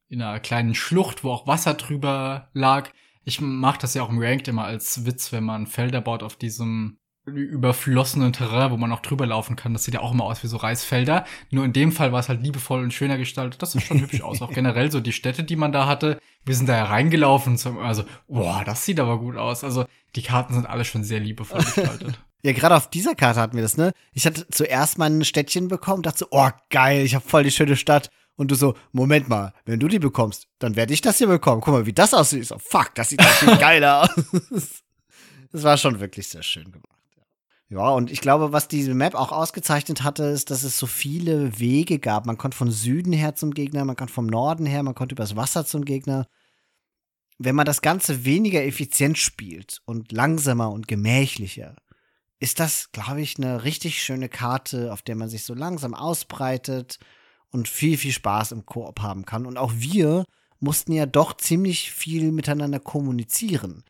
in 0.09 0.21
einer 0.21 0.39
kleinen 0.39 0.75
Schlucht, 0.75 1.23
wo 1.23 1.31
auch 1.31 1.47
Wasser 1.47 1.75
drüber 1.75 2.49
lag. 2.53 2.89
Ich 3.23 3.39
mache 3.39 3.79
das 3.79 3.93
ja 3.93 4.03
auch 4.03 4.09
im 4.09 4.19
Ranked 4.19 4.47
immer 4.47 4.65
als 4.65 5.05
Witz, 5.05 5.31
wenn 5.31 5.43
man 5.43 5.67
Felder 5.67 6.01
baut 6.01 6.23
auf 6.23 6.35
diesem 6.35 6.97
überflossenen 7.25 8.33
Terrain, 8.33 8.71
wo 8.71 8.77
man 8.77 8.91
auch 8.91 8.99
drüber 8.99 9.25
laufen 9.25 9.55
kann. 9.55 9.73
Das 9.73 9.83
sieht 9.83 9.93
ja 9.93 10.01
auch 10.01 10.11
immer 10.11 10.25
aus 10.25 10.43
wie 10.43 10.47
so 10.47 10.57
Reisfelder. 10.57 11.25
Nur 11.51 11.63
in 11.63 11.73
dem 11.73 11.91
Fall 11.91 12.11
war 12.11 12.19
es 12.19 12.27
halt 12.27 12.43
liebevoll 12.43 12.83
und 12.83 12.93
schöner 12.93 13.17
gestaltet. 13.17 13.61
Das 13.61 13.71
sieht 13.71 13.83
schon 13.83 13.99
hübsch 14.01 14.21
aus. 14.21 14.41
Auch 14.41 14.51
generell 14.51 14.91
so 14.91 14.99
die 14.99 15.13
Städte, 15.13 15.43
die 15.43 15.55
man 15.55 15.71
da 15.71 15.87
hatte. 15.87 16.19
Wir 16.45 16.55
sind 16.55 16.67
da 16.67 16.75
ja 16.75 16.85
reingelaufen. 16.85 17.57
Also, 17.81 18.03
boah, 18.27 18.63
das 18.65 18.83
sieht 18.83 18.99
aber 18.99 19.19
gut 19.19 19.37
aus. 19.37 19.63
Also 19.63 19.85
die 20.15 20.21
Karten 20.21 20.53
sind 20.53 20.65
alle 20.65 20.83
schon 20.83 21.03
sehr 21.03 21.19
liebevoll 21.19 21.59
gestaltet. 21.63 22.19
Ja, 22.43 22.51
gerade 22.51 22.75
auf 22.75 22.89
dieser 22.89 23.15
Karte 23.15 23.39
hatten 23.39 23.55
wir 23.55 23.63
das, 23.63 23.77
ne? 23.77 23.93
Ich 24.11 24.25
hatte 24.25 24.45
zuerst 24.49 24.97
mal 24.97 25.09
ein 25.09 25.23
Städtchen 25.23 25.69
bekommen, 25.69 26.03
dachte 26.03 26.19
so, 26.19 26.27
oh 26.31 26.49
geil, 26.69 27.05
ich 27.05 27.15
habe 27.15 27.25
voll 27.25 27.43
die 27.43 27.51
schöne 27.51 27.77
Stadt. 27.77 28.09
Und 28.35 28.51
du 28.51 28.55
so, 28.55 28.75
Moment 28.91 29.29
mal, 29.29 29.53
wenn 29.63 29.79
du 29.79 29.87
die 29.87 29.99
bekommst, 29.99 30.47
dann 30.59 30.75
werde 30.75 30.93
ich 30.93 31.01
das 31.01 31.19
hier 31.19 31.27
bekommen. 31.27 31.61
Guck 31.61 31.73
mal, 31.73 31.85
wie 31.85 31.93
das 31.93 32.13
aussieht. 32.13 32.41
Ich 32.41 32.47
so, 32.47 32.57
fuck, 32.57 32.93
das 32.95 33.09
sieht 33.09 33.21
viel 33.39 33.55
geiler 33.57 34.01
aus. 34.01 34.83
Das 35.51 35.63
war 35.63 35.77
schon 35.77 35.99
wirklich 35.99 36.27
sehr 36.27 36.43
schön 36.43 36.71
gemacht. 36.71 36.92
Ja, 37.69 37.89
und 37.89 38.11
ich 38.11 38.21
glaube, 38.21 38.51
was 38.51 38.67
diese 38.67 38.93
Map 38.93 39.15
auch 39.15 39.31
ausgezeichnet 39.31 40.03
hatte, 40.03 40.25
ist, 40.25 40.51
dass 40.51 40.63
es 40.63 40.77
so 40.77 40.85
viele 40.85 41.59
Wege 41.59 41.97
gab. 41.97 42.25
Man 42.25 42.37
konnte 42.37 42.57
von 42.57 42.69
Süden 42.69 43.13
her 43.13 43.35
zum 43.35 43.51
Gegner, 43.51 43.85
man 43.85 43.95
konnte 43.95 44.13
vom 44.13 44.27
Norden 44.27 44.65
her, 44.65 44.83
man 44.83 44.95
konnte 44.95 45.15
übers 45.15 45.35
Wasser 45.35 45.65
zum 45.65 45.85
Gegner. 45.85 46.27
Wenn 47.39 47.55
man 47.55 47.65
das 47.65 47.81
Ganze 47.81 48.25
weniger 48.25 48.63
effizient 48.63 49.17
spielt 49.17 49.81
und 49.85 50.11
langsamer 50.11 50.71
und 50.71 50.87
gemächlicher, 50.87 51.75
ist 52.39 52.59
das, 52.59 52.91
glaube 52.91 53.21
ich, 53.21 53.37
eine 53.37 53.63
richtig 53.63 54.03
schöne 54.03 54.29
Karte, 54.29 54.91
auf 54.91 55.01
der 55.01 55.15
man 55.15 55.29
sich 55.29 55.45
so 55.45 55.53
langsam 55.53 55.93
ausbreitet 55.93 56.99
und 57.49 57.67
viel, 57.67 57.97
viel 57.97 58.11
Spaß 58.11 58.51
im 58.51 58.65
Koop 58.65 58.99
haben 58.99 59.25
kann. 59.25 59.45
Und 59.45 59.57
auch 59.57 59.71
wir 59.75 60.25
mussten 60.59 60.91
ja 60.91 61.05
doch 61.05 61.37
ziemlich 61.37 61.91
viel 61.91 62.31
miteinander 62.31 62.79
kommunizieren. 62.79 63.83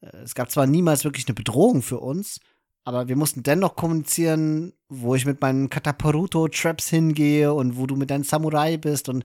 Äh, 0.00 0.18
es 0.18 0.34
gab 0.34 0.50
zwar 0.50 0.66
niemals 0.66 1.04
wirklich 1.04 1.26
eine 1.26 1.34
Bedrohung 1.34 1.82
für 1.82 1.98
uns, 1.98 2.40
aber 2.84 3.08
wir 3.08 3.16
mussten 3.16 3.42
dennoch 3.42 3.76
kommunizieren, 3.76 4.74
wo 4.88 5.14
ich 5.14 5.24
mit 5.24 5.40
meinen 5.40 5.70
Kataparuto-Traps 5.70 6.88
hingehe 6.90 7.52
und 7.52 7.76
wo 7.76 7.86
du 7.86 7.96
mit 7.96 8.10
deinem 8.10 8.24
Samurai 8.24 8.76
bist. 8.76 9.08
Und 9.08 9.24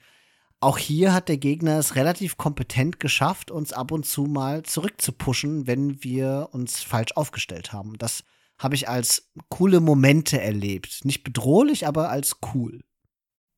auch 0.61 0.77
hier 0.77 1.13
hat 1.13 1.27
der 1.29 1.37
Gegner 1.37 1.77
es 1.77 1.95
relativ 1.95 2.37
kompetent 2.37 2.99
geschafft, 2.99 3.51
uns 3.51 3.73
ab 3.73 3.91
und 3.91 4.05
zu 4.05 4.23
mal 4.23 4.63
zurückzupushen, 4.63 5.67
wenn 5.67 6.03
wir 6.03 6.49
uns 6.51 6.81
falsch 6.81 7.11
aufgestellt 7.15 7.73
haben. 7.73 7.97
Das 7.97 8.23
habe 8.57 8.75
ich 8.75 8.87
als 8.87 9.29
coole 9.49 9.81
Momente 9.81 10.41
erlebt. 10.41 11.03
Nicht 11.03 11.23
bedrohlich, 11.23 11.85
aber 11.85 12.09
als 12.09 12.37
cool. 12.53 12.81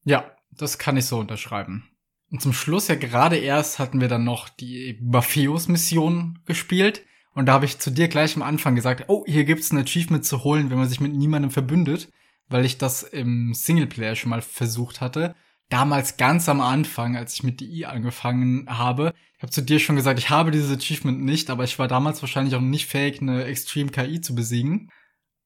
Ja, 0.03 0.35
das 0.51 0.79
kann 0.79 0.97
ich 0.97 1.05
so 1.05 1.19
unterschreiben. 1.19 1.87
Und 2.31 2.41
zum 2.41 2.53
Schluss 2.53 2.87
ja 2.87 2.95
gerade 2.95 3.37
erst 3.37 3.77
hatten 3.77 3.99
wir 3.99 4.07
dann 4.07 4.23
noch 4.23 4.49
die 4.49 4.97
Bafeus-Mission 5.01 6.39
gespielt. 6.45 7.03
Und 7.33 7.45
da 7.45 7.53
habe 7.53 7.65
ich 7.65 7.79
zu 7.79 7.91
dir 7.91 8.07
gleich 8.07 8.35
am 8.35 8.41
Anfang 8.41 8.75
gesagt, 8.75 9.05
oh, 9.07 9.23
hier 9.25 9.45
gibt's 9.45 9.71
ein 9.71 9.77
Achievement 9.77 10.25
zu 10.25 10.43
holen, 10.43 10.69
wenn 10.69 10.77
man 10.77 10.89
sich 10.89 10.99
mit 10.99 11.13
niemandem 11.13 11.51
verbündet, 11.51 12.09
weil 12.49 12.65
ich 12.65 12.77
das 12.77 13.03
im 13.03 13.53
Singleplayer 13.53 14.15
schon 14.15 14.29
mal 14.29 14.41
versucht 14.41 14.99
hatte. 14.99 15.35
Damals 15.69 16.17
ganz 16.17 16.49
am 16.49 16.59
Anfang, 16.59 17.15
als 17.15 17.35
ich 17.35 17.43
mit 17.43 17.61
DI 17.61 17.85
angefangen 17.85 18.65
habe. 18.67 19.13
Ich 19.37 19.43
habe 19.43 19.51
zu 19.51 19.61
dir 19.61 19.79
schon 19.79 19.95
gesagt, 19.95 20.19
ich 20.19 20.29
habe 20.29 20.51
dieses 20.51 20.77
Achievement 20.77 21.21
nicht, 21.21 21.49
aber 21.49 21.63
ich 21.63 21.79
war 21.79 21.87
damals 21.87 22.21
wahrscheinlich 22.21 22.55
auch 22.55 22.61
nicht 22.61 22.87
fähig, 22.87 23.21
eine 23.21 23.45
Extreme 23.45 23.89
KI 23.89 24.19
zu 24.19 24.35
besiegen. 24.35 24.91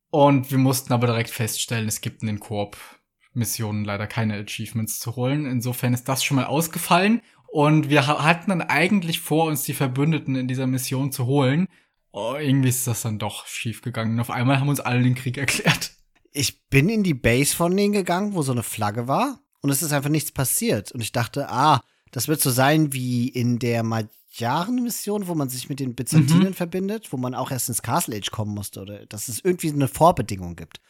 Und 0.10 0.50
wir 0.50 0.58
mussten 0.58 0.94
aber 0.94 1.06
direkt 1.08 1.30
feststellen, 1.30 1.88
es 1.88 2.02
gibt 2.02 2.22
in 2.22 2.28
den 2.28 2.40
Koop 2.40 2.78
Missionen 3.36 3.86
leider 3.86 4.08
keine 4.08 4.36
Achievements 4.36 5.00
zu 5.00 5.16
holen. 5.16 5.46
Insofern 5.46 5.94
ist 5.94 6.06
das 6.06 6.24
schon 6.24 6.38
mal 6.38 6.46
ausgefallen. 6.46 7.22
Und 7.56 7.90
wir 7.90 8.06
hatten 8.06 8.50
dann 8.50 8.62
eigentlich 8.62 9.22
vor, 9.22 9.46
uns 9.46 9.64
die 9.64 9.74
Verbündeten 9.74 10.36
in 10.36 10.50
dieser 10.50 10.68
Mission 10.68 11.14
zu 11.14 11.26
holen. 11.26 11.70
Oh, 12.12 12.36
irgendwie 12.38 12.68
ist 12.68 12.86
das 12.86 13.04
dann 13.04 13.18
doch 13.18 13.48
schief 13.48 13.82
gegangen. 13.82 14.16
Und 14.16 14.20
auf 14.20 14.30
einmal 14.30 14.60
haben 14.60 14.68
uns 14.68 14.82
alle 14.82 15.02
den 15.02 15.16
Krieg 15.16 15.38
erklärt. 15.38 15.94
Ich 16.34 16.68
bin 16.68 16.90
in 16.90 17.02
die 17.02 17.14
Base 17.14 17.56
von 17.56 17.78
denen 17.78 17.94
gegangen, 17.94 18.34
wo 18.34 18.42
so 18.42 18.52
eine 18.52 18.62
Flagge 18.62 19.08
war. 19.08 19.40
Und 19.62 19.70
es 19.70 19.82
ist 19.82 19.94
einfach 19.94 20.10
nichts 20.10 20.34
passiert. 20.34 20.92
Und 20.92 21.00
ich 21.00 21.14
dachte, 21.14 21.50
ah, 21.50 21.80
das 22.12 22.28
wird 22.28 22.42
so 22.42 22.52
sein 22.52 22.92
wie 22.92 23.30
in 23.30 23.58
der 23.58 23.84
Magyaren-Mission, 23.84 25.30
wo 25.30 25.34
man 25.34 25.48
sich 25.48 25.70
mit 25.70 25.80
den 25.80 25.96
Byzantinen 25.96 26.50
mhm. 26.50 26.56
verbindet, 26.56 27.14
wo 27.14 27.18
man 27.18 27.34
auch 27.34 27.52
erst 27.52 27.70
ins 27.70 27.82
Castle 27.82 28.18
Age 28.18 28.32
kommen 28.32 28.54
musste. 28.54 28.82
Oder 28.82 29.06
dass 29.06 29.30
es 29.30 29.40
irgendwie 29.42 29.72
eine 29.72 29.88
Vorbedingung 29.88 30.58
gibt. 30.58 30.82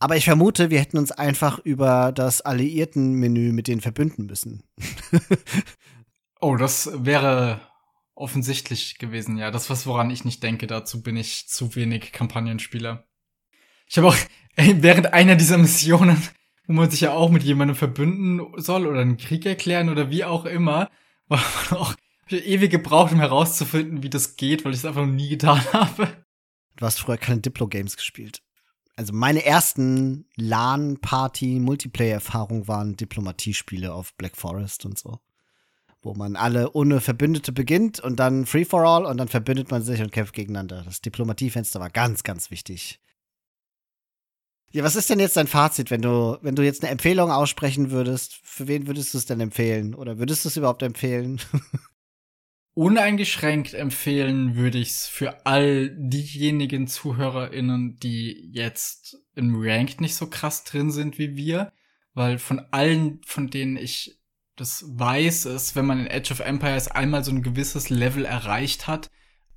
Aber 0.00 0.16
ich 0.16 0.24
vermute, 0.24 0.70
wir 0.70 0.80
hätten 0.80 0.98
uns 0.98 1.12
einfach 1.12 1.60
über 1.60 2.10
das 2.10 2.40
Alliierten-Menü 2.40 3.52
mit 3.52 3.68
denen 3.68 3.80
verbünden 3.80 4.26
müssen. 4.26 4.64
oh, 6.40 6.56
das 6.56 6.90
wäre 6.94 7.60
offensichtlich 8.14 8.98
gewesen, 8.98 9.38
ja. 9.38 9.50
Das 9.50 9.70
was 9.70 9.86
woran 9.86 10.10
ich 10.10 10.24
nicht 10.24 10.42
denke. 10.42 10.66
Dazu 10.66 11.02
bin 11.02 11.16
ich 11.16 11.48
zu 11.48 11.74
wenig 11.74 12.12
Kampagnenspieler. 12.12 13.04
Ich 13.86 13.98
habe 13.98 14.08
auch 14.08 14.16
während 14.56 15.12
einer 15.12 15.36
dieser 15.36 15.58
Missionen, 15.58 16.22
wo 16.66 16.74
man 16.74 16.90
sich 16.90 17.00
ja 17.00 17.12
auch 17.12 17.30
mit 17.30 17.42
jemandem 17.42 17.76
verbünden 17.76 18.46
soll 18.56 18.86
oder 18.86 19.00
einen 19.00 19.16
Krieg 19.16 19.46
erklären 19.46 19.88
oder 19.88 20.10
wie 20.10 20.24
auch 20.24 20.44
immer, 20.44 20.90
war 21.28 21.42
auch 21.72 21.94
ewig 22.28 22.70
gebraucht, 22.70 23.12
um 23.12 23.18
herauszufinden, 23.18 24.02
wie 24.02 24.10
das 24.10 24.36
geht, 24.36 24.64
weil 24.64 24.72
ich 24.72 24.78
es 24.78 24.84
einfach 24.84 25.06
noch 25.06 25.12
nie 25.12 25.28
getan 25.28 25.60
habe. 25.72 26.08
Du 26.76 26.86
hast 26.86 27.00
früher 27.00 27.18
keine 27.18 27.40
Diplo-Games 27.40 27.96
gespielt 27.96 28.42
also 29.00 29.12
meine 29.14 29.46
ersten 29.46 30.26
LAN-Party-Multiplayer-Erfahrungen 30.36 32.68
waren 32.68 32.96
Diplomatiespiele 32.96 33.94
auf 33.94 34.14
Black 34.16 34.36
Forest 34.36 34.84
und 34.84 34.98
so. 34.98 35.20
Wo 36.02 36.14
man 36.14 36.36
alle 36.36 36.72
ohne 36.72 37.00
Verbündete 37.00 37.52
beginnt 37.52 38.00
und 38.00 38.16
dann 38.16 38.46
Free 38.46 38.64
for 38.64 38.82
All 38.82 39.04
und 39.04 39.18
dann 39.18 39.28
verbündet 39.28 39.70
man 39.70 39.82
sich 39.82 40.00
und 40.00 40.12
kämpft 40.12 40.34
gegeneinander. 40.34 40.82
Das 40.84 41.02
Diplomatiefenster 41.02 41.78
war 41.78 41.90
ganz, 41.90 42.22
ganz 42.22 42.50
wichtig. 42.50 43.00
Ja, 44.72 44.84
was 44.84 44.94
ist 44.94 45.10
denn 45.10 45.18
jetzt 45.18 45.36
dein 45.36 45.48
Fazit, 45.48 45.90
wenn 45.90 46.00
du, 46.00 46.38
wenn 46.42 46.54
du 46.54 46.62
jetzt 46.62 46.82
eine 46.82 46.92
Empfehlung 46.92 47.30
aussprechen 47.30 47.90
würdest? 47.90 48.38
Für 48.44 48.68
wen 48.68 48.86
würdest 48.86 49.12
du 49.12 49.18
es 49.18 49.26
denn 49.26 49.40
empfehlen? 49.40 49.94
Oder 49.94 50.18
würdest 50.18 50.44
du 50.44 50.48
es 50.48 50.56
überhaupt 50.56 50.82
empfehlen? 50.82 51.40
Uneingeschränkt 52.74 53.74
empfehlen 53.74 54.54
würde 54.54 54.78
ich 54.78 54.90
es 54.90 55.06
für 55.06 55.44
all 55.44 55.90
diejenigen 55.98 56.86
ZuhörerInnen, 56.86 57.96
die 57.96 58.48
jetzt 58.52 59.18
im 59.34 59.56
Ranked 59.56 60.00
nicht 60.00 60.14
so 60.14 60.28
krass 60.28 60.62
drin 60.62 60.92
sind 60.92 61.18
wie 61.18 61.36
wir, 61.36 61.72
weil 62.14 62.38
von 62.38 62.60
allen, 62.70 63.20
von 63.26 63.50
denen 63.50 63.76
ich 63.76 64.19
das 64.60 64.84
weiß, 64.86 65.46
ist, 65.46 65.74
wenn 65.74 65.86
man 65.86 66.00
in 66.00 66.06
Edge 66.06 66.32
of 66.32 66.40
Empires 66.40 66.88
einmal 66.88 67.24
so 67.24 67.30
ein 67.30 67.42
gewisses 67.42 67.88
Level 67.88 68.26
erreicht 68.26 68.86
hat 68.86 69.10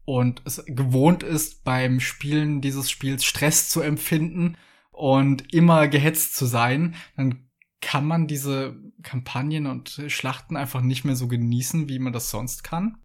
und 0.05 0.41
es 0.45 0.63
gewohnt 0.65 1.23
ist, 1.23 1.65
beim 1.65 1.99
Spielen 1.99 2.61
dieses 2.61 2.89
Spiels 2.89 3.25
Stress 3.25 3.69
zu 3.69 3.81
empfinden 3.81 4.55
und 4.91 5.53
immer 5.53 5.89
gehetzt 5.89 6.35
zu 6.35 6.45
sein, 6.45 6.95
dann 7.17 7.49
kann 7.81 8.05
man 8.05 8.27
diese 8.27 8.77
Kampagnen 9.01 9.67
und 9.67 10.03
Schlachten 10.07 10.55
einfach 10.55 10.81
nicht 10.81 11.03
mehr 11.03 11.17
so 11.17 11.27
genießen, 11.27 11.89
wie 11.89 11.99
man 11.99 12.13
das 12.13 12.29
sonst 12.29 12.63
kann. 12.63 12.97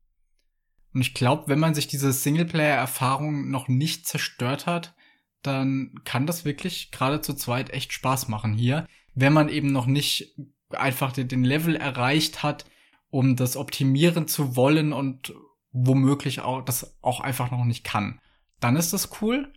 Und 0.94 1.00
ich 1.00 1.14
glaube, 1.14 1.48
wenn 1.48 1.58
man 1.58 1.74
sich 1.74 1.88
diese 1.88 2.12
Singleplayer-Erfahrung 2.12 3.50
noch 3.50 3.66
nicht 3.66 4.06
zerstört 4.06 4.66
hat, 4.66 4.94
dann 5.42 5.94
kann 6.04 6.26
das 6.26 6.44
wirklich 6.44 6.92
gerade 6.92 7.20
zu 7.20 7.34
zweit 7.34 7.70
echt 7.70 7.92
Spaß 7.92 8.28
machen 8.28 8.52
hier, 8.54 8.86
wenn 9.14 9.32
man 9.32 9.48
eben 9.48 9.72
noch 9.72 9.86
nicht 9.86 10.36
einfach 10.70 11.12
den 11.12 11.44
Level 11.44 11.76
erreicht 11.76 12.42
hat, 12.42 12.64
um 13.10 13.36
das 13.36 13.56
optimieren 13.56 14.28
zu 14.28 14.56
wollen 14.56 14.92
und 14.92 15.32
womöglich 15.72 16.40
auch 16.40 16.62
das 16.64 16.96
auch 17.02 17.20
einfach 17.20 17.50
noch 17.50 17.64
nicht 17.64 17.84
kann. 17.84 18.20
Dann 18.60 18.76
ist 18.76 18.92
das 18.92 19.20
cool. 19.20 19.52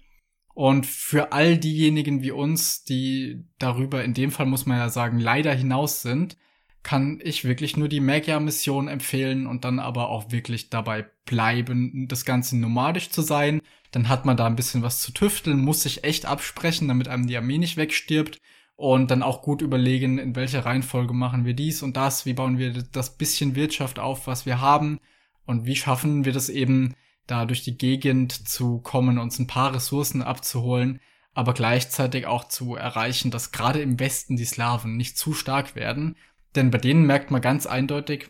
Und 0.53 0.85
für 0.85 1.31
all 1.31 1.57
diejenigen 1.57 2.21
wie 2.21 2.31
uns, 2.31 2.83
die 2.83 3.45
darüber 3.57 4.03
in 4.03 4.13
dem 4.13 4.31
Fall 4.31 4.45
muss 4.45 4.65
man 4.65 4.77
ja 4.77 4.89
sagen, 4.89 5.19
leider 5.19 5.53
hinaus 5.53 6.01
sind, 6.01 6.38
kann 6.83 7.19
ich 7.23 7.45
wirklich 7.45 7.77
nur 7.77 7.88
die 7.88 7.99
Magia-Mission 7.99 8.88
empfehlen 8.88 9.45
und 9.47 9.65
dann 9.65 9.79
aber 9.79 10.09
auch 10.09 10.31
wirklich 10.31 10.69
dabei 10.69 11.05
bleiben, 11.25 12.07
das 12.07 12.25
Ganze 12.25 12.57
nomadisch 12.57 13.09
zu 13.11 13.21
sein. 13.21 13.61
Dann 13.91 14.09
hat 14.09 14.25
man 14.25 14.35
da 14.35 14.47
ein 14.47 14.55
bisschen 14.55 14.81
was 14.81 14.99
zu 14.99 15.11
tüfteln, 15.11 15.59
muss 15.59 15.83
sich 15.83 16.03
echt 16.03 16.25
absprechen, 16.25 16.88
damit 16.88 17.07
einem 17.07 17.27
die 17.27 17.38
Armee 17.38 17.57
nicht 17.57 17.77
wegstirbt. 17.77 18.41
Und 18.81 19.11
dann 19.11 19.21
auch 19.21 19.43
gut 19.43 19.61
überlegen, 19.61 20.17
in 20.17 20.35
welcher 20.35 20.65
Reihenfolge 20.65 21.13
machen 21.13 21.45
wir 21.45 21.53
dies 21.53 21.83
und 21.83 21.97
das, 21.97 22.25
wie 22.25 22.33
bauen 22.33 22.57
wir 22.57 22.73
das 22.91 23.15
bisschen 23.15 23.55
Wirtschaft 23.55 23.99
auf, 23.99 24.25
was 24.25 24.47
wir 24.47 24.59
haben 24.59 24.99
und 25.45 25.65
wie 25.65 25.75
schaffen 25.75 26.25
wir 26.25 26.33
das 26.33 26.49
eben, 26.49 26.95
da 27.27 27.45
durch 27.45 27.63
die 27.63 27.77
Gegend 27.77 28.31
zu 28.47 28.79
kommen, 28.79 29.19
uns 29.19 29.37
ein 29.37 29.45
paar 29.45 29.75
Ressourcen 29.75 30.23
abzuholen, 30.23 30.99
aber 31.35 31.53
gleichzeitig 31.53 32.25
auch 32.25 32.45
zu 32.45 32.75
erreichen, 32.75 33.29
dass 33.29 33.51
gerade 33.51 33.81
im 33.81 33.99
Westen 33.99 34.35
die 34.35 34.45
Slawen 34.45 34.97
nicht 34.97 35.15
zu 35.15 35.33
stark 35.33 35.75
werden 35.75 36.15
denn 36.55 36.71
bei 36.71 36.77
denen 36.77 37.05
merkt 37.05 37.31
man 37.31 37.41
ganz 37.41 37.65
eindeutig, 37.65 38.29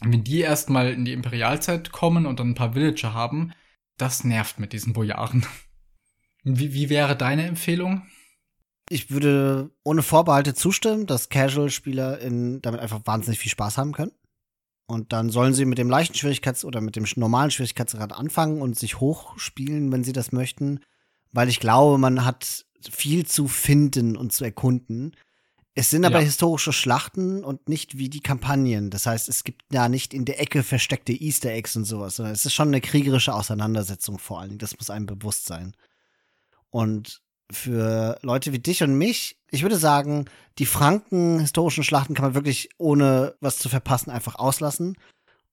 wenn 0.00 0.24
die 0.24 0.40
erstmal 0.40 0.92
in 0.92 1.04
die 1.04 1.12
Imperialzeit 1.12 1.92
kommen 1.92 2.26
und 2.26 2.40
dann 2.40 2.50
ein 2.50 2.54
paar 2.54 2.74
Villager 2.74 3.14
haben, 3.14 3.52
das 3.96 4.24
nervt 4.24 4.58
mit 4.58 4.72
diesen 4.72 4.92
Bojaren. 4.92 5.46
Wie, 6.44 6.74
wie 6.74 6.90
wäre 6.90 7.16
deine 7.16 7.46
Empfehlung? 7.46 8.02
Ich 8.92 9.10
würde 9.10 9.70
ohne 9.84 10.02
Vorbehalte 10.02 10.52
zustimmen, 10.52 11.06
dass 11.06 11.30
Casual-Spieler 11.30 12.18
damit 12.60 12.80
einfach 12.80 13.00
wahnsinnig 13.06 13.38
viel 13.38 13.50
Spaß 13.50 13.78
haben 13.78 13.92
können. 13.92 14.12
Und 14.86 15.14
dann 15.14 15.30
sollen 15.30 15.54
sie 15.54 15.64
mit 15.64 15.78
dem 15.78 15.88
leichten 15.88 16.14
Schwierigkeits- 16.14 16.66
oder 16.66 16.82
mit 16.82 16.96
dem 16.96 17.06
normalen 17.16 17.50
Schwierigkeitsgrad 17.50 18.12
anfangen 18.12 18.60
und 18.60 18.78
sich 18.78 19.00
hochspielen, 19.00 19.90
wenn 19.90 20.04
sie 20.04 20.12
das 20.12 20.32
möchten. 20.32 20.80
Weil 21.30 21.48
ich 21.48 21.58
glaube, 21.58 21.96
man 21.96 22.26
hat 22.26 22.66
viel 22.90 23.24
zu 23.24 23.48
finden 23.48 24.14
und 24.14 24.34
zu 24.34 24.44
erkunden. 24.44 25.16
Es 25.74 25.88
sind 25.88 26.04
aber 26.04 26.18
ja. 26.18 26.26
historische 26.26 26.74
Schlachten 26.74 27.42
und 27.44 27.70
nicht 27.70 27.96
wie 27.96 28.10
die 28.10 28.20
Kampagnen. 28.20 28.90
Das 28.90 29.06
heißt, 29.06 29.30
es 29.30 29.42
gibt 29.42 29.62
da 29.70 29.88
nicht 29.88 30.12
in 30.12 30.26
der 30.26 30.38
Ecke 30.38 30.62
versteckte 30.62 31.12
Easter 31.12 31.50
Eggs 31.50 31.74
und 31.76 31.86
sowas, 31.86 32.16
sondern 32.16 32.34
es 32.34 32.44
ist 32.44 32.52
schon 32.52 32.68
eine 32.68 32.82
kriegerische 32.82 33.32
Auseinandersetzung 33.32 34.18
vor 34.18 34.40
allen 34.40 34.50
Dingen. 34.50 34.58
Das 34.58 34.76
muss 34.76 34.90
einem 34.90 35.06
bewusst 35.06 35.46
sein. 35.46 35.74
Und 36.68 37.21
für 37.52 38.18
Leute 38.22 38.52
wie 38.52 38.58
dich 38.58 38.82
und 38.82 38.94
mich, 38.94 39.36
ich 39.50 39.62
würde 39.62 39.76
sagen, 39.76 40.26
die 40.58 40.66
Franken 40.66 41.40
historischen 41.40 41.84
Schlachten 41.84 42.14
kann 42.14 42.24
man 42.24 42.34
wirklich 42.34 42.70
ohne 42.78 43.34
was 43.40 43.58
zu 43.58 43.68
verpassen 43.68 44.10
einfach 44.10 44.36
auslassen. 44.36 44.96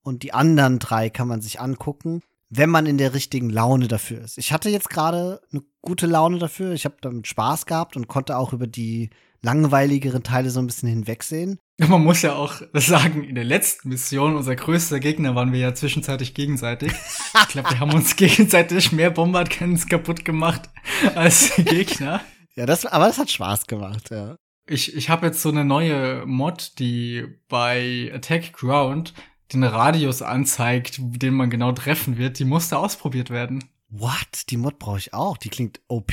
Und 0.02 0.22
die 0.22 0.32
anderen 0.32 0.78
drei 0.78 1.10
kann 1.10 1.28
man 1.28 1.42
sich 1.42 1.60
angucken, 1.60 2.22
wenn 2.48 2.70
man 2.70 2.86
in 2.86 2.98
der 2.98 3.14
richtigen 3.14 3.50
Laune 3.50 3.86
dafür 3.86 4.22
ist. 4.22 4.38
Ich 4.38 4.52
hatte 4.52 4.70
jetzt 4.70 4.88
gerade 4.88 5.40
eine 5.52 5.62
gute 5.82 6.06
Laune 6.06 6.38
dafür. 6.38 6.72
Ich 6.72 6.84
habe 6.84 6.96
damit 7.00 7.26
Spaß 7.26 7.66
gehabt 7.66 7.96
und 7.96 8.08
konnte 8.08 8.36
auch 8.36 8.52
über 8.52 8.66
die 8.66 9.10
langweiligeren 9.42 10.22
Teile 10.22 10.50
so 10.50 10.60
ein 10.60 10.66
bisschen 10.66 10.88
hinwegsehen. 10.88 11.58
Man 11.78 12.02
muss 12.02 12.22
ja 12.22 12.34
auch 12.34 12.60
sagen, 12.74 13.24
in 13.24 13.34
der 13.34 13.44
letzten 13.44 13.88
Mission, 13.88 14.36
unser 14.36 14.54
größter 14.56 15.00
Gegner, 15.00 15.34
waren 15.34 15.52
wir 15.52 15.60
ja 15.60 15.74
zwischenzeitlich 15.74 16.34
gegenseitig. 16.34 16.92
ich 16.92 17.48
glaube, 17.48 17.70
wir 17.70 17.80
haben 17.80 17.94
uns 17.94 18.16
gegenseitig 18.16 18.92
mehr 18.92 19.10
Bombardcannons 19.10 19.86
kaputt 19.88 20.24
gemacht 20.24 20.68
als 21.14 21.54
die 21.56 21.64
Gegner. 21.64 22.20
ja, 22.54 22.66
das, 22.66 22.84
aber 22.86 23.06
das 23.06 23.18
hat 23.18 23.30
Spaß 23.30 23.66
gemacht, 23.66 24.10
ja. 24.10 24.36
Ich, 24.66 24.94
ich 24.94 25.10
habe 25.10 25.26
jetzt 25.26 25.42
so 25.42 25.48
eine 25.48 25.64
neue 25.64 26.24
Mod, 26.26 26.78
die 26.78 27.26
bei 27.48 28.12
Attack 28.14 28.52
Ground 28.52 29.14
den 29.52 29.64
Radius 29.64 30.22
anzeigt, 30.22 31.00
den 31.00 31.34
man 31.34 31.50
genau 31.50 31.72
treffen 31.72 32.18
wird. 32.18 32.38
Die 32.38 32.44
musste 32.44 32.78
ausprobiert 32.78 33.30
werden. 33.30 33.64
What? 33.88 34.50
Die 34.50 34.56
Mod 34.56 34.78
brauche 34.78 34.98
ich 34.98 35.12
auch. 35.12 35.36
Die 35.36 35.48
klingt 35.48 35.80
OP. 35.88 36.12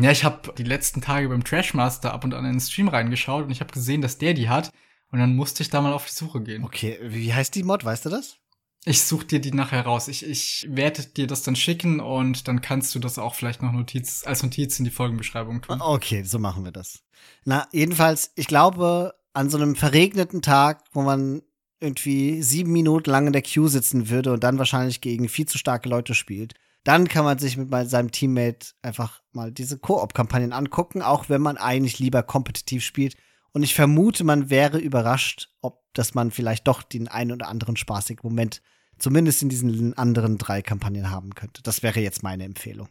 Ja, 0.00 0.10
ich 0.10 0.24
habe 0.24 0.52
die 0.56 0.62
letzten 0.62 1.00
Tage 1.00 1.28
beim 1.28 1.44
Trashmaster 1.44 2.12
ab 2.12 2.24
und 2.24 2.34
an 2.34 2.44
in 2.44 2.52
den 2.52 2.60
Stream 2.60 2.88
reingeschaut 2.88 3.44
und 3.44 3.50
ich 3.50 3.60
habe 3.60 3.72
gesehen, 3.72 4.02
dass 4.02 4.18
der 4.18 4.34
die 4.34 4.48
hat. 4.48 4.70
Und 5.10 5.20
dann 5.20 5.36
musste 5.36 5.62
ich 5.62 5.70
da 5.70 5.80
mal 5.80 5.92
auf 5.92 6.06
die 6.06 6.12
Suche 6.12 6.42
gehen. 6.42 6.64
Okay, 6.64 6.98
wie 7.02 7.32
heißt 7.32 7.54
die 7.54 7.62
Mod? 7.62 7.84
Weißt 7.84 8.04
du 8.04 8.10
das? 8.10 8.38
Ich 8.84 9.02
such 9.02 9.24
dir 9.24 9.40
die 9.40 9.52
nachher 9.52 9.82
raus. 9.82 10.08
Ich, 10.08 10.24
ich 10.24 10.66
werde 10.70 11.04
dir 11.04 11.26
das 11.26 11.42
dann 11.42 11.56
schicken 11.56 12.00
und 12.00 12.46
dann 12.46 12.60
kannst 12.60 12.94
du 12.94 12.98
das 12.98 13.18
auch 13.18 13.34
vielleicht 13.34 13.62
noch 13.62 13.72
Notiz, 13.72 14.22
als 14.24 14.42
Notiz 14.42 14.78
in 14.78 14.84
die 14.84 14.90
Folgenbeschreibung 14.90 15.62
tun. 15.62 15.80
Okay, 15.80 16.22
so 16.22 16.38
machen 16.38 16.64
wir 16.64 16.72
das. 16.72 17.02
Na, 17.44 17.66
jedenfalls, 17.72 18.32
ich 18.36 18.46
glaube, 18.46 19.14
an 19.32 19.50
so 19.50 19.56
einem 19.56 19.74
verregneten 19.74 20.40
Tag, 20.40 20.84
wo 20.92 21.02
man 21.02 21.42
irgendwie 21.80 22.42
sieben 22.42 22.72
Minuten 22.72 23.10
lang 23.10 23.26
in 23.26 23.32
der 23.32 23.42
Queue 23.42 23.68
sitzen 23.68 24.08
würde 24.08 24.32
und 24.32 24.44
dann 24.44 24.58
wahrscheinlich 24.58 25.00
gegen 25.00 25.28
viel 25.28 25.46
zu 25.46 25.58
starke 25.58 25.88
Leute 25.88 26.14
spielt, 26.14 26.54
dann 26.86 27.08
kann 27.08 27.24
man 27.24 27.38
sich 27.38 27.56
mit 27.56 27.68
seinem 27.90 28.12
Teammate 28.12 28.68
einfach 28.80 29.20
mal 29.32 29.50
diese 29.50 29.76
Koop-Kampagnen 29.76 30.52
angucken, 30.52 31.02
auch 31.02 31.28
wenn 31.28 31.42
man 31.42 31.56
eigentlich 31.56 31.98
lieber 31.98 32.22
kompetitiv 32.22 32.84
spielt. 32.84 33.16
Und 33.52 33.64
ich 33.64 33.74
vermute, 33.74 34.22
man 34.22 34.50
wäre 34.50 34.78
überrascht, 34.78 35.50
ob 35.60 35.82
dass 35.94 36.14
man 36.14 36.30
vielleicht 36.30 36.68
doch 36.68 36.82
den 36.82 37.08
einen 37.08 37.32
oder 37.32 37.48
anderen 37.48 37.76
spaßigen 37.76 38.20
Moment 38.22 38.62
zumindest 38.98 39.42
in 39.42 39.48
diesen 39.48 39.96
anderen 39.96 40.38
drei 40.38 40.62
Kampagnen 40.62 41.10
haben 41.10 41.34
könnte. 41.34 41.62
Das 41.62 41.82
wäre 41.82 42.00
jetzt 42.00 42.22
meine 42.22 42.44
Empfehlung. 42.44 42.88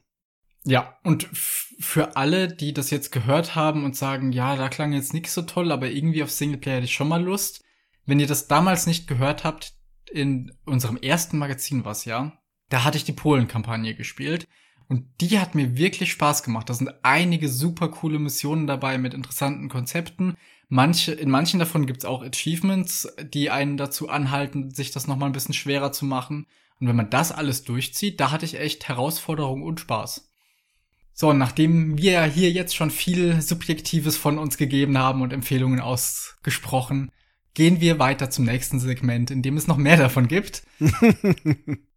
Ja, 0.64 0.98
und 1.04 1.30
für 1.32 2.18
alle, 2.18 2.48
die 2.48 2.74
das 2.74 2.90
jetzt 2.90 3.12
gehört 3.12 3.56
haben 3.56 3.86
und 3.86 3.96
sagen, 3.96 4.32
ja, 4.32 4.56
da 4.56 4.68
klang 4.68 4.94
jetzt 4.94 5.14
nichts 5.14 5.36
so 5.36 5.44
toll, 5.44 5.72
aber 5.72 5.90
irgendwie 5.90 6.24
auf 6.24 6.32
Singleplayer 6.32 6.78
hätte 6.78 6.86
ich 6.86 6.94
schon 6.94 7.08
mal 7.08 7.24
Lust. 7.24 7.64
Wenn 8.08 8.20
ihr 8.20 8.28
das 8.28 8.48
damals 8.48 8.88
nicht 8.88 9.08
gehört 9.08 9.44
habt, 9.44 9.74
in 10.12 10.52
unserem 10.66 10.98
ersten 10.98 11.38
Magazin 11.38 11.86
war 11.86 11.92
es 11.92 12.06
ja, 12.06 12.40
da 12.70 12.84
hatte 12.84 12.98
ich 12.98 13.04
die 13.04 13.14
Polen-Kampagne 13.14 13.96
gespielt. 13.96 14.48
Und 14.88 15.06
die 15.20 15.40
hat 15.40 15.56
mir 15.56 15.78
wirklich 15.78 16.12
Spaß 16.12 16.44
gemacht. 16.44 16.70
Da 16.70 16.74
sind 16.74 16.94
einige 17.02 17.50
super 17.50 17.90
coole 17.90 18.20
Missionen 18.20 18.68
dabei 18.68 18.98
mit 18.98 19.14
interessanten 19.14 19.68
Konzepten. 19.68 20.36
Manche, 20.70 21.12
in 21.12 21.30
manchen 21.30 21.60
davon 21.60 21.86
gibt's 21.86 22.06
auch 22.06 22.24
Achievements, 22.24 23.08
die 23.22 23.50
einen 23.50 23.78
dazu 23.78 24.10
anhalten, 24.10 24.72
sich 24.72 24.92
das 24.92 25.08
nochmal 25.08 25.30
ein 25.30 25.34
bisschen 25.34 25.54
schwerer 25.54 25.92
zu 25.92 26.06
machen. 26.06 26.48
Und 26.80 26.88
wenn 26.88 26.96
man 26.96 27.10
das 27.10 27.32
alles 27.32 27.64
durchzieht, 27.64 28.20
da 28.20 28.32
hatte 28.32 28.46
ich 28.46 28.60
echt 28.60 28.88
Herausforderungen 28.88 29.64
und 29.64 29.80
Spaß. 29.80 30.30
So, 31.14 31.32
nachdem 31.32 31.98
wir 31.98 32.24
hier 32.26 32.52
jetzt 32.52 32.76
schon 32.76 32.92
viel 32.92 33.42
Subjektives 33.42 34.18
von 34.18 34.38
uns 34.38 34.58
gegeben 34.58 34.98
haben 34.98 35.22
und 35.22 35.32
Empfehlungen 35.32 35.80
ausgesprochen, 35.80 37.10
gehen 37.54 37.80
wir 37.80 38.00
weiter 38.00 38.30
zum 38.30 38.44
nächsten 38.46 38.80
Segment, 38.82 39.32
in 39.32 39.42
dem 39.42 39.56
es 39.56 39.68
noch 39.68 39.78
mehr 39.78 39.98
davon 39.98 40.28
gibt. 40.28 40.64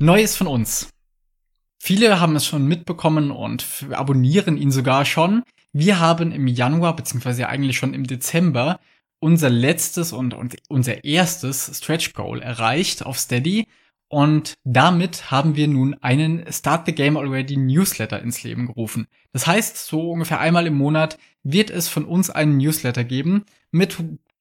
Neues 0.00 0.36
von 0.36 0.46
uns. 0.46 0.90
Viele 1.80 2.20
haben 2.20 2.36
es 2.36 2.46
schon 2.46 2.66
mitbekommen 2.66 3.32
und 3.32 3.66
abonnieren 3.90 4.56
ihn 4.56 4.70
sogar 4.70 5.04
schon. 5.04 5.42
Wir 5.72 5.98
haben 5.98 6.30
im 6.30 6.46
Januar, 6.46 6.94
beziehungsweise 6.94 7.48
eigentlich 7.48 7.78
schon 7.78 7.94
im 7.94 8.06
Dezember, 8.06 8.78
unser 9.18 9.50
letztes 9.50 10.12
und, 10.12 10.34
und 10.34 10.56
unser 10.68 11.02
erstes 11.02 11.76
Stretch 11.76 12.12
Goal 12.12 12.40
erreicht 12.40 13.04
auf 13.04 13.18
Steady. 13.18 13.66
Und 14.08 14.54
damit 14.62 15.32
haben 15.32 15.56
wir 15.56 15.66
nun 15.66 15.94
einen 15.94 16.44
Start 16.52 16.86
the 16.86 16.94
Game 16.94 17.16
Already 17.16 17.56
Newsletter 17.56 18.22
ins 18.22 18.44
Leben 18.44 18.68
gerufen. 18.68 19.08
Das 19.32 19.48
heißt, 19.48 19.84
so 19.84 20.12
ungefähr 20.12 20.38
einmal 20.38 20.68
im 20.68 20.74
Monat 20.74 21.18
wird 21.42 21.70
es 21.70 21.88
von 21.88 22.04
uns 22.04 22.30
einen 22.30 22.56
Newsletter 22.56 23.02
geben 23.02 23.44
mit 23.72 23.98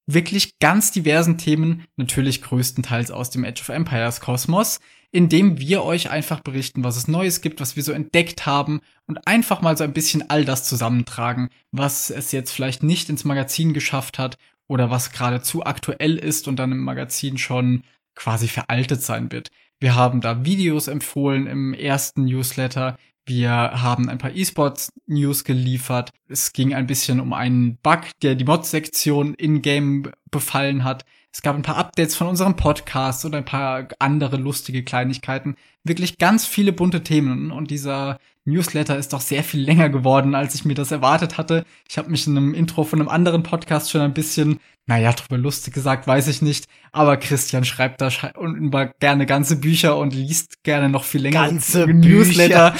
wirklich 0.07 0.57
ganz 0.59 0.91
diversen 0.91 1.38
Themen, 1.38 1.85
natürlich 1.97 2.41
größtenteils 2.41 3.11
aus 3.11 3.29
dem 3.29 3.45
Age 3.45 3.61
of 3.61 3.69
Empires 3.69 4.21
Kosmos, 4.21 4.79
indem 5.11 5.59
wir 5.59 5.84
euch 5.84 6.09
einfach 6.09 6.39
berichten, 6.39 6.84
was 6.84 6.97
es 6.97 7.07
Neues 7.07 7.41
gibt, 7.41 7.61
was 7.61 7.75
wir 7.75 7.84
so 7.84 7.91
entdeckt 7.91 8.45
haben 8.45 8.81
und 9.05 9.27
einfach 9.27 9.61
mal 9.61 9.77
so 9.77 9.84
ein 9.84 9.93
bisschen 9.93 10.29
all 10.29 10.45
das 10.45 10.63
zusammentragen, 10.63 11.49
was 11.71 12.09
es 12.09 12.31
jetzt 12.31 12.51
vielleicht 12.51 12.84
nicht 12.84 13.09
ins 13.09 13.23
Magazin 13.23 13.73
geschafft 13.73 14.17
hat 14.17 14.38
oder 14.67 14.89
was 14.89 15.11
gerade 15.11 15.41
zu 15.41 15.65
aktuell 15.65 16.17
ist 16.17 16.47
und 16.47 16.57
dann 16.57 16.71
im 16.71 16.84
Magazin 16.84 17.38
schon 17.38 17.84
quasi 18.15 18.47
veraltet 18.47 19.01
sein 19.03 19.31
wird. 19.31 19.49
Wir 19.79 19.95
haben 19.95 20.21
da 20.21 20.43
Videos 20.43 20.88
empfohlen 20.88 21.47
im 21.47 21.73
ersten 21.73 22.25
Newsletter. 22.25 22.97
Wir 23.27 23.51
haben 23.51 24.07
ein 24.07 24.19
paar 24.19 24.33
E-Sports-News 24.33 25.43
geliefert. 25.43 26.11
Es 26.29 26.53
ging 26.53 26.73
ein 26.73 26.87
bisschen 26.87 27.19
um 27.19 27.33
einen 27.33 27.75
Bug, 27.75 28.03
der 28.21 28.35
die 28.35 28.45
Mod-Sektion 28.45 29.33
in-game 29.33 30.09
befallen 30.31 30.85
hat. 30.85 31.03
Es 31.33 31.41
gab 31.41 31.57
ein 31.57 31.61
paar 31.61 31.75
Updates 31.75 32.15
von 32.15 32.27
unserem 32.27 32.55
Podcast 32.55 33.25
und 33.25 33.35
ein 33.35 33.43
paar 33.43 33.89
andere 33.99 34.37
lustige 34.37 34.81
Kleinigkeiten. 34.81 35.57
Wirklich 35.83 36.17
ganz 36.17 36.45
viele 36.45 36.71
bunte 36.71 37.03
Themen. 37.03 37.51
Und 37.51 37.69
dieser 37.69 38.17
Newsletter 38.48 38.98
ist 38.98 39.14
doch 39.14 39.22
sehr 39.22 39.44
viel 39.44 39.61
länger 39.61 39.90
geworden, 39.90 40.34
als 40.34 40.56
ich 40.56 40.65
mir 40.65 40.74
das 40.74 40.91
erwartet 40.91 41.38
hatte. 41.38 41.65
Ich 41.90 41.98
habe 41.98 42.10
mich 42.10 42.26
in 42.26 42.38
einem 42.38 42.53
Intro 42.53 42.84
von 42.84 42.99
einem 42.99 43.10
anderen 43.10 43.44
Podcast 43.44 43.91
schon 43.91 44.02
ein 44.02 44.14
bisschen, 44.14 44.60
naja, 44.86 45.11
drüber 45.11 45.38
lustig 45.38 45.74
gesagt, 45.74 46.07
weiß 46.07 46.28
ich 46.30 46.41
nicht. 46.41 46.65
Aber 46.91 47.18
Christian 47.18 47.65
schreibt 47.65 48.02
da 48.02 48.10
über 48.40 48.88
gerne 48.99 49.26
ganze 49.26 49.57
Bücher 49.57 49.98
und 49.98 50.14
liest 50.14 50.64
gerne 50.64 50.90
noch 50.90 51.03
viel 51.03 51.22
länger 51.22 51.45
ganze 51.48 51.86
Newsletter. 51.86 52.74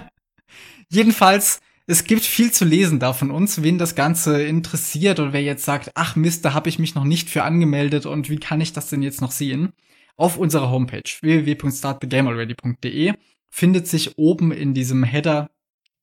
Jedenfalls 0.88 1.60
es 1.90 2.04
gibt 2.04 2.22
viel 2.22 2.52
zu 2.52 2.66
lesen 2.66 2.98
da 2.98 3.14
von 3.14 3.30
uns, 3.30 3.62
wen 3.62 3.78
das 3.78 3.94
Ganze 3.94 4.42
interessiert 4.42 5.20
oder 5.20 5.32
wer 5.32 5.42
jetzt 5.42 5.64
sagt, 5.64 5.92
ach 5.94 6.16
Mist, 6.16 6.44
da 6.44 6.52
habe 6.52 6.68
ich 6.68 6.78
mich 6.78 6.94
noch 6.94 7.04
nicht 7.04 7.30
für 7.30 7.44
angemeldet 7.44 8.04
und 8.04 8.28
wie 8.28 8.36
kann 8.36 8.60
ich 8.60 8.74
das 8.74 8.90
denn 8.90 9.00
jetzt 9.00 9.22
noch 9.22 9.30
sehen? 9.30 9.72
Auf 10.14 10.36
unserer 10.36 10.70
Homepage 10.70 11.08
www.startthegamealready.de 11.22 13.14
findet 13.50 13.86
sich 13.86 14.18
oben 14.18 14.52
in 14.52 14.74
diesem 14.74 15.04
Header 15.04 15.50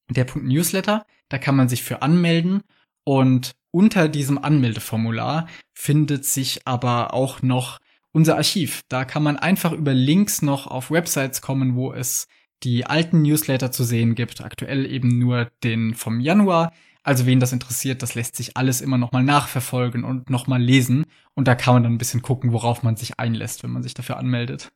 der 0.10 0.26
Punkt 0.26 0.48
Newsletter. 0.48 1.06
Da 1.30 1.38
kann 1.38 1.56
man 1.56 1.70
sich 1.70 1.84
für 1.84 2.02
anmelden 2.02 2.62
und 3.04 3.56
unter 3.72 4.08
diesem 4.08 4.38
Anmeldeformular 4.38 5.48
findet 5.74 6.26
sich 6.26 6.66
aber 6.66 7.14
auch 7.14 7.42
noch 7.42 7.80
unser 8.12 8.38
Archiv. 8.38 8.84
Da 8.88 9.04
kann 9.04 9.24
man 9.24 9.36
einfach 9.36 9.74
über 9.74 9.94
Links 9.94 10.42
noch 10.42 10.68
auf 10.68 10.92
Websites 10.92 11.42
kommen, 11.42 11.76
wo 11.76 11.92
es 11.92 12.28
die 12.64 12.86
alten 12.86 13.22
Newsletter 13.22 13.72
zu 13.72 13.84
sehen 13.84 14.16
gibt. 14.16 14.42
Aktuell 14.42 14.86
eben 14.86 15.20
nur 15.20 15.52
den 15.64 15.94
vom 15.94 16.22
Januar. 16.22 16.72
Also 17.04 17.26
wen 17.26 17.40
das 17.40 17.52
interessiert, 17.52 18.02
das 18.02 18.16
lässt 18.16 18.36
sich 18.36 18.58
alles 18.58 18.82
immer 18.82 18.98
noch 18.98 19.12
mal 19.12 19.24
nachverfolgen 19.24 20.04
und 20.04 20.30
noch 20.30 20.48
mal 20.48 20.62
lesen. 20.62 21.06
Und 21.34 21.48
da 21.48 21.54
kann 21.54 21.76
man 21.76 21.84
dann 21.84 21.94
ein 21.94 21.98
bisschen 22.00 22.22
gucken, 22.22 22.54
worauf 22.54 22.82
man 22.82 22.96
sich 22.96 23.20
einlässt, 23.20 23.62
wenn 23.64 23.72
man 23.72 23.84
sich 23.84 23.94
dafür 23.94 24.18
anmeldet. 24.18 24.72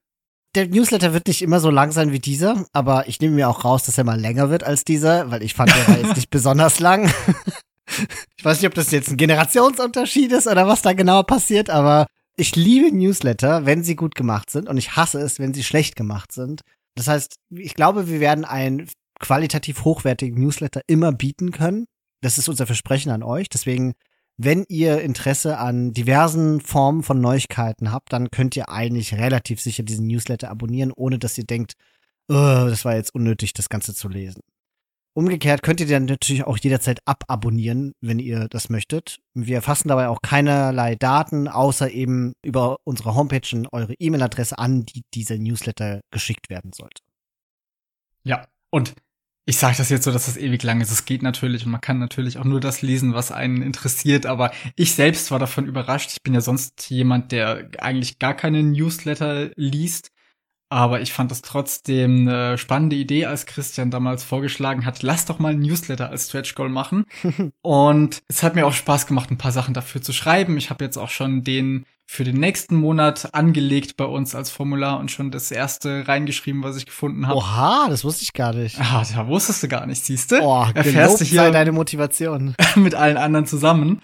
Der 0.55 0.67
Newsletter 0.67 1.13
wird 1.13 1.27
nicht 1.27 1.41
immer 1.41 1.59
so 1.59 1.69
lang 1.69 1.91
sein 1.91 2.11
wie 2.11 2.19
dieser, 2.19 2.65
aber 2.73 3.07
ich 3.07 3.19
nehme 3.21 3.35
mir 3.35 3.49
auch 3.49 3.63
raus, 3.65 3.84
dass 3.84 3.97
er 3.97 4.03
mal 4.03 4.19
länger 4.19 4.49
wird 4.49 4.63
als 4.63 4.84
dieser, 4.84 5.30
weil 5.30 5.43
ich 5.43 5.53
fand, 5.53 5.71
er 5.71 5.88
war 5.88 5.97
jetzt 5.99 6.15
nicht 6.15 6.31
besonders 6.31 6.80
lang. 6.80 7.11
ich 8.38 8.43
weiß 8.43 8.59
nicht, 8.59 8.67
ob 8.67 8.73
das 8.73 8.91
jetzt 8.91 9.09
ein 9.09 9.17
Generationsunterschied 9.17 10.31
ist 10.31 10.47
oder 10.47 10.67
was 10.67 10.81
da 10.81 10.93
genau 10.93 11.21
passiert, 11.23 11.69
aber 11.69 12.07
Ich 12.39 12.55
liebe 12.55 12.95
Newsletter, 12.95 13.65
wenn 13.65 13.84
sie 13.84 13.97
gut 13.97 14.15
gemacht 14.15 14.49
sind 14.49 14.69
und 14.69 14.77
ich 14.77 14.95
hasse 14.95 15.19
es, 15.19 15.39
wenn 15.39 15.53
sie 15.53 15.63
schlecht 15.63 15.97
gemacht 15.97 16.31
sind. 16.31 16.61
Das 16.95 17.09
heißt, 17.09 17.35
ich 17.49 17.76
glaube, 17.76 18.07
wir 18.07 18.21
werden 18.21 18.45
einen 18.45 18.88
qualitativ 19.19 19.84
hochwertigen 19.84 20.41
Newsletter 20.41 20.81
immer 20.88 21.11
bieten 21.11 21.51
können. 21.51 21.85
Das 22.21 22.38
ist 22.38 22.47
unser 22.47 22.65
Versprechen 22.65 23.11
an 23.11 23.23
euch. 23.23 23.49
Deswegen, 23.49 23.93
wenn 24.41 24.63
ihr 24.69 25.01
Interesse 25.01 25.57
an 25.57 25.91
diversen 25.91 26.61
Formen 26.61 27.03
von 27.03 27.19
Neuigkeiten 27.19 27.91
habt, 27.91 28.13
dann 28.13 28.31
könnt 28.31 28.55
ihr 28.55 28.69
eigentlich 28.69 29.13
relativ 29.15 29.59
sicher 29.59 29.83
diesen 29.83 30.07
Newsletter 30.07 30.49
abonnieren, 30.49 30.93
ohne 30.95 31.19
dass 31.19 31.37
ihr 31.37 31.43
denkt, 31.43 31.73
oh, 32.29 32.33
das 32.69 32.85
war 32.85 32.95
jetzt 32.95 33.13
unnötig, 33.13 33.51
das 33.51 33.67
Ganze 33.67 33.93
zu 33.93 34.07
lesen. 34.07 34.39
Umgekehrt 35.13 35.61
könnt 35.61 35.81
ihr 35.81 35.87
dann 35.87 36.05
natürlich 36.05 36.45
auch 36.45 36.57
jederzeit 36.57 37.01
ababonnieren, 37.03 37.91
wenn 37.99 38.19
ihr 38.19 38.47
das 38.47 38.69
möchtet. 38.69 39.19
Wir 39.33 39.57
erfassen 39.57 39.89
dabei 39.89 40.07
auch 40.07 40.21
keinerlei 40.21 40.95
Daten, 40.95 41.49
außer 41.49 41.91
eben 41.91 42.31
über 42.41 42.77
unsere 42.85 43.15
Homepage 43.15 43.53
und 43.53 43.67
eure 43.73 43.93
E-Mail-Adresse 43.99 44.57
an, 44.57 44.85
die 44.85 45.03
dieser 45.13 45.37
Newsletter 45.37 45.99
geschickt 46.11 46.49
werden 46.49 46.71
sollte. 46.71 47.01
Ja, 48.23 48.47
und 48.69 48.93
ich 49.49 49.57
sage 49.57 49.77
das 49.77 49.89
jetzt 49.89 50.03
so, 50.03 50.11
dass 50.11 50.27
das 50.27 50.38
ewig 50.38 50.61
lang 50.61 50.80
ist. 50.80 50.91
Es 50.91 51.05
geht 51.05 51.23
natürlich 51.23 51.65
und 51.65 51.71
man 51.71 51.81
kann 51.81 51.97
natürlich 51.97 52.38
auch 52.38 52.43
nur 52.43 52.59
das 52.59 52.84
lesen, 52.84 53.15
was 53.15 53.31
einen 53.31 53.63
interessiert. 53.63 54.27
Aber 54.27 54.51
ich 54.76 54.93
selbst 54.93 55.31
war 55.31 55.39
davon 55.39 55.65
überrascht. 55.65 56.11
Ich 56.11 56.21
bin 56.21 56.35
ja 56.35 56.41
sonst 56.41 56.91
jemand, 56.91 57.31
der 57.31 57.67
eigentlich 57.80 58.19
gar 58.19 58.35
keine 58.35 58.61
Newsletter 58.61 59.49
liest. 59.55 60.11
Aber 60.69 61.01
ich 61.01 61.13
fand 61.13 61.31
das 61.31 61.41
trotzdem 61.41 62.27
eine 62.27 62.59
spannende 62.59 62.95
Idee, 62.95 63.26
als 63.26 63.47
Christian 63.47 63.89
damals 63.89 64.23
vorgeschlagen 64.23 64.85
hat, 64.85 65.01
lass 65.01 65.26
doch 65.26 65.39
mal 65.39 65.53
ein 65.53 65.59
Newsletter 65.59 66.11
als 66.11 66.27
Stretch 66.27 66.53
Goal 66.53 66.69
machen. 66.69 67.05
und 67.63 68.21
es 68.27 68.43
hat 68.43 68.53
mir 68.53 68.67
auch 68.67 68.73
Spaß 68.73 69.07
gemacht, 69.07 69.31
ein 69.31 69.39
paar 69.39 69.51
Sachen 69.51 69.73
dafür 69.73 70.03
zu 70.03 70.13
schreiben. 70.13 70.57
Ich 70.57 70.69
habe 70.69 70.85
jetzt 70.85 70.97
auch 70.97 71.09
schon 71.09 71.43
den 71.43 71.88
für 72.11 72.23
den 72.23 72.38
nächsten 72.38 72.76
Monat 72.76 73.36
angelegt 73.36 73.95
bei 73.95 74.03
uns 74.03 74.34
als 74.34 74.49
Formular 74.49 74.99
und 74.99 75.11
schon 75.11 75.30
das 75.30 75.52
erste 75.52 76.07
reingeschrieben, 76.07 76.64
was 76.64 76.76
ich 76.76 76.88
gefunden 76.88 77.27
habe. 77.27 77.38
Oha, 77.38 77.86
das 77.88 78.03
wusste 78.03 78.23
ich 78.23 78.34
gar 78.34 78.52
nicht. 78.52 78.80
Ah, 78.81 79.06
da 79.14 79.27
wusstest 79.27 79.61
du 79.61 79.68
gar 79.68 79.86
nicht, 79.86 80.03
siehst 80.03 80.31
du? 80.31 80.41
Oh, 80.41 80.65
erfährst 80.73 81.22
du 81.22 81.26
hier 81.26 81.52
deine 81.52 81.72
Motivation 81.72 82.56
mit 82.76 82.95
allen 82.95 83.15
anderen 83.15 83.45
zusammen. 83.45 84.02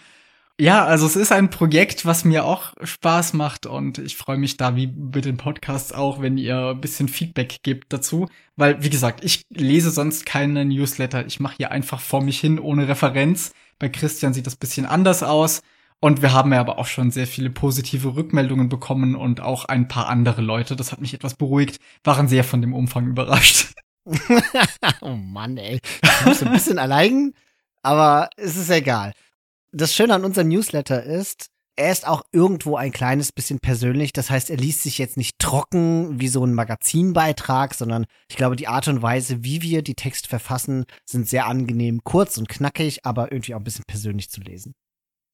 Ja, 0.60 0.86
also 0.86 1.07
es 1.07 1.15
ist 1.15 1.32
ein 1.32 1.49
Projekt, 1.49 2.06
was 2.06 2.26
mir 2.26 2.45
auch 2.45 2.73
Spaß 2.80 3.34
macht 3.34 3.65
und 3.65 3.98
ich 3.98 4.15
freue 4.18 4.38
mich 4.38 4.56
da 4.56 4.76
wie 4.76 4.86
mit 4.86 5.26
den 5.26 5.38
Podcasts 5.38 5.91
auch, 5.91 6.22
wenn 6.22 6.38
ihr 6.38 6.73
ein 6.76 6.82
bisschen 6.82 7.07
Feedback 7.07 7.64
gebt 7.64 7.91
dazu, 7.91 8.30
weil 8.56 8.84
wie 8.84 8.91
gesagt, 8.91 9.26
ich 9.26 9.48
lese 9.49 9.90
sonst 9.90 10.27
keine 10.27 10.64
Newsletter, 10.64 11.26
ich 11.26 11.40
mache 11.40 11.57
hier 11.57 11.72
einfach 11.72 11.99
vor 11.99 12.22
mich 12.22 12.40
hin 12.40 12.60
ohne 12.60 12.88
Referenz. 12.88 13.52
Bei 13.80 13.90
Christian 13.90 14.36
sieht 14.36 14.45
das 14.45 14.56
bisschen 14.56 14.86
anders 14.86 15.23
aus 15.23 15.64
und 16.01 16.22
wir 16.22 16.34
haben 16.34 16.53
ja 16.53 16.59
aber 16.59 16.77
auch 16.77 16.85
schon 16.85 17.11
sehr 17.11 17.27
viele 17.27 17.49
positive 17.49 18.15
Rückmeldungen 18.15 18.69
bekommen 18.69 19.15
und 19.15 19.41
auch 19.41 19.65
ein 19.65 19.88
paar 19.88 20.07
andere 20.07 20.41
Leute, 20.41 20.76
das 20.76 20.91
hat 20.91 21.01
mich 21.01 21.13
etwas 21.13 21.35
beruhigt, 21.35 21.80
waren 22.03 22.27
sehr 22.27 22.43
von 22.43 22.61
dem 22.61 22.73
Umfang 22.73 23.07
überrascht. 23.07 23.73
oh 25.01 25.15
Mann, 25.15 25.57
ey. 25.57 25.80
Du 26.23 26.30
bist 26.30 26.43
ein 26.43 26.51
bisschen 26.51 26.77
allein, 26.77 27.34
aber 27.81 28.30
es 28.38 28.55
ist 28.55 28.69
egal 28.69 29.13
das 29.76 29.93
Schöne 29.93 30.13
an 30.13 30.23
unserem 30.23 30.47
Newsletter 30.47 31.03
ist, 31.03 31.47
er 31.76 31.91
ist 31.91 32.07
auch 32.07 32.23
irgendwo 32.31 32.77
ein 32.77 32.93
kleines 32.93 33.34
bisschen 33.34 33.59
persönlich. 33.59 34.13
Das 34.13 34.30
heißt, 34.30 34.49
er 34.49 34.55
liest 34.55 34.84
sich 34.84 34.97
jetzt 34.97 35.17
nicht 35.17 35.38
trocken 35.39 36.22
wie 36.22 36.30
so 36.30 36.45
ein 36.45 36.53
Magazinbeitrag, 36.53 37.73
sondern 37.73 38.05
ich 38.30 38.38
glaube, 38.38 38.55
die 38.55 38.69
Art 38.69 38.88
und 38.88 39.01
Weise, 39.01 39.43
wie 39.43 39.61
wir 39.61 39.81
die 39.81 39.95
Texte 39.95 40.30
verfassen, 40.30 40.85
sind 41.05 41.27
sehr 41.27 41.47
angenehm, 41.47 42.01
kurz 42.05 42.38
und 42.38 42.47
knackig, 42.47 43.05
aber 43.05 43.34
irgendwie 43.34 43.53
auch 43.53 43.59
ein 43.59 43.65
bisschen 43.65 43.84
persönlich 43.85 44.30
zu 44.30 44.39
lesen. 44.39 44.73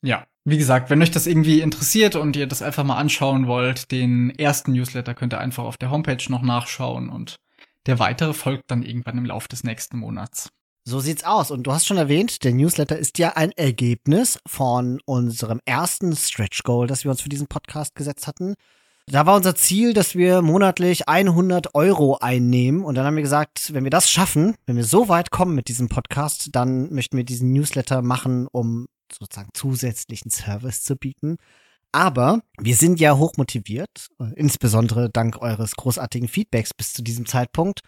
Ja, 0.02 0.26
wie 0.44 0.58
gesagt, 0.58 0.90
wenn 0.90 1.02
euch 1.02 1.12
das 1.12 1.28
irgendwie 1.28 1.62
interessiert 1.62 2.16
und 2.16 2.36
ihr 2.36 2.48
das 2.48 2.62
einfach 2.62 2.84
mal 2.84 2.98
anschauen 2.98 3.48
wollt, 3.48 3.92
den 3.92 4.32
ersten 4.32 4.74
Newsletter 4.74 5.14
könnt 5.14 5.34
ihr 5.34 5.40
einfach 5.40 5.64
auf 5.64 5.78
der 5.78 5.92
Homepage 5.92 6.24
noch 6.30 6.42
nachschauen 6.42 7.10
und 7.10 7.36
der 7.86 8.00
weitere 8.00 8.34
folgt 8.34 8.70
dann 8.70 8.84
irgendwann 8.84 9.18
im 9.18 9.26
Laufe 9.26 9.48
des 9.48 9.64
nächsten 9.64 9.98
Monats. 9.98 10.50
So 10.84 11.00
sieht's 11.00 11.24
aus. 11.24 11.52
Und 11.52 11.64
du 11.64 11.72
hast 11.72 11.86
schon 11.86 11.98
erwähnt, 11.98 12.44
der 12.44 12.54
Newsletter 12.54 12.98
ist 12.98 13.20
ja 13.20 13.34
ein 13.36 13.52
Ergebnis 13.52 14.40
von 14.48 15.00
unserem 15.06 15.60
ersten 15.66 16.16
Stretch 16.16 16.64
Goal, 16.64 16.88
das 16.88 17.04
wir 17.04 17.12
uns 17.12 17.22
für 17.22 17.30
diesen 17.30 17.48
Podcast 17.48 17.94
gesetzt 17.94 18.26
hatten. 18.26 18.56
Da 19.08 19.26
war 19.26 19.36
unser 19.36 19.56
Ziel, 19.56 19.94
dass 19.94 20.16
wir 20.16 20.42
monatlich 20.42 21.08
100 21.08 21.76
Euro 21.76 22.18
einnehmen. 22.20 22.84
Und 22.84 22.96
dann 22.96 23.06
haben 23.06 23.16
wir 23.16 23.24
gesagt, 23.24 23.74
wenn 23.74 23.84
wir 23.84 23.92
das 23.92 24.10
schaffen, 24.10 24.56
wenn 24.66 24.76
wir 24.76 24.84
so 24.84 25.08
weit 25.08 25.30
kommen 25.30 25.54
mit 25.54 25.68
diesem 25.68 25.90
Podcast, 25.90 26.50
dann 26.54 26.92
möchten 26.94 27.18
wir 27.18 27.26
diesen 27.26 27.52
Newsletter 27.52 28.02
machen, 28.02 28.48
um 28.52 28.88
sozusagen 29.18 29.50
zusätzlichen 29.54 30.32
Service 30.32 30.84
zu 30.84 30.96
bieten. 30.96 31.38
Aber 31.92 32.42
wir 32.60 32.76
sind 32.76 33.00
ja 33.00 33.18
hochmotiviert, 33.18 34.08
insbesondere 34.36 35.10
dank 35.10 35.42
eures 35.42 35.76
großartigen 35.76 36.30
Feedbacks 36.30 36.74
bis 36.74 36.94
zu 36.94 37.02
diesem 37.02 37.26
Zeitpunkt 37.26 37.82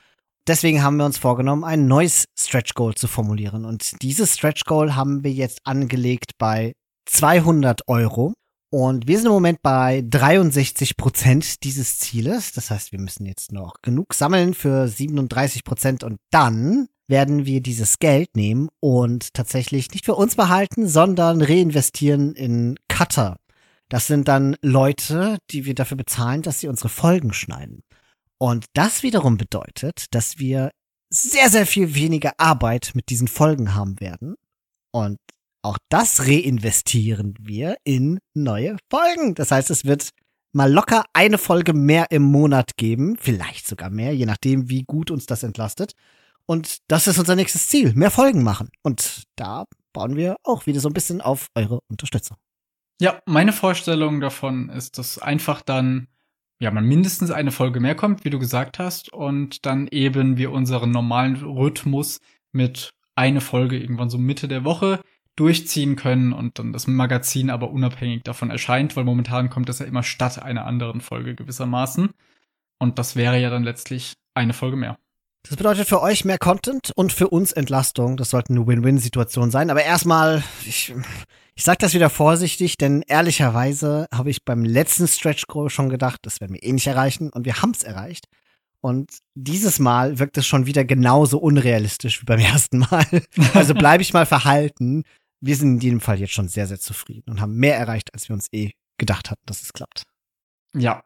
deswegen 0.47 0.83
haben 0.83 0.97
wir 0.97 1.05
uns 1.05 1.17
vorgenommen, 1.17 1.63
ein 1.63 1.87
neues 1.87 2.25
Stretch 2.37 2.73
Goal 2.73 2.95
zu 2.95 3.07
formulieren. 3.07 3.65
Und 3.65 4.01
dieses 4.01 4.35
Stretch 4.35 4.63
Goal 4.65 4.95
haben 4.95 5.23
wir 5.23 5.31
jetzt 5.31 5.59
angelegt 5.63 6.31
bei 6.37 6.73
200 7.05 7.87
Euro. 7.87 8.33
Und 8.71 9.07
wir 9.07 9.17
sind 9.17 9.27
im 9.27 9.33
Moment 9.33 9.61
bei 9.61 10.03
63 10.09 10.97
Prozent 10.97 11.63
dieses 11.63 11.99
Zieles. 11.99 12.53
Das 12.53 12.71
heißt, 12.71 12.91
wir 12.91 12.99
müssen 12.99 13.25
jetzt 13.25 13.51
noch 13.51 13.75
genug 13.83 14.13
sammeln 14.13 14.53
für 14.53 14.87
37 14.87 15.63
Prozent 15.63 16.03
und 16.03 16.17
dann 16.31 16.87
werden 17.13 17.45
wir 17.45 17.61
dieses 17.61 17.99
Geld 17.99 18.35
nehmen 18.35 18.69
und 18.79 19.35
tatsächlich 19.35 19.91
nicht 19.91 20.03
für 20.03 20.15
uns 20.15 20.35
behalten, 20.35 20.87
sondern 20.87 21.43
reinvestieren 21.43 22.33
in 22.33 22.75
Cutter. 22.87 23.37
Das 23.87 24.07
sind 24.07 24.27
dann 24.27 24.55
Leute, 24.63 25.37
die 25.51 25.65
wir 25.65 25.75
dafür 25.75 25.95
bezahlen, 25.95 26.41
dass 26.41 26.59
sie 26.59 26.67
unsere 26.67 26.89
Folgen 26.89 27.31
schneiden. 27.31 27.83
Und 28.39 28.65
das 28.73 29.03
wiederum 29.03 29.37
bedeutet, 29.37 30.07
dass 30.09 30.39
wir 30.39 30.71
sehr, 31.11 31.51
sehr 31.51 31.67
viel 31.67 31.93
weniger 31.93 32.31
Arbeit 32.39 32.93
mit 32.95 33.09
diesen 33.09 33.27
Folgen 33.27 33.75
haben 33.75 33.99
werden. 33.99 34.33
Und 34.91 35.19
auch 35.61 35.77
das 35.89 36.25
reinvestieren 36.25 37.35
wir 37.39 37.77
in 37.83 38.17
neue 38.33 38.77
Folgen. 38.89 39.35
Das 39.35 39.51
heißt, 39.51 39.69
es 39.69 39.85
wird 39.85 40.09
mal 40.51 40.73
locker 40.73 41.05
eine 41.13 41.37
Folge 41.37 41.73
mehr 41.73 42.07
im 42.09 42.23
Monat 42.23 42.75
geben, 42.75 43.17
vielleicht 43.19 43.67
sogar 43.67 43.91
mehr, 43.91 44.15
je 44.15 44.25
nachdem, 44.25 44.71
wie 44.71 44.81
gut 44.81 45.11
uns 45.11 45.27
das 45.27 45.43
entlastet. 45.43 45.93
Und 46.45 46.79
das 46.87 47.07
ist 47.07 47.17
unser 47.17 47.35
nächstes 47.35 47.67
Ziel, 47.69 47.93
mehr 47.93 48.11
Folgen 48.11 48.43
machen. 48.43 48.69
Und 48.81 49.23
da 49.35 49.65
bauen 49.93 50.15
wir 50.15 50.35
auch 50.43 50.65
wieder 50.65 50.79
so 50.79 50.89
ein 50.89 50.93
bisschen 50.93 51.21
auf 51.21 51.47
eure 51.55 51.79
Unterstützung. 51.89 52.37
Ja, 52.99 53.21
meine 53.25 53.53
Vorstellung 53.53 54.21
davon 54.21 54.69
ist, 54.69 54.97
dass 54.97 55.19
einfach 55.19 55.61
dann 55.61 56.07
ja, 56.63 56.71
man 56.71 56.85
mindestens 56.85 57.29
eine 57.29 57.51
Folge 57.51 57.81
mehr 57.81 57.95
kommt, 57.95 58.23
wie 58.23 58.29
du 58.29 58.39
gesagt 58.39 58.79
hast, 58.79 59.11
und 59.11 59.65
dann 59.65 59.87
eben 59.87 60.37
wir 60.37 60.51
unseren 60.51 60.91
normalen 60.91 61.35
Rhythmus 61.35 62.21
mit 62.53 62.93
eine 63.15 63.41
Folge 63.41 63.77
irgendwann 63.77 64.09
so 64.09 64.17
Mitte 64.17 64.47
der 64.47 64.63
Woche 64.63 65.01
durchziehen 65.35 65.97
können 65.97 66.31
und 66.31 66.59
dann 66.59 66.71
das 66.71 66.87
Magazin 66.87 67.49
aber 67.49 67.71
unabhängig 67.71 68.23
davon 68.23 68.49
erscheint, 68.49 68.95
weil 68.95 69.03
momentan 69.03 69.49
kommt 69.49 69.67
das 69.67 69.79
ja 69.79 69.85
immer 69.85 70.03
statt 70.03 70.41
einer 70.41 70.65
anderen 70.65 71.01
Folge 71.01 71.35
gewissermaßen. 71.35 72.11
Und 72.79 72.97
das 72.97 73.15
wäre 73.17 73.39
ja 73.39 73.49
dann 73.49 73.63
letztlich 73.63 74.13
eine 74.33 74.53
Folge 74.53 74.77
mehr. 74.77 74.97
Das 75.43 75.57
bedeutet 75.57 75.89
für 75.89 76.01
euch 76.01 76.23
mehr 76.23 76.37
Content 76.37 76.91
und 76.95 77.11
für 77.11 77.27
uns 77.27 77.51
Entlastung. 77.51 78.15
Das 78.15 78.29
sollte 78.29 78.53
eine 78.53 78.65
Win-Win-Situation 78.65 79.51
sein. 79.51 79.69
Aber 79.69 79.83
erstmal, 79.83 80.41
ich, 80.65 80.95
ich 81.53 81.63
sag 81.63 81.79
das 81.79 81.93
wieder 81.93 82.09
vorsichtig, 82.09 82.77
denn 82.77 83.01
ehrlicherweise 83.01 84.07
habe 84.13 84.29
ich 84.29 84.45
beim 84.45 84.63
letzten 84.63 85.07
Stretch 85.07 85.47
Goal 85.47 85.69
schon 85.69 85.89
gedacht, 85.89 86.19
das 86.23 86.39
werden 86.39 86.53
wir 86.53 86.63
eh 86.63 86.71
nicht 86.71 86.87
erreichen 86.87 87.29
und 87.29 87.45
wir 87.45 87.61
haben 87.61 87.71
es 87.71 87.83
erreicht. 87.83 88.27
Und 88.79 89.19
dieses 89.35 89.79
Mal 89.79 90.17
wirkt 90.19 90.37
es 90.37 90.47
schon 90.47 90.65
wieder 90.65 90.85
genauso 90.85 91.39
unrealistisch 91.39 92.21
wie 92.21 92.25
beim 92.25 92.39
ersten 92.41 92.79
Mal. 92.79 93.05
Also 93.53 93.73
bleibe 93.73 94.01
ich 94.01 94.13
mal 94.13 94.25
verhalten. 94.25 95.03
Wir 95.41 95.57
sind 95.57 95.75
in 95.75 95.79
jedem 95.79 96.01
Fall 96.01 96.19
jetzt 96.19 96.33
schon 96.33 96.47
sehr, 96.47 96.67
sehr 96.67 96.79
zufrieden 96.79 97.31
und 97.31 97.41
haben 97.41 97.55
mehr 97.55 97.77
erreicht, 97.77 98.13
als 98.13 98.29
wir 98.29 98.33
uns 98.33 98.47
eh 98.53 98.71
gedacht 98.97 99.29
hatten, 99.29 99.43
dass 99.45 99.61
es 99.61 99.73
klappt. 99.73 100.03
Ja. 100.73 101.03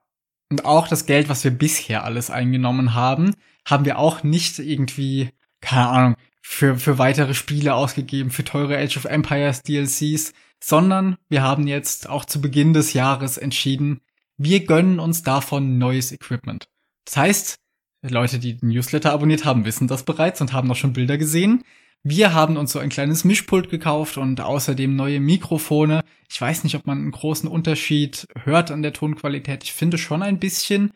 Und 0.49 0.63
auch 0.63 0.87
das 0.87 1.05
Geld, 1.05 1.27
was 1.27 1.43
wir 1.43 1.51
bisher 1.51 2.03
alles 2.03 2.29
eingenommen 2.29 2.93
haben, 2.93 3.35
haben 3.67 3.85
wir 3.85 3.99
auch 3.99 4.23
nicht 4.23 4.59
irgendwie, 4.59 5.29
keine 5.61 5.89
Ahnung, 5.89 6.15
für, 6.41 6.77
für 6.77 6.97
weitere 6.97 7.33
Spiele 7.33 7.75
ausgegeben, 7.75 8.31
für 8.31 8.45
teure 8.45 8.77
Age 8.77 8.97
of 8.97 9.05
Empires 9.05 9.61
DLCs, 9.63 10.33
sondern 10.63 11.17
wir 11.29 11.43
haben 11.43 11.67
jetzt 11.67 12.09
auch 12.09 12.23
zu 12.23 12.41
Beginn 12.41 12.73
des 12.73 12.93
Jahres 12.93 13.37
entschieden, 13.37 13.99
wir 14.37 14.65
gönnen 14.65 14.99
uns 14.99 15.23
davon 15.23 15.77
neues 15.77 16.11
Equipment. 16.11 16.69
Das 17.05 17.17
heißt, 17.17 17.59
Leute, 18.07 18.39
die 18.39 18.55
den 18.55 18.69
Newsletter 18.69 19.11
abonniert 19.11 19.43
haben, 19.43 19.65
wissen 19.65 19.87
das 19.87 20.03
bereits 20.03 20.39
und 20.39 20.53
haben 20.53 20.71
auch 20.71 20.75
schon 20.75 20.93
Bilder 20.93 21.17
gesehen. 21.17 21.63
Wir 22.03 22.33
haben 22.33 22.55
uns 22.55 22.71
so 22.71 22.79
ein 22.79 22.89
kleines 22.89 23.25
Mischpult 23.25 23.69
gekauft 23.69 24.17
und 24.17 24.39
außerdem 24.39 24.95
neue 24.95 25.19
Mikrofone. 25.19 26.03
Ich 26.29 26.39
weiß 26.39 26.63
nicht, 26.63 26.75
ob 26.75 26.85
man 26.85 26.99
einen 26.99 27.11
großen 27.11 27.49
Unterschied 27.49 28.27
hört 28.43 28.71
an 28.71 28.83
der 28.83 28.93
Tonqualität. 28.93 29.63
Ich 29.63 29.73
finde 29.73 29.97
schon 29.97 30.21
ein 30.21 30.39
bisschen. 30.39 30.91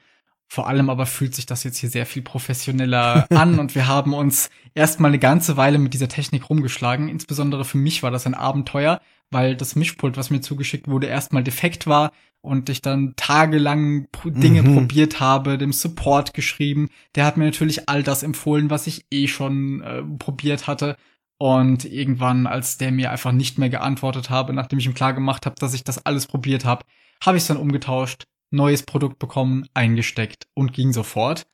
Vor 0.53 0.67
allem 0.67 0.89
aber 0.89 1.05
fühlt 1.05 1.33
sich 1.33 1.45
das 1.45 1.63
jetzt 1.63 1.77
hier 1.77 1.89
sehr 1.89 2.05
viel 2.05 2.23
professioneller 2.23 3.25
an 3.33 3.57
und 3.57 3.73
wir 3.73 3.87
haben 3.87 4.13
uns 4.13 4.49
erstmal 4.75 5.11
eine 5.11 5.17
ganze 5.17 5.55
Weile 5.55 5.77
mit 5.77 5.93
dieser 5.93 6.09
Technik 6.09 6.49
rumgeschlagen. 6.49 7.07
Insbesondere 7.07 7.63
für 7.63 7.77
mich 7.77 8.03
war 8.03 8.11
das 8.11 8.27
ein 8.27 8.33
Abenteuer, 8.33 8.99
weil 9.29 9.55
das 9.55 9.77
Mischpult, 9.77 10.17
was 10.17 10.29
mir 10.29 10.41
zugeschickt 10.41 10.89
wurde, 10.89 11.07
erstmal 11.07 11.41
defekt 11.41 11.87
war 11.87 12.11
und 12.41 12.67
ich 12.67 12.81
dann 12.81 13.13
tagelang 13.15 14.09
Dinge 14.25 14.63
mhm. 14.63 14.73
probiert 14.73 15.21
habe, 15.21 15.57
dem 15.57 15.71
Support 15.71 16.33
geschrieben. 16.33 16.89
Der 17.15 17.25
hat 17.25 17.37
mir 17.37 17.45
natürlich 17.45 17.87
all 17.87 18.03
das 18.03 18.21
empfohlen, 18.21 18.69
was 18.69 18.87
ich 18.87 19.05
eh 19.09 19.29
schon 19.29 19.81
äh, 19.83 20.03
probiert 20.19 20.67
hatte. 20.67 20.97
Und 21.37 21.85
irgendwann, 21.85 22.45
als 22.45 22.77
der 22.77 22.91
mir 22.91 23.11
einfach 23.11 23.31
nicht 23.31 23.57
mehr 23.57 23.69
geantwortet 23.69 24.29
habe, 24.29 24.51
nachdem 24.51 24.79
ich 24.79 24.85
ihm 24.85 24.95
klar 24.95 25.13
gemacht 25.13 25.45
habe, 25.45 25.55
dass 25.57 25.73
ich 25.73 25.85
das 25.85 26.05
alles 26.05 26.27
probiert 26.27 26.65
habe, 26.65 26.83
habe 27.23 27.37
ich 27.37 27.43
es 27.43 27.47
dann 27.47 27.55
umgetauscht, 27.55 28.25
neues 28.51 28.83
Produkt 28.83 29.19
bekommen, 29.19 29.67
eingesteckt 29.73 30.47
und 30.53 30.73
ging 30.73 30.93
sofort. 30.93 31.47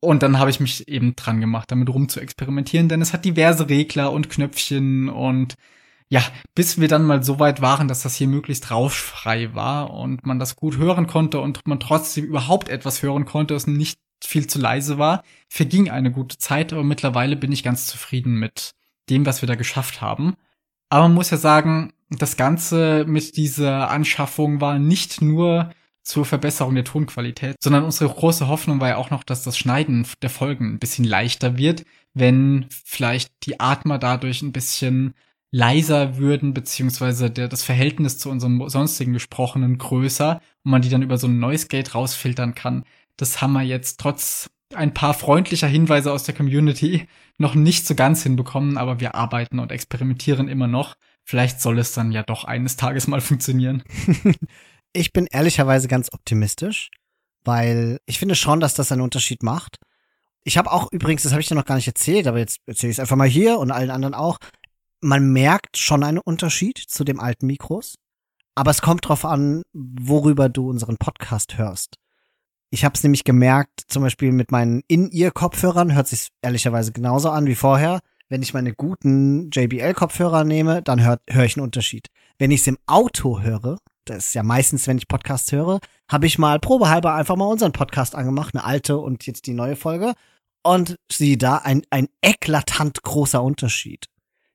Und 0.00 0.22
dann 0.22 0.38
habe 0.38 0.50
ich 0.50 0.60
mich 0.60 0.88
eben 0.88 1.16
dran 1.16 1.40
gemacht, 1.40 1.70
damit 1.70 1.88
rum 1.88 2.08
zu 2.08 2.20
experimentieren, 2.20 2.88
denn 2.88 3.02
es 3.02 3.12
hat 3.12 3.24
diverse 3.24 3.68
Regler 3.68 4.12
und 4.12 4.30
Knöpfchen 4.30 5.08
und 5.08 5.56
ja, 6.08 6.22
bis 6.54 6.80
wir 6.80 6.86
dann 6.86 7.04
mal 7.04 7.24
so 7.24 7.40
weit 7.40 7.60
waren, 7.60 7.88
dass 7.88 8.02
das 8.02 8.14
hier 8.14 8.28
möglichst 8.28 8.70
rauschfrei 8.70 9.54
war 9.54 9.90
und 9.90 10.24
man 10.24 10.38
das 10.38 10.54
gut 10.54 10.76
hören 10.76 11.08
konnte 11.08 11.40
und 11.40 11.66
man 11.66 11.80
trotzdem 11.80 12.24
überhaupt 12.24 12.68
etwas 12.68 13.02
hören 13.02 13.24
konnte, 13.24 13.54
das 13.54 13.66
nicht 13.66 13.98
viel 14.24 14.46
zu 14.46 14.60
leise 14.60 14.98
war, 14.98 15.22
verging 15.48 15.90
eine 15.90 16.12
gute 16.12 16.38
Zeit, 16.38 16.72
aber 16.72 16.84
mittlerweile 16.84 17.36
bin 17.36 17.52
ich 17.52 17.64
ganz 17.64 17.86
zufrieden 17.86 18.38
mit 18.38 18.72
dem, 19.10 19.26
was 19.26 19.42
wir 19.42 19.48
da 19.48 19.56
geschafft 19.56 20.00
haben. 20.00 20.36
Aber 20.90 21.08
man 21.08 21.14
muss 21.14 21.30
ja 21.30 21.36
sagen, 21.36 21.92
das 22.10 22.36
Ganze 22.36 23.04
mit 23.06 23.36
dieser 23.36 23.90
Anschaffung 23.90 24.60
war 24.60 24.78
nicht 24.78 25.22
nur 25.22 25.70
zur 26.06 26.24
Verbesserung 26.24 26.74
der 26.76 26.84
Tonqualität, 26.84 27.56
sondern 27.60 27.82
unsere 27.82 28.08
große 28.08 28.46
Hoffnung 28.46 28.80
war 28.80 28.88
ja 28.88 28.96
auch 28.96 29.10
noch, 29.10 29.24
dass 29.24 29.42
das 29.42 29.58
Schneiden 29.58 30.06
der 30.22 30.30
Folgen 30.30 30.74
ein 30.74 30.78
bisschen 30.78 31.04
leichter 31.04 31.58
wird, 31.58 31.84
wenn 32.14 32.66
vielleicht 32.70 33.32
die 33.42 33.58
Atmer 33.58 33.98
dadurch 33.98 34.40
ein 34.40 34.52
bisschen 34.52 35.14
leiser 35.50 36.16
würden, 36.16 36.54
beziehungsweise 36.54 37.30
der, 37.30 37.48
das 37.48 37.64
Verhältnis 37.64 38.18
zu 38.18 38.30
unserem 38.30 38.68
sonstigen 38.68 39.14
Gesprochenen 39.14 39.78
größer 39.78 40.40
und 40.64 40.70
man 40.70 40.82
die 40.82 40.90
dann 40.90 41.02
über 41.02 41.18
so 41.18 41.26
ein 41.26 41.40
Noise 41.40 41.66
Gate 41.66 41.94
rausfiltern 41.94 42.54
kann. 42.54 42.84
Das 43.16 43.42
haben 43.42 43.54
wir 43.54 43.62
jetzt 43.62 43.98
trotz 43.98 44.48
ein 44.74 44.94
paar 44.94 45.14
freundlicher 45.14 45.68
Hinweise 45.68 46.12
aus 46.12 46.22
der 46.22 46.34
Community 46.34 47.08
noch 47.38 47.54
nicht 47.54 47.86
so 47.86 47.94
ganz 47.94 48.22
hinbekommen, 48.22 48.78
aber 48.78 49.00
wir 49.00 49.14
arbeiten 49.14 49.58
und 49.58 49.72
experimentieren 49.72 50.48
immer 50.48 50.66
noch. 50.66 50.96
Vielleicht 51.24 51.60
soll 51.60 51.78
es 51.78 51.92
dann 51.92 52.12
ja 52.12 52.22
doch 52.22 52.44
eines 52.44 52.76
Tages 52.76 53.08
mal 53.08 53.20
funktionieren. 53.20 53.82
ich 54.96 55.12
bin 55.12 55.26
ehrlicherweise 55.26 55.88
ganz 55.88 56.12
optimistisch, 56.12 56.90
weil 57.44 57.98
ich 58.06 58.18
finde 58.18 58.34
schon, 58.34 58.60
dass 58.60 58.74
das 58.74 58.92
einen 58.92 59.02
Unterschied 59.02 59.42
macht. 59.42 59.78
Ich 60.44 60.58
habe 60.58 60.72
auch 60.72 60.90
übrigens, 60.92 61.22
das 61.22 61.32
habe 61.32 61.40
ich 61.40 61.48
dir 61.48 61.54
noch 61.54 61.64
gar 61.64 61.76
nicht 61.76 61.88
erzählt, 61.88 62.26
aber 62.26 62.38
jetzt 62.38 62.60
erzähle 62.66 62.90
ich 62.90 62.96
es 62.96 63.00
einfach 63.00 63.16
mal 63.16 63.28
hier 63.28 63.58
und 63.58 63.70
allen 63.70 63.90
anderen 63.90 64.14
auch 64.14 64.38
man 65.00 65.32
merkt 65.32 65.78
schon 65.78 66.02
einen 66.02 66.18
Unterschied 66.18 66.78
zu 66.78 67.04
dem 67.04 67.20
alten 67.20 67.46
Mikros, 67.46 67.96
aber 68.54 68.70
es 68.70 68.82
kommt 68.82 69.08
drauf 69.08 69.24
an, 69.24 69.62
worüber 69.72 70.48
du 70.48 70.68
unseren 70.68 70.96
Podcast 70.96 71.58
hörst. 71.58 71.96
Ich 72.70 72.84
habe 72.84 72.94
es 72.94 73.02
nämlich 73.02 73.24
gemerkt, 73.24 73.82
zum 73.86 74.02
Beispiel 74.02 74.32
mit 74.32 74.50
meinen 74.50 74.82
In-Ear-Kopfhörern 74.88 75.94
hört 75.94 76.08
sich 76.08 76.28
ehrlicherweise 76.42 76.92
genauso 76.92 77.30
an 77.30 77.46
wie 77.46 77.54
vorher. 77.54 78.00
Wenn 78.28 78.42
ich 78.42 78.54
meine 78.54 78.74
guten 78.74 79.50
JBL-Kopfhörer 79.50 80.42
nehme, 80.42 80.82
dann 80.82 81.04
höre 81.04 81.20
hör 81.28 81.44
ich 81.44 81.56
einen 81.56 81.64
Unterschied. 81.64 82.08
Wenn 82.38 82.50
ich 82.50 82.62
es 82.62 82.66
im 82.66 82.78
Auto 82.86 83.40
höre, 83.40 83.78
das 84.06 84.28
ist 84.28 84.34
ja 84.34 84.42
meistens, 84.42 84.86
wenn 84.86 84.98
ich 84.98 85.08
Podcasts 85.08 85.52
höre, 85.52 85.80
habe 86.10 86.26
ich 86.26 86.38
mal 86.38 86.58
probehalber 86.58 87.14
einfach 87.14 87.36
mal 87.36 87.46
unseren 87.46 87.72
Podcast 87.72 88.14
angemacht, 88.14 88.54
eine 88.54 88.64
alte 88.64 88.98
und 88.98 89.26
jetzt 89.26 89.46
die 89.46 89.54
neue 89.54 89.76
Folge. 89.76 90.14
Und 90.62 90.96
sieh 91.10 91.38
da, 91.38 91.58
ein, 91.58 91.82
ein 91.90 92.08
eklatant 92.22 93.02
großer 93.02 93.42
Unterschied 93.42 94.06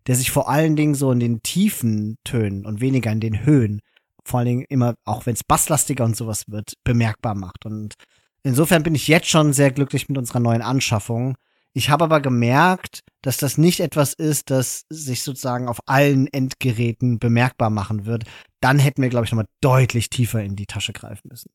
der 0.08 0.16
sich 0.16 0.32
vor 0.32 0.50
allen 0.50 0.76
Dingen 0.76 0.96
so 0.96 1.12
in 1.12 1.20
den 1.20 1.44
tiefen 1.44 2.18
Tönen 2.24 2.66
und 2.66 2.82
weniger 2.82 3.12
in 3.12 3.20
den 3.20 3.46
Höhen, 3.46 3.82
vor 4.24 4.40
allen 4.40 4.48
Dingen 4.48 4.66
immer, 4.70 4.96
auch 5.06 5.26
wenn 5.26 5.34
es 5.34 5.44
basslastiger 5.44 6.06
und 6.06 6.16
sowas 6.16 6.46
wird, 6.48 6.74
bemerkbar 6.84 7.36
macht. 7.36 7.66
Und 7.66 7.96
insofern 8.44 8.84
bin 8.84 8.96
ich 8.96 9.08
jetzt 9.08 9.30
schon 9.30 9.54
sehr 9.54 9.72
glücklich 9.72 10.10
mit 10.10 10.18
unserer 10.18 10.40
neuen 10.40 10.62
Anschaffung. 10.62 11.36
Ich 11.74 11.90
habe 11.90 12.04
aber 12.04 12.20
gemerkt, 12.20 13.02
dass 13.22 13.38
das 13.38 13.58
nicht 13.58 13.80
etwas 13.80 14.14
ist, 14.14 14.50
das 14.50 14.86
sich 14.90 15.24
sozusagen 15.24 15.68
auf 15.68 15.80
allen 15.86 16.28
Endgeräten 16.28 17.20
bemerkbar 17.20 17.70
machen 17.70 18.06
wird. 18.06 18.26
Dann 18.60 18.78
hätten 18.80 19.02
wir, 19.02 19.10
glaube 19.10 19.26
ich, 19.26 19.32
nochmal 19.32 19.48
deutlich 19.62 20.10
tiefer 20.10 20.44
in 20.44 20.56
die 20.56 20.66
Tasche 20.66 20.94
greifen 20.94 21.30
müssen. 21.30 21.50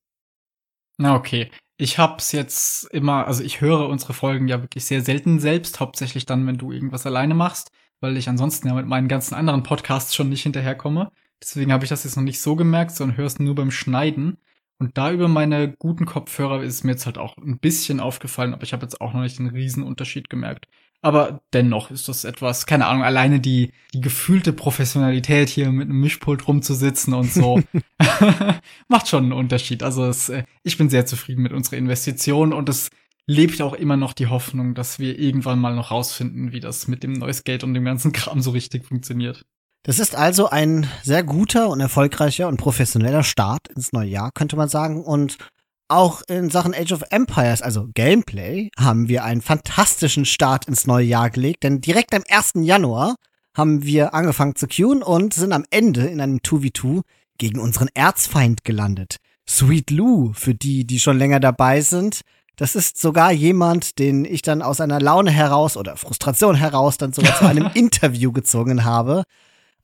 Na, 0.99 1.15
okay. 1.15 1.51
Ich 1.77 1.99
hab's 1.99 2.33
jetzt 2.33 2.85
immer, 2.85 3.27
also 3.27 3.43
ich 3.43 3.61
höre 3.61 3.89
unsere 3.89 4.15
Folgen 4.15 4.49
ja 4.49 4.63
wirklich 4.63 4.87
sehr 4.87 5.03
selten 5.03 5.41
selbst, 5.41 5.79
hauptsächlich 5.81 6.25
dann, 6.25 6.47
wenn 6.47 6.57
du 6.57 6.73
irgendwas 6.73 7.05
alleine 7.05 7.35
machst 7.35 7.71
weil 8.01 8.17
ich 8.17 8.29
ansonsten 8.29 8.69
ja 8.69 8.75
mit 8.75 8.87
meinen 8.87 9.09
ganzen 9.09 9.35
anderen 9.35 9.63
Podcasts 9.63 10.15
schon 10.15 10.29
nicht 10.29 10.43
hinterherkomme. 10.43 11.11
Deswegen 11.43 11.73
habe 11.73 11.85
ich 11.85 11.91
das 11.91 12.05
jetzt 12.05 12.17
noch 12.17 12.23
nicht 12.23 12.41
so 12.41 12.57
gemerkt, 12.57 12.93
sondern 12.93 13.17
höre 13.17 13.27
es 13.27 13.39
nur 13.39 13.55
beim 13.55 13.71
Schneiden. 13.71 14.39
Und 14.79 14.99
da 14.99 15.11
über 15.11 15.29
meine 15.29 15.75
guten 15.79 16.05
Kopfhörer 16.05 16.63
ist 16.63 16.85
mir 16.85 16.93
jetzt 16.93 17.07
halt 17.07 17.19
auch 17.19 17.37
ein 17.39 17.59
bisschen 17.59 17.99
aufgefallen, 18.01 18.53
aber 18.53 18.63
ich 18.63 18.73
habe 18.73 18.83
jetzt 18.83 19.01
auch 19.01 19.15
noch 19.15 19.23
nicht 19.23 19.39
einen 19.39 19.51
riesen 19.51 19.83
Unterschied 19.83 20.29
gemerkt. 20.29 20.67
Aber 21.03 21.43
dennoch 21.53 21.91
ist 21.91 22.09
das 22.09 22.25
etwas, 22.25 22.67
keine 22.67 22.87
Ahnung, 22.87 23.05
alleine 23.05 23.39
die, 23.39 23.73
die 23.95 24.01
gefühlte 24.01 24.53
Professionalität 24.53 25.49
hier 25.49 25.71
mit 25.71 25.89
einem 25.89 26.01
Mischpult 26.01 26.49
rumzusitzen 26.49 27.15
und 27.15 27.33
so, 27.33 27.63
macht 28.89 29.09
schon 29.09 29.25
einen 29.25 29.33
Unterschied. 29.33 29.83
Also 29.83 30.05
es, 30.07 30.29
äh, 30.29 30.45
ich 30.63 30.77
bin 30.77 30.91
sehr 30.91 31.07
zufrieden 31.07 31.43
mit 31.43 31.53
unserer 31.53 31.77
Investition 31.77 32.53
und 32.53 32.69
es 32.69 32.91
lebt 33.27 33.61
auch 33.63 33.75
immer 33.75 33.97
noch 33.97 34.13
die 34.13 34.27
Hoffnung, 34.27 34.75
dass 34.75 34.99
wir 34.99 35.19
irgendwann 35.19 35.59
mal 35.59 35.75
noch 35.75 35.91
rausfinden, 35.91 36.53
wie 36.53 36.61
das 36.61 36.89
mit 36.89 37.03
dem 37.03 37.13
Noise 37.15 37.43
Gate 37.45 37.65
und 37.65 37.75
dem 37.75 37.85
ganzen 37.85 38.13
Kram 38.13 38.41
so 38.41 38.51
richtig 38.51 38.85
funktioniert. 38.85 39.45
Das 39.87 40.01
ist 40.01 40.17
also 40.17 40.51
ein 40.51 40.89
sehr 41.05 41.23
guter 41.23 41.69
und 41.69 41.79
erfolgreicher 41.79 42.49
und 42.49 42.57
professioneller 42.57 43.23
Start 43.23 43.69
ins 43.69 43.93
neue 43.93 44.09
Jahr, 44.09 44.33
könnte 44.33 44.57
man 44.57 44.69
sagen. 44.69 45.05
Und 45.05 45.39
auch 45.87 46.23
in 46.27 46.51
Sachen 46.51 46.75
Age 46.75 46.91
of 46.91 47.05
Empires, 47.11 47.63
also 47.63 47.87
Gameplay, 47.95 48.71
haben 48.77 49.07
wir 49.07 49.23
einen 49.23 49.43
fantastischen 49.43 50.25
Start 50.25 50.65
ins 50.65 50.89
neue 50.89 51.07
Jahr 51.07 51.31
gelegt, 51.31 51.63
denn 51.63 51.81
direkt 51.81 52.17
am 52.17 52.25
1. 52.29 52.55
Januar 52.67 53.15
haben 53.57 53.85
wir 53.85 54.13
angefangen 54.13 54.57
zu 54.57 54.67
queuen 54.67 55.05
und 55.05 55.35
sind 55.35 55.53
am 55.53 55.65
Ende 55.71 56.09
in 56.09 56.21
einem 56.21 56.39
2v2 56.39 57.03
gegen 57.39 57.61
unseren 57.61 57.89
Erzfeind 57.95 58.65
gelandet. 58.65 59.19
Sweet 59.49 59.93
Lou, 59.93 60.33
für 60.33 60.57
die, 60.57 60.85
die 60.85 60.99
schon 60.99 61.17
länger 61.17 61.39
dabei 61.39 61.81
sind, 61.81 62.23
das 62.57 62.75
ist 62.75 62.99
sogar 62.99 63.31
jemand, 63.31 64.01
den 64.01 64.25
ich 64.25 64.43
dann 64.43 64.63
aus 64.63 64.81
einer 64.81 64.99
Laune 64.99 65.31
heraus 65.31 65.77
oder 65.77 65.97
Frustration 65.97 66.57
heraus 66.57 66.99
dann 66.99 67.13
sogar 67.13 67.37
zu 67.37 67.45
einem 67.47 67.71
Interview 67.75 68.33
gezogen 68.33 68.85
habe. 68.85 69.23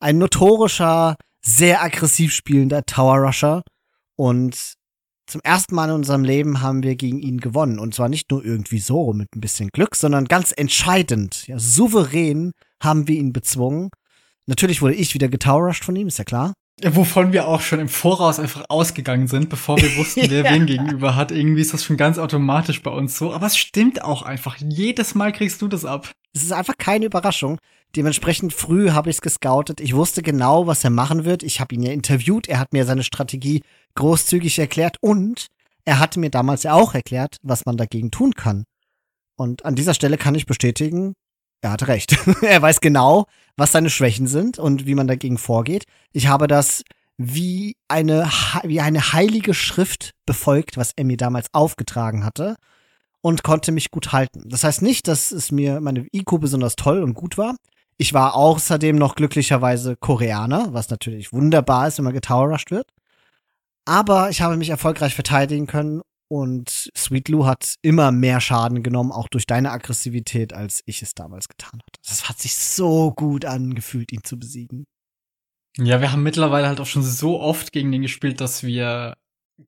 Ein 0.03 0.17
notorischer, 0.17 1.15
sehr 1.41 1.81
aggressiv 1.81 2.33
spielender 2.33 2.85
Tower 2.85 3.19
Rusher. 3.19 3.63
Und 4.17 4.73
zum 5.27 5.39
ersten 5.45 5.75
Mal 5.75 5.85
in 5.85 5.95
unserem 5.95 6.25
Leben 6.25 6.61
haben 6.61 6.83
wir 6.83 6.97
gegen 6.97 7.19
ihn 7.19 7.39
gewonnen. 7.39 7.79
Und 7.79 7.95
zwar 7.95 8.09
nicht 8.09 8.29
nur 8.29 8.43
irgendwie 8.43 8.79
so 8.79 9.13
mit 9.13 9.33
ein 9.33 9.39
bisschen 9.39 9.69
Glück, 9.69 9.95
sondern 9.95 10.25
ganz 10.25 10.51
entscheidend, 10.51 11.47
ja, 11.47 11.57
souverän 11.57 12.51
haben 12.83 13.07
wir 13.07 13.15
ihn 13.15 13.31
bezwungen. 13.31 13.91
Natürlich 14.45 14.81
wurde 14.81 14.95
ich 14.95 15.13
wieder 15.13 15.29
getowerrushed 15.29 15.85
von 15.85 15.95
ihm, 15.95 16.09
ist 16.09 16.17
ja 16.17 16.25
klar. 16.25 16.51
Wovon 16.83 17.31
wir 17.31 17.47
auch 17.47 17.61
schon 17.61 17.79
im 17.79 17.87
Voraus 17.87 18.41
einfach 18.41 18.65
ausgegangen 18.67 19.29
sind, 19.29 19.47
bevor 19.47 19.77
wir 19.77 19.95
wussten, 19.95 20.29
wer 20.29 20.43
wen 20.51 20.65
gegenüber 20.65 21.15
hat. 21.15 21.31
Irgendwie 21.31 21.61
ist 21.61 21.73
das 21.73 21.85
schon 21.85 21.95
ganz 21.95 22.17
automatisch 22.17 22.83
bei 22.83 22.91
uns 22.91 23.17
so. 23.17 23.31
Aber 23.31 23.45
es 23.47 23.55
stimmt 23.55 24.03
auch 24.03 24.23
einfach. 24.23 24.57
Jedes 24.57 25.15
Mal 25.15 25.31
kriegst 25.31 25.61
du 25.61 25.69
das 25.69 25.85
ab. 25.85 26.11
Es 26.33 26.43
ist 26.43 26.51
einfach 26.51 26.77
keine 26.77 27.05
Überraschung. 27.05 27.59
Dementsprechend 27.95 28.53
früh 28.53 28.89
habe 28.89 29.09
ich 29.09 29.17
es 29.17 29.21
gescoutet. 29.21 29.79
Ich 29.79 29.95
wusste 29.95 30.23
genau, 30.23 30.65
was 30.65 30.83
er 30.83 30.89
machen 30.89 31.25
wird. 31.25 31.43
Ich 31.43 31.59
habe 31.59 31.75
ihn 31.75 31.83
ja 31.83 31.91
interviewt. 31.91 32.47
Er 32.47 32.59
hat 32.59 32.73
mir 32.73 32.85
seine 32.85 33.03
Strategie 33.03 33.61
großzügig 33.95 34.57
erklärt 34.57 34.97
und 35.01 35.47
er 35.85 35.99
hatte 35.99 36.19
mir 36.19 36.31
damals 36.31 36.63
ja 36.63 36.73
auch 36.73 36.95
erklärt, 36.95 37.37
was 37.43 37.65
man 37.65 37.77
dagegen 37.77 38.09
tun 38.09 38.33
kann. 38.33 38.63
Und 39.35 39.63
an 39.65 39.75
dieser 39.75 39.93
Stelle 39.93 40.17
kann 40.17 40.33
ich 40.33 40.47
bestätigen, 40.47 41.13
er 41.61 41.71
hatte 41.71 41.87
recht. 41.87 42.17
er 42.41 42.61
weiß 42.61 42.81
genau, 42.81 43.27
was 43.55 43.71
seine 43.71 43.91
Schwächen 43.91 44.25
sind 44.25 44.57
und 44.57 44.87
wie 44.87 44.95
man 44.95 45.07
dagegen 45.07 45.37
vorgeht. 45.37 45.85
Ich 46.13 46.27
habe 46.27 46.47
das 46.47 46.83
wie 47.17 47.75
eine, 47.87 48.29
wie 48.63 48.81
eine 48.81 49.13
heilige 49.13 49.53
Schrift 49.53 50.11
befolgt, 50.25 50.77
was 50.77 50.93
er 50.95 51.05
mir 51.05 51.17
damals 51.17 51.47
aufgetragen 51.53 52.25
hatte 52.25 52.55
und 53.23 53.41
konnte 53.41 53.71
mich 53.71 53.89
gut 53.89 54.11
halten. 54.11 54.43
Das 54.49 54.65
heißt 54.65 54.81
nicht, 54.81 55.07
dass 55.07 55.31
es 55.31 55.51
mir 55.51 55.79
meine 55.79 56.05
IQ 56.13 56.41
besonders 56.41 56.75
toll 56.75 57.01
und 57.01 57.13
gut 57.13 57.37
war. 57.37 57.55
Ich 57.97 58.13
war 58.13 58.35
außerdem 58.35 58.97
noch 58.97 59.15
glücklicherweise 59.15 59.95
Koreaner, 59.95 60.73
was 60.73 60.89
natürlich 60.89 61.31
wunderbar 61.31 61.87
ist, 61.87 61.97
wenn 61.97 62.05
man 62.05 62.13
getowerrushed 62.13 62.69
wird. 62.69 62.87
Aber 63.85 64.29
ich 64.29 64.41
habe 64.41 64.57
mich 64.57 64.69
erfolgreich 64.69 65.15
verteidigen 65.15 65.67
können 65.67 66.01
und 66.27 66.91
Sweet 66.97 67.29
Lou 67.29 67.45
hat 67.45 67.75
immer 67.81 68.11
mehr 68.11 68.41
Schaden 68.41 68.83
genommen, 68.83 69.13
auch 69.13 69.29
durch 69.29 69.45
deine 69.45 69.71
Aggressivität, 69.71 70.51
als 70.51 70.83
ich 70.85 71.01
es 71.01 71.15
damals 71.15 71.47
getan 71.47 71.79
hatte. 71.79 72.01
Das 72.05 72.27
hat 72.27 72.39
sich 72.39 72.55
so 72.55 73.11
gut 73.11 73.45
angefühlt, 73.45 74.11
ihn 74.11 74.23
zu 74.23 74.37
besiegen. 74.37 74.85
Ja, 75.77 76.01
wir 76.01 76.11
haben 76.11 76.23
mittlerweile 76.23 76.67
halt 76.67 76.81
auch 76.81 76.85
schon 76.85 77.03
so 77.03 77.39
oft 77.39 77.71
gegen 77.71 77.91
den 77.91 78.01
gespielt, 78.01 78.41
dass 78.41 78.63
wir 78.63 79.15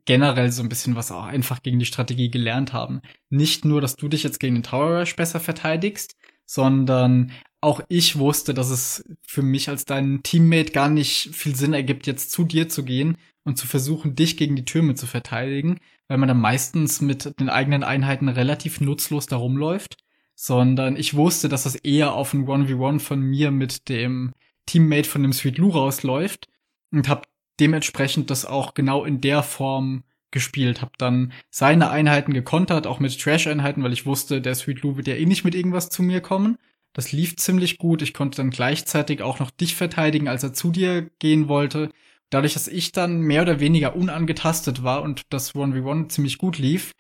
generell 0.06 0.52
so 0.52 0.64
ein 0.64 0.70
bisschen 0.70 0.96
was 0.96 1.12
auch 1.12 1.24
einfach 1.24 1.62
gegen 1.62 1.80
die 1.80 1.86
Strategie 1.86 2.32
gelernt 2.32 2.74
haben. 2.74 3.02
Nicht 3.30 3.66
nur, 3.66 3.82
dass 3.82 3.96
du 3.96 4.08
dich 4.08 4.24
jetzt 4.24 4.40
gegen 4.40 4.56
den 4.56 4.64
Tower 4.64 5.00
Rush 5.00 5.16
besser 5.16 5.40
verteidigst, 5.40 6.16
sondern 6.46 7.32
auch 7.62 7.82
ich 7.90 8.18
wusste, 8.18 8.54
dass 8.54 8.70
es 8.70 9.04
für 9.26 9.42
mich 9.42 9.70
als 9.70 9.86
dein 9.86 10.22
Teammate 10.24 10.72
gar 10.72 10.90
nicht 10.90 11.34
viel 11.34 11.56
Sinn 11.56 11.74
ergibt, 11.74 12.06
jetzt 12.06 12.32
zu 12.32 12.44
dir 12.44 12.70
zu 12.70 12.84
gehen 12.84 13.18
und 13.44 13.58
zu 13.58 13.68
versuchen, 13.68 14.16
dich 14.16 14.38
gegen 14.38 14.56
die 14.56 14.66
Türme 14.66 14.96
zu 14.96 15.08
verteidigen, 15.08 15.80
weil 16.08 16.18
man 16.18 16.28
dann 16.28 16.40
meistens 16.40 17.02
mit 17.02 17.40
den 17.40 17.50
eigenen 17.50 17.84
Einheiten 17.84 18.30
relativ 18.30 18.82
nutzlos 18.82 19.26
da 19.26 19.38
rumläuft, 19.38 19.98
sondern 20.36 20.96
ich 20.96 21.16
wusste, 21.16 21.50
dass 21.50 21.64
das 21.64 21.76
eher 21.76 22.14
auf 22.14 22.34
ein 22.34 22.46
1v1 22.46 23.00
von 23.00 23.22
mir 23.22 23.52
mit 23.52 23.90
dem 23.90 24.34
Teammate 24.68 25.10
von 25.10 25.24
dem 25.24 25.34
Sweet 25.34 25.58
Lou 25.58 25.70
rausläuft 25.70 26.48
und 26.92 27.08
habe 27.08 27.24
dementsprechend 27.60 28.30
das 28.30 28.46
auch 28.46 28.74
genau 28.74 29.06
in 29.06 29.22
der 29.22 29.44
Form 29.44 30.04
gespielt, 30.32 30.82
habe 30.82 30.92
dann 30.98 31.32
seine 31.50 31.90
Einheiten 31.90 32.34
gekontert, 32.34 32.88
auch 32.88 33.00
mit 33.00 33.20
Trash-Einheiten, 33.20 33.84
weil 33.84 33.94
ich 33.94 34.06
wusste, 34.06 34.42
der 34.42 34.56
Sweet 34.56 34.82
Lou 34.82 34.98
wird 34.98 35.08
ja 35.08 35.16
eh 35.16 35.26
nicht 35.26 35.46
mit 35.46 35.56
irgendwas 35.56 35.90
zu 35.90 36.04
mir 36.04 36.22
kommen. 36.22 36.58
Das 36.94 37.12
lief 37.12 37.38
ziemlich 37.38 37.78
gut. 37.78 38.02
Ich 38.02 38.14
konnte 38.14 38.38
dann 38.38 38.50
gleichzeitig 38.50 39.22
auch 39.22 39.40
noch 39.40 39.52
dich 39.52 39.76
verteidigen, 39.76 40.28
als 40.28 40.44
er 40.44 40.54
zu 40.54 40.72
dir 40.72 41.10
gehen 41.20 41.48
wollte. 41.48 41.90
Dadurch, 42.30 42.54
dass 42.54 42.68
ich 42.68 42.92
dann 42.92 43.22
mehr 43.22 43.44
oder 43.44 43.60
weniger 43.60 43.96
unangetastet 43.96 44.84
war 44.84 45.04
und 45.04 45.22
das 45.30 45.56
1v1 45.56 46.10
ziemlich 46.10 46.38
gut 46.38 46.58
lief, 46.58 46.92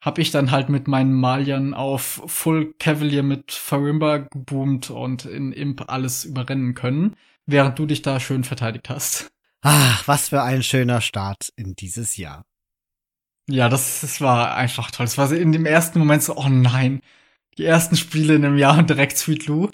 habe 0.00 0.20
ich 0.20 0.30
dann 0.30 0.50
halt 0.50 0.68
mit 0.68 0.86
meinen 0.86 1.12
Maliern 1.12 1.74
auf 1.74 2.22
Full 2.26 2.74
Cavalier 2.78 3.22
mit 3.22 3.50
Farimba 3.52 4.18
geboomt 4.18 4.90
und 4.90 5.24
in 5.24 5.52
Imp 5.52 5.88
alles 5.88 6.24
überrennen 6.24 6.74
können, 6.74 7.16
während 7.46 7.78
du 7.78 7.86
dich 7.86 8.02
da 8.02 8.20
schön 8.20 8.44
verteidigt 8.44 8.88
hast. 8.88 9.32
Ach, 9.62 10.06
was 10.06 10.28
für 10.28 10.42
ein 10.42 10.62
schöner 10.62 11.00
Start 11.00 11.50
in 11.56 11.74
dieses 11.74 12.16
Jahr. 12.16 12.44
Ja, 13.48 13.68
das, 13.68 14.02
das 14.02 14.20
war 14.20 14.54
einfach 14.54 14.90
toll. 14.90 15.06
Es 15.06 15.18
war 15.18 15.32
in 15.32 15.52
dem 15.52 15.66
ersten 15.66 15.98
Moment 15.98 16.22
so, 16.22 16.36
oh 16.36 16.48
nein, 16.48 17.00
die 17.56 17.64
ersten 17.64 17.96
Spiele 17.96 18.36
in 18.36 18.44
einem 18.44 18.56
Jahr 18.56 18.78
und 18.78 18.88
direkt 18.88 19.18
Sweet 19.18 19.46
Lou. 19.46 19.68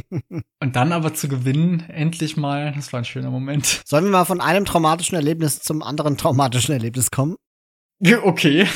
und 0.60 0.76
dann 0.76 0.92
aber 0.92 1.14
zu 1.14 1.28
gewinnen, 1.28 1.88
endlich 1.88 2.36
mal, 2.36 2.72
das 2.74 2.92
war 2.92 3.00
ein 3.00 3.04
schöner 3.04 3.30
Moment. 3.30 3.82
Sollen 3.86 4.04
wir 4.04 4.10
mal 4.10 4.24
von 4.24 4.40
einem 4.40 4.64
traumatischen 4.64 5.14
Erlebnis 5.14 5.60
zum 5.60 5.82
anderen 5.82 6.16
traumatischen 6.16 6.72
Erlebnis 6.72 7.10
kommen? 7.10 7.36
Okay. 8.22 8.66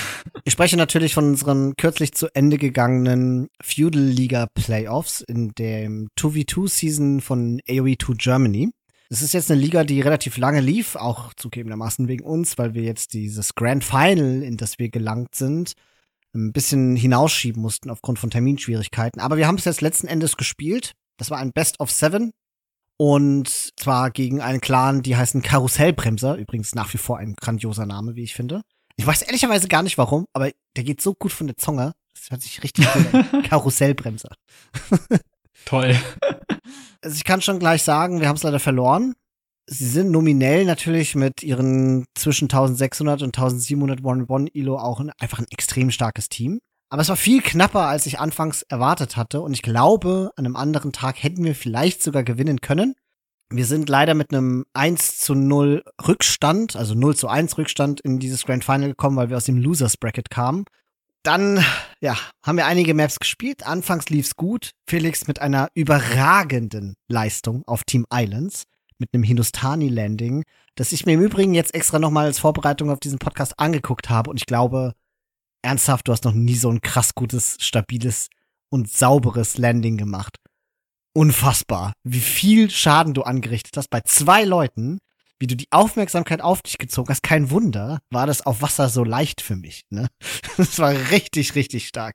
Ich 0.45 0.53
spreche 0.53 0.77
natürlich 0.77 1.15
von 1.15 1.25
unseren 1.25 1.75
kürzlich 1.77 2.13
zu 2.13 2.29
Ende 2.35 2.59
gegangenen 2.59 3.49
Feudal 3.63 4.03
Liga 4.03 4.47
Playoffs 4.55 5.23
in 5.23 5.53
dem 5.59 6.09
2v2 6.19 6.69
Season 6.69 7.21
von 7.23 7.61
AOE2 7.67 8.17
Germany. 8.19 8.71
Es 9.11 9.23
ist 9.23 9.35
jetzt 9.35 9.51
eine 9.51 9.61
Liga, 9.61 9.85
die 9.85 10.01
relativ 10.01 10.39
lange 10.39 10.61
lief, 10.61 10.97
auch 10.97 11.35
zugegebenermaßen 11.35 12.09
wegen 12.09 12.25
uns, 12.25 12.59
weil 12.59 12.75
wir 12.75 12.83
jetzt 12.83 13.13
dieses 13.13 13.55
Grand 13.55 13.85
Final, 13.85 14.43
in 14.43 14.57
das 14.57 14.79
wir 14.79 14.89
gelangt 14.89 15.35
sind, 15.35 15.75
ein 16.35 16.53
bisschen 16.53 16.97
hinausschieben 16.97 17.63
mussten 17.63 17.91
aufgrund 17.91 18.19
von 18.19 18.31
Terminschwierigkeiten. 18.31 19.21
Aber 19.21 19.37
wir 19.37 19.47
haben 19.47 19.57
es 19.57 19.65
jetzt 19.67 19.81
letzten 19.81 20.07
Endes 20.07 20.37
gespielt. 20.37 20.93
Das 21.17 21.31
war 21.31 21.39
ein 21.39 21.53
Best 21.53 21.81
of 21.81 21.91
Seven. 21.91 22.33
Und 22.97 23.49
zwar 23.77 24.11
gegen 24.11 24.41
einen 24.41 24.61
Clan, 24.61 25.03
die 25.03 25.17
heißen 25.17 25.43
Karussellbremser. 25.43 26.37
Übrigens 26.37 26.75
nach 26.75 26.93
wie 26.95 26.99
vor 26.99 27.19
ein 27.19 27.35
grandioser 27.35 27.87
Name, 27.87 28.15
wie 28.15 28.23
ich 28.23 28.35
finde. 28.35 28.63
Ich 28.97 29.07
weiß 29.07 29.23
ehrlicherweise 29.23 29.69
gar 29.69 29.83
nicht 29.83 29.99
warum, 29.99 30.27
aber 30.33 30.51
der 30.77 30.85
geht 30.85 31.01
so 31.01 31.15
gut 31.15 31.33
von 31.33 31.49
der 31.49 31.57
Zunge. 31.57 31.93
Das 32.15 32.31
hört 32.31 32.43
sich 32.43 32.63
richtig 32.63 32.87
gut 32.93 33.15
an. 33.15 33.43
Karussellbremser. 33.49 34.31
Toll. 35.65 35.97
Also 37.03 37.17
ich 37.17 37.25
kann 37.25 37.43
schon 37.43 37.59
gleich 37.59 37.83
sagen, 37.83 38.23
wir 38.23 38.29
haben 38.29 38.37
es 38.37 38.45
leider 38.45 38.59
verloren. 38.59 39.13
Sie 39.67 39.87
sind 39.87 40.11
nominell 40.11 40.65
natürlich 40.65 41.15
mit 41.15 41.43
ihren 41.43 42.07
zwischen 42.15 42.47
1600 42.47 43.21
und 43.21 43.37
1700 43.37 44.03
One-One-Elo 44.03 44.79
auch 44.79 45.01
ein, 45.01 45.11
einfach 45.19 45.39
ein 45.39 45.47
extrem 45.51 45.91
starkes 45.91 46.31
Team. 46.31 46.61
Aber 46.89 47.03
es 47.03 47.11
war 47.11 47.17
viel 47.17 47.43
knapper, 47.43 47.87
als 47.89 48.07
ich 48.07 48.21
anfangs 48.21 48.63
erwartet 48.63 49.19
hatte. 49.19 49.43
Und 49.43 49.53
ich 49.53 49.61
glaube, 49.61 50.31
an 50.37 50.47
einem 50.47 50.57
anderen 50.57 50.93
Tag 50.93 51.23
hätten 51.23 51.45
wir 51.45 51.55
vielleicht 51.55 52.03
sogar 52.03 52.23
gewinnen 52.23 52.63
können. 52.63 52.95
Wir 53.51 53.67
sind 53.67 53.89
leider 53.89 54.15
mit 54.15 54.33
einem 54.33 54.65
1 54.73 55.19
zu 55.19 55.35
0 55.35 55.85
Rückstand, 56.07 56.77
also 56.77 56.95
0 56.95 57.17
zu 57.17 57.29
1 57.29 57.59
Rückstand 57.59 58.01
in 58.01 58.19
dieses 58.19 58.47
Grand 58.47 58.65
Final 58.65 58.89
gekommen, 58.89 59.17
weil 59.17 59.29
wir 59.29 59.37
aus 59.37 59.45
dem 59.45 59.59
Losers 59.59 59.99
Bracket 59.99 60.31
kamen. 60.31 60.65
Dann, 61.25 61.65
ja, 62.01 62.17
haben 62.45 62.59
wir 62.59 62.67
einige 62.67 62.95
Maps 62.95 63.19
gespielt. 63.19 63.67
Anfangs 63.67 64.09
lief's 64.11 64.37
gut. 64.37 64.71
Felix 64.89 65.27
mit 65.27 65.41
einer 65.41 65.69
überragenden 65.75 66.95
Leistung 67.09 67.65
auf 67.67 67.83
Team 67.85 68.07
Islands, 68.13 68.65
mit 68.99 69.09
einem 69.13 69.25
Hindustani-Landing, 69.25 70.45
das 70.77 70.93
ich 70.93 71.07
mir 71.07 71.15
im 71.15 71.23
Übrigen 71.23 71.55
jetzt 71.55 71.75
extra 71.75 71.99
nochmal 71.99 72.27
als 72.27 72.39
Vorbereitung 72.39 72.91
auf 72.91 73.01
diesen 73.01 73.19
Podcast 73.19 73.59
angeguckt 73.59 74.11
habe. 74.11 74.31
Und 74.31 74.37
ich 74.37 74.47
glaube, 74.47 74.93
ernsthaft, 75.63 76.07
du 76.07 76.13
hast 76.13 76.25
noch 76.25 76.35
nie 76.35 76.55
so 76.55 76.71
ein 76.71 76.81
krass 76.81 77.15
gutes, 77.15 77.57
stabiles 77.59 78.29
und 78.71 78.91
sauberes 78.91 79.59
Landing 79.59 79.97
gemacht 79.97 80.39
unfassbar, 81.15 81.95
wie 82.03 82.21
viel 82.21 82.71
Schaden 82.71 83.15
du 83.15 83.23
angerichtet 83.23 83.77
hast 83.77 83.89
bei 83.89 84.01
zwei 84.01 84.45
Leuten, 84.45 84.99
wie 85.45 85.47
du 85.47 85.57
die 85.57 85.69
Aufmerksamkeit 85.73 86.41
auf 86.41 86.63
dich 86.63 86.79
gezogen 86.79 87.11
hast. 87.11 87.23
Kein 87.23 87.51
Wunder, 87.51 88.01
war 88.09 88.27
das 88.27 88.47
auf 88.47 88.63
Wasser 88.63 88.89
so 88.89 89.05
leicht 89.05 89.43
für 89.43 89.57
mich. 89.57 89.85
Ne? 89.91 90.09
Das 90.57 90.79
war 90.79 90.93
richtig, 91.11 91.55
richtig 91.55 91.87
stark. 91.87 92.15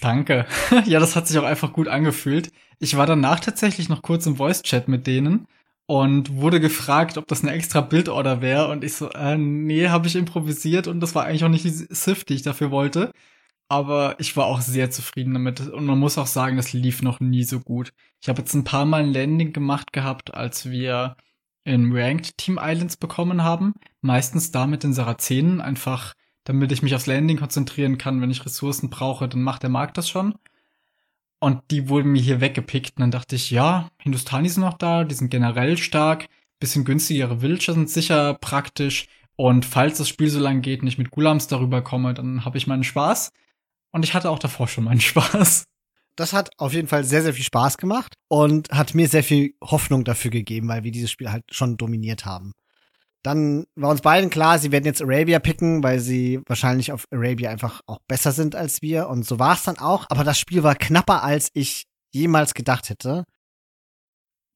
Danke. 0.00 0.44
ja, 0.84 1.00
das 1.00 1.16
hat 1.16 1.26
sich 1.26 1.38
auch 1.38 1.44
einfach 1.44 1.72
gut 1.72 1.88
angefühlt. 1.88 2.50
Ich 2.78 2.98
war 2.98 3.06
danach 3.06 3.40
tatsächlich 3.40 3.88
noch 3.88 4.02
kurz 4.02 4.26
im 4.26 4.36
Voice-Chat 4.36 4.86
mit 4.86 5.06
denen 5.06 5.46
und 5.86 6.34
wurde 6.34 6.60
gefragt, 6.60 7.16
ob 7.16 7.26
das 7.26 7.42
eine 7.42 7.52
extra 7.52 7.80
Bildorder 7.80 8.42
wäre. 8.42 8.68
Und 8.68 8.84
ich 8.84 8.92
so, 8.92 9.08
äh, 9.12 9.38
nee, 9.38 9.88
habe 9.88 10.06
ich 10.06 10.14
improvisiert 10.14 10.86
und 10.86 11.00
das 11.00 11.14
war 11.14 11.24
eigentlich 11.24 11.44
auch 11.44 11.48
nicht 11.48 11.64
die 11.64 11.70
Sif, 11.70 12.24
die 12.24 12.34
ich 12.34 12.42
dafür 12.42 12.70
wollte. 12.70 13.12
Aber 13.68 14.16
ich 14.18 14.36
war 14.36 14.44
auch 14.44 14.60
sehr 14.60 14.90
zufrieden 14.90 15.32
damit. 15.32 15.60
Und 15.60 15.86
man 15.86 15.98
muss 15.98 16.18
auch 16.18 16.26
sagen, 16.26 16.58
das 16.58 16.74
lief 16.74 17.00
noch 17.00 17.20
nie 17.20 17.44
so 17.44 17.60
gut. 17.60 17.94
Ich 18.20 18.28
habe 18.28 18.42
jetzt 18.42 18.52
ein 18.52 18.64
paar 18.64 18.84
Mal 18.84 19.04
ein 19.04 19.14
Landing 19.14 19.54
gemacht 19.54 19.94
gehabt, 19.94 20.34
als 20.34 20.70
wir 20.70 21.16
in 21.64 21.92
Ranked 21.92 22.36
Team 22.38 22.58
Islands 22.60 22.96
bekommen 22.96 23.42
haben. 23.42 23.74
Meistens 24.00 24.50
da 24.50 24.66
mit 24.66 24.82
den 24.84 24.92
Sarazenen, 24.92 25.60
einfach 25.60 26.14
damit 26.44 26.72
ich 26.72 26.82
mich 26.82 26.94
aufs 26.94 27.06
Landing 27.06 27.38
konzentrieren 27.38 27.98
kann. 27.98 28.20
Wenn 28.20 28.30
ich 28.30 28.44
Ressourcen 28.44 28.90
brauche, 28.90 29.28
dann 29.28 29.42
macht 29.42 29.62
der 29.62 29.70
Markt 29.70 29.96
das 29.96 30.08
schon. 30.08 30.34
Und 31.40 31.62
die 31.70 31.88
wurden 31.88 32.12
mir 32.12 32.20
hier 32.20 32.40
weggepickt. 32.40 32.96
Und 32.96 33.00
dann 33.00 33.10
dachte 33.10 33.36
ich, 33.36 33.50
ja, 33.50 33.90
Hindustani 33.98 34.48
sind 34.48 34.62
noch 34.62 34.78
da, 34.78 35.04
die 35.04 35.14
sind 35.14 35.30
generell 35.30 35.76
stark. 35.76 36.28
Bisschen 36.60 36.84
günstigere 36.84 37.42
Villager 37.42 37.72
sind 37.72 37.90
sicher 37.90 38.34
praktisch. 38.34 39.08
Und 39.36 39.64
falls 39.64 39.98
das 39.98 40.08
Spiel 40.08 40.28
so 40.28 40.38
lang 40.38 40.62
geht 40.62 40.82
und 40.82 40.88
ich 40.88 40.98
mit 40.98 41.10
Gulams 41.10 41.48
darüber 41.48 41.82
komme, 41.82 42.14
dann 42.14 42.44
habe 42.44 42.58
ich 42.58 42.66
meinen 42.66 42.84
Spaß. 42.84 43.32
Und 43.90 44.04
ich 44.04 44.14
hatte 44.14 44.30
auch 44.30 44.38
davor 44.38 44.68
schon 44.68 44.84
meinen 44.84 45.00
Spaß. 45.02 45.64
Das 46.16 46.32
hat 46.32 46.50
auf 46.58 46.72
jeden 46.72 46.88
Fall 46.88 47.04
sehr, 47.04 47.22
sehr 47.22 47.34
viel 47.34 47.44
Spaß 47.44 47.76
gemacht 47.76 48.14
und 48.28 48.70
hat 48.70 48.94
mir 48.94 49.08
sehr 49.08 49.24
viel 49.24 49.54
Hoffnung 49.62 50.04
dafür 50.04 50.30
gegeben, 50.30 50.68
weil 50.68 50.84
wir 50.84 50.92
dieses 50.92 51.10
Spiel 51.10 51.32
halt 51.32 51.44
schon 51.50 51.76
dominiert 51.76 52.24
haben. 52.24 52.52
Dann 53.24 53.64
war 53.74 53.90
uns 53.90 54.02
beiden 54.02 54.28
klar, 54.28 54.58
sie 54.58 54.70
werden 54.70 54.84
jetzt 54.84 55.02
Arabia 55.02 55.38
picken, 55.38 55.82
weil 55.82 55.98
sie 55.98 56.40
wahrscheinlich 56.46 56.92
auf 56.92 57.06
Arabia 57.10 57.50
einfach 57.50 57.80
auch 57.86 57.98
besser 58.06 58.32
sind 58.32 58.54
als 58.54 58.82
wir. 58.82 59.08
Und 59.08 59.24
so 59.24 59.38
war 59.38 59.54
es 59.54 59.62
dann 59.62 59.78
auch. 59.78 60.04
Aber 60.10 60.24
das 60.24 60.38
Spiel 60.38 60.62
war 60.62 60.74
knapper, 60.74 61.22
als 61.22 61.48
ich 61.54 61.86
jemals 62.12 62.52
gedacht 62.52 62.90
hätte. 62.90 63.24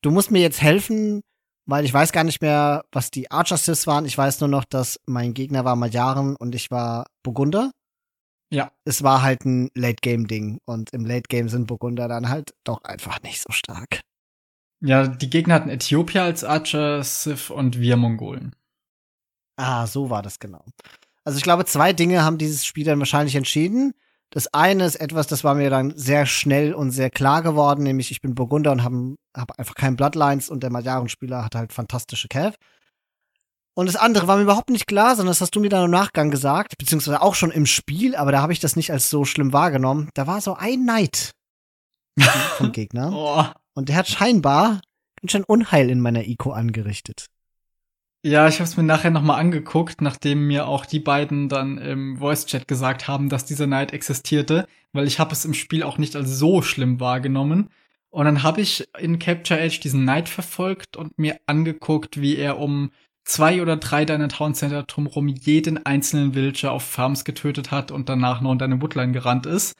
Du 0.02 0.10
musst 0.10 0.30
mir 0.30 0.42
jetzt 0.42 0.60
helfen, 0.60 1.22
weil 1.64 1.86
ich 1.86 1.94
weiß 1.94 2.12
gar 2.12 2.24
nicht 2.24 2.42
mehr, 2.42 2.84
was 2.92 3.10
die 3.10 3.30
Archer-Sys 3.30 3.86
waren. 3.86 4.04
Ich 4.04 4.18
weiß 4.18 4.40
nur 4.40 4.50
noch, 4.50 4.66
dass 4.66 5.00
mein 5.06 5.32
Gegner 5.32 5.64
war 5.64 5.74
Magyaren 5.74 6.36
und 6.36 6.54
ich 6.54 6.70
war 6.70 7.06
Burgunder. 7.22 7.70
Ja. 8.50 8.72
Es 8.84 9.02
war 9.02 9.22
halt 9.22 9.44
ein 9.44 9.70
Late-Game-Ding 9.74 10.58
und 10.64 10.90
im 10.90 11.04
Late-Game 11.04 11.48
sind 11.48 11.66
Burgunder 11.66 12.08
dann 12.08 12.28
halt 12.28 12.54
doch 12.64 12.82
einfach 12.84 13.22
nicht 13.22 13.42
so 13.42 13.52
stark. 13.52 14.00
Ja, 14.80 15.06
die 15.06 15.28
Gegner 15.28 15.54
hatten 15.54 15.70
Äthiopia 15.70 16.24
als 16.24 16.44
Archer, 16.44 17.02
Sith 17.02 17.50
und 17.50 17.80
wir 17.80 17.96
Mongolen. 17.96 18.54
Ah, 19.56 19.86
so 19.86 20.08
war 20.08 20.22
das 20.22 20.38
genau. 20.38 20.64
Also 21.24 21.36
ich 21.36 21.42
glaube, 21.42 21.64
zwei 21.64 21.92
Dinge 21.92 22.22
haben 22.22 22.38
dieses 22.38 22.64
Spiel 22.64 22.84
dann 22.84 23.00
wahrscheinlich 23.00 23.34
entschieden. 23.34 23.92
Das 24.30 24.46
eine 24.54 24.84
ist 24.84 24.96
etwas, 24.96 25.26
das 25.26 25.42
war 25.42 25.54
mir 25.54 25.70
dann 25.70 25.96
sehr 25.96 26.26
schnell 26.26 26.74
und 26.74 26.90
sehr 26.90 27.10
klar 27.10 27.42
geworden, 27.42 27.82
nämlich 27.82 28.10
ich 28.10 28.20
bin 28.20 28.34
Burgunder 28.34 28.72
und 28.72 28.84
habe 28.84 29.16
hab 29.36 29.58
einfach 29.58 29.74
keinen 29.74 29.96
Bloodlines 29.96 30.48
und 30.48 30.62
der 30.62 30.70
Magyaren-Spieler 30.70 31.44
hat 31.44 31.54
halt 31.54 31.72
fantastische 31.72 32.28
Cav. 32.28 32.54
Und 33.78 33.86
das 33.86 33.94
andere 33.94 34.26
war 34.26 34.38
mir 34.38 34.42
überhaupt 34.42 34.70
nicht 34.70 34.88
klar, 34.88 35.14
sondern 35.14 35.30
das 35.30 35.40
hast 35.40 35.54
du 35.54 35.60
mir 35.60 35.68
dann 35.68 35.84
im 35.84 35.92
Nachgang 35.92 36.32
gesagt, 36.32 36.78
beziehungsweise 36.78 37.22
auch 37.22 37.36
schon 37.36 37.52
im 37.52 37.64
Spiel, 37.64 38.16
aber 38.16 38.32
da 38.32 38.42
habe 38.42 38.52
ich 38.52 38.58
das 38.58 38.74
nicht 38.74 38.90
als 38.90 39.08
so 39.08 39.24
schlimm 39.24 39.52
wahrgenommen. 39.52 40.08
Da 40.14 40.26
war 40.26 40.40
so 40.40 40.54
ein 40.54 40.82
Knight 40.82 41.30
vom 42.56 42.72
Gegner. 42.72 43.12
oh. 43.14 43.44
Und 43.74 43.88
der 43.88 43.94
hat 43.94 44.08
scheinbar 44.08 44.80
ganz 45.20 45.30
schön 45.30 45.44
Unheil 45.44 45.90
in 45.90 46.00
meiner 46.00 46.26
Ico 46.26 46.50
angerichtet. 46.50 47.26
Ja, 48.24 48.48
ich 48.48 48.56
habe 48.56 48.64
es 48.64 48.76
mir 48.76 48.82
nachher 48.82 49.12
nochmal 49.12 49.38
angeguckt, 49.38 50.00
nachdem 50.00 50.48
mir 50.48 50.66
auch 50.66 50.84
die 50.84 50.98
beiden 50.98 51.48
dann 51.48 51.78
im 51.78 52.16
Voice-Chat 52.16 52.66
gesagt 52.66 53.06
haben, 53.06 53.28
dass 53.28 53.44
dieser 53.44 53.66
Knight 53.66 53.92
existierte, 53.92 54.66
weil 54.92 55.06
ich 55.06 55.20
habe 55.20 55.32
es 55.32 55.44
im 55.44 55.54
Spiel 55.54 55.84
auch 55.84 55.98
nicht 55.98 56.16
als 56.16 56.36
so 56.36 56.62
schlimm 56.62 56.98
wahrgenommen. 56.98 57.68
Und 58.10 58.24
dann 58.24 58.42
habe 58.42 58.60
ich 58.60 58.88
in 58.98 59.20
Capture 59.20 59.60
Edge 59.60 59.78
diesen 59.80 60.02
Knight 60.02 60.28
verfolgt 60.28 60.96
und 60.96 61.16
mir 61.16 61.38
angeguckt, 61.46 62.20
wie 62.20 62.36
er 62.36 62.58
um 62.58 62.90
zwei 63.28 63.62
oder 63.62 63.76
drei 63.76 64.04
deiner 64.04 64.28
Town 64.28 64.54
Center 64.54 64.82
drumherum 64.82 65.28
jeden 65.28 65.84
einzelnen 65.84 66.34
Villager 66.34 66.72
auf 66.72 66.82
Farms 66.82 67.24
getötet 67.24 67.70
hat 67.70 67.90
und 67.90 68.08
danach 68.08 68.40
noch 68.40 68.52
in 68.52 68.58
deine 68.58 68.80
Woodline 68.80 69.12
gerannt 69.12 69.46
ist. 69.46 69.74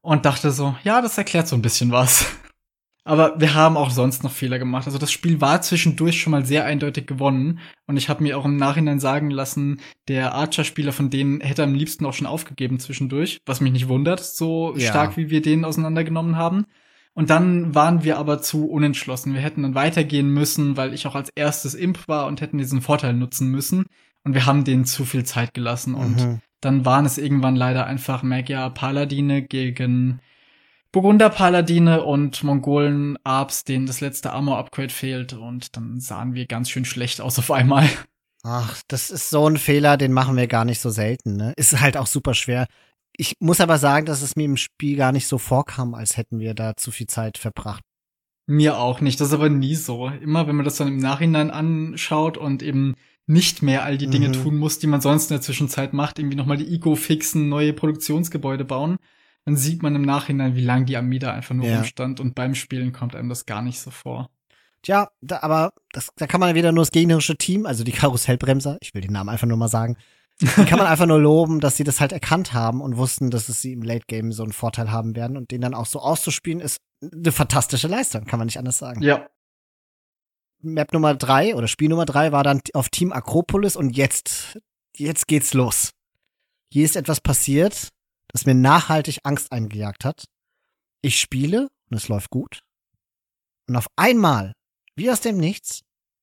Und 0.00 0.24
dachte 0.24 0.50
so, 0.50 0.74
ja, 0.82 1.00
das 1.00 1.18
erklärt 1.18 1.48
so 1.48 1.56
ein 1.56 1.62
bisschen 1.62 1.92
was. 1.92 2.26
Aber 3.04 3.40
wir 3.40 3.54
haben 3.54 3.76
auch 3.76 3.90
sonst 3.90 4.22
noch 4.22 4.30
Fehler 4.30 4.60
gemacht. 4.60 4.86
Also 4.86 4.98
das 4.98 5.10
Spiel 5.10 5.40
war 5.40 5.60
zwischendurch 5.62 6.20
schon 6.20 6.30
mal 6.30 6.46
sehr 6.46 6.64
eindeutig 6.64 7.06
gewonnen. 7.06 7.58
Und 7.86 7.96
ich 7.96 8.08
habe 8.08 8.22
mir 8.22 8.38
auch 8.38 8.44
im 8.44 8.56
Nachhinein 8.56 9.00
sagen 9.00 9.30
lassen, 9.30 9.80
der 10.06 10.34
Archer-Spieler 10.34 10.92
von 10.92 11.10
denen 11.10 11.40
hätte 11.40 11.64
am 11.64 11.74
liebsten 11.74 12.06
auch 12.06 12.14
schon 12.14 12.28
aufgegeben 12.28 12.78
zwischendurch, 12.78 13.40
was 13.44 13.60
mich 13.60 13.72
nicht 13.72 13.88
wundert, 13.88 14.20
so 14.20 14.74
ja. 14.76 14.90
stark 14.90 15.16
wie 15.16 15.30
wir 15.30 15.42
den 15.42 15.64
auseinandergenommen 15.64 16.36
haben. 16.36 16.66
Und 17.14 17.28
dann 17.30 17.74
waren 17.74 18.04
wir 18.04 18.18
aber 18.18 18.40
zu 18.40 18.66
unentschlossen. 18.70 19.34
Wir 19.34 19.42
hätten 19.42 19.62
dann 19.62 19.74
weitergehen 19.74 20.30
müssen, 20.30 20.76
weil 20.76 20.94
ich 20.94 21.06
auch 21.06 21.14
als 21.14 21.30
erstes 21.34 21.74
Imp 21.74 22.08
war 22.08 22.26
und 22.26 22.40
hätten 22.40 22.58
diesen 22.58 22.80
Vorteil 22.80 23.12
nutzen 23.12 23.48
müssen. 23.48 23.84
Und 24.24 24.34
wir 24.34 24.46
haben 24.46 24.64
denen 24.64 24.84
zu 24.84 25.04
viel 25.04 25.24
Zeit 25.24 25.52
gelassen. 25.52 25.94
Und 25.94 26.16
mhm. 26.16 26.40
dann 26.60 26.84
waren 26.84 27.04
es 27.04 27.18
irgendwann 27.18 27.56
leider 27.56 27.86
einfach 27.86 28.22
Magyar 28.22 28.70
Paladine 28.70 29.42
gegen 29.42 30.20
Burgunder 30.90 31.30
Paladine 31.30 32.02
und 32.02 32.42
Mongolen 32.44 33.18
Arps, 33.24 33.64
denen 33.64 33.86
das 33.86 34.00
letzte 34.00 34.32
Armor 34.32 34.58
Upgrade 34.58 34.92
fehlt. 34.92 35.34
Und 35.34 35.76
dann 35.76 36.00
sahen 36.00 36.34
wir 36.34 36.46
ganz 36.46 36.70
schön 36.70 36.86
schlecht 36.86 37.20
aus 37.20 37.38
auf 37.38 37.50
einmal. 37.50 37.88
Ach, 38.42 38.80
das 38.88 39.10
ist 39.10 39.30
so 39.30 39.48
ein 39.48 39.56
Fehler, 39.56 39.96
den 39.96 40.12
machen 40.12 40.36
wir 40.36 40.46
gar 40.48 40.64
nicht 40.64 40.80
so 40.80 40.90
selten. 40.90 41.36
Ne? 41.36 41.52
Ist 41.56 41.78
halt 41.78 41.96
auch 41.96 42.06
super 42.06 42.34
schwer. 42.34 42.66
Ich 43.16 43.36
muss 43.40 43.60
aber 43.60 43.78
sagen, 43.78 44.06
dass 44.06 44.22
es 44.22 44.36
mir 44.36 44.44
im 44.44 44.56
Spiel 44.56 44.96
gar 44.96 45.12
nicht 45.12 45.26
so 45.26 45.38
vorkam, 45.38 45.94
als 45.94 46.16
hätten 46.16 46.38
wir 46.38 46.54
da 46.54 46.76
zu 46.76 46.90
viel 46.90 47.06
Zeit 47.06 47.38
verbracht. 47.38 47.82
Mir 48.46 48.78
auch 48.78 49.00
nicht. 49.00 49.20
Das 49.20 49.28
ist 49.28 49.34
aber 49.34 49.48
nie 49.48 49.74
so. 49.74 50.08
Immer 50.08 50.46
wenn 50.46 50.56
man 50.56 50.64
das 50.64 50.76
dann 50.76 50.88
im 50.88 50.96
Nachhinein 50.96 51.50
anschaut 51.50 52.36
und 52.36 52.62
eben 52.62 52.96
nicht 53.26 53.62
mehr 53.62 53.84
all 53.84 53.98
die 53.98 54.08
Dinge 54.08 54.28
mhm. 54.28 54.32
tun 54.32 54.56
muss, 54.56 54.78
die 54.78 54.86
man 54.86 55.00
sonst 55.00 55.30
in 55.30 55.36
der 55.36 55.42
Zwischenzeit 55.42 55.92
macht, 55.92 56.18
irgendwie 56.18 56.36
nochmal 56.36 56.56
die 56.56 56.74
Eco 56.74 56.96
fixen, 56.96 57.48
neue 57.48 57.72
Produktionsgebäude 57.72 58.64
bauen, 58.64 58.96
dann 59.44 59.56
sieht 59.56 59.82
man 59.82 59.94
im 59.94 60.02
Nachhinein, 60.02 60.56
wie 60.56 60.64
lang 60.64 60.86
die 60.86 60.96
Armee 60.96 61.18
da 61.18 61.32
einfach 61.32 61.54
nur 61.54 61.66
ja. 61.66 61.78
rumstand 61.78 62.20
und 62.20 62.34
beim 62.34 62.54
Spielen 62.54 62.92
kommt 62.92 63.14
einem 63.14 63.28
das 63.28 63.46
gar 63.46 63.62
nicht 63.62 63.80
so 63.80 63.90
vor. 63.90 64.30
Tja, 64.82 65.10
da, 65.20 65.40
aber 65.42 65.72
das, 65.92 66.10
da 66.16 66.26
kann 66.26 66.40
man 66.40 66.54
wieder 66.56 66.72
nur 66.72 66.82
das 66.82 66.90
gegnerische 66.90 67.36
Team, 67.36 67.66
also 67.66 67.84
die 67.84 67.92
Karussellbremser, 67.92 68.78
ich 68.80 68.94
will 68.94 69.00
den 69.00 69.12
Namen 69.12 69.28
einfach 69.28 69.46
nur 69.46 69.56
mal 69.56 69.68
sagen, 69.68 69.96
die 70.42 70.64
kann 70.64 70.78
man 70.78 70.88
einfach 70.88 71.06
nur 71.06 71.20
loben, 71.20 71.60
dass 71.60 71.76
sie 71.76 71.84
das 71.84 72.00
halt 72.00 72.12
erkannt 72.12 72.52
haben 72.52 72.80
und 72.80 72.96
wussten, 72.96 73.30
dass 73.30 73.48
es 73.48 73.60
sie 73.62 73.72
im 73.72 73.82
Late 73.82 74.06
Game 74.06 74.32
so 74.32 74.42
einen 74.42 74.52
Vorteil 74.52 74.90
haben 74.90 75.14
werden 75.14 75.36
und 75.36 75.50
den 75.50 75.60
dann 75.60 75.74
auch 75.74 75.86
so 75.86 76.00
auszuspielen, 76.00 76.60
ist 76.60 76.78
eine 77.00 77.32
fantastische 77.32 77.88
Leistung, 77.88 78.24
kann 78.24 78.38
man 78.38 78.46
nicht 78.46 78.58
anders 78.58 78.78
sagen. 78.78 79.02
Ja. 79.02 79.28
Map 80.60 80.92
Nummer 80.92 81.14
drei 81.14 81.54
oder 81.54 81.68
Spiel 81.68 81.88
Nummer 81.88 82.06
drei 82.06 82.32
war 82.32 82.44
dann 82.44 82.60
auf 82.74 82.88
Team 82.88 83.12
Akropolis 83.12 83.76
und 83.76 83.96
jetzt, 83.96 84.58
jetzt 84.96 85.26
geht's 85.26 85.54
los. 85.54 85.90
Hier 86.72 86.84
ist 86.84 86.96
etwas 86.96 87.20
passiert, 87.20 87.88
das 88.28 88.46
mir 88.46 88.54
nachhaltig 88.54 89.18
Angst 89.24 89.52
eingejagt 89.52 90.04
hat. 90.04 90.24
Ich 91.02 91.20
spiele 91.20 91.68
und 91.90 91.96
es 91.96 92.08
läuft 92.08 92.30
gut. 92.30 92.62
Und 93.68 93.76
auf 93.76 93.86
einmal, 93.96 94.54
wie 94.96 95.10
aus 95.10 95.20
dem 95.20 95.36
Nichts, 95.36 95.82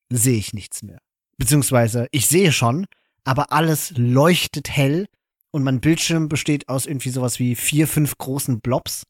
sehe 0.09 0.37
ich 0.37 0.53
nichts 0.53 0.83
mehr. 0.83 0.99
Beziehungsweise 1.37 2.07
ich 2.11 2.27
sehe 2.27 2.51
schon, 2.51 2.85
aber 3.30 3.51
alles 3.51 3.93
leuchtet 3.95 4.72
hell 4.72 5.06
und 5.51 5.61
mein 5.61 5.81
Bildschirm 5.81 6.30
besteht 6.30 6.68
aus 6.68 6.88
irgendwie 6.88 7.11
sowas 7.11 7.38
wie 7.38 7.53
vier, 7.53 7.88
fünf 7.88 8.18
großen 8.18 8.60
Blobs 8.60 9.03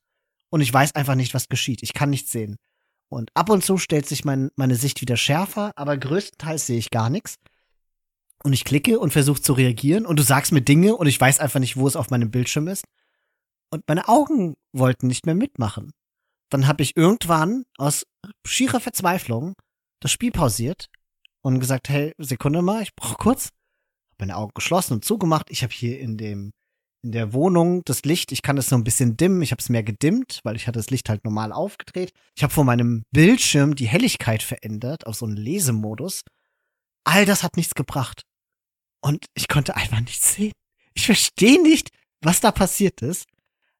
und 0.49 0.59
ich 0.59 0.73
weiß 0.73 0.93
einfach 0.93 1.15
nicht, 1.15 1.33
was 1.33 1.47
geschieht. 1.47 1.83
Ich 1.83 1.93
kann 1.93 2.09
nichts 2.09 2.29
sehen. 2.29 2.57
Und 3.07 3.31
ab 3.33 3.49
und 3.49 3.63
zu 3.63 3.77
stellt 3.77 4.05
sich 4.05 4.25
mein, 4.25 4.49
meine 4.57 4.75
Sicht 4.75 4.99
wieder 4.99 5.15
schärfer, 5.15 5.71
aber 5.77 5.97
größtenteils 5.97 6.67
sehe 6.67 6.77
ich 6.77 6.91
gar 6.91 7.09
nichts. 7.09 7.35
Und 8.43 8.51
ich 8.51 8.65
klicke 8.65 8.99
und 8.99 9.13
versuche 9.13 9.41
zu 9.41 9.53
reagieren 9.53 10.05
und 10.05 10.19
du 10.19 10.23
sagst 10.23 10.51
mir 10.51 10.61
Dinge 10.61 10.97
und 10.97 11.07
ich 11.07 11.19
weiß 11.19 11.39
einfach 11.39 11.61
nicht, 11.61 11.77
wo 11.77 11.87
es 11.87 11.95
auf 11.95 12.09
meinem 12.09 12.29
Bildschirm 12.29 12.67
ist. 12.67 12.83
Und 13.69 13.85
meine 13.87 14.09
Augen 14.09 14.55
wollten 14.73 15.07
nicht 15.07 15.27
mehr 15.27 15.35
mitmachen. 15.35 15.93
Dann 16.49 16.67
habe 16.67 16.83
ich 16.83 16.97
irgendwann 16.97 17.63
aus 17.77 18.05
schierer 18.45 18.81
Verzweiflung 18.81 19.55
das 20.01 20.11
Spiel 20.11 20.31
pausiert 20.31 20.89
und 21.39 21.61
gesagt, 21.61 21.87
hey, 21.87 22.11
Sekunde 22.17 22.61
mal, 22.61 22.83
ich 22.83 22.93
brauche 22.97 23.15
kurz. 23.15 23.51
Meine 24.19 24.35
Augen 24.35 24.51
geschlossen 24.53 24.93
und 24.93 25.05
zugemacht. 25.05 25.49
Ich 25.49 25.63
habe 25.63 25.73
hier 25.73 25.99
in 25.99 26.17
dem 26.17 26.51
in 27.01 27.11
der 27.13 27.33
Wohnung 27.33 27.83
das 27.85 28.03
Licht, 28.03 28.31
ich 28.31 28.41
kann 28.41 28.57
es 28.57 28.67
so 28.67 28.75
ein 28.75 28.83
bisschen 28.83 29.15
dimmen, 29.15 29.41
ich 29.41 29.51
habe 29.51 29.61
es 29.61 29.69
mehr 29.69 29.83
gedimmt, 29.83 30.41
weil 30.43 30.55
ich 30.55 30.67
hatte 30.67 30.79
das 30.79 30.89
Licht 30.89 31.09
halt 31.09 31.23
normal 31.23 31.53
aufgedreht. 31.53 32.11
Ich 32.35 32.43
habe 32.43 32.53
vor 32.53 32.65
meinem 32.65 33.03
Bildschirm 33.11 33.75
die 33.75 33.87
Helligkeit 33.87 34.43
verändert 34.43 35.07
auf 35.07 35.15
so 35.15 35.25
einen 35.25 35.37
Lesemodus. 35.37 36.23
All 37.05 37.25
das 37.25 37.43
hat 37.43 37.55
nichts 37.55 37.73
gebracht. 37.73 38.23
Und 39.01 39.27
ich 39.33 39.47
konnte 39.47 39.75
einfach 39.75 40.01
nichts 40.01 40.35
sehen. 40.35 40.51
Ich 40.93 41.05
verstehe 41.05 41.61
nicht, 41.61 41.89
was 42.21 42.41
da 42.41 42.51
passiert 42.51 43.01
ist. 43.01 43.25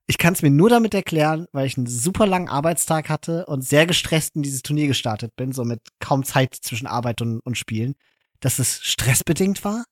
Ich 0.07 0.17
kann 0.17 0.33
es 0.33 0.41
mir 0.41 0.49
nur 0.49 0.69
damit 0.69 0.93
erklären, 0.93 1.45
weil 1.51 1.67
ich 1.67 1.77
einen 1.77 1.85
super 1.85 2.25
langen 2.25 2.47
Arbeitstag 2.47 3.09
hatte 3.09 3.45
und 3.45 3.61
sehr 3.61 3.85
gestresst 3.85 4.35
in 4.35 4.41
dieses 4.41 4.63
Turnier 4.63 4.87
gestartet 4.87 5.35
bin, 5.35 5.51
so 5.51 5.65
mit 5.65 5.81
kaum 5.99 6.23
Zeit 6.23 6.55
zwischen 6.55 6.87
Arbeit 6.87 7.21
und, 7.21 7.41
und 7.41 7.57
Spielen, 7.57 7.95
dass 8.39 8.57
es 8.57 8.81
stressbedingt 8.81 9.63
war. 9.63 9.83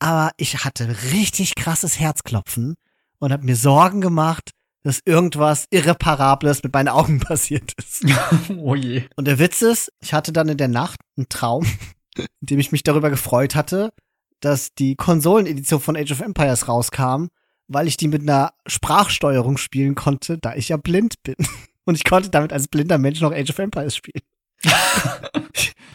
Aber 0.00 0.32
ich 0.38 0.64
hatte 0.64 0.88
richtig 1.12 1.54
krasses 1.54 2.00
Herzklopfen 2.00 2.74
und 3.18 3.32
habe 3.32 3.44
mir 3.44 3.54
Sorgen 3.54 4.00
gemacht, 4.00 4.50
dass 4.82 5.00
irgendwas 5.04 5.66
Irreparables 5.70 6.62
mit 6.62 6.72
meinen 6.72 6.88
Augen 6.88 7.20
passiert 7.20 7.74
ist. 7.74 8.04
oh 8.56 8.74
je. 8.74 9.04
Und 9.16 9.26
der 9.26 9.38
Witz 9.38 9.62
ist, 9.62 9.92
ich 10.00 10.12
hatte 10.12 10.32
dann 10.32 10.48
in 10.48 10.56
der 10.56 10.68
Nacht 10.68 11.00
einen 11.16 11.28
Traum, 11.28 11.66
in 12.16 12.26
dem 12.40 12.58
ich 12.58 12.72
mich 12.72 12.82
darüber 12.82 13.10
gefreut 13.10 13.54
hatte, 13.54 13.92
dass 14.40 14.74
die 14.74 14.96
Konsolenedition 14.96 15.80
von 15.80 15.96
Age 15.96 16.12
of 16.12 16.20
Empires 16.20 16.66
rauskam, 16.66 17.26
weil 17.68 17.86
ich 17.86 17.98
die 17.98 18.08
mit 18.08 18.22
einer 18.22 18.54
Sprachsteuerung 18.66 19.58
spielen 19.58 19.94
konnte, 19.94 20.38
da 20.38 20.54
ich 20.54 20.70
ja 20.70 20.78
blind 20.78 21.22
bin. 21.22 21.36
Und 21.84 21.94
ich 21.94 22.04
konnte 22.04 22.30
damit 22.30 22.52
als 22.52 22.68
blinder 22.68 22.96
Mensch 22.96 23.20
noch 23.20 23.32
Age 23.32 23.50
of 23.50 23.58
Empires 23.58 23.96
spielen. 23.96 24.22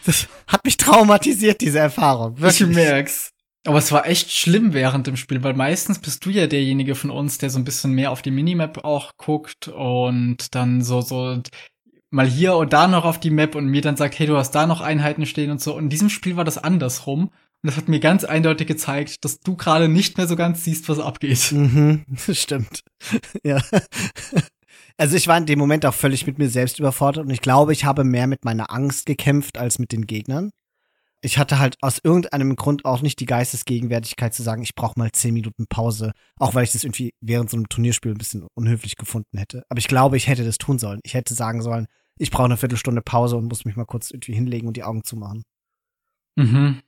das 0.04 0.28
hat 0.46 0.64
mich 0.64 0.76
traumatisiert, 0.76 1.60
diese 1.60 1.80
Erfahrung. 1.80 2.38
Wirklich. 2.40 2.60
Ich 2.60 2.74
merk's. 2.74 3.32
Aber 3.66 3.78
es 3.78 3.90
war 3.90 4.06
echt 4.06 4.30
schlimm 4.30 4.72
während 4.72 5.06
dem 5.06 5.16
Spiel, 5.16 5.42
weil 5.42 5.54
meistens 5.54 5.98
bist 5.98 6.24
du 6.24 6.30
ja 6.30 6.46
derjenige 6.46 6.94
von 6.94 7.10
uns, 7.10 7.38
der 7.38 7.50
so 7.50 7.58
ein 7.58 7.64
bisschen 7.64 7.92
mehr 7.92 8.12
auf 8.12 8.22
die 8.22 8.30
Minimap 8.30 8.84
auch 8.84 9.16
guckt 9.16 9.68
und 9.68 10.54
dann 10.54 10.82
so, 10.82 11.00
so 11.00 11.42
mal 12.10 12.26
hier 12.26 12.56
und 12.56 12.72
da 12.72 12.86
noch 12.86 13.04
auf 13.04 13.18
die 13.18 13.30
Map 13.30 13.54
und 13.54 13.66
mir 13.66 13.82
dann 13.82 13.96
sagt, 13.96 14.18
hey, 14.18 14.26
du 14.26 14.36
hast 14.36 14.52
da 14.52 14.66
noch 14.66 14.80
Einheiten 14.80 15.26
stehen 15.26 15.50
und 15.50 15.60
so. 15.60 15.74
Und 15.74 15.84
in 15.84 15.90
diesem 15.90 16.10
Spiel 16.10 16.36
war 16.36 16.44
das 16.44 16.58
andersrum. 16.58 17.24
Und 17.62 17.70
das 17.70 17.76
hat 17.76 17.88
mir 17.88 18.00
ganz 18.00 18.24
eindeutig 18.24 18.68
gezeigt, 18.68 19.24
dass 19.24 19.40
du 19.40 19.56
gerade 19.56 19.88
nicht 19.88 20.16
mehr 20.18 20.26
so 20.26 20.36
ganz 20.36 20.62
siehst, 20.62 20.88
was 20.88 21.00
abgeht. 21.00 21.52
Mhm, 21.52 22.04
stimmt. 22.32 22.82
ja. 23.44 23.60
Also 24.98 25.14
ich 25.14 25.28
war 25.28 25.36
in 25.36 25.44
dem 25.44 25.58
Moment 25.58 25.84
auch 25.84 25.92
völlig 25.92 26.26
mit 26.26 26.38
mir 26.38 26.48
selbst 26.48 26.78
überfordert 26.78 27.26
und 27.26 27.30
ich 27.30 27.42
glaube, 27.42 27.74
ich 27.74 27.84
habe 27.84 28.02
mehr 28.02 28.26
mit 28.26 28.46
meiner 28.46 28.72
Angst 28.72 29.04
gekämpft 29.04 29.58
als 29.58 29.78
mit 29.78 29.92
den 29.92 30.06
Gegnern. 30.06 30.52
Ich 31.22 31.38
hatte 31.38 31.58
halt 31.58 31.76
aus 31.80 31.98
irgendeinem 32.02 32.56
Grund 32.56 32.84
auch 32.84 33.02
nicht 33.02 33.18
die 33.20 33.26
Geistesgegenwärtigkeit 33.26 34.34
zu 34.34 34.42
sagen, 34.42 34.62
ich 34.62 34.74
brauche 34.74 34.98
mal 34.98 35.10
zehn 35.12 35.34
Minuten 35.34 35.66
Pause, 35.66 36.12
auch 36.38 36.54
weil 36.54 36.64
ich 36.64 36.72
das 36.72 36.84
irgendwie 36.84 37.14
während 37.20 37.50
so 37.50 37.56
einem 37.56 37.68
Turnierspiel 37.68 38.12
ein 38.12 38.18
bisschen 38.18 38.46
unhöflich 38.54 38.96
gefunden 38.96 39.38
hätte. 39.38 39.64
Aber 39.68 39.78
ich 39.78 39.88
glaube, 39.88 40.16
ich 40.16 40.28
hätte 40.28 40.44
das 40.44 40.58
tun 40.58 40.78
sollen. 40.78 41.00
Ich 41.04 41.14
hätte 41.14 41.34
sagen 41.34 41.62
sollen, 41.62 41.86
ich 42.18 42.30
brauche 42.30 42.44
eine 42.44 42.56
Viertelstunde 42.56 43.02
Pause 43.02 43.36
und 43.36 43.46
muss 43.46 43.64
mich 43.64 43.76
mal 43.76 43.84
kurz 43.86 44.10
irgendwie 44.10 44.34
hinlegen 44.34 44.68
und 44.68 44.76
die 44.76 44.84
Augen 44.84 45.04
zumachen. 45.04 45.42
Mhm. 46.36 46.82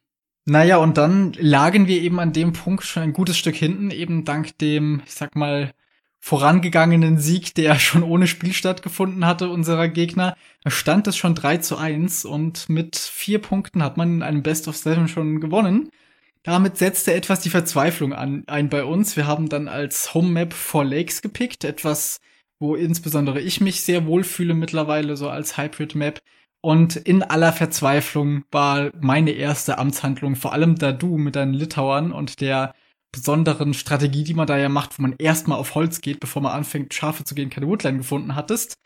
Naja, 0.44 0.78
und 0.78 0.96
dann 0.96 1.34
lagen 1.34 1.86
wir 1.88 2.00
eben 2.00 2.20
an 2.20 2.32
dem 2.32 2.52
Punkt 2.54 2.84
schon 2.84 3.02
ein 3.02 3.12
gutes 3.12 3.36
Stück 3.36 3.54
hinten, 3.54 3.90
eben 3.90 4.24
dank 4.24 4.56
dem, 4.58 5.02
ich 5.04 5.12
sag 5.12 5.36
mal, 5.36 5.74
vorangegangenen 6.20 7.18
Sieg, 7.18 7.54
der 7.54 7.74
schon 7.78 8.02
ohne 8.02 8.26
Spiel 8.26 8.52
stattgefunden 8.52 9.26
hatte, 9.26 9.48
unserer 9.48 9.88
Gegner. 9.88 10.36
Stand 10.66 11.06
es 11.06 11.16
schon 11.16 11.34
3 11.34 11.58
zu 11.58 11.76
1 11.76 12.24
und 12.24 12.68
mit 12.68 12.96
vier 12.96 13.40
Punkten 13.40 13.82
hat 13.82 13.96
man 13.96 14.16
in 14.16 14.22
einem 14.22 14.42
Best 14.42 14.68
of 14.68 14.76
Seven 14.76 15.08
schon 15.08 15.40
gewonnen. 15.40 15.90
Damit 16.42 16.78
setzte 16.78 17.12
etwas 17.12 17.40
die 17.40 17.50
Verzweiflung 17.50 18.12
an, 18.12 18.44
ein 18.46 18.68
bei 18.68 18.84
uns. 18.84 19.16
Wir 19.16 19.26
haben 19.26 19.48
dann 19.48 19.68
als 19.68 20.14
Home 20.14 20.30
Map 20.30 20.52
Four 20.54 20.84
Lakes 20.84 21.20
gepickt, 21.20 21.64
etwas, 21.64 22.20
wo 22.58 22.74
insbesondere 22.74 23.40
ich 23.40 23.60
mich 23.60 23.82
sehr 23.82 24.06
wohlfühle 24.06 24.54
mittlerweile, 24.54 25.16
so 25.16 25.28
als 25.28 25.58
Hybrid 25.58 25.94
Map. 25.94 26.20
Und 26.60 26.96
in 26.96 27.22
aller 27.22 27.52
Verzweiflung 27.52 28.44
war 28.50 28.90
meine 29.00 29.32
erste 29.32 29.78
Amtshandlung, 29.78 30.36
vor 30.36 30.52
allem 30.52 30.76
da 30.76 30.92
du 30.92 31.18
mit 31.18 31.36
deinen 31.36 31.54
Litauern 31.54 32.12
und 32.12 32.40
der 32.40 32.74
besonderen 33.12 33.74
Strategie, 33.74 34.24
die 34.24 34.34
man 34.34 34.46
da 34.46 34.58
ja 34.58 34.68
macht, 34.68 34.98
wo 34.98 35.02
man 35.02 35.14
erstmal 35.18 35.58
auf 35.58 35.74
Holz 35.74 36.00
geht, 36.00 36.20
bevor 36.20 36.42
man 36.42 36.52
anfängt, 36.52 36.94
Schafe 36.94 37.24
zu 37.24 37.34
gehen, 37.34 37.50
keine 37.50 37.66
Woodline 37.66 37.98
gefunden 37.98 38.34
hattest. 38.34 38.76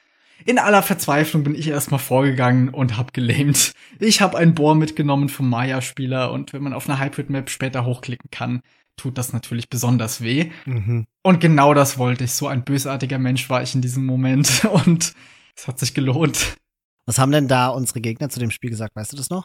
In 0.44 0.58
aller 0.58 0.82
Verzweiflung 0.82 1.44
bin 1.44 1.54
ich 1.54 1.68
erstmal 1.68 2.00
vorgegangen 2.00 2.68
und 2.68 2.96
hab 2.96 3.12
gelähmt. 3.12 3.72
Ich 4.00 4.20
habe 4.20 4.38
ein 4.38 4.54
Bohr 4.54 4.74
mitgenommen 4.74 5.28
vom 5.28 5.48
Maya-Spieler 5.48 6.32
und 6.32 6.52
wenn 6.52 6.62
man 6.62 6.72
auf 6.72 6.88
einer 6.88 6.98
Hybrid-Map 6.98 7.48
später 7.48 7.84
hochklicken 7.84 8.30
kann, 8.30 8.62
tut 8.96 9.18
das 9.18 9.32
natürlich 9.32 9.68
besonders 9.68 10.20
weh. 10.20 10.50
Mhm. 10.64 11.06
Und 11.22 11.40
genau 11.40 11.74
das 11.74 11.98
wollte 11.98 12.24
ich. 12.24 12.32
So 12.32 12.48
ein 12.48 12.64
bösartiger 12.64 13.18
Mensch 13.18 13.48
war 13.50 13.62
ich 13.62 13.74
in 13.74 13.82
diesem 13.82 14.04
Moment 14.04 14.64
und 14.86 15.14
es 15.56 15.68
hat 15.68 15.78
sich 15.78 15.94
gelohnt. 15.94 16.56
Was 17.06 17.18
haben 17.18 17.32
denn 17.32 17.48
da 17.48 17.68
unsere 17.68 18.00
Gegner 18.00 18.28
zu 18.28 18.40
dem 18.40 18.50
Spiel 18.50 18.70
gesagt? 18.70 18.96
Weißt 18.96 19.12
du 19.12 19.16
das 19.16 19.30
noch? 19.30 19.44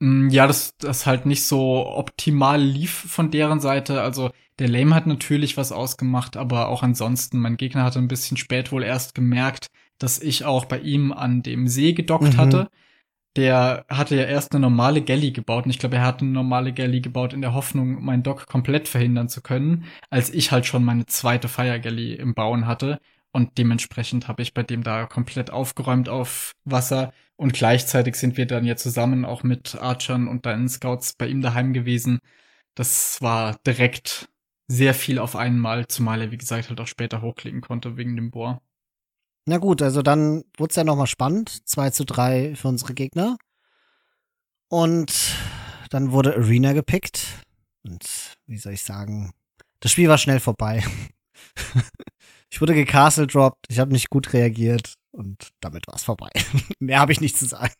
Mm, 0.00 0.30
ja, 0.30 0.46
das, 0.46 0.76
das 0.78 1.06
halt 1.06 1.26
nicht 1.26 1.44
so 1.44 1.86
optimal 1.86 2.60
lief 2.60 2.90
von 2.90 3.30
deren 3.30 3.60
Seite. 3.60 4.02
Also 4.02 4.30
der 4.58 4.68
Lame 4.68 4.94
hat 4.94 5.06
natürlich 5.06 5.56
was 5.56 5.72
ausgemacht, 5.72 6.36
aber 6.36 6.68
auch 6.68 6.82
ansonsten, 6.82 7.38
mein 7.38 7.56
Gegner 7.56 7.84
hatte 7.84 7.98
ein 7.98 8.08
bisschen 8.08 8.36
spät 8.36 8.72
wohl 8.72 8.82
erst 8.82 9.14
gemerkt, 9.14 9.68
dass 9.98 10.20
ich 10.20 10.44
auch 10.44 10.64
bei 10.64 10.78
ihm 10.80 11.12
an 11.12 11.42
dem 11.42 11.68
See 11.68 11.92
gedockt 11.92 12.34
mhm. 12.34 12.36
hatte. 12.36 12.70
Der 13.36 13.84
hatte 13.88 14.16
ja 14.16 14.24
erst 14.24 14.52
eine 14.52 14.60
normale 14.60 15.02
Galley 15.02 15.30
gebaut 15.30 15.64
und 15.64 15.70
ich 15.70 15.78
glaube, 15.78 15.96
er 15.96 16.04
hat 16.04 16.20
eine 16.20 16.32
normale 16.32 16.72
Galley 16.72 17.00
gebaut 17.00 17.32
in 17.32 17.42
der 17.42 17.54
Hoffnung, 17.54 18.02
meinen 18.04 18.24
Dock 18.24 18.46
komplett 18.46 18.88
verhindern 18.88 19.28
zu 19.28 19.40
können, 19.40 19.84
als 20.10 20.30
ich 20.30 20.50
halt 20.50 20.66
schon 20.66 20.84
meine 20.84 21.06
zweite 21.06 21.46
Fire 21.48 21.78
Galley 21.78 22.14
im 22.14 22.34
Bauen 22.34 22.66
hatte. 22.66 22.98
Und 23.32 23.58
dementsprechend 23.58 24.26
habe 24.26 24.42
ich 24.42 24.52
bei 24.52 24.64
dem 24.64 24.82
da 24.82 25.06
komplett 25.06 25.50
aufgeräumt 25.50 26.08
auf 26.08 26.52
Wasser. 26.64 27.12
Und 27.40 27.54
gleichzeitig 27.54 28.16
sind 28.16 28.36
wir 28.36 28.44
dann 28.44 28.66
ja 28.66 28.76
zusammen 28.76 29.24
auch 29.24 29.42
mit 29.44 29.74
Archern 29.76 30.28
und 30.28 30.44
deinen 30.44 30.68
Scouts 30.68 31.14
bei 31.14 31.26
ihm 31.26 31.40
daheim 31.40 31.72
gewesen. 31.72 32.18
Das 32.74 33.22
war 33.22 33.56
direkt 33.66 34.28
sehr 34.68 34.92
viel 34.92 35.18
auf 35.18 35.36
einmal, 35.36 35.86
zumal 35.86 36.20
er, 36.20 36.32
wie 36.32 36.36
gesagt, 36.36 36.68
halt 36.68 36.78
auch 36.82 36.86
später 36.86 37.22
hochklicken 37.22 37.62
konnte 37.62 37.96
wegen 37.96 38.14
dem 38.14 38.30
Bohr. 38.30 38.60
Na 39.46 39.56
gut, 39.56 39.80
also 39.80 40.02
dann 40.02 40.44
wurde 40.58 40.68
es 40.68 40.76
ja 40.76 40.84
nochmal 40.84 41.06
spannend. 41.06 41.66
2 41.66 41.88
zu 41.88 42.04
3 42.04 42.56
für 42.56 42.68
unsere 42.68 42.92
Gegner. 42.92 43.38
Und 44.68 45.34
dann 45.88 46.12
wurde 46.12 46.36
Arena 46.36 46.74
gepickt. 46.74 47.26
Und 47.84 48.36
wie 48.44 48.58
soll 48.58 48.74
ich 48.74 48.82
sagen, 48.82 49.32
das 49.80 49.92
Spiel 49.92 50.10
war 50.10 50.18
schnell 50.18 50.40
vorbei. 50.40 50.84
ich 52.50 52.60
wurde 52.60 52.74
gecastle 52.74 53.26
dropped, 53.26 53.64
ich 53.70 53.78
habe 53.78 53.92
nicht 53.92 54.10
gut 54.10 54.34
reagiert 54.34 54.99
und 55.12 55.50
damit 55.60 55.86
war 55.86 55.94
es 55.94 56.04
vorbei. 56.04 56.30
Mehr 56.78 57.00
habe 57.00 57.12
ich 57.12 57.20
nicht 57.20 57.36
zu 57.36 57.46
sagen. 57.46 57.72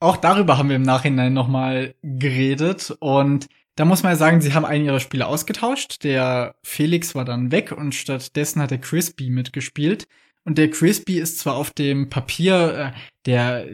Auch 0.00 0.16
darüber 0.16 0.58
haben 0.58 0.68
wir 0.68 0.76
im 0.76 0.82
Nachhinein 0.82 1.32
nochmal 1.32 1.94
geredet 2.02 2.94
und 3.00 3.48
da 3.76 3.84
muss 3.84 4.02
man 4.02 4.12
ja 4.12 4.16
sagen, 4.16 4.40
sie 4.40 4.52
haben 4.52 4.66
einen 4.66 4.84
ihrer 4.84 5.00
Spieler 5.00 5.28
ausgetauscht. 5.28 6.04
Der 6.04 6.56
Felix 6.62 7.14
war 7.14 7.24
dann 7.24 7.52
weg 7.52 7.72
und 7.72 7.94
stattdessen 7.94 8.60
hat 8.60 8.70
der 8.70 8.80
Crispy 8.80 9.30
mitgespielt. 9.30 10.06
Und 10.44 10.58
der 10.58 10.70
Crispy 10.70 11.18
ist 11.18 11.38
zwar 11.38 11.54
auf 11.54 11.70
dem 11.70 12.10
Papier 12.10 12.92
äh, 12.94 12.98
der 13.24 13.66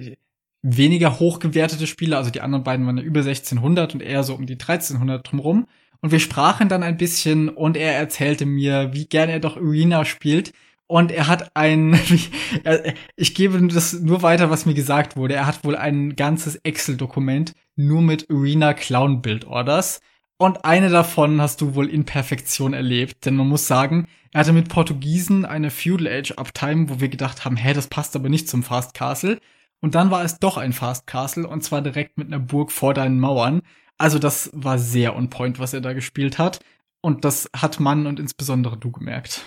weniger 0.62 1.18
hochgewertete 1.18 1.86
Spieler, 1.86 2.18
also 2.18 2.30
die 2.30 2.40
anderen 2.40 2.64
beiden 2.64 2.86
waren 2.86 2.98
ja 2.98 3.04
über 3.04 3.20
1600 3.20 3.94
und 3.94 4.02
eher 4.02 4.22
so 4.22 4.34
um 4.34 4.46
die 4.46 4.54
1300 4.54 5.30
drumrum. 5.30 5.66
Und 6.00 6.12
wir 6.12 6.20
sprachen 6.20 6.68
dann 6.68 6.82
ein 6.82 6.96
bisschen 6.96 7.48
und 7.48 7.76
er 7.76 7.94
erzählte 7.94 8.46
mir, 8.46 8.92
wie 8.92 9.06
gern 9.06 9.28
er 9.28 9.40
doch 9.40 9.56
Arena 9.56 10.04
spielt. 10.04 10.52
Und 10.88 11.12
er 11.12 11.26
hat 11.26 11.54
ein, 11.54 11.94
ich 13.16 13.34
gebe 13.34 13.60
das 13.68 13.92
nur 13.92 14.22
weiter, 14.22 14.50
was 14.50 14.66
mir 14.66 14.74
gesagt 14.74 15.16
wurde. 15.16 15.34
Er 15.34 15.46
hat 15.46 15.62
wohl 15.62 15.76
ein 15.76 16.16
ganzes 16.16 16.56
Excel-Dokument 16.56 17.52
nur 17.76 18.02
mit 18.02 18.28
Arena 18.30 18.72
Clown 18.74 19.22
Build 19.22 19.44
Orders. 19.44 20.00
Und 20.38 20.64
eine 20.64 20.88
davon 20.88 21.40
hast 21.40 21.60
du 21.60 21.74
wohl 21.74 21.88
in 21.88 22.04
Perfektion 22.06 22.72
erlebt. 22.72 23.26
Denn 23.26 23.36
man 23.36 23.48
muss 23.48 23.66
sagen, 23.66 24.08
er 24.32 24.40
hatte 24.40 24.52
mit 24.52 24.70
Portugiesen 24.70 25.44
eine 25.44 25.70
Feudal 25.70 26.06
Age 26.06 26.32
Uptime, 26.32 26.88
wo 26.88 27.00
wir 27.00 27.08
gedacht 27.08 27.44
haben, 27.44 27.56
hä, 27.56 27.74
das 27.74 27.88
passt 27.88 28.16
aber 28.16 28.30
nicht 28.30 28.48
zum 28.48 28.62
Fast 28.62 28.94
Castle. 28.94 29.38
Und 29.80 29.94
dann 29.94 30.10
war 30.10 30.24
es 30.24 30.38
doch 30.38 30.56
ein 30.56 30.72
Fast 30.72 31.06
Castle 31.06 31.46
und 31.46 31.62
zwar 31.62 31.82
direkt 31.82 32.16
mit 32.16 32.28
einer 32.28 32.38
Burg 32.38 32.72
vor 32.72 32.94
deinen 32.94 33.20
Mauern. 33.20 33.60
Also 33.98 34.18
das 34.18 34.50
war 34.54 34.78
sehr 34.78 35.14
on 35.16 35.28
point, 35.28 35.58
was 35.58 35.74
er 35.74 35.82
da 35.82 35.92
gespielt 35.92 36.38
hat. 36.38 36.60
Und 37.02 37.24
das 37.26 37.48
hat 37.54 37.78
man 37.78 38.06
und 38.06 38.18
insbesondere 38.18 38.78
du 38.78 38.90
gemerkt. 38.90 39.44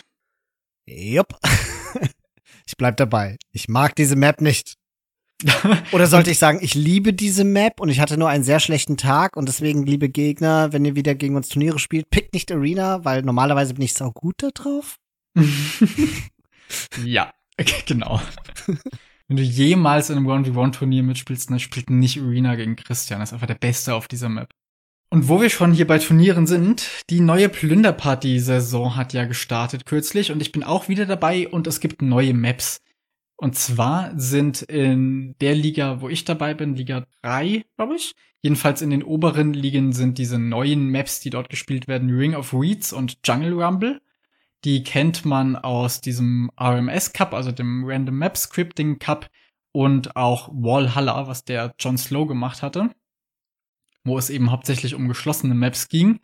Jupp. 0.91 1.37
ich 2.65 2.77
bleib 2.77 2.97
dabei. 2.97 3.37
Ich 3.51 3.67
mag 3.67 3.95
diese 3.95 4.15
Map 4.15 4.41
nicht. 4.41 4.75
Oder 5.91 6.07
sollte 6.07 6.31
ich 6.31 6.37
sagen, 6.37 6.59
ich 6.61 6.75
liebe 6.75 7.13
diese 7.13 7.43
Map 7.43 7.79
und 7.79 7.89
ich 7.89 7.99
hatte 7.99 8.17
nur 8.17 8.29
einen 8.29 8.43
sehr 8.43 8.59
schlechten 8.59 8.97
Tag 8.97 9.35
und 9.37 9.47
deswegen, 9.47 9.85
liebe 9.85 10.09
Gegner, 10.09 10.71
wenn 10.71 10.85
ihr 10.85 10.95
wieder 10.95 11.15
gegen 11.15 11.35
uns 11.35 11.49
Turniere 11.49 11.79
spielt, 11.79 12.09
pickt 12.09 12.33
nicht 12.33 12.51
Arena, 12.51 13.03
weil 13.05 13.23
normalerweise 13.23 13.73
bin 13.73 13.83
ich 13.83 13.93
sau 13.93 14.11
gut 14.11 14.35
da 14.37 14.49
drauf. 14.53 14.97
ja, 17.03 17.31
genau. 17.85 18.21
wenn 19.27 19.37
du 19.37 19.43
jemals 19.43 20.09
in 20.09 20.17
einem 20.17 20.27
1v1-Turnier 20.27 21.03
mitspielst, 21.03 21.49
dann 21.49 21.59
spielt 21.59 21.89
nicht 21.89 22.19
Arena 22.19 22.55
gegen 22.55 22.75
Christian. 22.75 23.19
Das 23.19 23.29
ist 23.29 23.33
einfach 23.33 23.47
der 23.47 23.55
Beste 23.55 23.95
auf 23.95 24.07
dieser 24.07 24.29
Map. 24.29 24.49
Und 25.13 25.27
wo 25.27 25.41
wir 25.41 25.49
schon 25.49 25.73
hier 25.73 25.87
bei 25.87 25.99
Turnieren 25.99 26.47
sind, 26.47 26.89
die 27.09 27.19
neue 27.19 27.49
Plünderparty-Saison 27.49 28.95
hat 28.95 29.11
ja 29.11 29.25
gestartet 29.25 29.85
kürzlich 29.85 30.31
und 30.31 30.41
ich 30.41 30.53
bin 30.53 30.63
auch 30.63 30.87
wieder 30.87 31.05
dabei 31.05 31.49
und 31.49 31.67
es 31.67 31.81
gibt 31.81 32.01
neue 32.01 32.33
Maps. 32.33 32.79
Und 33.35 33.57
zwar 33.57 34.17
sind 34.17 34.61
in 34.61 35.35
der 35.41 35.53
Liga, 35.53 35.99
wo 35.99 36.07
ich 36.07 36.23
dabei 36.23 36.53
bin, 36.53 36.77
Liga 36.77 37.05
3, 37.23 37.65
glaube 37.75 37.95
ich. 37.97 38.13
Jedenfalls 38.41 38.81
in 38.81 38.89
den 38.89 39.03
oberen 39.03 39.53
Ligen 39.53 39.91
sind 39.91 40.17
diese 40.17 40.39
neuen 40.39 40.89
Maps, 40.89 41.19
die 41.19 41.29
dort 41.29 41.49
gespielt 41.49 41.89
werden, 41.89 42.09
Ring 42.09 42.33
of 42.33 42.53
Reeds 42.53 42.93
und 42.93 43.17
Jungle 43.25 43.61
Rumble. 43.61 44.01
Die 44.63 44.81
kennt 44.81 45.25
man 45.25 45.57
aus 45.57 45.99
diesem 45.99 46.51
RMS 46.57 47.11
Cup, 47.11 47.33
also 47.33 47.51
dem 47.51 47.83
Random 47.83 48.17
Map 48.17 48.37
Scripting 48.37 48.97
Cup 48.97 49.27
und 49.73 50.15
auch 50.15 50.47
Walhalla, 50.53 51.27
was 51.27 51.43
der 51.43 51.73
John 51.77 51.97
Slow 51.97 52.27
gemacht 52.27 52.61
hatte, 52.61 52.91
wo 54.03 54.17
es 54.17 54.29
eben 54.29 54.51
hauptsächlich 54.51 54.95
um 54.95 55.07
geschlossene 55.07 55.55
Maps 55.55 55.89
ging. 55.89 56.19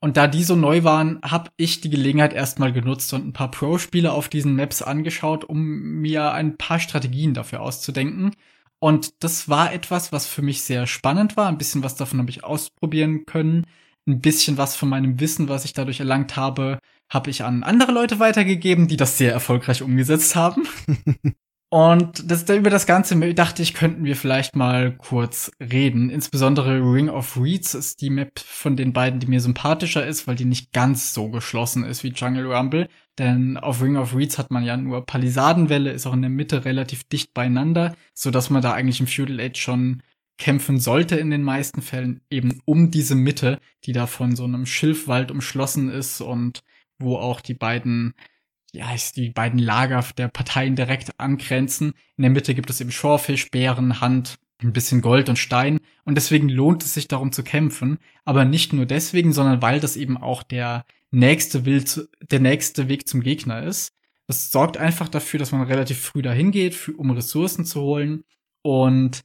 Und 0.00 0.16
da 0.16 0.26
die 0.26 0.42
so 0.42 0.56
neu 0.56 0.82
waren, 0.82 1.20
habe 1.22 1.50
ich 1.56 1.80
die 1.80 1.90
Gelegenheit 1.90 2.32
erstmal 2.32 2.72
genutzt 2.72 3.12
und 3.14 3.24
ein 3.24 3.32
paar 3.32 3.52
Pro-Spiele 3.52 4.12
auf 4.12 4.28
diesen 4.28 4.56
Maps 4.56 4.82
angeschaut, 4.82 5.44
um 5.44 5.62
mir 6.00 6.32
ein 6.32 6.56
paar 6.56 6.80
Strategien 6.80 7.34
dafür 7.34 7.60
auszudenken. 7.60 8.32
Und 8.80 9.22
das 9.22 9.48
war 9.48 9.72
etwas, 9.72 10.10
was 10.10 10.26
für 10.26 10.42
mich 10.42 10.62
sehr 10.62 10.88
spannend 10.88 11.36
war. 11.36 11.46
Ein 11.46 11.58
bisschen 11.58 11.84
was 11.84 11.94
davon 11.94 12.18
habe 12.18 12.30
ich 12.30 12.42
ausprobieren 12.42 13.26
können. 13.26 13.64
Ein 14.08 14.20
bisschen 14.20 14.58
was 14.58 14.74
von 14.74 14.88
meinem 14.88 15.20
Wissen, 15.20 15.48
was 15.48 15.64
ich 15.64 15.72
dadurch 15.72 16.00
erlangt 16.00 16.34
habe, 16.34 16.80
habe 17.08 17.30
ich 17.30 17.44
an 17.44 17.62
andere 17.62 17.92
Leute 17.92 18.18
weitergegeben, 18.18 18.88
die 18.88 18.96
das 18.96 19.18
sehr 19.18 19.32
erfolgreich 19.32 19.82
umgesetzt 19.82 20.34
haben. 20.34 20.66
Und 21.72 22.30
das, 22.30 22.46
über 22.50 22.68
das 22.68 22.84
Ganze 22.84 23.18
dachte 23.32 23.62
ich, 23.62 23.72
könnten 23.72 24.04
wir 24.04 24.14
vielleicht 24.14 24.54
mal 24.54 24.94
kurz 24.98 25.50
reden. 25.58 26.10
Insbesondere 26.10 26.80
Ring 26.80 27.08
of 27.08 27.38
Reeds 27.40 27.72
ist 27.72 28.02
die 28.02 28.10
Map 28.10 28.38
von 28.40 28.76
den 28.76 28.92
beiden, 28.92 29.20
die 29.20 29.26
mir 29.26 29.40
sympathischer 29.40 30.06
ist, 30.06 30.26
weil 30.26 30.36
die 30.36 30.44
nicht 30.44 30.74
ganz 30.74 31.14
so 31.14 31.30
geschlossen 31.30 31.84
ist 31.84 32.04
wie 32.04 32.08
Jungle 32.08 32.52
Rumble. 32.52 32.90
Denn 33.18 33.56
auf 33.56 33.80
Ring 33.80 33.96
of 33.96 34.14
Reeds 34.14 34.36
hat 34.36 34.50
man 34.50 34.64
ja 34.64 34.76
nur 34.76 35.06
Palisadenwelle, 35.06 35.92
ist 35.92 36.06
auch 36.06 36.12
in 36.12 36.20
der 36.20 36.30
Mitte 36.30 36.66
relativ 36.66 37.04
dicht 37.04 37.32
beieinander, 37.32 37.96
so 38.12 38.30
dass 38.30 38.50
man 38.50 38.60
da 38.60 38.74
eigentlich 38.74 39.00
im 39.00 39.06
Feudal 39.06 39.40
Age 39.40 39.58
schon 39.58 40.02
kämpfen 40.36 40.78
sollte 40.78 41.16
in 41.16 41.30
den 41.30 41.42
meisten 41.42 41.80
Fällen 41.80 42.20
eben 42.28 42.60
um 42.66 42.90
diese 42.90 43.14
Mitte, 43.14 43.58
die 43.86 43.92
da 43.92 44.06
von 44.06 44.36
so 44.36 44.44
einem 44.44 44.66
Schilfwald 44.66 45.30
umschlossen 45.30 45.88
ist 45.88 46.20
und 46.20 46.64
wo 46.98 47.16
auch 47.16 47.40
die 47.40 47.54
beiden 47.54 48.12
ja, 48.72 48.86
die 49.16 49.30
beiden 49.30 49.58
Lager 49.58 50.04
der 50.16 50.28
Parteien 50.28 50.76
direkt 50.76 51.20
angrenzen. 51.20 51.92
In 52.16 52.22
der 52.22 52.30
Mitte 52.30 52.54
gibt 52.54 52.70
es 52.70 52.80
eben 52.80 52.90
Schorfisch, 52.90 53.50
Bären, 53.50 54.00
Hand, 54.00 54.36
ein 54.62 54.72
bisschen 54.72 55.02
Gold 55.02 55.28
und 55.28 55.38
Stein. 55.38 55.78
Und 56.04 56.14
deswegen 56.14 56.48
lohnt 56.48 56.82
es 56.82 56.94
sich 56.94 57.08
darum 57.08 57.32
zu 57.32 57.42
kämpfen. 57.42 57.98
Aber 58.24 58.44
nicht 58.44 58.72
nur 58.72 58.86
deswegen, 58.86 59.32
sondern 59.32 59.60
weil 59.60 59.80
das 59.80 59.96
eben 59.96 60.16
auch 60.16 60.42
der 60.42 60.86
nächste, 61.10 61.66
Wild, 61.66 62.08
der 62.30 62.40
nächste 62.40 62.88
Weg 62.88 63.06
zum 63.06 63.20
Gegner 63.20 63.62
ist. 63.62 63.92
Das 64.26 64.50
sorgt 64.50 64.78
einfach 64.78 65.08
dafür, 65.08 65.38
dass 65.38 65.52
man 65.52 65.62
relativ 65.62 66.00
früh 66.00 66.22
dahin 66.22 66.50
geht, 66.50 66.88
um 66.96 67.10
Ressourcen 67.10 67.66
zu 67.66 67.82
holen. 67.82 68.24
Und 68.62 69.22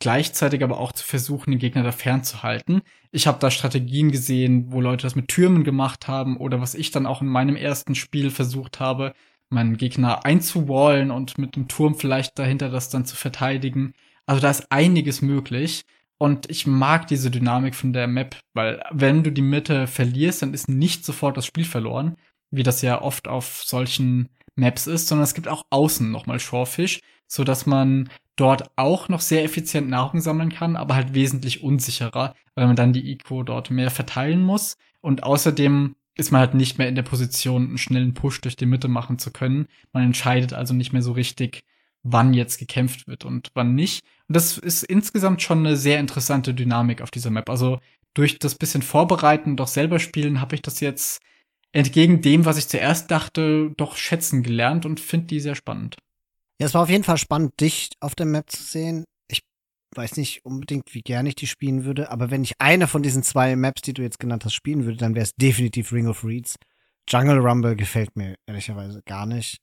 gleichzeitig 0.00 0.64
aber 0.64 0.80
auch 0.80 0.92
zu 0.92 1.04
versuchen, 1.04 1.52
den 1.52 1.60
Gegner 1.60 1.82
da 1.82 1.92
fernzuhalten. 1.92 2.82
Ich 3.12 3.26
habe 3.26 3.38
da 3.38 3.50
Strategien 3.50 4.10
gesehen, 4.10 4.72
wo 4.72 4.80
Leute 4.80 5.02
das 5.02 5.14
mit 5.14 5.28
Türmen 5.28 5.62
gemacht 5.62 6.08
haben 6.08 6.36
oder 6.38 6.60
was 6.60 6.74
ich 6.74 6.90
dann 6.90 7.06
auch 7.06 7.22
in 7.22 7.28
meinem 7.28 7.56
ersten 7.56 7.94
Spiel 7.94 8.30
versucht 8.30 8.80
habe, 8.80 9.12
meinen 9.50 9.76
Gegner 9.76 10.24
einzuwallen 10.24 11.10
und 11.10 11.38
mit 11.38 11.56
einem 11.56 11.68
Turm 11.68 11.94
vielleicht 11.94 12.38
dahinter 12.38 12.70
das 12.70 12.88
dann 12.88 13.04
zu 13.04 13.14
verteidigen. 13.14 13.92
Also 14.26 14.40
da 14.40 14.50
ist 14.50 14.70
einiges 14.70 15.22
möglich. 15.22 15.84
Und 16.18 16.50
ich 16.50 16.66
mag 16.66 17.06
diese 17.06 17.30
Dynamik 17.30 17.74
von 17.74 17.94
der 17.94 18.06
Map, 18.06 18.36
weil 18.52 18.82
wenn 18.90 19.22
du 19.24 19.32
die 19.32 19.40
Mitte 19.42 19.86
verlierst, 19.86 20.42
dann 20.42 20.52
ist 20.52 20.68
nicht 20.68 21.04
sofort 21.04 21.36
das 21.36 21.46
Spiel 21.46 21.64
verloren, 21.64 22.16
wie 22.50 22.62
das 22.62 22.82
ja 22.82 23.00
oft 23.00 23.26
auf 23.26 23.62
solchen 23.64 24.28
Maps 24.54 24.86
ist, 24.86 25.08
sondern 25.08 25.24
es 25.24 25.32
gibt 25.32 25.48
auch 25.48 25.64
außen 25.70 26.10
nochmal 26.10 26.38
Shorefish, 26.38 27.00
so 27.30 27.44
dass 27.44 27.64
man 27.64 28.10
dort 28.34 28.70
auch 28.76 29.08
noch 29.08 29.20
sehr 29.20 29.44
effizient 29.44 29.88
Nahrung 29.88 30.20
sammeln 30.20 30.50
kann, 30.50 30.76
aber 30.76 30.94
halt 30.94 31.14
wesentlich 31.14 31.62
unsicherer, 31.62 32.34
weil 32.54 32.66
man 32.66 32.76
dann 32.76 32.92
die 32.92 33.12
Eco 33.12 33.42
dort 33.44 33.70
mehr 33.70 33.90
verteilen 33.90 34.42
muss. 34.42 34.76
Und 35.00 35.22
außerdem 35.22 35.94
ist 36.16 36.32
man 36.32 36.40
halt 36.40 36.54
nicht 36.54 36.78
mehr 36.78 36.88
in 36.88 36.96
der 36.96 37.02
Position, 37.02 37.68
einen 37.68 37.78
schnellen 37.78 38.14
Push 38.14 38.40
durch 38.40 38.56
die 38.56 38.66
Mitte 38.66 38.88
machen 38.88 39.18
zu 39.18 39.30
können. 39.30 39.68
Man 39.92 40.02
entscheidet 40.02 40.52
also 40.52 40.74
nicht 40.74 40.92
mehr 40.92 41.02
so 41.02 41.12
richtig, 41.12 41.62
wann 42.02 42.34
jetzt 42.34 42.58
gekämpft 42.58 43.06
wird 43.06 43.24
und 43.24 43.50
wann 43.54 43.74
nicht. 43.74 44.04
Und 44.26 44.36
das 44.36 44.58
ist 44.58 44.82
insgesamt 44.82 45.40
schon 45.40 45.64
eine 45.64 45.76
sehr 45.76 46.00
interessante 46.00 46.52
Dynamik 46.52 47.02
auf 47.02 47.12
dieser 47.12 47.30
Map. 47.30 47.48
Also 47.48 47.78
durch 48.14 48.38
das 48.38 48.56
bisschen 48.56 48.82
Vorbereiten 48.82 49.50
und 49.50 49.60
auch 49.60 49.68
selber 49.68 50.00
spielen 50.00 50.40
habe 50.40 50.56
ich 50.56 50.62
das 50.62 50.80
jetzt 50.80 51.22
entgegen 51.72 52.22
dem, 52.22 52.44
was 52.44 52.58
ich 52.58 52.68
zuerst 52.68 53.10
dachte, 53.10 53.70
doch 53.76 53.96
schätzen 53.96 54.42
gelernt 54.42 54.84
und 54.84 54.98
finde 54.98 55.28
die 55.28 55.40
sehr 55.40 55.54
spannend. 55.54 55.96
Ja, 56.60 56.66
es 56.66 56.74
war 56.74 56.82
auf 56.82 56.90
jeden 56.90 57.04
Fall 57.04 57.16
spannend, 57.16 57.58
dich 57.58 57.88
auf 58.00 58.14
der 58.14 58.26
Map 58.26 58.50
zu 58.50 58.62
sehen. 58.62 59.04
Ich 59.28 59.40
weiß 59.96 60.18
nicht 60.18 60.44
unbedingt, 60.44 60.94
wie 60.94 61.00
gerne 61.00 61.30
ich 61.30 61.34
die 61.34 61.46
spielen 61.46 61.84
würde, 61.84 62.10
aber 62.10 62.30
wenn 62.30 62.42
ich 62.44 62.60
eine 62.60 62.86
von 62.86 63.02
diesen 63.02 63.22
zwei 63.22 63.56
Maps, 63.56 63.80
die 63.80 63.94
du 63.94 64.02
jetzt 64.02 64.18
genannt 64.20 64.44
hast, 64.44 64.52
spielen 64.52 64.84
würde, 64.84 64.98
dann 64.98 65.14
wäre 65.14 65.24
es 65.24 65.32
definitiv 65.34 65.90
Ring 65.90 66.06
of 66.06 66.22
Reeds. 66.22 66.56
Jungle 67.08 67.38
Rumble 67.38 67.76
gefällt 67.76 68.14
mir 68.14 68.36
ehrlicherweise 68.46 69.00
gar 69.06 69.24
nicht. 69.26 69.58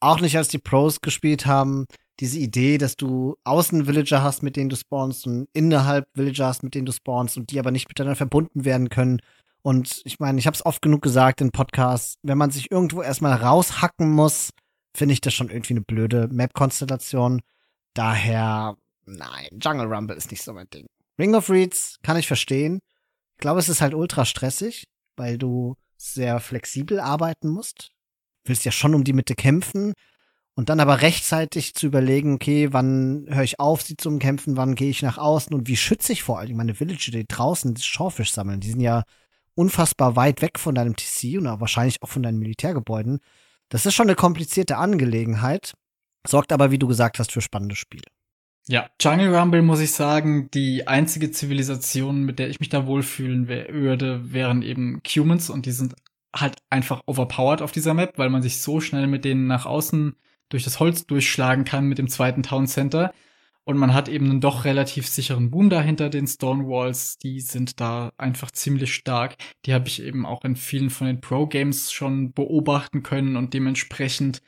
auch 0.00 0.20
nicht, 0.20 0.36
als 0.36 0.48
die 0.48 0.58
Pros 0.58 1.00
gespielt 1.00 1.46
haben. 1.46 1.86
Diese 2.20 2.38
Idee, 2.38 2.76
dass 2.78 2.96
du 2.96 3.36
außen 3.44 3.86
Villager 3.86 4.22
hast, 4.22 4.42
mit 4.42 4.56
denen 4.56 4.68
du 4.68 4.76
spawnst 4.76 5.26
und 5.26 5.48
innerhalb 5.54 6.06
Villager 6.14 6.46
hast, 6.46 6.62
mit 6.62 6.74
denen 6.74 6.84
du 6.86 6.92
spawnst 6.92 7.38
und 7.38 7.50
die 7.50 7.58
aber 7.58 7.70
nicht 7.70 7.88
miteinander 7.88 8.16
verbunden 8.16 8.66
werden 8.66 8.90
können. 8.90 9.20
Und 9.62 10.02
ich 10.04 10.20
meine, 10.20 10.38
ich 10.38 10.46
habe 10.46 10.54
es 10.54 10.66
oft 10.66 10.82
genug 10.82 11.00
gesagt 11.00 11.40
in 11.40 11.52
Podcasts, 11.52 12.16
wenn 12.22 12.36
man 12.36 12.50
sich 12.50 12.70
irgendwo 12.70 13.00
erstmal 13.00 13.32
raushacken 13.32 14.10
muss, 14.10 14.50
finde 14.94 15.12
ich 15.12 15.20
das 15.20 15.34
schon 15.34 15.50
irgendwie 15.50 15.74
eine 15.74 15.80
blöde 15.80 16.28
Map-Konstellation. 16.28 17.42
Daher, 17.94 18.76
nein, 19.04 19.48
Jungle 19.60 19.86
Rumble 19.86 20.16
ist 20.16 20.30
nicht 20.30 20.42
so 20.42 20.52
mein 20.52 20.68
Ding. 20.70 20.86
Ring 21.18 21.34
of 21.34 21.50
Reeds 21.50 21.98
kann 22.02 22.16
ich 22.16 22.26
verstehen. 22.26 22.80
Ich 23.36 23.40
glaube, 23.40 23.60
es 23.60 23.68
ist 23.68 23.80
halt 23.80 23.94
ultra 23.94 24.24
stressig, 24.24 24.84
weil 25.16 25.38
du 25.38 25.76
sehr 25.96 26.40
flexibel 26.40 27.00
arbeiten 27.00 27.48
musst. 27.48 27.90
Willst 28.44 28.64
ja 28.64 28.72
schon 28.72 28.94
um 28.94 29.04
die 29.04 29.12
Mitte 29.12 29.34
kämpfen 29.34 29.94
und 30.54 30.68
dann 30.68 30.80
aber 30.80 31.02
rechtzeitig 31.02 31.74
zu 31.74 31.86
überlegen, 31.86 32.34
okay, 32.34 32.72
wann 32.72 33.26
höre 33.28 33.42
ich 33.42 33.58
auf, 33.58 33.82
sie 33.82 33.96
zu 33.96 34.16
kämpfen, 34.18 34.56
wann 34.56 34.74
gehe 34.74 34.90
ich 34.90 35.02
nach 35.02 35.18
außen 35.18 35.54
und 35.54 35.66
wie 35.66 35.76
schütze 35.76 36.12
ich 36.12 36.22
vor 36.22 36.38
allem 36.38 36.56
meine 36.56 36.74
Villager, 36.74 37.10
die 37.10 37.26
draußen 37.26 37.76
Schorfisch 37.76 38.32
sammeln. 38.32 38.60
Die 38.60 38.70
sind 38.70 38.80
ja 38.80 39.02
unfassbar 39.54 40.16
weit 40.16 40.42
weg 40.42 40.58
von 40.58 40.74
deinem 40.74 40.96
TC 40.96 41.38
und 41.38 41.46
wahrscheinlich 41.60 42.02
auch 42.02 42.08
von 42.08 42.22
deinen 42.22 42.38
Militärgebäuden. 42.38 43.20
Das 43.68 43.86
ist 43.86 43.94
schon 43.94 44.06
eine 44.06 44.16
komplizierte 44.16 44.76
Angelegenheit, 44.76 45.74
sorgt 46.26 46.52
aber, 46.52 46.70
wie 46.70 46.78
du 46.78 46.86
gesagt 46.86 47.18
hast, 47.18 47.32
für 47.32 47.40
spannende 47.40 47.76
Spiele. 47.76 48.04
Ja, 48.66 48.88
Jungle 49.00 49.36
Rumble 49.36 49.62
muss 49.62 49.80
ich 49.80 49.92
sagen, 49.92 50.50
die 50.52 50.88
einzige 50.88 51.30
Zivilisation, 51.30 52.22
mit 52.22 52.38
der 52.38 52.48
ich 52.48 52.60
mich 52.60 52.70
da 52.70 52.86
wohlfühlen 52.86 53.46
würde, 53.46 54.32
wären 54.32 54.62
eben 54.62 55.02
Humans 55.06 55.50
und 55.50 55.66
die 55.66 55.72
sind 55.72 55.94
halt 56.34 56.56
einfach 56.70 57.02
overpowered 57.06 57.60
auf 57.60 57.72
dieser 57.72 57.92
Map, 57.92 58.16
weil 58.16 58.30
man 58.30 58.42
sich 58.42 58.60
so 58.60 58.80
schnell 58.80 59.06
mit 59.06 59.24
denen 59.24 59.46
nach 59.46 59.66
außen 59.66 60.16
durch 60.48 60.64
das 60.64 60.80
Holz 60.80 61.06
durchschlagen 61.06 61.64
kann 61.64 61.86
mit 61.86 61.98
dem 61.98 62.08
zweiten 62.08 62.42
Town 62.42 62.66
Center. 62.66 63.12
Und 63.64 63.78
man 63.78 63.94
hat 63.94 64.08
eben 64.08 64.30
einen 64.30 64.40
doch 64.40 64.64
relativ 64.64 65.06
sicheren 65.06 65.50
Boom 65.50 65.70
dahinter 65.70 66.10
den 66.10 66.26
Stonewalls. 66.26 67.16
Die 67.18 67.40
sind 67.40 67.80
da 67.80 68.12
einfach 68.18 68.50
ziemlich 68.50 68.94
stark. 68.94 69.36
Die 69.64 69.72
habe 69.72 69.88
ich 69.88 70.02
eben 70.02 70.26
auch 70.26 70.44
in 70.44 70.56
vielen 70.56 70.90
von 70.90 71.06
den 71.06 71.22
Pro-Games 71.22 71.90
schon 71.90 72.32
beobachten 72.32 73.02
können 73.02 73.36
und 73.36 73.54
dementsprechend 73.54 74.42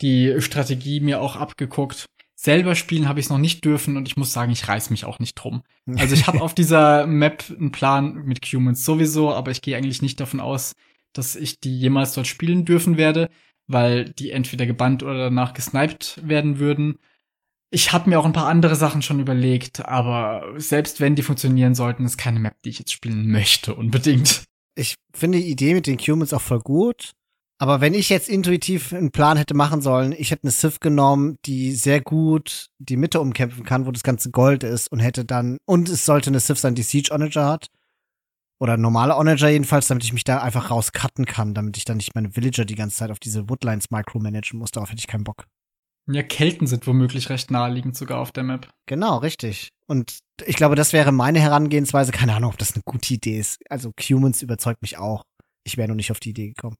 die 0.00 0.34
Strategie 0.40 1.00
mir 1.00 1.20
auch 1.20 1.36
abgeguckt. 1.36 2.06
Selber 2.34 2.74
spielen 2.74 3.08
habe 3.08 3.18
ich 3.18 3.26
es 3.26 3.30
noch 3.30 3.38
nicht 3.38 3.64
dürfen 3.64 3.96
und 3.96 4.06
ich 4.06 4.16
muss 4.16 4.32
sagen, 4.32 4.52
ich 4.52 4.68
reiß 4.68 4.90
mich 4.90 5.06
auch 5.06 5.20
nicht 5.20 5.34
drum. 5.34 5.62
Also 5.96 6.14
ich 6.14 6.26
habe 6.26 6.40
auf 6.42 6.54
dieser 6.54 7.06
Map 7.06 7.44
einen 7.48 7.72
Plan 7.72 8.24
mit 8.24 8.44
Humans 8.44 8.84
sowieso, 8.84 9.32
aber 9.32 9.52
ich 9.52 9.62
gehe 9.62 9.76
eigentlich 9.76 10.02
nicht 10.02 10.20
davon 10.20 10.40
aus, 10.40 10.74
dass 11.14 11.34
ich 11.34 11.60
die 11.60 11.78
jemals 11.78 12.12
dort 12.12 12.26
spielen 12.26 12.66
dürfen 12.66 12.98
werde, 12.98 13.30
weil 13.66 14.10
die 14.10 14.32
entweder 14.32 14.66
gebannt 14.66 15.02
oder 15.02 15.16
danach 15.16 15.54
gesniped 15.54 16.20
werden 16.22 16.58
würden. 16.58 16.98
Ich 17.70 17.92
habe 17.92 18.08
mir 18.08 18.20
auch 18.20 18.24
ein 18.24 18.32
paar 18.32 18.46
andere 18.46 18.76
Sachen 18.76 19.02
schon 19.02 19.20
überlegt, 19.20 19.84
aber 19.84 20.54
selbst 20.56 21.00
wenn 21.00 21.16
die 21.16 21.22
funktionieren 21.22 21.74
sollten, 21.74 22.04
ist 22.04 22.16
keine 22.16 22.38
Map, 22.38 22.54
die 22.64 22.70
ich 22.70 22.78
jetzt 22.78 22.92
spielen 22.92 23.30
möchte, 23.30 23.74
unbedingt. 23.74 24.44
Ich 24.76 24.94
finde 25.14 25.38
die 25.38 25.50
Idee 25.50 25.74
mit 25.74 25.86
den 25.86 25.98
Humans 25.98 26.32
auch 26.32 26.40
voll 26.40 26.60
gut. 26.60 27.12
Aber 27.58 27.80
wenn 27.80 27.94
ich 27.94 28.10
jetzt 28.10 28.28
intuitiv 28.28 28.92
einen 28.92 29.10
Plan 29.10 29.38
hätte 29.38 29.54
machen 29.54 29.80
sollen, 29.80 30.12
ich 30.12 30.30
hätte 30.30 30.44
eine 30.44 30.50
Sith 30.50 30.78
genommen, 30.78 31.38
die 31.46 31.72
sehr 31.72 32.02
gut 32.02 32.68
die 32.78 32.98
Mitte 32.98 33.18
umkämpfen 33.18 33.64
kann, 33.64 33.86
wo 33.86 33.92
das 33.92 34.02
ganze 34.02 34.30
Gold 34.30 34.62
ist 34.62 34.92
und 34.92 35.00
hätte 35.00 35.24
dann, 35.24 35.56
und 35.64 35.88
es 35.88 36.04
sollte 36.04 36.28
eine 36.28 36.40
Sith 36.40 36.60
sein, 36.60 36.74
die 36.74 36.82
Siege 36.82 37.14
Onager 37.14 37.46
hat. 37.46 37.68
Oder 38.58 38.76
normale 38.76 39.16
Onager 39.16 39.48
jedenfalls, 39.48 39.86
damit 39.86 40.04
ich 40.04 40.12
mich 40.12 40.24
da 40.24 40.38
einfach 40.42 40.70
rauscutten 40.70 41.24
kann, 41.24 41.54
damit 41.54 41.78
ich 41.78 41.84
dann 41.84 41.96
nicht 41.96 42.14
meine 42.14 42.36
Villager 42.36 42.66
die 42.66 42.74
ganze 42.74 42.96
Zeit 42.96 43.10
auf 43.10 43.18
diese 43.18 43.48
Woodlines 43.48 43.90
micromanagen 43.90 44.58
muss. 44.58 44.70
Darauf 44.70 44.90
hätte 44.90 45.00
ich 45.00 45.06
keinen 45.06 45.24
Bock. 45.24 45.46
Ja, 46.08 46.22
Kelten 46.22 46.66
sind 46.66 46.86
womöglich 46.86 47.30
recht 47.30 47.50
naheliegend 47.50 47.96
sogar 47.96 48.20
auf 48.20 48.30
der 48.30 48.44
Map. 48.44 48.68
Genau, 48.86 49.18
richtig. 49.18 49.70
Und 49.86 50.20
ich 50.44 50.56
glaube, 50.56 50.76
das 50.76 50.92
wäre 50.92 51.10
meine 51.10 51.40
Herangehensweise. 51.40 52.12
Keine 52.12 52.34
Ahnung, 52.34 52.50
ob 52.50 52.58
das 52.58 52.74
eine 52.74 52.82
gute 52.84 53.12
Idee 53.14 53.38
ist. 53.38 53.60
Also 53.68 53.92
Humans 54.00 54.42
überzeugt 54.42 54.82
mich 54.82 54.98
auch. 54.98 55.24
Ich 55.64 55.76
wäre 55.76 55.88
noch 55.88 55.96
nicht 55.96 56.12
auf 56.12 56.20
die 56.20 56.30
Idee 56.30 56.48
gekommen. 56.48 56.76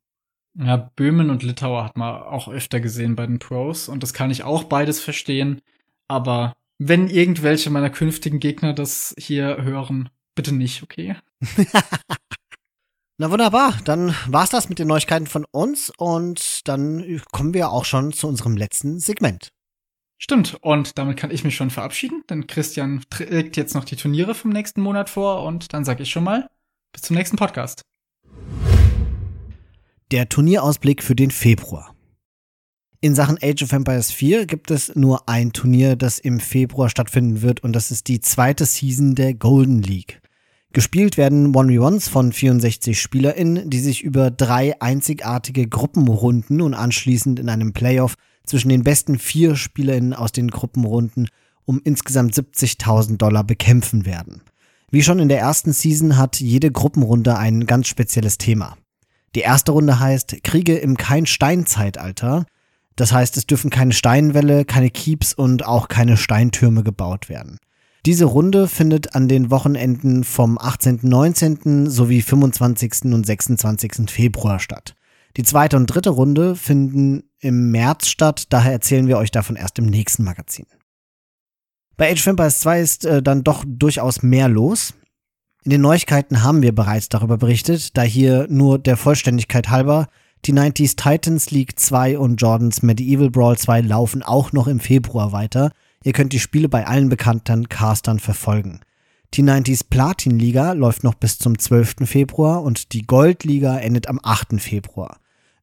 Ja, 0.59 0.77
Böhmen 0.77 1.31
und 1.31 1.43
Litauer 1.43 1.85
hat 1.85 1.97
man 1.97 2.23
auch 2.23 2.48
öfter 2.48 2.81
gesehen 2.81 3.16
bei 3.16 3.27
den 3.27 3.39
Pros 3.39 3.89
und 3.89 4.03
das 4.03 4.15
kann 4.15 4.31
ich 4.31 4.44
auch 4.44 4.65
beides 4.65 5.01
verstehen. 5.01 5.61
Aber 6.09 6.55
wenn 6.78 7.09
irgendwelche 7.09 7.69
meiner 7.70 7.90
künftigen 7.90 8.39
Gegner 8.39 8.73
das 8.73 9.15
hier 9.19 9.62
hören, 9.62 10.09
bitte 10.35 10.55
nicht, 10.55 10.82
okay? 10.82 11.16
Na 13.18 13.30
wunderbar, 13.30 13.78
dann 13.84 14.14
war's 14.26 14.51
das 14.51 14.68
mit 14.68 14.78
den 14.78 14.88
Neuigkeiten 14.88 15.26
von 15.26 15.47
uns 15.51 15.90
und 15.97 16.68
dann 16.68 17.22
kommen 17.32 17.55
wir 17.55 17.70
auch 17.70 17.86
schon 17.86 18.12
zu 18.12 18.28
unserem 18.28 18.59
letzten 18.59 18.98
Segment. 18.98 19.48
Stimmt, 20.18 20.59
und 20.60 20.98
damit 20.98 21.16
kann 21.16 21.30
ich 21.30 21.43
mich 21.43 21.56
schon 21.56 21.70
verabschieden, 21.70 22.24
denn 22.28 22.47
Christian 22.47 23.02
trägt 23.09 23.56
jetzt 23.56 23.74
noch 23.74 23.84
die 23.86 23.97
Turniere 23.97 24.34
vom 24.34 24.51
nächsten 24.51 24.82
Monat 24.82 25.09
vor 25.09 25.44
und 25.44 25.72
dann 25.72 25.86
sag 25.86 25.98
ich 26.01 26.10
schon 26.10 26.24
mal, 26.24 26.51
bis 26.93 27.02
zum 27.02 27.16
nächsten 27.16 27.38
Podcast. 27.38 27.80
Der 30.10 30.28
Turnierausblick 30.28 31.02
für 31.02 31.16
den 31.16 31.30
Februar. 31.30 31.94
In 33.01 33.14
Sachen 33.14 33.38
Age 33.40 33.62
of 33.62 33.72
Empires 33.72 34.12
4 34.12 34.44
gibt 34.44 34.70
es 34.70 34.94
nur 34.94 35.26
ein 35.26 35.55
Turnier, 35.55 35.97
das 35.97 36.18
im 36.18 36.38
Februar 36.38 36.90
stattfinden 36.90 37.40
wird 37.40 37.62
und 37.62 37.72
das 37.72 37.90
ist 37.90 38.09
die 38.09 38.20
zweite 38.20 38.66
Season 38.66 39.14
der 39.14 39.32
Golden 39.32 39.80
League. 39.80 40.20
Gespielt 40.72 41.16
werden 41.16 41.55
1v1s 41.55 42.10
von 42.10 42.32
64 42.32 43.01
SpielerInnen, 43.01 43.70
die 43.70 43.80
sich 43.80 44.02
über 44.02 44.30
drei 44.30 44.80
einzigartige 44.80 45.68
Gruppenrunden 45.68 46.60
und 46.60 46.74
anschließend 46.74 47.38
in 47.38 47.48
einem 47.48 47.72
Playoff 47.72 48.16
zwischen 48.44 48.68
den 48.68 48.84
besten 48.84 49.18
vier 49.18 49.56
SpielerInnen 49.56 50.12
aus 50.14 50.32
den 50.32 50.48
Gruppenrunden 50.48 51.28
um 51.64 51.80
insgesamt 51.82 52.34
70.000 52.34 53.16
Dollar 53.16 53.44
bekämpfen 53.44 54.06
werden. 54.06 54.43
Wie 54.90 55.02
schon 55.02 55.18
in 55.18 55.28
der 55.28 55.40
ersten 55.40 55.72
Season 55.72 56.16
hat 56.16 56.40
jede 56.40 56.70
Gruppenrunde 56.70 57.36
ein 57.36 57.66
ganz 57.66 57.88
spezielles 57.88 58.38
Thema. 58.38 58.76
Die 59.34 59.40
erste 59.40 59.72
Runde 59.72 59.98
heißt 59.98 60.44
Kriege 60.44 60.76
im 60.76 60.97
Kein-Stein-Zeitalter. 60.97 62.47
Das 62.94 63.12
heißt, 63.12 63.36
es 63.36 63.47
dürfen 63.47 63.70
keine 63.70 63.93
Steinwälle, 63.93 64.64
keine 64.64 64.90
Keeps 64.90 65.34
und 65.34 65.66
auch 65.66 65.88
keine 65.88 66.16
Steintürme 66.16 66.82
gebaut 66.84 67.28
werden. 67.28 67.59
Diese 68.07 68.24
Runde 68.24 68.69
findet 68.69 69.16
an 69.16 69.27
den 69.27 69.51
Wochenenden 69.51 70.23
vom 70.23 70.59
18., 70.59 71.01
19. 71.03 71.91
sowie 71.91 72.23
25. 72.23 73.07
und 73.07 73.27
26. 73.27 74.09
Februar 74.09 74.61
statt. 74.61 74.95
Die 75.37 75.43
zweite 75.43 75.77
und 75.77 75.87
dritte 75.87 76.11
Runde 76.11 76.55
finden 76.55 77.24
im 77.41 77.73
März 77.73 78.07
statt, 78.07 78.45
daher 78.51 78.70
erzählen 78.70 79.09
wir 79.09 79.19
euch 79.19 79.33
davon 79.33 79.57
erst 79.57 79.81
im 79.81 79.87
nächsten 79.87 80.23
Magazin. 80.23 80.66
Bei 81.97 82.12
Age 82.12 82.20
of 82.20 82.27
Empires 82.28 82.61
2 82.61 82.81
ist 82.81 83.05
äh, 83.05 83.23
dann 83.24 83.43
doch 83.43 83.65
durchaus 83.66 84.23
mehr 84.23 84.49
los. 84.49 84.95
In 85.65 85.73
den 85.73 85.81
Neuigkeiten 85.81 86.45
haben 86.45 86.62
wir 86.62 86.73
bereits 86.73 87.09
darüber 87.09 87.39
berichtet, 87.39 87.97
da 87.97 88.03
hier 88.03 88.47
nur 88.49 88.78
der 88.78 88.97
Vollständigkeit 88.97 89.69
halber 89.69 90.07
die 90.45 90.55
90s 90.55 90.95
Titans 90.95 91.51
League 91.51 91.77
2 91.77 92.19
und 92.19 92.41
Jordans 92.41 92.85
Medieval 92.85 93.31
Brawl 93.31 93.59
2 93.59 93.81
laufen 93.81 94.23
auch 94.23 94.53
noch 94.53 94.69
im 94.69 94.78
Februar 94.78 95.33
weiter– 95.33 95.73
Ihr 96.07 96.12
könnt 96.12 96.33
die 96.33 96.39
Spiele 96.39 96.69
bei 96.69 96.87
allen 96.87 97.09
bekannten 97.09 97.69
Castern 97.69 98.20
verfolgen. 98.20 98.78
Die 99.35 99.43
90s 99.43 99.87
Platin 99.91 100.39
Liga 100.39 100.70
läuft 100.70 101.03
noch 101.03 101.15
bis 101.15 101.37
zum 101.37 101.59
12. 101.59 101.97
Februar 102.05 102.62
und 102.62 102.93
die 102.93 103.03
Gold 103.03 103.43
Liga 103.43 103.77
endet 103.77 104.09
am 104.09 104.20
8. 104.23 104.61
Februar. 104.61 105.19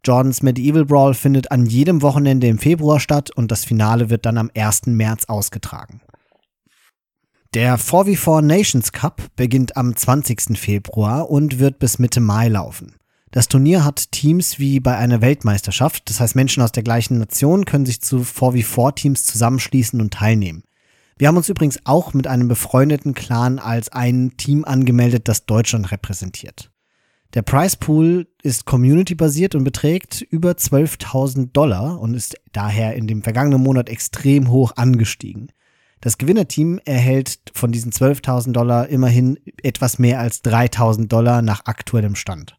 Jordans 0.06 0.44
Medieval 0.44 0.84
Brawl 0.84 1.14
findet 1.14 1.50
an 1.50 1.66
jedem 1.66 2.02
Wochenende 2.02 2.48
im 2.48 2.58
Februar 2.58 3.00
statt 3.00 3.32
und 3.32 3.52
das 3.52 3.64
Finale 3.64 4.10
wird 4.10 4.26
dann 4.26 4.38
am 4.38 4.52
1. 4.54 4.88
März 4.88 5.30
ausgetragen. 5.30 6.02
Der 7.54 7.80
4v4 7.80 8.42
Nations 8.42 8.92
Cup 8.92 9.22
beginnt 9.38 9.78
am 9.78 9.96
20. 9.96 10.58
Februar 10.60 11.30
und 11.30 11.60
wird 11.60 11.80
bis 11.80 12.00
Mitte 12.00 12.20
Mai 12.20 12.50
laufen. 12.50 12.96
Das 13.34 13.48
Turnier 13.48 13.84
hat 13.84 14.12
Teams 14.12 14.60
wie 14.60 14.80
bei 14.80 14.96
einer 14.96 15.20
Weltmeisterschaft, 15.20 16.08
das 16.08 16.20
heißt 16.20 16.36
Menschen 16.36 16.62
aus 16.62 16.72
der 16.72 16.84
gleichen 16.84 17.18
Nation 17.18 17.66
können 17.66 17.88
sich 17.88 18.00
zu 18.00 18.20
4v4-Teams 18.20 19.26
zusammenschließen 19.26 20.00
und 20.00 20.14
teilnehmen. 20.14 20.62
Wir 21.18 21.30
haben 21.30 21.38
uns 21.38 21.50
übrigens 21.50 21.80
auch 21.84 22.14
mit 22.14 22.28
einem 22.28 22.48
befreundeten 22.48 23.16
Clan 23.16 23.58
als 23.58 23.90
ein 23.90 24.38
Team 24.38 24.66
angemeldet, 24.66 25.28
das 25.28 25.48
Deutschland 25.48 25.92
repräsentiert. 25.92 26.70
Der 27.34 27.42
Price 27.42 27.76
Pool 27.76 28.28
ist 28.44 28.66
community-basiert 28.66 29.56
und 29.56 29.64
beträgt 29.64 30.22
über 30.22 30.52
12.000 30.52 31.54
Dollar 31.54 32.00
und 32.00 32.14
ist 32.14 32.36
daher 32.52 32.94
in 32.94 33.08
dem 33.08 33.24
vergangenen 33.24 33.64
Monat 33.64 33.90
extrem 33.90 34.52
hoch 34.52 34.74
angestiegen. 34.76 35.48
Das 36.02 36.20
Gewinnerteam 36.20 36.80
erhält 36.86 37.40
von 37.56 37.72
diesen 37.72 37.92
12.000 37.94 38.52
Dollar 38.52 38.90
immerhin 38.90 39.40
etwas 39.64 39.98
mehr 39.98 40.20
als 40.20 40.44
3.000 40.44 41.08
Dollar 41.08 41.42
nach 41.42 41.66
aktuellem 41.66 42.14
Stand. 42.14 42.58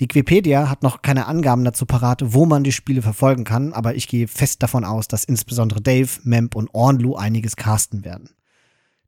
Wikipedia 0.00 0.70
hat 0.70 0.82
noch 0.82 1.02
keine 1.02 1.26
Angaben 1.26 1.64
dazu 1.64 1.84
parat, 1.84 2.22
wo 2.24 2.46
man 2.46 2.64
die 2.64 2.72
Spiele 2.72 3.02
verfolgen 3.02 3.44
kann, 3.44 3.74
aber 3.74 3.94
ich 3.94 4.08
gehe 4.08 4.28
fest 4.28 4.62
davon 4.62 4.84
aus, 4.84 5.08
dass 5.08 5.24
insbesondere 5.24 5.82
Dave, 5.82 6.08
Memp 6.24 6.54
und 6.56 6.70
Ornlu 6.72 7.16
einiges 7.16 7.54
casten 7.56 8.04
werden. 8.04 8.30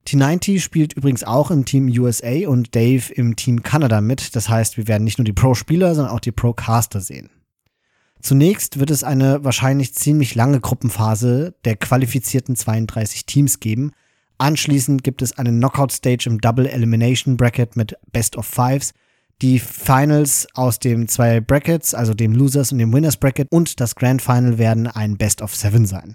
T90 0.06 0.60
spielt 0.60 0.92
übrigens 0.92 1.24
auch 1.24 1.50
im 1.50 1.64
Team 1.64 1.86
USA 1.86 2.46
und 2.48 2.74
Dave 2.74 3.12
im 3.12 3.36
Team 3.36 3.62
Kanada 3.62 4.00
mit. 4.00 4.34
Das 4.36 4.48
heißt, 4.48 4.76
wir 4.76 4.88
werden 4.88 5.04
nicht 5.04 5.18
nur 5.18 5.24
die 5.24 5.32
Pro-Spieler, 5.32 5.94
sondern 5.94 6.12
auch 6.12 6.20
die 6.20 6.32
Pro-Caster 6.32 7.00
sehen. 7.00 7.30
Zunächst 8.20 8.78
wird 8.78 8.90
es 8.90 9.04
eine 9.04 9.44
wahrscheinlich 9.44 9.94
ziemlich 9.94 10.34
lange 10.34 10.60
Gruppenphase 10.60 11.54
der 11.64 11.76
qualifizierten 11.76 12.54
32 12.56 13.26
Teams 13.26 13.60
geben. 13.60 13.92
Anschließend 14.38 15.02
gibt 15.04 15.22
es 15.22 15.38
eine 15.38 15.50
Knockout-Stage 15.50 16.28
im 16.28 16.40
Double 16.40 16.66
Elimination 16.66 17.36
Bracket 17.36 17.76
mit 17.76 17.96
Best 18.12 18.36
of 18.36 18.46
Fives. 18.46 18.92
Die 19.42 19.58
Finals 19.58 20.46
aus 20.54 20.78
den 20.78 21.08
zwei 21.08 21.40
Brackets, 21.40 21.94
also 21.94 22.14
dem 22.14 22.32
Losers 22.32 22.70
und 22.70 22.78
dem 22.78 22.92
Winners 22.92 23.16
Bracket 23.16 23.48
und 23.50 23.80
das 23.80 23.96
Grand 23.96 24.22
Final 24.22 24.56
werden 24.56 24.86
ein 24.86 25.16
Best 25.16 25.42
of 25.42 25.56
Seven 25.56 25.84
sein. 25.84 26.14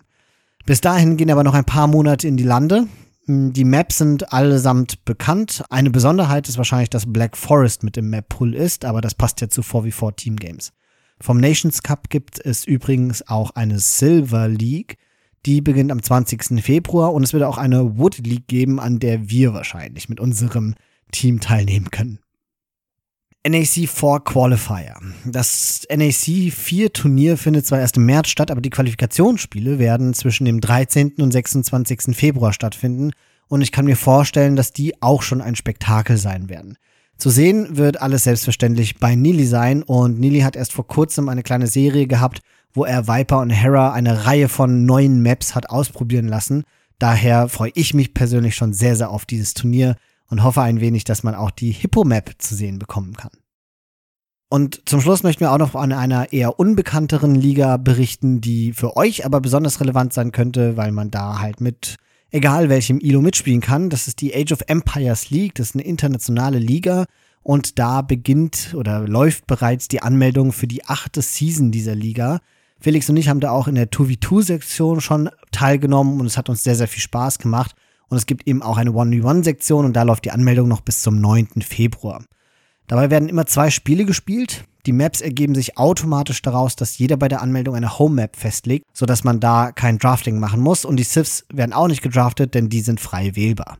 Bis 0.65 0.79
dahin 0.79 1.17
gehen 1.17 1.29
aber 1.29 1.43
noch 1.43 1.53
ein 1.53 1.65
paar 1.65 1.87
Monate 1.87 2.25
in 2.25 2.37
die 2.37 2.45
Lande. 2.45 2.87
Die 3.27 3.65
Maps 3.65 3.97
sind 3.97 4.31
allesamt 4.31 5.03
bekannt. 5.03 5.65
Eine 5.69 5.89
Besonderheit 5.89 6.47
ist 6.47 6.57
wahrscheinlich, 6.57 6.89
dass 6.89 7.11
Black 7.11 7.35
Forest 7.35 7.83
mit 7.83 7.97
dem 7.97 8.09
Map-Pool 8.09 8.55
ist, 8.55 8.85
aber 8.85 9.01
das 9.01 9.13
passt 9.13 9.41
ja 9.41 9.49
zu 9.49 9.59
4v4 9.59 10.15
Team 10.15 10.37
Games. 10.37 10.71
Vom 11.19 11.41
Nations 11.41 11.83
Cup 11.83 12.09
gibt 12.09 12.39
es 12.39 12.63
übrigens 12.63 13.27
auch 13.27 13.51
eine 13.51 13.79
Silver 13.79 14.47
League. 14.47 14.97
Die 15.45 15.59
beginnt 15.59 15.91
am 15.91 16.01
20. 16.01 16.63
Februar 16.63 17.13
und 17.13 17.23
es 17.23 17.33
wird 17.33 17.43
auch 17.43 17.57
eine 17.57 17.97
Wood 17.97 18.19
League 18.19 18.47
geben, 18.47 18.79
an 18.79 18.99
der 18.99 19.29
wir 19.29 19.53
wahrscheinlich 19.53 20.07
mit 20.07 20.21
unserem 20.21 20.75
Team 21.11 21.41
teilnehmen 21.41 21.91
können. 21.91 22.19
NAC 23.49 23.87
4 23.87 24.19
Qualifier. 24.25 24.95
Das 25.25 25.87
NAC 25.89 26.51
4 26.51 26.91
Turnier 26.91 27.37
findet 27.37 27.65
zwar 27.65 27.79
erst 27.79 27.95
im 27.95 28.05
März 28.05 28.27
statt, 28.27 28.51
aber 28.51 28.59
die 28.59 28.69
Qualifikationsspiele 28.69 29.79
werden 29.79 30.13
zwischen 30.13 30.43
dem 30.43 30.59
13. 30.59 31.13
und 31.19 31.31
26. 31.31 32.13
Februar 32.13 32.51
stattfinden 32.51 33.11
und 33.47 33.61
ich 33.61 33.71
kann 33.71 33.85
mir 33.85 33.95
vorstellen, 33.95 34.57
dass 34.57 34.73
die 34.73 35.01
auch 35.01 35.21
schon 35.21 35.41
ein 35.41 35.55
Spektakel 35.55 36.17
sein 36.17 36.49
werden. 36.49 36.77
Zu 37.15 37.29
sehen 37.29 37.77
wird 37.77 38.01
alles 38.01 38.25
selbstverständlich 38.25 38.97
bei 38.97 39.15
Neely 39.15 39.45
sein 39.45 39.81
und 39.81 40.19
Neely 40.19 40.41
hat 40.41 40.57
erst 40.57 40.73
vor 40.73 40.85
kurzem 40.85 41.29
eine 41.29 41.43
kleine 41.43 41.67
Serie 41.67 42.05
gehabt, 42.05 42.41
wo 42.73 42.83
er 42.83 43.07
Viper 43.07 43.39
und 43.39 43.49
Hera 43.49 43.93
eine 43.93 44.25
Reihe 44.25 44.49
von 44.49 44.85
neuen 44.85 45.21
Maps 45.21 45.55
hat 45.55 45.69
ausprobieren 45.69 46.27
lassen. 46.27 46.63
Daher 46.99 47.47
freue 47.47 47.71
ich 47.75 47.93
mich 47.93 48.13
persönlich 48.13 48.55
schon 48.55 48.73
sehr, 48.73 48.97
sehr 48.97 49.09
auf 49.09 49.25
dieses 49.25 49.53
Turnier 49.53 49.95
und 50.29 50.43
hoffe 50.43 50.61
ein 50.61 50.81
wenig, 50.81 51.05
dass 51.05 51.23
man 51.23 51.35
auch 51.35 51.51
die 51.51 51.71
Hippo-Map 51.71 52.35
zu 52.39 52.55
sehen 52.55 52.79
bekommen 52.79 53.15
kann. 53.15 53.31
Und 54.49 54.87
zum 54.87 55.01
Schluss 55.01 55.23
möchten 55.23 55.41
wir 55.41 55.51
auch 55.51 55.57
noch 55.57 55.75
an 55.75 55.91
einer 55.91 56.31
eher 56.31 56.57
unbekannteren 56.57 57.35
Liga 57.35 57.77
berichten, 57.77 58.39
die 58.39 58.71
für 58.71 58.95
euch 58.95 59.25
aber 59.25 59.41
besonders 59.41 59.81
relevant 59.81 60.13
sein 60.13 60.31
könnte, 60.31 60.77
weil 60.77 60.91
man 60.93 61.11
da 61.11 61.39
halt 61.39 61.59
mit 61.59 61.97
egal 62.31 62.69
welchem 62.69 62.99
ILO 62.99 63.21
mitspielen 63.21 63.61
kann. 63.61 63.89
Das 63.89 64.07
ist 64.07 64.21
die 64.21 64.33
Age 64.33 64.53
of 64.53 64.61
Empires 64.67 65.29
League, 65.29 65.55
das 65.55 65.69
ist 65.69 65.75
eine 65.75 65.83
internationale 65.83 66.59
Liga 66.59 67.05
und 67.43 67.79
da 67.79 68.01
beginnt 68.01 68.73
oder 68.73 69.07
läuft 69.07 69.47
bereits 69.47 69.87
die 69.87 70.01
Anmeldung 70.01 70.51
für 70.51 70.67
die 70.67 70.85
achte 70.85 71.21
Season 71.21 71.71
dieser 71.71 71.95
Liga. 71.95 72.39
Felix 72.79 73.09
und 73.09 73.17
ich 73.17 73.29
haben 73.29 73.39
da 73.39 73.51
auch 73.51 73.67
in 73.67 73.75
der 73.75 73.89
2v2-Sektion 73.89 75.01
schon 75.01 75.29
teilgenommen 75.51 76.19
und 76.19 76.25
es 76.27 76.37
hat 76.37 76.49
uns 76.49 76.63
sehr, 76.63 76.75
sehr 76.75 76.87
viel 76.87 77.01
Spaß 77.01 77.39
gemacht. 77.39 77.75
Und 78.09 78.17
es 78.17 78.25
gibt 78.25 78.47
eben 78.47 78.61
auch 78.61 78.77
eine 78.77 78.91
1v1-Sektion 78.91 79.85
und 79.85 79.93
da 79.93 80.03
läuft 80.03 80.25
die 80.25 80.31
Anmeldung 80.31 80.67
noch 80.67 80.81
bis 80.81 81.01
zum 81.01 81.19
9. 81.19 81.61
Februar. 81.61 82.23
Dabei 82.87 83.11
werden 83.11 83.29
immer 83.29 83.45
zwei 83.45 83.69
Spiele 83.69 84.05
gespielt. 84.05 84.63
Die 84.85 84.93
Maps 84.93 85.19
ergeben 85.19 85.53
sich 85.53 85.77
automatisch 85.77 86.41
daraus, 86.41 86.77
dass 86.77 86.97
jeder 86.97 87.17
bei 87.17 87.27
der 87.27 87.41
Anmeldung 87.41 87.75
eine 87.75 87.99
Home 87.99 88.15
Map 88.15 88.37
festlegt, 88.37 88.85
sodass 88.93 89.25
man 89.25 89.41
da 89.41 89.73
kein 89.73 89.97
Drafting 89.97 90.39
machen 90.39 90.61
muss. 90.61 90.85
Und 90.85 90.95
die 90.95 91.03
Sifs 91.03 91.45
werden 91.51 91.73
auch 91.73 91.89
nicht 91.89 92.01
gedraftet, 92.01 92.53
denn 92.53 92.69
die 92.69 92.79
sind 92.79 93.01
frei 93.01 93.35
wählbar. 93.35 93.77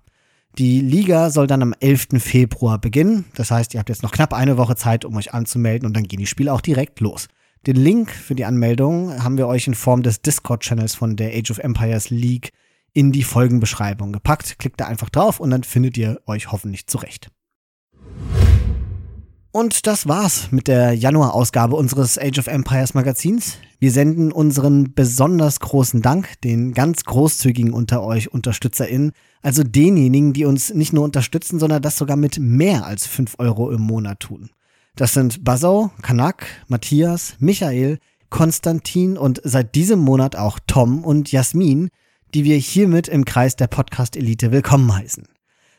Die 0.58 0.82
Liga 0.82 1.30
soll 1.30 1.48
dann 1.48 1.62
am 1.62 1.74
11. 1.80 2.08
Februar 2.18 2.80
beginnen. 2.80 3.26
Das 3.36 3.52
heißt, 3.52 3.74
ihr 3.74 3.80
habt 3.80 3.90
jetzt 3.90 4.04
noch 4.04 4.12
knapp 4.12 4.34
eine 4.34 4.58
Woche 4.58 4.76
Zeit, 4.76 5.06
um 5.06 5.16
euch 5.16 5.34
anzumelden 5.34 5.88
und 5.88 5.96
dann 5.96 6.04
gehen 6.04 6.20
die 6.20 6.26
Spiele 6.26 6.52
auch 6.52 6.62
direkt 6.62 7.00
los. 7.00 7.28
Den 7.66 7.76
Link 7.76 8.12
für 8.12 8.36
die 8.36 8.46
Anmeldung 8.46 9.24
haben 9.24 9.38
wir 9.38 9.48
euch 9.48 9.68
in 9.68 9.76
Form 9.76 10.04
des 10.04 10.22
Discord-Channels 10.22 10.96
von 10.96 11.16
der 11.16 11.34
Age 11.34 11.52
of 11.52 11.60
Empires 11.60 12.10
League 12.10 12.52
in 12.94 13.12
die 13.12 13.24
Folgenbeschreibung 13.24 14.12
gepackt. 14.12 14.58
Klickt 14.60 14.82
da 14.82 14.88
einfach 14.88 15.10
drauf 15.10 15.40
und 15.40 15.52
dann 15.52 15.64
findet 15.64 15.96
ihr 15.98 16.20
euch 16.26 16.52
hoffentlich 16.52 16.88
zurecht. 16.88 17.30
Und 19.58 19.88
das 19.88 20.08
war's 20.08 20.52
mit 20.52 20.68
der 20.68 20.94
Januar-Ausgabe 20.94 21.76
unseres 21.76 22.20
Age 22.20 22.38
of 22.38 22.46
Empires 22.46 22.94
Magazins. 22.94 23.58
Wir 23.80 23.92
senden 23.92 24.32
unseren 24.32 24.94
besonders 24.94 25.60
großen 25.60 26.04
Dank 26.04 26.40
den 26.42 26.76
ganz 26.76 27.06
großzügigen 27.06 27.74
unter 27.74 28.04
euch 28.04 28.32
UnterstützerInnen, 28.32 29.14
also 29.42 29.64
denjenigen, 29.64 30.34
die 30.34 30.46
uns 30.46 30.72
nicht 30.72 30.94
nur 30.94 31.04
unterstützen, 31.04 31.58
sondern 31.58 31.82
das 31.82 31.98
sogar 31.98 32.18
mit 32.18 32.38
mehr 32.38 32.86
als 32.86 33.08
5 33.08 33.34
Euro 33.40 33.72
im 33.72 33.82
Monat 33.82 34.20
tun. 34.20 34.52
Das 34.96 35.14
sind 35.14 35.44
Basau, 35.44 35.90
Kanak, 36.04 36.46
Matthias, 36.68 37.34
Michael, 37.40 37.98
Konstantin 38.30 39.18
und 39.18 39.42
seit 39.44 39.74
diesem 39.74 39.98
Monat 39.98 40.36
auch 40.36 40.60
Tom 40.68 41.04
und 41.04 41.32
Jasmin, 41.32 41.90
die 42.36 42.44
wir 42.44 42.58
hiermit 42.58 43.08
im 43.08 43.26
Kreis 43.26 43.56
der 43.56 43.66
Podcast-Elite 43.66 44.52
willkommen 44.52 44.96
heißen. 44.96 45.28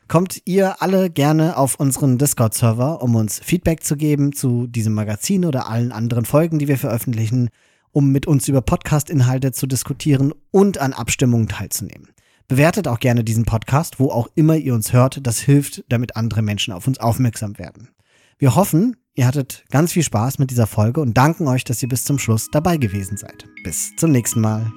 Kommt 0.09 0.41
ihr 0.47 0.81
alle 0.81 1.11
gerne 1.11 1.59
auf 1.59 1.75
unseren 1.75 2.17
Discord-Server, 2.17 3.03
um 3.03 3.15
uns 3.15 3.41
Feedback 3.41 3.85
zu 3.85 3.95
geben 3.95 4.33
zu 4.33 4.67
diesem 4.67 4.95
Magazin 4.95 5.45
oder 5.45 5.69
allen 5.69 5.93
anderen 5.93 6.25
Folgen, 6.25 6.59
die 6.59 6.67
wir 6.67 6.79
veröffentlichen, 6.79 7.51
um 7.93 8.11
mit 8.11 8.27
uns 8.27 8.49
über 8.49 8.63
Podcast-Inhalte 8.63 9.53
zu 9.53 9.67
diskutieren 9.67 10.33
und 10.51 10.79
an 10.79 10.95
Abstimmungen 10.95 11.49
teilzunehmen. 11.49 12.09
Bewertet 12.49 12.89
auch 12.89 13.01
gerne 13.01 13.23
diesen 13.23 13.45
Podcast, 13.45 14.01
wo 14.01 14.09
auch 14.09 14.29
immer 14.35 14.57
ihr 14.57 14.73
uns 14.73 14.95
hört. 14.95 15.27
Das 15.27 15.41
hilft, 15.41 15.85
damit 15.91 16.17
andere 16.17 16.41
Menschen 16.41 16.73
auf 16.73 16.87
uns 16.87 16.99
aufmerksam 16.99 17.59
werden. 17.59 17.91
Wir 18.39 18.55
hoffen, 18.55 18.97
ihr 19.15 19.27
hattet 19.27 19.67
ganz 19.71 19.93
viel 19.93 20.05
Spaß 20.05 20.39
mit 20.39 20.51
dieser 20.51 20.67
Folge 20.67 21.03
und 21.03 21.19
danken 21.19 21.47
euch, 21.49 21.65
dass 21.65 21.83
ihr 21.83 21.89
bis 21.89 22.05
zum 22.05 22.19
Schluss 22.19 22.49
dabei 22.51 22.79
gewesen 22.79 23.19
seid. 23.19 23.45
Bis 23.63 23.95
zum 23.97 24.13
nächsten 24.13 24.41
Mal. 24.41 24.73